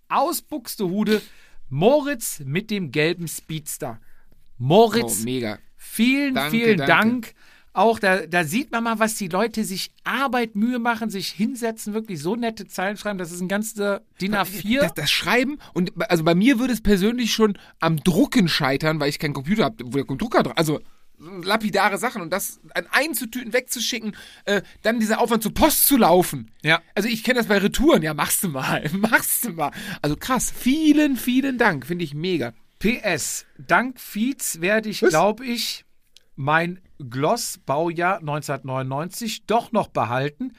aus 0.10 0.42
Buxtehude. 0.42 1.22
Moritz 1.70 2.42
mit 2.46 2.70
dem 2.70 2.92
gelben 2.92 3.28
Speedster. 3.28 4.00
Oh, 4.00 4.64
Moritz, 4.64 5.24
mega. 5.24 5.60
vielen, 5.76 6.36
Danke, 6.36 6.58
vielen 6.58 6.78
danke. 6.78 6.92
Dank. 6.94 7.34
Auch 7.78 8.00
da, 8.00 8.26
da 8.26 8.44
sieht 8.44 8.72
man 8.72 8.84
mal, 8.84 8.98
was 8.98 9.14
die 9.14 9.28
Leute 9.28 9.64
sich 9.64 9.92
Arbeit, 10.04 10.56
Mühe 10.56 10.80
machen, 10.80 11.12
sich 11.12 11.28
hinsetzen, 11.28 11.94
wirklich 11.94 12.20
so 12.20 12.36
nette 12.36 12.68
Zeilen 12.68 12.98
schreiben. 12.98 13.20
Das 13.20 13.32
ist 13.32 13.40
ein 13.40 13.48
ganzer 13.48 14.02
DIN 14.20 14.34
A4. 14.34 14.80
Das, 14.80 14.96
das 14.96 15.12
Schreiben 15.12 15.60
und 15.76 15.92
also 16.10 16.24
bei 16.24 16.34
mir 16.34 16.58
würde 16.58 16.74
es 16.74 16.82
persönlich 16.82 17.34
schon 17.34 17.56
am 17.80 17.98
Drucken 17.98 18.48
scheitern, 18.48 19.00
weil 19.00 19.10
ich 19.10 19.20
keinen 19.20 19.36
Computer 19.36 19.66
habe, 19.66 19.76
wo 19.86 19.92
der 19.92 20.06
Drucker 20.06 20.42
dran. 20.42 20.58
Also 20.58 20.80
lapidare 21.20 22.00
Sachen 22.00 22.24
und 22.24 22.34
das 22.34 22.60
an 22.74 22.88
einzutüten, 22.90 23.54
wegzuschicken, 23.54 24.16
äh, 24.46 24.64
dann 24.82 25.00
dieser 25.00 25.22
Aufwand 25.22 25.44
zur 25.44 25.54
Post 25.54 25.86
zu 25.86 25.98
laufen. 25.98 26.50
Ja. 26.64 26.82
Also 26.96 27.10
ich 27.10 27.24
kenne 27.24 27.38
das 27.38 27.46
bei 27.46 27.60
Retouren, 27.60 28.02
ja, 28.02 28.16
machst 28.16 28.44
du 28.44 28.48
mal, 28.48 28.90
machst 28.94 29.46
du 29.46 29.52
mal. 29.52 29.70
Also 30.02 30.16
krass, 30.16 30.52
vielen, 30.52 31.16
vielen 31.16 31.60
Dank, 31.60 31.86
finde 31.86 32.06
ich 32.06 32.16
mega. 32.16 32.54
PS, 32.80 33.46
dank 33.60 34.00
Fietz 34.00 34.62
werde 34.62 34.90
ich, 34.90 35.02
glaube 35.02 35.46
ich, 35.46 35.86
mein 36.38 36.80
Gloss 36.98 37.60
Baujahr 37.66 38.20
1999 38.20 39.46
doch 39.46 39.72
noch 39.74 39.90
behalten 39.90 40.54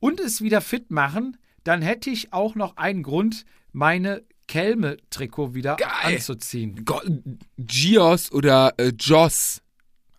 und 0.00 0.20
es 0.20 0.42
wieder 0.42 0.60
fit 0.60 0.90
machen. 0.90 1.38
Dann 1.64 1.80
hätte 1.80 2.10
ich 2.10 2.32
auch 2.32 2.54
noch 2.54 2.76
einen 2.76 3.02
Grund, 3.02 3.44
meine 3.72 4.22
Kelme-Trikot 4.48 5.54
wieder 5.54 5.76
Geil. 5.76 6.16
anzuziehen. 6.16 6.84
Go 6.84 7.00
Gios 7.56 8.30
oder 8.32 8.74
äh, 8.76 8.88
Joss 8.98 9.61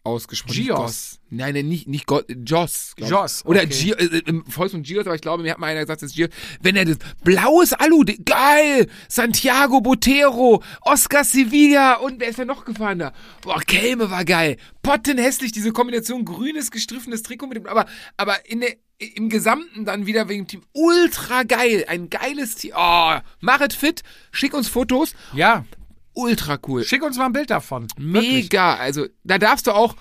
ausgesprochen. 0.03 0.63
Gios. 0.63 1.19
Nein, 1.29 1.53
nein, 1.53 1.67
nicht, 1.67 1.87
nicht 1.87 2.05
Go 2.05 2.21
Joss. 2.45 2.93
ich. 2.97 3.07
Joss, 3.07 3.45
Oder 3.45 3.61
okay. 3.63 3.69
Gio, 3.69 3.95
äh, 3.95 4.21
im 4.25 4.45
Volksmund 4.45 4.85
Gios, 4.85 5.05
aber 5.05 5.15
ich 5.15 5.21
glaube, 5.21 5.43
mir 5.43 5.51
hat 5.51 5.59
mal 5.59 5.67
einer 5.67 5.81
gesagt, 5.81 6.01
das 6.01 6.11
ist 6.11 6.15
Gios. 6.15 6.29
Wenn 6.61 6.75
er 6.75 6.85
das 6.85 6.97
blaues 7.23 7.73
Alu, 7.73 8.03
geil! 8.25 8.87
Santiago 9.07 9.81
Botero, 9.81 10.61
Oscar 10.81 11.23
Sevilla 11.23 11.95
und 11.95 12.19
wer 12.19 12.29
ist 12.29 12.39
denn 12.39 12.47
noch 12.47 12.65
gefahren 12.65 12.99
da? 12.99 13.13
Boah, 13.41 13.61
Kelme 13.61 14.11
war 14.11 14.25
geil. 14.25 14.57
Pottenhässlich, 14.81 15.53
diese 15.53 15.71
Kombination 15.71 16.25
grünes, 16.25 16.69
gestriffenes 16.69 17.23
Trikot 17.23 17.47
mit 17.47 17.57
dem, 17.57 17.65
aber, 17.65 17.85
aber 18.17 18.45
in 18.47 18.59
der, 18.59 18.75
im 19.15 19.29
Gesamten 19.29 19.85
dann 19.85 20.05
wieder 20.05 20.27
wegen 20.27 20.43
dem 20.43 20.47
Team 20.47 20.61
ultra 20.73 21.43
geil. 21.43 21.85
Ein 21.87 22.09
geiles 22.09 22.55
Team. 22.55 22.73
Oh, 22.75 23.15
machet 23.39 23.73
fit, 23.73 24.03
schick 24.31 24.53
uns 24.53 24.67
Fotos. 24.67 25.13
Ja, 25.33 25.65
Ultra 26.13 26.59
cool. 26.67 26.83
schick 26.83 27.03
uns 27.03 27.17
mal 27.17 27.25
ein 27.25 27.33
Bild 27.33 27.49
davon. 27.49 27.87
Wirklich. 27.97 28.43
Mega. 28.43 28.75
Also, 28.75 29.07
da 29.23 29.37
darfst 29.37 29.67
du 29.67 29.71
auch 29.71 29.95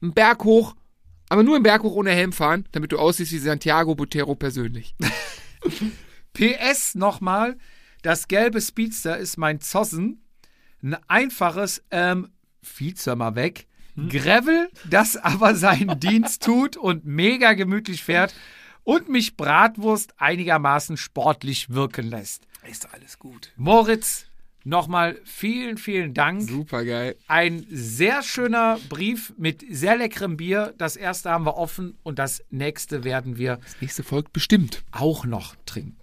einen 0.00 0.12
Berg 0.12 0.44
hoch, 0.44 0.74
aber 1.28 1.42
nur 1.42 1.56
einen 1.56 1.64
Berg 1.64 1.82
hoch 1.82 1.94
ohne 1.94 2.10
Helm 2.10 2.32
fahren, 2.32 2.68
damit 2.72 2.92
du 2.92 2.98
aussiehst 2.98 3.32
wie 3.32 3.38
Santiago 3.38 3.94
Botero 3.94 4.34
persönlich. 4.34 4.94
PS 6.32 6.94
nochmal, 6.94 7.56
das 8.02 8.28
gelbe 8.28 8.60
Speedster 8.60 9.16
ist 9.16 9.36
mein 9.36 9.60
Zossen. 9.60 10.22
Ein 10.82 10.96
einfaches, 11.08 11.82
ähm, 11.90 12.28
Vieh's 12.62 13.06
mal 13.06 13.34
weg. 13.34 13.66
Gravel, 14.08 14.68
das 14.88 15.16
aber 15.16 15.54
seinen 15.54 15.98
Dienst 16.00 16.42
tut 16.42 16.76
und 16.76 17.06
mega 17.06 17.54
gemütlich 17.54 18.02
fährt 18.02 18.34
und 18.84 19.08
mich 19.08 19.36
Bratwurst 19.36 20.14
einigermaßen 20.18 20.96
sportlich 20.96 21.70
wirken 21.70 22.08
lässt. 22.08 22.46
Ist 22.68 22.92
alles 22.92 23.18
gut. 23.18 23.52
Moritz, 23.56 24.25
nochmal 24.66 25.18
vielen, 25.24 25.78
vielen 25.78 26.12
Dank. 26.12 26.42
Super 26.48 26.84
geil. 26.84 27.16
Ein 27.28 27.64
sehr 27.70 28.22
schöner 28.22 28.78
Brief 28.88 29.32
mit 29.38 29.64
sehr 29.70 29.96
leckerem 29.96 30.36
Bier. 30.36 30.74
Das 30.76 30.96
erste 30.96 31.30
haben 31.30 31.46
wir 31.46 31.56
offen 31.56 31.96
und 32.02 32.18
das 32.18 32.42
nächste 32.50 33.04
werden 33.04 33.38
wir 33.38 33.58
Das 33.62 33.80
nächste 33.80 34.02
folgt 34.02 34.32
bestimmt. 34.32 34.82
auch 34.90 35.24
noch 35.24 35.54
trinken. 35.64 35.96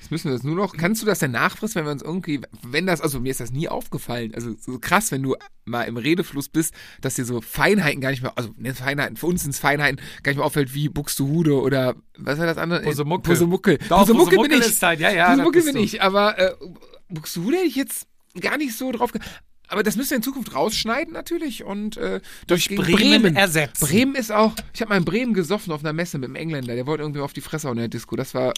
Jetzt 0.00 0.10
müssen 0.10 0.30
wir 0.30 0.32
das 0.32 0.42
nur 0.42 0.56
noch. 0.56 0.76
Kannst 0.76 1.02
du 1.02 1.06
das 1.06 1.18
denn 1.20 1.32
nachfrisst, 1.32 1.74
wenn 1.74 1.84
wir 1.84 1.92
uns 1.92 2.02
irgendwie, 2.02 2.40
wenn 2.62 2.86
das, 2.86 3.00
also 3.00 3.20
mir 3.20 3.30
ist 3.30 3.40
das 3.40 3.52
nie 3.52 3.68
aufgefallen. 3.68 4.32
Also 4.34 4.54
so 4.58 4.78
krass, 4.78 5.10
wenn 5.12 5.22
du 5.22 5.36
mal 5.64 5.84
im 5.84 5.96
Redefluss 5.96 6.48
bist, 6.48 6.74
dass 7.00 7.14
dir 7.14 7.24
so 7.24 7.40
Feinheiten 7.40 8.00
gar 8.00 8.10
nicht 8.10 8.22
mehr, 8.22 8.32
also 8.36 8.50
ne, 8.56 8.74
Feinheiten, 8.74 9.16
für 9.16 9.26
uns 9.26 9.42
sind 9.42 9.50
es 9.52 9.60
Feinheiten, 9.60 10.00
gar 10.22 10.30
nicht 10.30 10.38
mehr 10.38 10.46
auffällt 10.46 10.74
wie 10.74 10.88
Buxtehude 10.88 11.60
oder 11.60 11.94
was 12.18 12.38
war 12.38 12.46
das 12.46 12.58
andere? 12.58 12.82
Pusemuckel. 12.82 13.32
Pusemuckel. 13.32 13.78
Doch, 13.88 14.00
Pusemuckel 14.00 14.38
bin 14.38 14.60
ich. 14.60 14.82
halt, 14.82 15.00
ja, 15.00 15.10
ja, 15.12 15.30
Pusemuckel 15.30 15.62
bin 15.64 15.76
ich, 15.76 16.02
aber 16.02 16.36
äh, 16.38 16.52
Buxtehude 17.12 17.56
hätte 17.56 17.68
ich 17.68 17.76
jetzt 17.76 18.06
gar 18.40 18.56
nicht 18.56 18.76
so 18.76 18.92
drauf. 18.92 19.12
Aber 19.68 19.82
das 19.82 19.96
müssen 19.96 20.10
wir 20.10 20.16
in 20.18 20.22
Zukunft 20.22 20.54
rausschneiden 20.54 21.12
natürlich 21.12 21.64
und 21.64 21.96
äh, 21.96 22.20
Durch 22.46 22.68
gegen 22.68 22.82
Bremen 22.82 23.36
ersetzen. 23.36 23.86
Bremen 23.86 24.14
ist 24.14 24.30
auch. 24.30 24.54
Ich 24.74 24.80
habe 24.80 24.90
mal 24.90 24.98
in 24.98 25.04
Bremen 25.04 25.34
gesoffen 25.34 25.72
auf 25.72 25.80
einer 25.80 25.92
Messe 25.92 26.18
mit 26.18 26.28
einem 26.28 26.36
Engländer. 26.36 26.74
Der 26.74 26.86
wollte 26.86 27.02
irgendwie 27.02 27.20
auf 27.20 27.32
die 27.32 27.40
Fresse 27.40 27.68
hauen 27.68 27.78
in 27.78 27.82
der 27.82 27.88
Disco. 27.88 28.16
Das 28.16 28.34
war. 28.34 28.52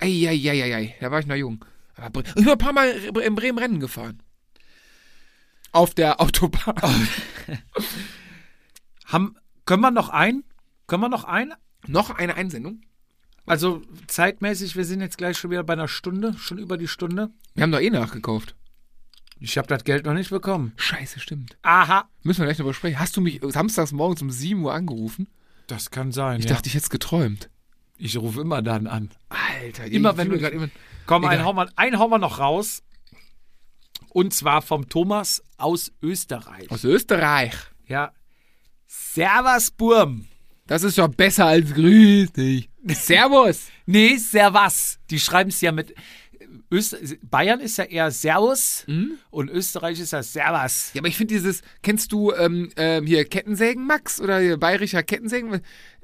Eieieiei. 0.00 0.96
Da 1.00 1.10
war 1.10 1.20
ich 1.20 1.26
noch 1.26 1.36
jung. 1.36 1.64
Aber 1.96 2.22
ich 2.26 2.34
bin 2.34 2.48
ein 2.48 2.58
paar 2.58 2.72
Mal 2.72 2.88
in 2.90 3.34
Bremen 3.34 3.58
Rennen 3.58 3.80
gefahren. 3.80 4.20
Auf 5.72 5.94
der 5.94 6.20
Autobahn. 6.20 7.08
Haben, 9.06 9.36
können 9.64 9.82
wir 9.82 9.90
noch 9.92 10.08
ein? 10.08 10.44
Können 10.86 11.02
wir 11.02 11.08
noch 11.08 11.24
ein? 11.24 11.54
noch 11.88 12.10
eine 12.10 12.34
Einsendung. 12.34 12.82
Also 13.46 13.82
zeitmäßig, 14.06 14.74
wir 14.76 14.84
sind 14.84 15.00
jetzt 15.00 15.18
gleich 15.18 15.36
schon 15.36 15.50
wieder 15.50 15.64
bei 15.64 15.74
einer 15.74 15.88
Stunde, 15.88 16.34
schon 16.38 16.58
über 16.58 16.78
die 16.78 16.88
Stunde. 16.88 17.30
Wir 17.54 17.62
haben 17.62 17.72
doch 17.72 17.80
eh 17.80 17.90
nachgekauft. 17.90 18.54
Ich 19.38 19.58
habe 19.58 19.68
das 19.68 19.84
Geld 19.84 20.06
noch 20.06 20.14
nicht 20.14 20.30
bekommen. 20.30 20.72
Scheiße, 20.76 21.20
stimmt. 21.20 21.58
Aha. 21.62 22.08
Müssen 22.22 22.40
wir 22.40 22.46
gleich 22.46 22.56
darüber 22.56 22.72
sprechen. 22.72 22.98
Hast 22.98 23.16
du 23.16 23.20
mich 23.20 23.40
samstags 23.42 23.92
morgens 23.92 24.22
um 24.22 24.30
7 24.30 24.62
Uhr 24.62 24.72
angerufen? 24.72 25.26
Das 25.66 25.90
kann 25.90 26.12
sein. 26.12 26.38
Ich 26.40 26.46
ja. 26.46 26.54
dachte, 26.54 26.68
ich 26.68 26.74
hätte 26.74 26.84
es 26.84 26.90
geträumt. 26.90 27.50
ich 27.98 28.16
rufe 28.16 28.40
immer 28.40 28.62
dann 28.62 28.86
an. 28.86 29.10
Alter, 29.28 29.86
Immer 29.86 30.16
wenn 30.16 30.30
du- 30.30 30.38
grad 30.38 30.52
immer. 30.52 30.68
Komm, 31.06 31.24
einen 31.24 31.34
Egal. 31.40 31.44
hauen, 31.44 31.56
wir, 31.56 31.68
einen 31.76 31.98
hauen 31.98 32.10
wir 32.10 32.18
noch 32.18 32.38
raus. 32.38 32.82
Und 34.08 34.32
zwar 34.32 34.62
vom 34.62 34.88
Thomas 34.88 35.42
aus 35.58 35.92
Österreich. 36.00 36.70
Aus 36.70 36.84
Österreich. 36.84 37.54
Ja. 37.86 38.12
Servus, 38.86 39.70
Burm. 39.70 40.26
Das 40.66 40.82
ist 40.82 40.96
doch 40.96 41.08
besser 41.08 41.46
als 41.46 41.74
grüß 41.74 42.32
dich. 42.32 42.70
Servus. 42.88 43.68
Nee, 43.86 44.16
Servus. 44.16 44.98
Die 45.10 45.20
schreiben 45.20 45.50
es 45.50 45.60
ja 45.60 45.72
mit. 45.72 45.94
Öster 46.72 46.98
Bayern 47.22 47.60
ist 47.60 47.76
ja 47.76 47.84
eher 47.84 48.10
Servus 48.10 48.84
und 49.30 49.50
Österreich 49.50 50.00
ist 50.00 50.12
ja 50.12 50.22
Servus. 50.22 50.90
Ja, 50.94 51.00
aber 51.00 51.08
ich 51.08 51.16
finde 51.16 51.34
dieses, 51.34 51.62
kennst 51.82 52.12
du 52.12 52.32
ähm, 52.32 52.70
ähm, 52.76 53.06
hier 53.06 53.24
Kettensägen, 53.24 53.86
Max? 53.86 54.20
Oder 54.20 54.40
hier 54.40 54.56
bayerischer 54.56 55.02
Kettensägen? 55.02 55.60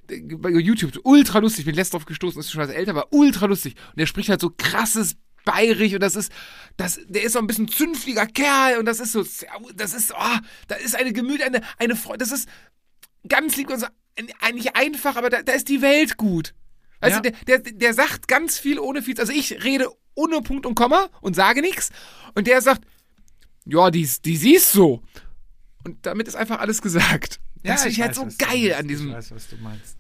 Bei 0.07 0.51
YouTube, 0.51 0.93
ultra 1.05 1.39
lustig. 1.39 1.61
Ich 1.61 1.67
bin 1.67 1.75
letztens 1.75 2.01
drauf 2.01 2.05
gestoßen, 2.05 2.41
ist 2.41 2.51
schon 2.51 2.61
was 2.61 2.71
älter, 2.71 2.91
aber 2.91 3.13
ultra 3.13 3.47
lustig. 3.47 3.77
Und 3.91 4.01
der 4.01 4.07
spricht 4.07 4.29
halt 4.29 4.41
so 4.41 4.51
krasses 4.57 5.17
bayerisch 5.45 5.95
und 5.95 6.01
das 6.01 6.17
ist, 6.17 6.33
das, 6.77 7.01
der 7.09 7.23
ist 7.23 7.33
so 7.33 7.39
ein 7.39 7.47
bisschen 7.47 7.69
zünftiger 7.69 8.27
Kerl 8.27 8.79
und 8.79 8.87
das 8.87 9.01
ist 9.01 9.13
so, 9.13 9.25
das 9.75 9.95
ist, 9.95 10.13
oh, 10.13 10.39
da 10.69 10.75
ist 10.77 10.95
eine 10.95 11.13
Gemüt, 11.13 11.43
eine, 11.43 11.63
eine 11.79 11.97
Freude, 11.97 12.19
das 12.19 12.33
ist 12.33 12.49
ganz 13.29 13.57
lieb 13.57 13.71
und 13.71 13.81
so, 13.81 13.87
eigentlich 14.41 14.77
einfach, 14.77 15.17
aber 15.17 15.31
da, 15.31 15.43
da 15.43 15.53
ist 15.53 15.69
die 15.69 15.83
Welt 15.83 16.17
gut. 16.17 16.55
Also 17.01 17.17
Ja. 17.17 17.23
der, 17.23 17.59
der, 17.59 17.73
der 17.73 17.95
sagt 17.95 18.29
ganz 18.29 18.59
viel 18.59 18.79
ohne 18.79 19.03
viel, 19.03 19.19
also 19.19 19.33
ich 19.33 19.65
rede 19.65 19.89
ohne 20.15 20.41
Punkt 20.43 20.67
und 20.67 20.75
Komma 20.75 21.09
und 21.21 21.35
sage 21.35 21.61
nichts 21.63 21.91
und 22.35 22.47
der 22.47 22.61
sagt, 22.61 22.83
ja, 23.65 23.91
die, 23.91 24.09
die 24.25 24.37
siehst 24.37 24.73
so. 24.73 25.03
Und 25.85 26.05
damit 26.05 26.29
ist 26.29 26.35
einfach 26.35 26.61
alles 26.61 26.83
gesagt. 26.83 27.41
das 27.63 27.83
finde 27.83 27.95
ich 27.95 28.03
halt 28.03 28.15
so 28.15 28.29
geil 28.39 28.75
an 28.75 28.89
diesem. 28.89 29.09
Ich 29.09 29.15
weiß, 29.15 29.31
was 29.33 29.49
du 29.49 29.57
meinst. 29.57 29.97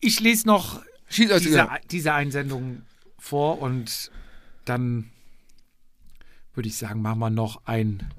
Ich 0.00 0.20
lese 0.20 0.46
noch 0.48 0.82
diese, 1.16 1.68
diese 1.90 2.12
Einsendung 2.14 2.82
vor 3.18 3.60
und 3.60 4.10
dann 4.64 5.10
würde 6.54 6.68
ich 6.68 6.76
sagen, 6.76 7.02
machen 7.02 7.18
wir 7.18 7.30
noch 7.30 7.62
ein 7.66 8.10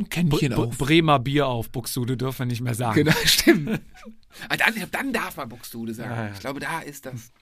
ein 0.00 0.08
Kännchen 0.08 0.52
auf. 0.54 0.78
Bremer 0.78 1.18
Bier 1.18 1.46
auf. 1.46 1.70
Buxtehude 1.70 2.16
dürfen 2.16 2.40
wir 2.40 2.46
nicht 2.46 2.60
mehr 2.60 2.74
sagen. 2.74 3.04
Genau, 3.04 3.16
stimmt. 3.24 3.80
Dann, 4.48 4.88
dann 4.92 5.12
darf 5.12 5.36
man 5.36 5.48
Buxtehude 5.48 5.94
sagen. 5.94 6.10
Ja, 6.10 6.26
ja. 6.26 6.32
Ich 6.32 6.40
glaube, 6.40 6.60
da 6.60 6.80
ist 6.80 7.06
das. 7.06 7.32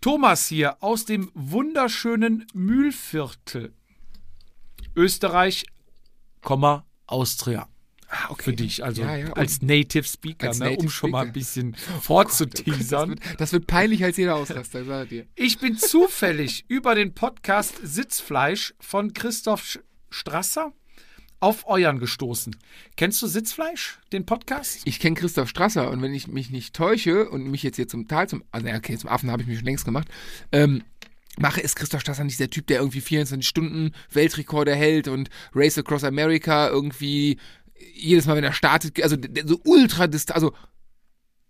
Thomas 0.00 0.46
hier 0.46 0.82
aus 0.82 1.04
dem 1.04 1.30
wunderschönen 1.34 2.46
Mühlviertel. 2.54 3.72
Österreich, 4.94 5.64
Austria. 7.06 7.68
Ah, 8.10 8.30
okay. 8.30 8.42
Für 8.44 8.52
dich, 8.54 8.82
also 8.82 9.02
Ja, 9.02 9.16
ja, 9.16 9.32
als 9.34 9.60
Native 9.60 10.04
Speaker, 10.04 10.48
Als 10.48 10.58
ne, 10.60 10.66
um 10.70 10.74
Native 10.76 10.90
schon 10.90 11.10
mal 11.10 11.18
ein 11.20 11.24
Speaker. 11.26 11.32
bisschen 11.38 11.72
Das 11.72 12.04
vorzuteasern. 12.04 13.10
wird, 13.10 13.20
das 13.40 13.52
wird 13.52 13.66
peinlich 13.66 14.02
als 14.02 14.16
jeder 14.16 14.36
Ausraster, 14.36 14.84
sag 14.84 15.04
ich 15.04 15.08
dir. 15.10 15.26
Ich 15.34 15.58
bin 15.58 15.76
zufällig 15.76 16.64
über 16.68 16.94
den 16.94 17.12
Podcast 17.14 17.74
Sitzfleisch 17.82 18.74
von 18.80 19.12
Christoph 19.12 19.78
Strasser 20.10 20.72
auf 21.40 21.68
euren 21.68 21.98
gestoßen. 21.98 22.56
Kennst 22.96 23.22
du 23.22 23.26
Sitzfleisch, 23.26 23.98
den 24.12 24.26
Podcast? 24.26 24.80
Ich 24.84 24.98
kenne 24.98 25.14
Christoph 25.16 25.48
Strasser 25.48 25.90
und 25.90 26.02
wenn 26.02 26.12
ich 26.14 26.26
mich 26.26 26.50
nicht 26.50 26.74
täusche 26.74 27.28
und 27.28 27.48
mich 27.50 27.62
jetzt 27.62 27.76
hier 27.76 27.88
zum 27.88 28.08
Teil 28.08 28.28
zum, 28.28 28.42
also 28.50 28.66
ja, 28.66 28.76
okay, 28.76 28.96
zum 28.98 29.08
Affen 29.10 29.30
habe 29.30 29.42
ich 29.42 29.48
mich 29.48 29.58
schon 29.58 29.66
längst 29.66 29.84
gemacht, 29.84 30.08
ähm, 30.50 30.82
mache, 31.38 31.60
ist 31.60 31.76
Christoph 31.76 32.00
Strasser 32.00 32.24
nicht 32.24 32.40
der 32.40 32.50
Typ, 32.50 32.66
der 32.66 32.78
irgendwie 32.80 33.00
24 33.00 33.46
Stunden 33.46 33.92
Weltrekorde 34.10 34.74
hält 34.74 35.06
und 35.06 35.30
Race 35.54 35.78
Across 35.78 36.04
America 36.04 36.68
irgendwie 36.68 37.38
jedes 37.94 38.26
Mal, 38.26 38.34
wenn 38.36 38.42
er 38.44 38.52
startet, 38.52 39.00
also 39.02 39.16
so 39.44 39.60
ultra 39.64 40.08
distant, 40.08 40.34
also 40.34 40.52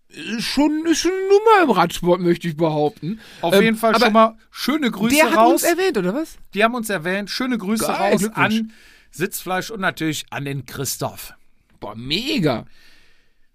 ist 0.08 0.44
schon, 0.44 0.84
ist 0.86 0.98
schon 1.00 1.12
eine 1.12 1.28
Nummer 1.28 1.62
im 1.64 1.70
Radsport, 1.70 2.20
möchte 2.20 2.48
ich 2.48 2.56
behaupten. 2.56 3.20
Auf 3.42 3.54
Ähm, 3.54 3.62
jeden 3.62 3.76
Fall 3.76 3.98
schon 3.98 4.12
mal 4.12 4.36
schöne 4.50 4.90
Grüße 4.90 5.14
Der 5.14 5.30
hat 5.30 5.36
raus. 5.36 5.52
uns 5.52 5.62
erwähnt, 5.64 5.98
oder 5.98 6.14
was? 6.14 6.36
Die 6.54 6.64
haben 6.64 6.74
uns 6.74 6.88
erwähnt. 6.88 7.30
Schöne 7.30 7.58
Grüße 7.58 7.84
Geil, 7.86 8.12
raus 8.14 8.24
an 8.34 8.72
Sitzfleisch 9.10 9.70
und 9.70 9.80
natürlich 9.80 10.26
an 10.30 10.44
den 10.44 10.66
Christoph. 10.66 11.34
Boah, 11.80 11.94
mega. 11.94 12.66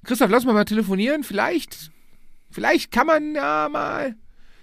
Christoph, 0.03 0.29
lass 0.29 0.45
mal 0.45 0.53
mal 0.53 0.65
telefonieren. 0.65 1.23
Vielleicht, 1.23 1.91
vielleicht 2.51 2.91
kann 2.91 3.07
man 3.07 3.35
ja 3.35 3.69
mal 3.71 4.15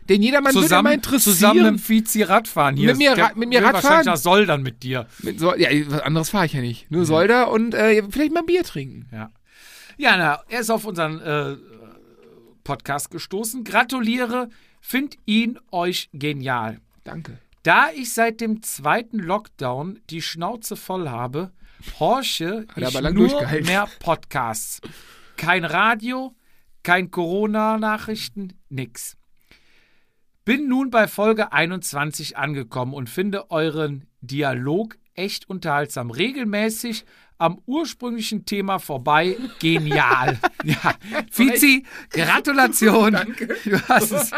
den 0.09 0.23
jedermann 0.23 0.53
würde 0.53 0.61
mal 0.61 0.67
Zusammen, 0.69 0.93
interessieren. 0.93 1.35
zusammen 1.37 1.63
mit 1.63 1.67
dem 1.81 1.89
Vizi 1.89 2.23
Radfahren 2.23 2.77
hier. 2.77 2.89
Mit 2.89 2.97
mir 2.99 3.13
Ra- 3.17 3.33
mit 3.37 3.49
mir 3.49 3.59
Radfahren? 3.63 3.75
wahrscheinlich 3.85 4.07
nach 4.07 4.17
Soldern 4.17 4.63
mit 4.63 4.83
dir. 4.83 5.07
Mit 5.21 5.39
so, 5.39 5.55
ja, 5.55 5.69
was 5.89 6.01
anderes 6.01 6.31
fahre 6.31 6.47
ich 6.47 6.53
ja 6.53 6.61
nicht. 6.61 6.91
Nur 6.91 7.05
Solda 7.07 7.45
und 7.45 7.75
äh, 7.75 8.03
vielleicht 8.11 8.33
mal 8.33 8.41
ein 8.41 8.47
Bier 8.47 8.65
trinken. 8.65 9.09
Ja. 9.13 9.31
Ja, 9.99 10.17
na, 10.17 10.43
er 10.49 10.61
ist 10.61 10.71
auf 10.71 10.85
unseren 10.85 11.21
äh, 11.21 11.57
Podcast 12.65 13.11
gestoßen. 13.11 13.63
Gratuliere, 13.65 14.49
find 14.81 15.17
ihn 15.27 15.59
euch 15.71 16.09
genial. 16.13 16.81
Danke. 17.05 17.39
Da 17.63 17.91
ich 17.95 18.15
seit 18.15 18.41
dem 18.41 18.63
zweiten 18.63 19.19
Lockdown 19.19 20.01
die 20.09 20.23
Schnauze 20.23 20.77
voll 20.77 21.11
habe, 21.11 21.53
horche 21.99 22.67
ich 22.75 22.87
aber 22.87 23.11
nur 23.11 23.43
mehr 23.63 23.87
Podcasts. 23.99 24.81
Kein 25.37 25.67
Radio, 25.67 26.35
kein 26.83 27.11
Corona-Nachrichten, 27.11 28.55
nix. 28.71 29.19
Bin 30.47 30.69
nun 30.69 30.91
bei 30.91 31.07
Folge 31.07 31.53
21 31.53 32.39
angekommen 32.39 32.95
und 32.95 33.11
finde 33.11 33.51
euren 33.51 34.07
Dialog 34.23 34.97
echt 35.15 35.49
unterhaltsam. 35.51 36.11
Regelmäßig 36.11 37.05
am 37.41 37.59
ursprünglichen 37.67 38.45
Thema 38.45 38.79
vorbei. 38.79 39.37
Genial. 39.59 40.39
ja. 40.65 40.95
Fizi, 41.31 41.85
Gratulation. 42.11 43.17
Du 43.65 43.81
hast 43.89 44.13
es 44.13 44.31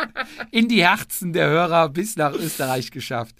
in 0.52 0.68
die 0.68 0.84
Herzen 0.84 1.32
der 1.32 1.48
Hörer 1.48 1.88
bis 1.88 2.16
nach 2.16 2.32
Österreich 2.32 2.92
geschafft. 2.92 3.34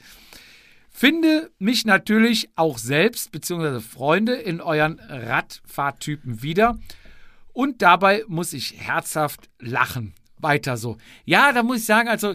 Finde 0.90 1.50
mich 1.58 1.84
natürlich 1.84 2.50
auch 2.56 2.76
selbst 2.76 3.30
bzw. 3.30 3.80
Freunde 3.80 4.34
in 4.34 4.60
euren 4.60 4.98
Radfahrtypen 4.98 6.42
wieder. 6.42 6.78
Und 7.52 7.82
dabei 7.82 8.24
muss 8.26 8.52
ich 8.52 8.74
herzhaft 8.78 9.48
lachen. 9.60 10.14
Weiter 10.38 10.76
so. 10.76 10.96
Ja, 11.24 11.52
da 11.52 11.62
muss 11.62 11.78
ich 11.78 11.84
sagen, 11.84 12.08
also 12.08 12.34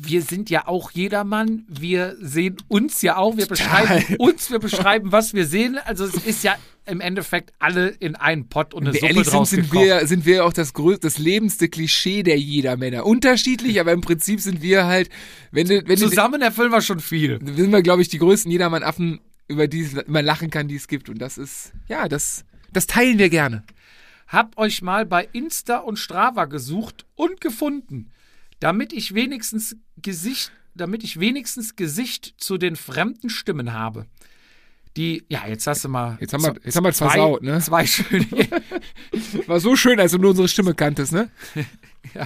wir 0.00 0.22
sind 0.22 0.50
ja 0.50 0.66
auch 0.68 0.90
jedermann. 0.92 1.64
Wir 1.68 2.16
sehen 2.20 2.56
uns 2.68 3.02
ja 3.02 3.16
auch. 3.16 3.36
Wir 3.36 3.46
beschreiben 3.46 4.16
uns, 4.18 4.50
wir 4.50 4.58
beschreiben, 4.58 5.12
was 5.12 5.34
wir 5.34 5.46
sehen. 5.46 5.78
Also 5.84 6.04
es 6.04 6.14
ist 6.14 6.44
ja 6.44 6.56
im 6.86 7.00
Endeffekt 7.00 7.52
alle 7.58 7.88
in 7.88 8.14
einen 8.16 8.48
Pott 8.48 8.74
und 8.74 8.86
eine 8.86 8.94
Wenn 8.94 8.94
wir 8.94 9.00
Suppe 9.00 9.14
ehrlich 9.14 9.30
sind, 9.30 9.46
sind 9.46 9.70
gekocht. 9.70 9.84
wir, 9.84 10.06
sind 10.06 10.24
wir 10.24 10.44
auch 10.44 10.52
das 10.52 10.72
größte, 10.72 11.06
das 11.06 11.18
lebendste 11.18 11.68
Klischee 11.68 12.22
der 12.22 12.38
Jedermänner. 12.38 13.04
Unterschiedlich, 13.04 13.80
aber 13.80 13.92
im 13.92 14.00
Prinzip 14.00 14.40
sind 14.40 14.62
wir 14.62 14.86
halt, 14.86 15.10
wenn 15.50 15.68
wenn 15.68 15.98
Zusammen 15.98 16.40
erfüllen 16.40 16.72
wir 16.72 16.80
schon 16.80 17.00
viel. 17.00 17.38
sind 17.44 17.72
wir, 17.72 17.82
glaube 17.82 18.02
ich, 18.02 18.08
die 18.08 18.18
größten 18.18 18.50
Jedermann-Affen, 18.50 19.20
über 19.48 19.68
die 19.68 19.88
man 20.06 20.24
lachen 20.24 20.50
kann, 20.50 20.68
die 20.68 20.76
es 20.76 20.88
gibt. 20.88 21.08
Und 21.08 21.18
das 21.18 21.38
ist, 21.38 21.72
ja, 21.88 22.08
das, 22.08 22.44
das 22.72 22.86
teilen 22.86 23.18
wir 23.18 23.28
gerne. 23.28 23.64
Hab 24.26 24.58
euch 24.58 24.82
mal 24.82 25.06
bei 25.06 25.28
Insta 25.32 25.78
und 25.78 25.98
Strava 25.98 26.44
gesucht 26.44 27.06
und 27.14 27.40
gefunden, 27.40 28.10
damit 28.60 28.92
ich 28.92 29.14
wenigstens 29.14 29.76
Gesicht, 30.00 30.52
damit 30.74 31.02
ich 31.04 31.18
wenigstens 31.20 31.76
Gesicht 31.76 32.34
zu 32.38 32.58
den 32.58 32.76
fremden 32.76 33.30
Stimmen 33.30 33.72
habe. 33.72 34.06
Die, 34.96 35.24
ja, 35.28 35.46
jetzt 35.46 35.66
hast 35.66 35.84
du 35.84 35.88
mal. 35.88 36.16
Jetzt 36.20 36.32
haben 36.32 36.42
wir- 36.42 36.54
jetzt 36.64 36.74
haben 36.76 36.84
wir 36.84 36.92
zwei, 36.92 37.10
versaut, 37.10 37.42
ne? 37.42 37.60
Zwei 37.60 37.86
schöne. 37.86 38.26
War 39.46 39.60
so 39.60 39.76
schön, 39.76 40.00
als 40.00 40.12
du 40.12 40.18
nur 40.18 40.30
unsere 40.30 40.48
Stimme 40.48 40.74
kanntest, 40.74 41.12
ne? 41.12 41.30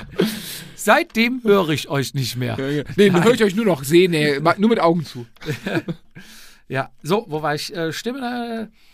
Seitdem 0.75 1.43
höre 1.43 1.71
ich 1.71 1.89
euch 1.89 2.15
nicht 2.15 2.37
mehr. 2.37 2.57
Nee, 2.97 3.11
dann 3.11 3.25
höre 3.25 3.35
ich 3.35 3.43
euch 3.45 3.55
nur 3.55 3.65
noch 3.65 3.85
sehen, 3.85 4.43
ma- 4.43 4.55
nur 4.59 4.71
mit 4.71 4.81
Augen 4.81 5.05
zu. 5.05 5.27
Ja, 6.69 6.91
so, 7.03 7.27
wo 7.29 7.43
war 7.43 7.55
ich? 7.55 7.75
Äh, 7.75 7.93
Stimme. 7.93 8.69
Äh, 8.71 8.92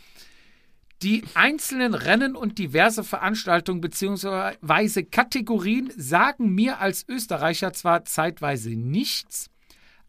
die 1.02 1.22
einzelnen 1.34 1.94
Rennen 1.94 2.34
und 2.34 2.58
diverse 2.58 3.04
Veranstaltungen 3.04 3.80
bzw. 3.80 5.02
Kategorien 5.04 5.92
sagen 5.96 6.54
mir 6.54 6.80
als 6.80 7.04
Österreicher 7.08 7.72
zwar 7.72 8.04
zeitweise 8.04 8.70
nichts, 8.70 9.50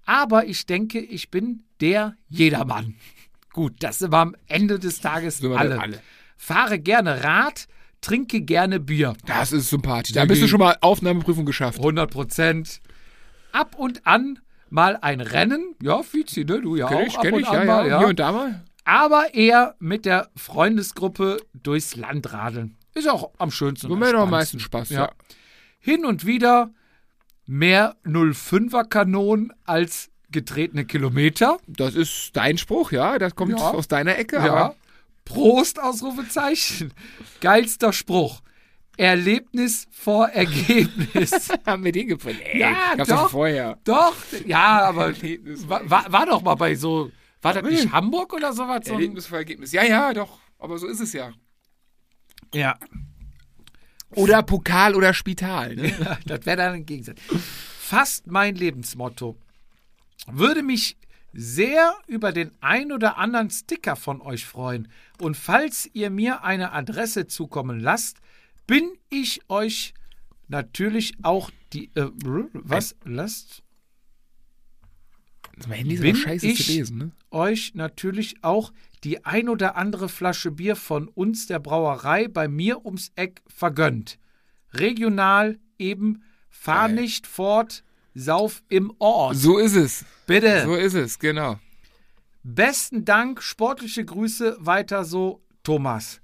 aber 0.05 0.45
ich 0.45 0.65
denke, 0.65 0.99
ich 0.99 1.29
bin 1.29 1.63
der 1.81 2.15
Jedermann. 2.27 2.95
Gut, 3.53 3.75
das 3.79 3.99
sind 3.99 4.11
wir 4.11 4.17
am 4.19 4.35
Ende 4.47 4.79
des 4.79 5.01
Tages 5.01 5.43
alle. 5.43 5.79
alle. 5.79 6.01
Fahre 6.37 6.79
gerne 6.79 7.23
Rad, 7.23 7.67
trinke 8.01 8.41
gerne 8.41 8.79
Bier. 8.79 9.13
Das 9.25 9.51
ist 9.51 9.69
sympathisch. 9.69 10.13
Da 10.13 10.25
bist 10.25 10.41
du 10.41 10.47
schon 10.47 10.59
mal 10.59 10.77
Aufnahmeprüfung 10.81 11.45
geschafft. 11.45 11.79
100 11.79 12.09
Prozent. 12.09 12.79
Ab 13.51 13.75
und 13.75 14.05
an 14.05 14.39
mal 14.69 14.97
ein 15.01 15.21
Rennen. 15.21 15.75
Ja, 15.81 16.03
Fizi, 16.03 16.45
ne? 16.45 16.61
Du 16.61 16.75
ja 16.75 16.87
Kenn 16.87 16.97
auch. 16.97 17.07
ich, 17.07 17.17
ab 17.17 17.23
kenn 17.23 17.33
und 17.33 17.41
ich, 17.41 17.47
an 17.47 17.59
ja, 17.59 17.65
mal, 17.65 17.87
ja. 17.87 17.99
Hier 17.99 18.07
und 18.07 18.19
da 18.19 18.31
mal. 18.31 18.63
Aber 18.89 19.33
eher 19.35 19.75
mit 19.79 20.05
der 20.05 20.29
Freundesgruppe 20.35 21.37
durchs 21.53 21.95
Land 21.95 22.33
radeln. 22.33 22.75
Ist 22.95 23.07
auch 23.07 23.31
am 23.37 23.51
schönsten. 23.51 23.89
Wo 23.89 23.93
am 24.03 24.29
meisten 24.31 24.59
Spaß, 24.59 24.89
Ja. 24.89 24.99
ja. 25.05 25.11
Hin 25.79 26.05
und 26.05 26.25
wieder 26.25 26.71
mehr 27.45 27.95
05er 28.03 28.83
Kanonen 28.87 29.53
als 29.65 30.09
getretene 30.31 30.85
Kilometer. 30.85 31.57
Das 31.67 31.95
ist 31.95 32.35
dein 32.35 32.57
Spruch, 32.57 32.91
ja. 32.91 33.17
Das 33.19 33.35
kommt 33.35 33.51
Ja. 33.51 33.71
aus 33.71 33.87
deiner 33.87 34.17
Ecke. 34.17 34.37
Ja. 34.37 34.73
Prost, 35.25 35.79
Ausrufezeichen. 35.81 36.91
Geilster 37.41 37.93
Spruch. 37.93 38.41
Erlebnis 38.97 39.87
vor 39.91 40.27
Ergebnis. 40.29 41.49
haben 41.65 41.83
wir 41.85 41.91
den 41.91 42.07
geprägt. 42.09 42.41
Ey, 42.43 42.59
Ja, 42.59 42.95
doch. 42.97 43.29
vorher. 43.29 43.77
Doch, 43.85 44.15
ja, 44.45 44.81
aber 44.81 45.13
war, 45.85 46.11
war 46.11 46.25
doch 46.25 46.41
mal 46.41 46.55
bei 46.55 46.75
so, 46.75 47.09
war 47.41 47.53
das 47.53 47.63
nicht 47.63 47.91
Hamburg 47.91 48.33
oder 48.33 48.53
sowas? 48.53 48.81
So 48.85 48.93
Erlebnis 48.93 49.27
vor 49.27 49.37
Ergebnis. 49.37 49.71
Ja, 49.71 49.83
ja, 49.83 50.13
doch. 50.13 50.39
Aber 50.57 50.77
so 50.77 50.87
ist 50.87 50.99
es 50.99 51.13
ja. 51.13 51.31
ja, 52.53 52.77
Oder 54.11 54.43
Pokal 54.43 54.95
oder 54.95 55.13
Spital. 55.13 55.75
Ne? 55.75 56.17
das 56.25 56.45
wäre 56.45 56.57
dann 56.57 56.73
ein 56.73 56.85
Gegensatz. 56.85 57.19
Fast 57.79 58.27
mein 58.27 58.55
Lebensmotto. 58.55 59.37
Würde 60.27 60.63
mich 60.63 60.97
sehr 61.31 61.93
über 62.07 62.31
den 62.31 62.51
ein 62.59 62.91
oder 62.91 63.17
anderen 63.17 63.49
Sticker 63.51 63.95
von 63.95 64.19
euch 64.21 64.45
freuen. 64.45 64.87
Und 65.19 65.37
falls 65.37 65.89
ihr 65.93 66.09
mir 66.09 66.43
eine 66.43 66.73
Adresse 66.73 67.27
zukommen 67.27 67.79
lasst, 67.79 68.17
bin 68.67 68.91
ich 69.09 69.41
euch 69.49 69.93
natürlich 70.47 71.13
auch 71.23 71.51
die. 71.71 71.85
Äh, 71.95 72.09
was? 72.53 72.95
Lasst 73.05 73.63
Mein 75.67 75.77
Handy 75.79 75.95
ist 75.95 76.01
Bin 76.01 76.15
scheiße 76.15 76.47
ich- 76.47 76.65
zu 76.65 76.71
lesen, 76.73 76.97
ne? 76.97 77.11
Euch 77.31 77.73
natürlich 77.75 78.43
auch 78.43 78.71
die 79.03 79.25
ein 79.25 79.49
oder 79.49 79.75
andere 79.75 80.09
Flasche 80.09 80.51
Bier 80.51 80.75
von 80.75 81.07
uns 81.07 81.47
der 81.47 81.59
Brauerei 81.59 82.27
bei 82.27 82.47
mir 82.47 82.85
ums 82.85 83.11
Eck 83.15 83.41
vergönnt. 83.47 84.19
Regional 84.73 85.59
eben, 85.77 86.23
fahr 86.49 86.87
Geil. 86.87 87.01
nicht 87.01 87.27
fort, 87.27 87.83
sauf 88.13 88.63
im 88.69 88.93
Ort. 88.99 89.37
So 89.37 89.57
ist 89.57 89.75
es. 89.75 90.05
Bitte. 90.27 90.63
So 90.65 90.75
ist 90.75 90.93
es, 90.93 91.19
genau. 91.19 91.59
Besten 92.43 93.05
Dank, 93.05 93.41
sportliche 93.41 94.03
Grüße, 94.05 94.57
weiter 94.59 95.03
so, 95.03 95.41
Thomas. 95.63 96.21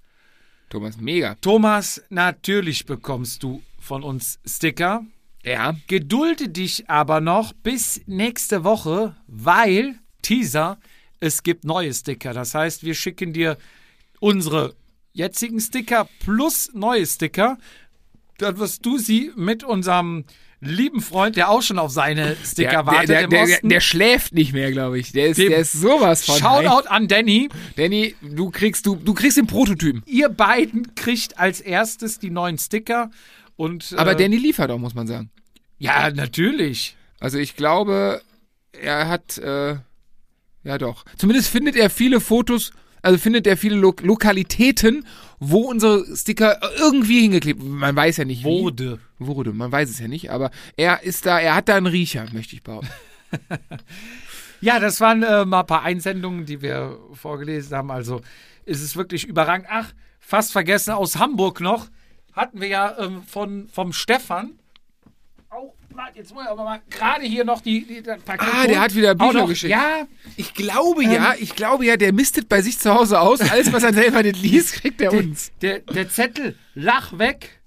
Thomas, 0.70 0.97
mega. 0.97 1.36
Thomas, 1.36 2.01
natürlich 2.10 2.86
bekommst 2.86 3.43
du 3.43 3.62
von 3.80 4.04
uns 4.04 4.39
Sticker. 4.46 5.05
Ja. 5.43 5.75
Gedulde 5.88 6.50
dich 6.50 6.89
aber 6.89 7.21
noch 7.21 7.54
bis 7.54 8.01
nächste 8.08 8.63
Woche, 8.63 9.16
weil, 9.28 10.00
Teaser, 10.24 10.80
es 11.20 11.43
gibt 11.43 11.63
neue 11.66 11.93
Sticker. 11.93 12.33
Das 12.33 12.54
heißt, 12.55 12.83
wir 12.83 12.93
schicken 12.96 13.33
dir 13.33 13.58
unsere 14.20 14.75
jetzigen 15.13 15.59
Sticker 15.59 16.08
plus 16.20 16.71
neue 16.74 17.05
Sticker. 17.05 17.58
Dann 18.37 18.58
wirst 18.58 18.86
du 18.86 18.97
sie 18.97 19.32
mit 19.36 19.63
unserem 19.63 20.25
lieben 20.59 21.01
Freund, 21.01 21.36
der 21.36 21.50
auch 21.50 21.62
schon 21.62 21.79
auf 21.79 21.92
seine 21.92 22.36
Sticker 22.43 22.70
Der, 22.71 22.86
wartet 22.86 23.09
der, 23.09 23.28
der, 23.28 23.46
der, 23.46 23.59
der 23.62 23.79
schläft 23.79 24.33
nicht 24.33 24.51
mehr, 24.54 24.71
glaube 24.71 25.00
ich. 25.00 25.12
Der 25.12 25.28
ist, 25.28 25.37
Dem- 25.37 25.50
der 25.50 25.59
ist 25.59 25.74
sowas 25.74 26.25
von. 26.25 26.37
Shoutout 26.37 26.87
an 26.89 27.08
Danny. 27.08 27.50
Danny, 27.75 28.16
du 28.21 28.50
kriegst, 28.50 28.86
du, 28.86 28.96
du 28.96 29.13
kriegst 29.13 29.37
den 29.37 29.47
Prototypen. 29.47 30.04
Ihr 30.05 30.29
beiden 30.29 30.96
kriegt 30.96 31.39
als 31.39 31.62
erstes 31.62 32.20
die 32.20 32.29
neuen 32.29 32.58
Sticker. 32.58 33.12
Und, 33.55 33.93
Aber 33.97 34.13
äh, 34.13 34.16
Danny 34.16 34.37
liefert 34.37 34.71
auch, 34.71 34.79
muss 34.79 34.96
man 34.96 35.08
sagen. 35.08 35.29
Ja, 35.78 36.09
natürlich. 36.12 36.96
Also 37.20 37.37
ich 37.37 37.55
glaube, 37.55 38.21
er 38.74 39.08
hat, 39.08 39.37
äh, 39.37 39.75
ja 40.66 40.78
doch. 40.78 41.05
Zumindest 41.17 41.50
findet 41.50 41.78
er 41.78 41.89
viele 41.89 42.20
Fotos. 42.20 42.71
Also 43.01 43.20
findet 43.20 43.46
er 43.46 43.55
viele 43.55 43.75
Lo 43.75 43.93
Lokalitäten, 44.01 45.05
wo 45.39 45.59
unsere 45.59 46.04
Sticker 46.17 46.59
irgendwie 46.79 47.21
hingeklebt. 47.21 47.63
Man 47.63 47.96
weiß 47.96 48.17
ja 48.17 48.25
nicht 48.25 48.42
wie. 48.42 48.46
Wurde. 48.46 49.00
Wurde. 49.20 49.54
Man 49.54 49.71
weiß 49.71 49.89
es 49.92 50.00
ja 50.00 50.08
nicht, 50.08 50.32
aber 50.32 50.50
er 50.75 51.04
ist 51.04 51.25
da, 51.25 51.39
er 51.39 51.55
hat 51.55 51.70
da 51.70 51.75
einen 51.75 51.86
Riecher, 51.86 52.25
möchte 52.33 52.55
ich 52.55 52.63
behaupten. 52.63 52.89
Ja, 54.62 54.79
das 54.79 55.00
waren 55.00 55.21
äh, 55.21 55.46
mal 55.46 55.59
ein 55.59 55.67
paar 55.67 55.83
Einsendungen, 55.83 56.46
die 56.46 56.62
wir 56.62 56.97
vorgelesen 57.13 57.78
haben. 57.78 57.92
Also 57.92 58.21
ist 58.66 58.82
es 58.82 58.96
wirklich 58.96 59.25
überragend. 59.25 59.67
Ach, 59.70 59.93
fast 60.20 60.51
vergessen, 60.54 60.92
aus 60.92 61.17
Hamburg 61.17 61.59
noch 61.59 61.87
hatten 62.33 62.62
wir 62.62 62.67
ja 62.67 62.97
ähm, 62.97 63.21
von, 63.21 63.67
vom 63.67 63.93
Stefan 63.93 64.54
jetzt 66.13 66.34
muss 66.34 66.43
ich 66.43 66.50
aber 66.50 66.63
mal 66.63 66.82
gerade 66.89 67.26
hier 67.26 67.43
noch 67.46 67.62
die, 67.62 67.86
die 67.86 68.01
Paket 68.01 68.47
Ah, 68.54 68.67
der 68.67 68.80
hat 68.80 68.96
wieder 68.96 69.16
Bücher 69.16 69.47
geschickt. 69.47 69.72
Ja, 69.72 70.08
Ich 70.38 70.54
glaube 70.54 71.04
ja, 71.04 71.34
ich 71.39 71.55
glaube 71.55 71.86
ja, 71.86 71.97
der 71.97 72.13
mistet 72.13 72.50
bei 72.50 72.62
sich 72.62 72.80
zu 72.80 72.93
Hause 72.93 73.20
aus. 73.20 73.42
Alles, 73.42 73.72
was 73.74 73.84
er 73.84 73.93
selber 73.93 74.24
nicht 74.24 74.42
liest, 74.42 74.74
kriegt 74.74 75.01
er 75.01 75.13
uns. 75.13 75.51
der, 75.62 75.80
der 75.80 76.09
Zettel, 76.09 76.58
lach 76.74 77.17
weg. 77.17 77.62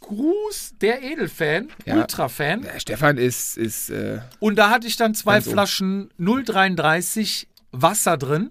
Gruß, 0.00 0.74
der 0.80 1.02
Edelfan, 1.02 1.68
Ja. 1.84 1.96
Ultrafan. 1.96 2.62
Der 2.62 2.78
Stefan 2.78 3.18
ist, 3.18 3.56
ist, 3.56 3.90
äh, 3.90 4.20
Und 4.38 4.56
da 4.56 4.70
hatte 4.70 4.86
ich 4.86 4.96
dann 4.96 5.14
zwei. 5.14 5.40
Flaschen 5.40 6.10
0,33 6.20 7.46
Wasser 7.72 8.16
drin. 8.16 8.50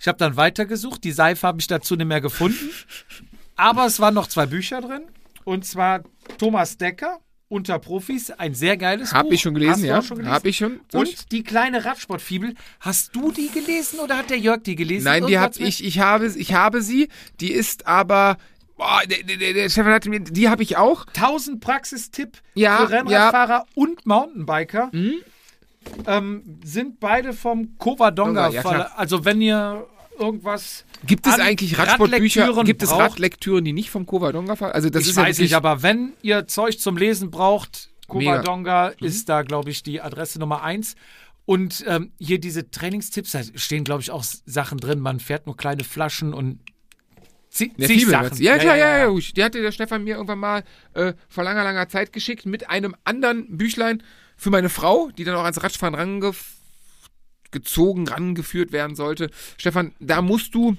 Ich 0.00 0.08
habe 0.08 0.18
dann 0.18 0.36
weitergesucht. 0.36 1.04
Die 1.04 1.12
Seife 1.12 1.46
habe 1.46 1.60
ich 1.60 1.66
dazu 1.68 1.94
nicht 1.94 2.06
mehr 2.08 2.20
gefunden. 2.20 2.70
Aber 3.56 3.86
es 3.86 4.00
waren 4.00 4.14
noch 4.14 4.26
zwei 4.26 4.46
Bücher 4.46 4.80
drin. 4.80 5.02
Und 5.44 5.64
zwar 5.64 6.02
Thomas 6.38 6.76
Decker, 6.76 7.20
Unter 7.54 7.78
Profis. 7.78 8.32
Ein 8.32 8.52
sehr 8.54 8.76
geiles 8.76 9.12
hab 9.14 9.26
Buch. 9.26 9.32
ich 9.32 9.40
schon 9.40 9.54
gelesen, 9.54 9.84
ja. 9.84 10.02
schon 10.02 10.16
gelesen? 10.18 10.34
Hab 10.34 10.44
ich 10.44 10.56
schon. 10.56 10.80
Soll 10.90 11.04
ich? 11.04 11.18
Und 11.18 11.30
die 11.30 11.44
kleine 11.44 11.84
Radsportfibel. 11.84 12.54
Hast 12.80 13.14
du 13.14 13.30
die 13.30 13.48
gelesen 13.48 14.00
oder 14.00 14.16
hat 14.18 14.28
der 14.28 14.38
Jörg 14.38 14.64
die 14.64 14.74
gelesen? 14.74 15.04
Nein, 15.04 15.24
die 15.26 15.38
hab 15.38 15.56
mit- 15.56 15.68
ich, 15.68 15.84
ich 15.84 16.00
habe, 16.00 16.26
ich 16.26 16.52
habe 16.52 16.82
sie. 16.82 17.08
Die 17.38 17.52
ist 17.52 17.86
aber, 17.86 18.38
boah, 18.76 19.02
der, 19.06 19.22
der, 19.36 19.52
der 19.52 19.68
Stefan 19.68 19.92
hatte 19.92 20.10
mir, 20.10 20.18
die 20.18 20.48
habe 20.48 20.64
ich 20.64 20.76
auch. 20.76 21.06
1000 21.14 21.60
Praxistipp 21.60 22.38
Ja, 22.54 22.78
für 22.78 22.90
Rennradfahrer 22.90 23.66
und 23.76 24.04
Mountainbiker. 24.04 24.90
Ähm, 26.06 26.58
sind 26.64 26.98
beide 26.98 27.32
vom 27.34 27.78
Covadonga. 27.78 28.48
Ja. 28.50 28.62
Verlag. 28.62 28.90
also 28.96 29.24
wenn 29.24 29.40
ihr 29.40 29.86
irgendwas 30.18 30.84
Gibt 31.06 31.26
es 31.26 31.38
eigentlich 31.38 31.78
Radsportbücher? 31.78 32.64
Gibt 32.64 32.82
es? 32.82 32.90
Radlektüren, 32.92 33.64
die 33.64 33.72
nicht 33.72 33.90
vom 33.90 34.06
Covadonga 34.06 34.56
fallen? 34.56 34.72
Also 34.72 34.90
das 34.90 35.02
ich 35.04 35.10
ist 35.10 35.16
ja 35.16 35.22
weiß 35.22 35.36
wirklich, 35.36 35.50
nicht, 35.50 35.56
aber 35.56 35.82
wenn 35.82 36.12
ihr 36.22 36.46
Zeug 36.46 36.78
zum 36.80 36.96
Lesen 36.96 37.30
braucht, 37.30 37.90
Mega. 38.12 38.36
Covadonga 38.36 38.92
Mhm. 39.00 39.06
ist 39.06 39.28
da, 39.28 39.42
glaube 39.42 39.70
ich, 39.70 39.82
die 39.82 40.00
Adresse 40.00 40.38
Nummer 40.38 40.62
eins. 40.62 40.94
Und 41.46 41.84
ähm, 41.86 42.12
hier 42.18 42.38
diese 42.38 42.70
Trainingstipps, 42.70 43.32
da 43.32 43.40
stehen, 43.54 43.84
glaube 43.84 44.00
ich, 44.00 44.10
auch 44.10 44.24
Sachen 44.24 44.78
drin. 44.78 45.00
Man 45.00 45.20
fährt 45.20 45.46
nur 45.46 45.56
kleine 45.56 45.84
Flaschen 45.84 46.32
und 46.32 46.60
zieht 47.50 47.72
Sachen. 47.78 48.10
meinst? 48.10 48.40
Ja, 48.40 48.56
klar, 48.58 48.76
ja, 48.76 48.98
ja, 48.98 49.10
ja. 49.10 49.20
Die 49.36 49.44
hatte 49.44 49.60
der 49.60 49.72
Stefan 49.72 50.04
mir 50.04 50.14
irgendwann 50.14 50.38
mal 50.38 50.64
äh, 50.94 51.12
vor 51.28 51.44
langer, 51.44 51.64
langer 51.64 51.88
Zeit 51.88 52.12
geschickt 52.12 52.46
mit 52.46 52.70
einem 52.70 52.96
anderen 53.04 53.56
Büchlein 53.58 54.02
für 54.36 54.50
meine 54.50 54.68
Frau, 54.70 55.10
die 55.16 55.24
dann 55.24 55.36
auch 55.36 55.42
ans 55.44 55.62
Radfahren 55.62 55.94
rangezogen, 57.54 58.08
rangeführt 58.08 58.72
werden 58.72 58.96
sollte. 58.96 59.30
Stefan, 59.56 59.92
da 60.00 60.22
musst 60.22 60.54
du, 60.54 60.76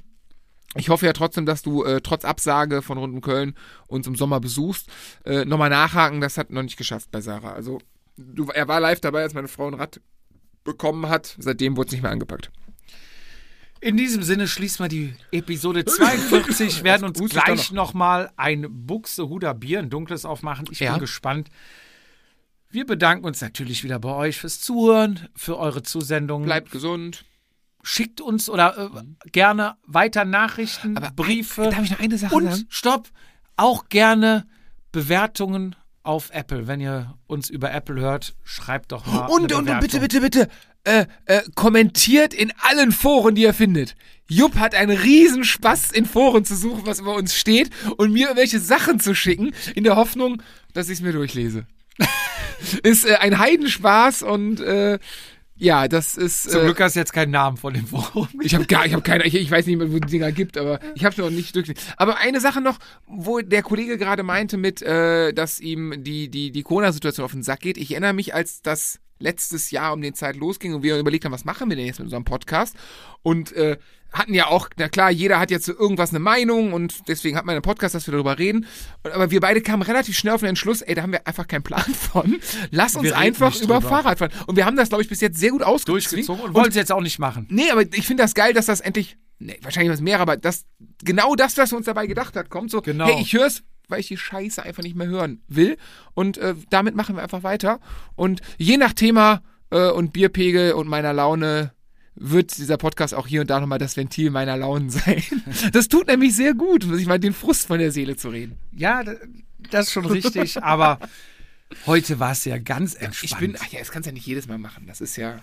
ich 0.76 0.90
hoffe 0.90 1.06
ja 1.06 1.14
trotzdem, 1.14 1.46
dass 1.46 1.62
du 1.62 1.84
äh, 1.84 2.02
trotz 2.02 2.26
Absage 2.26 2.82
von 2.82 2.98
Runden 2.98 3.22
Köln 3.22 3.56
uns 3.88 4.08
im 4.08 4.16
Sommer 4.16 4.40
besuchst, 4.40 4.90
äh, 5.26 5.46
nochmal 5.46 5.70
nachhaken. 5.70 6.22
Das 6.22 6.38
hat 6.38 6.50
noch 6.52 6.64
nicht 6.64 6.78
geschafft 6.78 7.12
bei 7.12 7.22
Sarah. 7.22 7.54
Also, 7.54 7.80
du, 8.18 8.48
er 8.48 8.68
war 8.68 8.80
live 8.80 9.00
dabei, 9.00 9.22
als 9.24 9.34
meine 9.34 9.48
Frau 9.48 9.68
ein 9.68 9.74
Rad 9.74 10.02
bekommen 10.64 11.10
hat. 11.10 11.36
Seitdem 11.40 11.78
wurde 11.78 11.88
es 11.88 11.92
nicht 11.94 12.02
mehr 12.02 12.12
angepackt. 12.12 12.52
In 13.82 13.98
diesem 13.98 14.24
Sinne 14.24 14.48
schließt 14.48 14.80
mal 14.80 14.88
die 14.90 15.14
Episode 15.32 15.86
42. 15.86 16.84
werden 16.84 17.04
uns 17.04 17.20
gleich 17.30 17.72
nochmal 17.72 18.32
ein 18.36 18.66
Buxtehuder 18.70 19.54
Bier, 19.54 19.80
ein 19.80 19.92
dunkles 19.92 20.26
aufmachen. 20.26 20.66
Ich 20.72 20.80
Ja. 20.80 20.94
bin 20.94 21.02
gespannt. 21.02 21.50
Wir 22.76 22.86
bedanken 22.86 23.24
uns 23.24 23.40
natürlich 23.40 23.86
wieder 23.86 24.00
bei 24.00 24.14
euch 24.14 24.38
fürs 24.38 24.60
Zuhören, 24.60 25.30
für 25.34 25.58
eure 25.58 25.82
Zusendungen. 25.82 26.46
Bleibt 26.46 26.72
gesund. 26.72 27.24
Schickt 27.82 28.20
uns 28.20 28.50
oder 28.50 28.92
äh, 28.94 29.30
gerne 29.32 29.78
weiter 29.88 30.26
Nachrichten, 30.26 30.96
Briefe. 31.16 31.70
Darf 31.70 31.86
ich 31.86 31.92
noch 31.92 32.02
eine 32.02 32.18
Sache 32.18 32.36
und 32.36 32.52
sagen? 32.52 32.66
stopp, 32.68 33.08
auch 33.56 33.88
gerne 33.88 34.46
Bewertungen 34.92 35.78
auf 36.04 36.32
Apple. 36.32 36.68
Wenn 36.68 36.82
ihr 36.82 37.14
uns 37.28 37.50
über 37.50 37.72
Apple 37.72 38.02
hört, 38.02 38.36
schreibt 38.44 38.92
doch 38.92 39.06
mal. 39.06 39.28
Und, 39.28 39.54
und, 39.54 39.70
und 39.70 39.80
bitte, 39.80 40.02
bitte, 40.02 40.20
bitte, 40.20 40.50
äh, 40.84 41.06
äh, 41.28 41.44
kommentiert 41.56 42.34
in 42.34 42.52
allen 42.58 42.92
Foren, 42.92 43.36
die 43.36 43.44
ihr 43.44 43.54
findet. 43.54 43.96
Jupp 44.28 44.56
hat 44.56 44.76
einen 44.76 44.98
Riesenspaß, 44.98 45.94
in 45.94 46.06
Foren 46.06 46.44
zu 46.44 46.58
suchen, 46.58 46.86
was 46.86 47.00
über 47.00 47.16
uns 47.16 47.36
steht 47.36 47.70
und 47.96 48.12
mir 48.12 48.28
irgendwelche 48.28 48.60
Sachen 48.60 49.00
zu 49.00 49.16
schicken, 49.16 49.54
in 49.76 49.86
der 49.86 49.96
Hoffnung, 49.96 50.44
dass 50.74 50.90
ich 50.90 50.96
es 50.96 51.02
mir 51.02 51.14
durchlese. 51.14 51.68
ist 52.84 53.06
äh, 53.06 53.16
ein 53.16 53.40
Heidenspaß 53.40 54.24
und 54.24 54.60
äh, 54.60 55.00
ja, 55.58 55.88
das 55.88 56.18
ist. 56.18 56.52
Zum 56.52 56.62
äh, 56.62 56.66
Glück 56.66 56.82
hast 56.82 56.96
du 56.96 57.00
jetzt 57.00 57.14
keinen 57.14 57.32
Namen 57.32 57.56
von 57.56 57.74
dem 57.74 57.88
Forum. 57.88 58.28
ich 58.42 58.54
habe 58.56 58.66
gar, 58.66 58.86
ich 58.86 58.92
habe 58.92 59.04
keine, 59.04 59.24
ich, 59.24 59.36
ich 59.36 59.50
weiß 59.50 59.66
nicht 59.68 59.78
mehr, 59.78 59.92
wo 59.92 60.00
die 60.00 60.08
Dinger 60.08 60.32
gibt, 60.34 60.58
aber 60.58 60.80
ich 60.96 61.06
habe 61.06 61.20
noch 61.22 61.30
nicht 61.30 61.56
durch. 61.56 61.74
Aber 61.96 62.18
eine 62.18 62.42
Sache 62.42 62.60
noch, 62.60 62.78
wo 63.08 63.40
der 63.40 63.64
Kollege 63.64 63.98
gerade 63.98 64.24
meinte 64.24 64.58
mit, 64.58 64.82
äh, 64.82 65.34
dass 65.34 65.62
ihm 65.62 66.04
die 66.04 66.30
die 66.30 66.52
die 66.52 66.64
Corona-Situation 66.64 67.24
auf 67.24 67.32
den 67.32 67.44
Sack 67.44 67.62
geht. 67.62 67.78
Ich 67.78 67.92
erinnere 67.92 68.14
mich, 68.14 68.34
als 68.34 68.62
das 68.62 69.00
letztes 69.18 69.72
Jahr 69.72 69.94
um 69.94 70.02
den 70.02 70.14
Zeit 70.14 70.36
losging 70.36 70.74
und 70.74 70.84
wir 70.84 71.00
überlegt 71.00 71.24
haben, 71.24 71.32
was 71.32 71.46
machen 71.46 71.70
wir 71.70 71.78
denn 71.78 71.86
jetzt 71.86 72.00
mit 72.00 72.08
unserem 72.08 72.26
Podcast 72.26 72.76
und 73.24 73.54
äh, 73.54 73.78
hatten 74.12 74.34
ja 74.34 74.48
auch, 74.48 74.70
na 74.78 74.88
klar, 74.88 75.12
jeder 75.12 75.40
hat 75.40 75.52
jetzt 75.52 75.66
zu 75.66 75.74
irgendwas 75.74 76.12
eine 76.12 76.20
Meinung 76.20 76.72
und 76.74 77.08
deswegen 77.10 77.36
hat 77.38 77.46
man 77.46 77.54
einen 77.54 77.62
Podcast, 77.62 77.96
dass 77.96 78.08
wir 78.08 78.14
darüber 78.14 78.40
reden. 78.40 78.66
Aber 79.04 79.30
wir 79.32 79.42
beide 79.42 79.62
kamen 79.62 79.82
relativ 79.82 80.18
schnell 80.18 80.34
auf 80.34 80.40
den 80.40 80.50
Entschluss, 80.50 80.82
ey, 80.82 80.96
da 80.96 81.02
haben 81.02 81.12
wir 81.12 81.28
einfach 81.28 81.48
keinen 81.48 81.64
Plan 81.64 81.84
von. 82.12 82.38
Lass 82.72 82.96
uns 82.96 83.12
einfach 83.12 83.56
über 83.62 83.80
drüber. 83.80 83.90
Fahrradfahren. 83.90 84.32
Und 84.48 84.56
wir 84.56 84.66
haben 84.66 84.78
das, 84.78 84.90
glaube 84.90 85.04
ich, 85.04 85.10
bis 85.10 85.20
jetzt 85.22 85.38
sehr 85.40 85.52
gut. 85.52 85.64
Durchgezogen 85.86 86.44
und 86.46 86.54
wollen 86.54 86.70
es 86.70 86.76
jetzt 86.76 86.92
auch 86.92 87.02
nicht 87.02 87.20
machen. 87.20 87.48
Nee, 87.50 87.70
aber 87.72 87.82
ich 87.82 88.08
finde 88.08 88.24
das 88.24 88.34
geil, 88.34 88.54
dass 88.54 88.68
das 88.68 88.80
endlich, 88.80 89.18
nee, 89.40 89.58
wahrscheinlich 89.62 89.92
was 89.92 90.02
mehr, 90.02 90.20
aber 90.22 90.38
das, 90.38 90.66
genau 91.04 91.36
das, 91.36 91.58
was 91.58 91.74
uns 91.74 91.86
dabei 91.86 92.08
gedacht 92.08 92.36
hat, 92.36 92.50
kommt 92.50 92.72
so, 92.72 92.82
Genau. 92.82 93.08
hey, 93.08 93.22
ich 93.22 93.34
hör's, 93.34 93.64
weil 93.90 94.00
ich 94.00 94.08
die 94.08 94.18
Scheiße 94.18 94.64
einfach 94.64 94.84
nicht 94.84 94.96
mehr 94.96 95.08
hören 95.08 95.42
will. 95.48 95.78
Und 96.14 96.38
äh, 96.38 96.56
damit 96.70 96.96
machen 96.96 97.16
wir 97.18 97.24
einfach 97.24 97.44
weiter. 97.44 97.80
Und 98.16 98.42
je 98.58 98.78
nach 98.78 98.94
Thema 98.94 99.42
äh, 99.72 99.90
und 99.90 100.14
Bierpegel 100.14 100.72
und 100.74 100.88
meiner 100.88 101.14
Laune 101.14 101.74
wird 102.16 102.58
dieser 102.58 102.78
Podcast 102.78 103.14
auch 103.14 103.28
hier 103.28 103.42
und 103.42 103.50
da 103.50 103.60
nochmal 103.60 103.80
das 103.80 103.98
Ventil 103.98 104.32
meiner 104.32 104.58
Launen 104.58 104.90
sein. 104.92 105.24
Das 105.72 105.88
tut 105.88 106.08
nämlich 106.08 106.36
sehr 106.36 106.54
gut, 106.54 106.84
sich 106.84 107.08
mal 107.08 107.20
den 107.20 107.34
Frust 107.34 107.68
von 107.68 107.80
der 107.80 107.92
Seele 107.92 108.16
zu 108.16 108.30
reden. 108.30 108.58
Ja, 108.74 109.04
das 109.70 109.88
ist 109.88 109.94
schon 109.94 110.06
richtig, 110.06 110.64
aber 110.64 111.00
heute 111.86 112.20
war 112.20 112.32
es 112.32 112.46
ja 112.46 112.58
ganz 112.58 112.96
entspannt. 112.96 113.24
Ich 113.24 113.38
bin, 113.38 113.58
ach 113.60 113.68
ja, 113.72 113.80
das 113.80 113.92
kannst 113.92 114.08
du 114.08 114.12
ja 114.12 114.14
nicht 114.14 114.26
jedes 114.26 114.48
Mal 114.48 114.58
machen. 114.58 114.86
Das 114.88 115.02
ist 115.02 115.18
ja, 115.18 115.42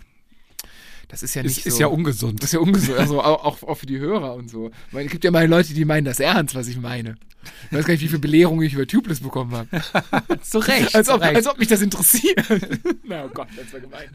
das 1.09 1.23
ist 1.23 1.35
ja 1.35 1.43
nicht 1.43 1.59
ist, 1.59 1.67
ist 1.67 1.75
so. 1.75 1.81
ja 1.81 1.87
ungesund. 1.89 2.43
Das 2.43 2.51
ist 2.51 2.55
ja 2.55 2.61
ungesund, 2.61 2.99
also 2.99 3.21
auch, 3.21 3.63
auch, 3.63 3.77
für 3.77 3.87
die 3.87 3.99
Hörer 3.99 4.35
und 4.35 4.49
so. 4.49 4.71
Meine, 4.93 5.07
es 5.07 5.13
gibt 5.13 5.25
ja 5.25 5.31
mal 5.31 5.47
Leute, 5.47 5.75
die 5.75 5.85
meinen 5.85 6.05
das 6.05 6.21
ernst, 6.21 6.55
was 6.55 6.69
ich 6.69 6.79
meine. 6.79 7.17
Ich 7.71 7.77
weiß 7.77 7.85
gar 7.85 7.93
nicht, 7.93 8.03
wie 8.03 8.09
viele 8.09 8.21
Belehrungen 8.21 8.65
ich 8.65 8.73
über 8.73 8.87
Tubeless 8.87 9.21
bekommen 9.21 9.53
habe. 9.53 9.69
Zu 10.43 10.59
Recht. 10.61 10.95
Als 10.95 11.09
ob, 11.09 11.21
Recht. 11.21 11.37
als 11.37 11.47
ob 11.49 11.59
mich 11.59 11.69
das 11.69 11.83
interessiert. 11.83 12.41
Na 13.05 13.25
oh 13.25 13.29
Gott, 13.29 13.49
das 13.57 13.73
war 13.73 13.81
gemein. 13.81 14.09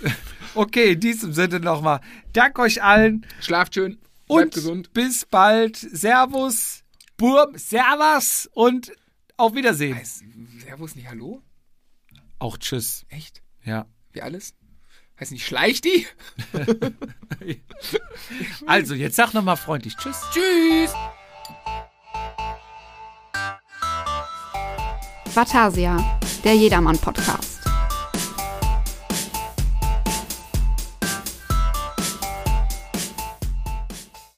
Okay, 0.54 0.92
in 0.92 1.00
diesem 1.00 1.34
Sinne 1.34 1.60
nochmal. 1.60 2.00
Dank 2.32 2.58
euch 2.58 2.82
allen 2.82 3.26
Schlaft 3.40 3.74
schön, 3.74 3.98
bleibt 4.26 4.28
und 4.28 4.54
gesund. 4.54 4.92
bis 4.94 5.26
bald. 5.26 5.76
Servus, 5.76 6.82
Burm, 7.18 7.58
Servus 7.58 8.48
und 8.54 8.90
auf 9.36 9.54
Wiedersehen. 9.54 9.96
Heißt 9.96 10.24
Servus 10.60 10.94
nicht 10.94 11.08
Hallo? 11.10 11.42
Auch 12.38 12.56
Tschüss. 12.56 13.04
Echt? 13.10 13.42
Ja. 13.64 13.84
Wie 14.12 14.22
alles? 14.22 14.54
Heißt 15.20 15.32
nicht 15.32 15.44
Schleich 15.46 15.80
die? 15.82 16.06
Also, 18.66 18.94
jetzt 18.94 19.16
sag 19.16 19.34
nochmal 19.34 19.56
freundlich 19.56 19.94
Tschüss. 19.96 20.22
Tschüss! 20.32 20.92
Vatasia, 25.34 26.18
der 26.44 26.54
Jedermann-Podcast. 26.56 27.55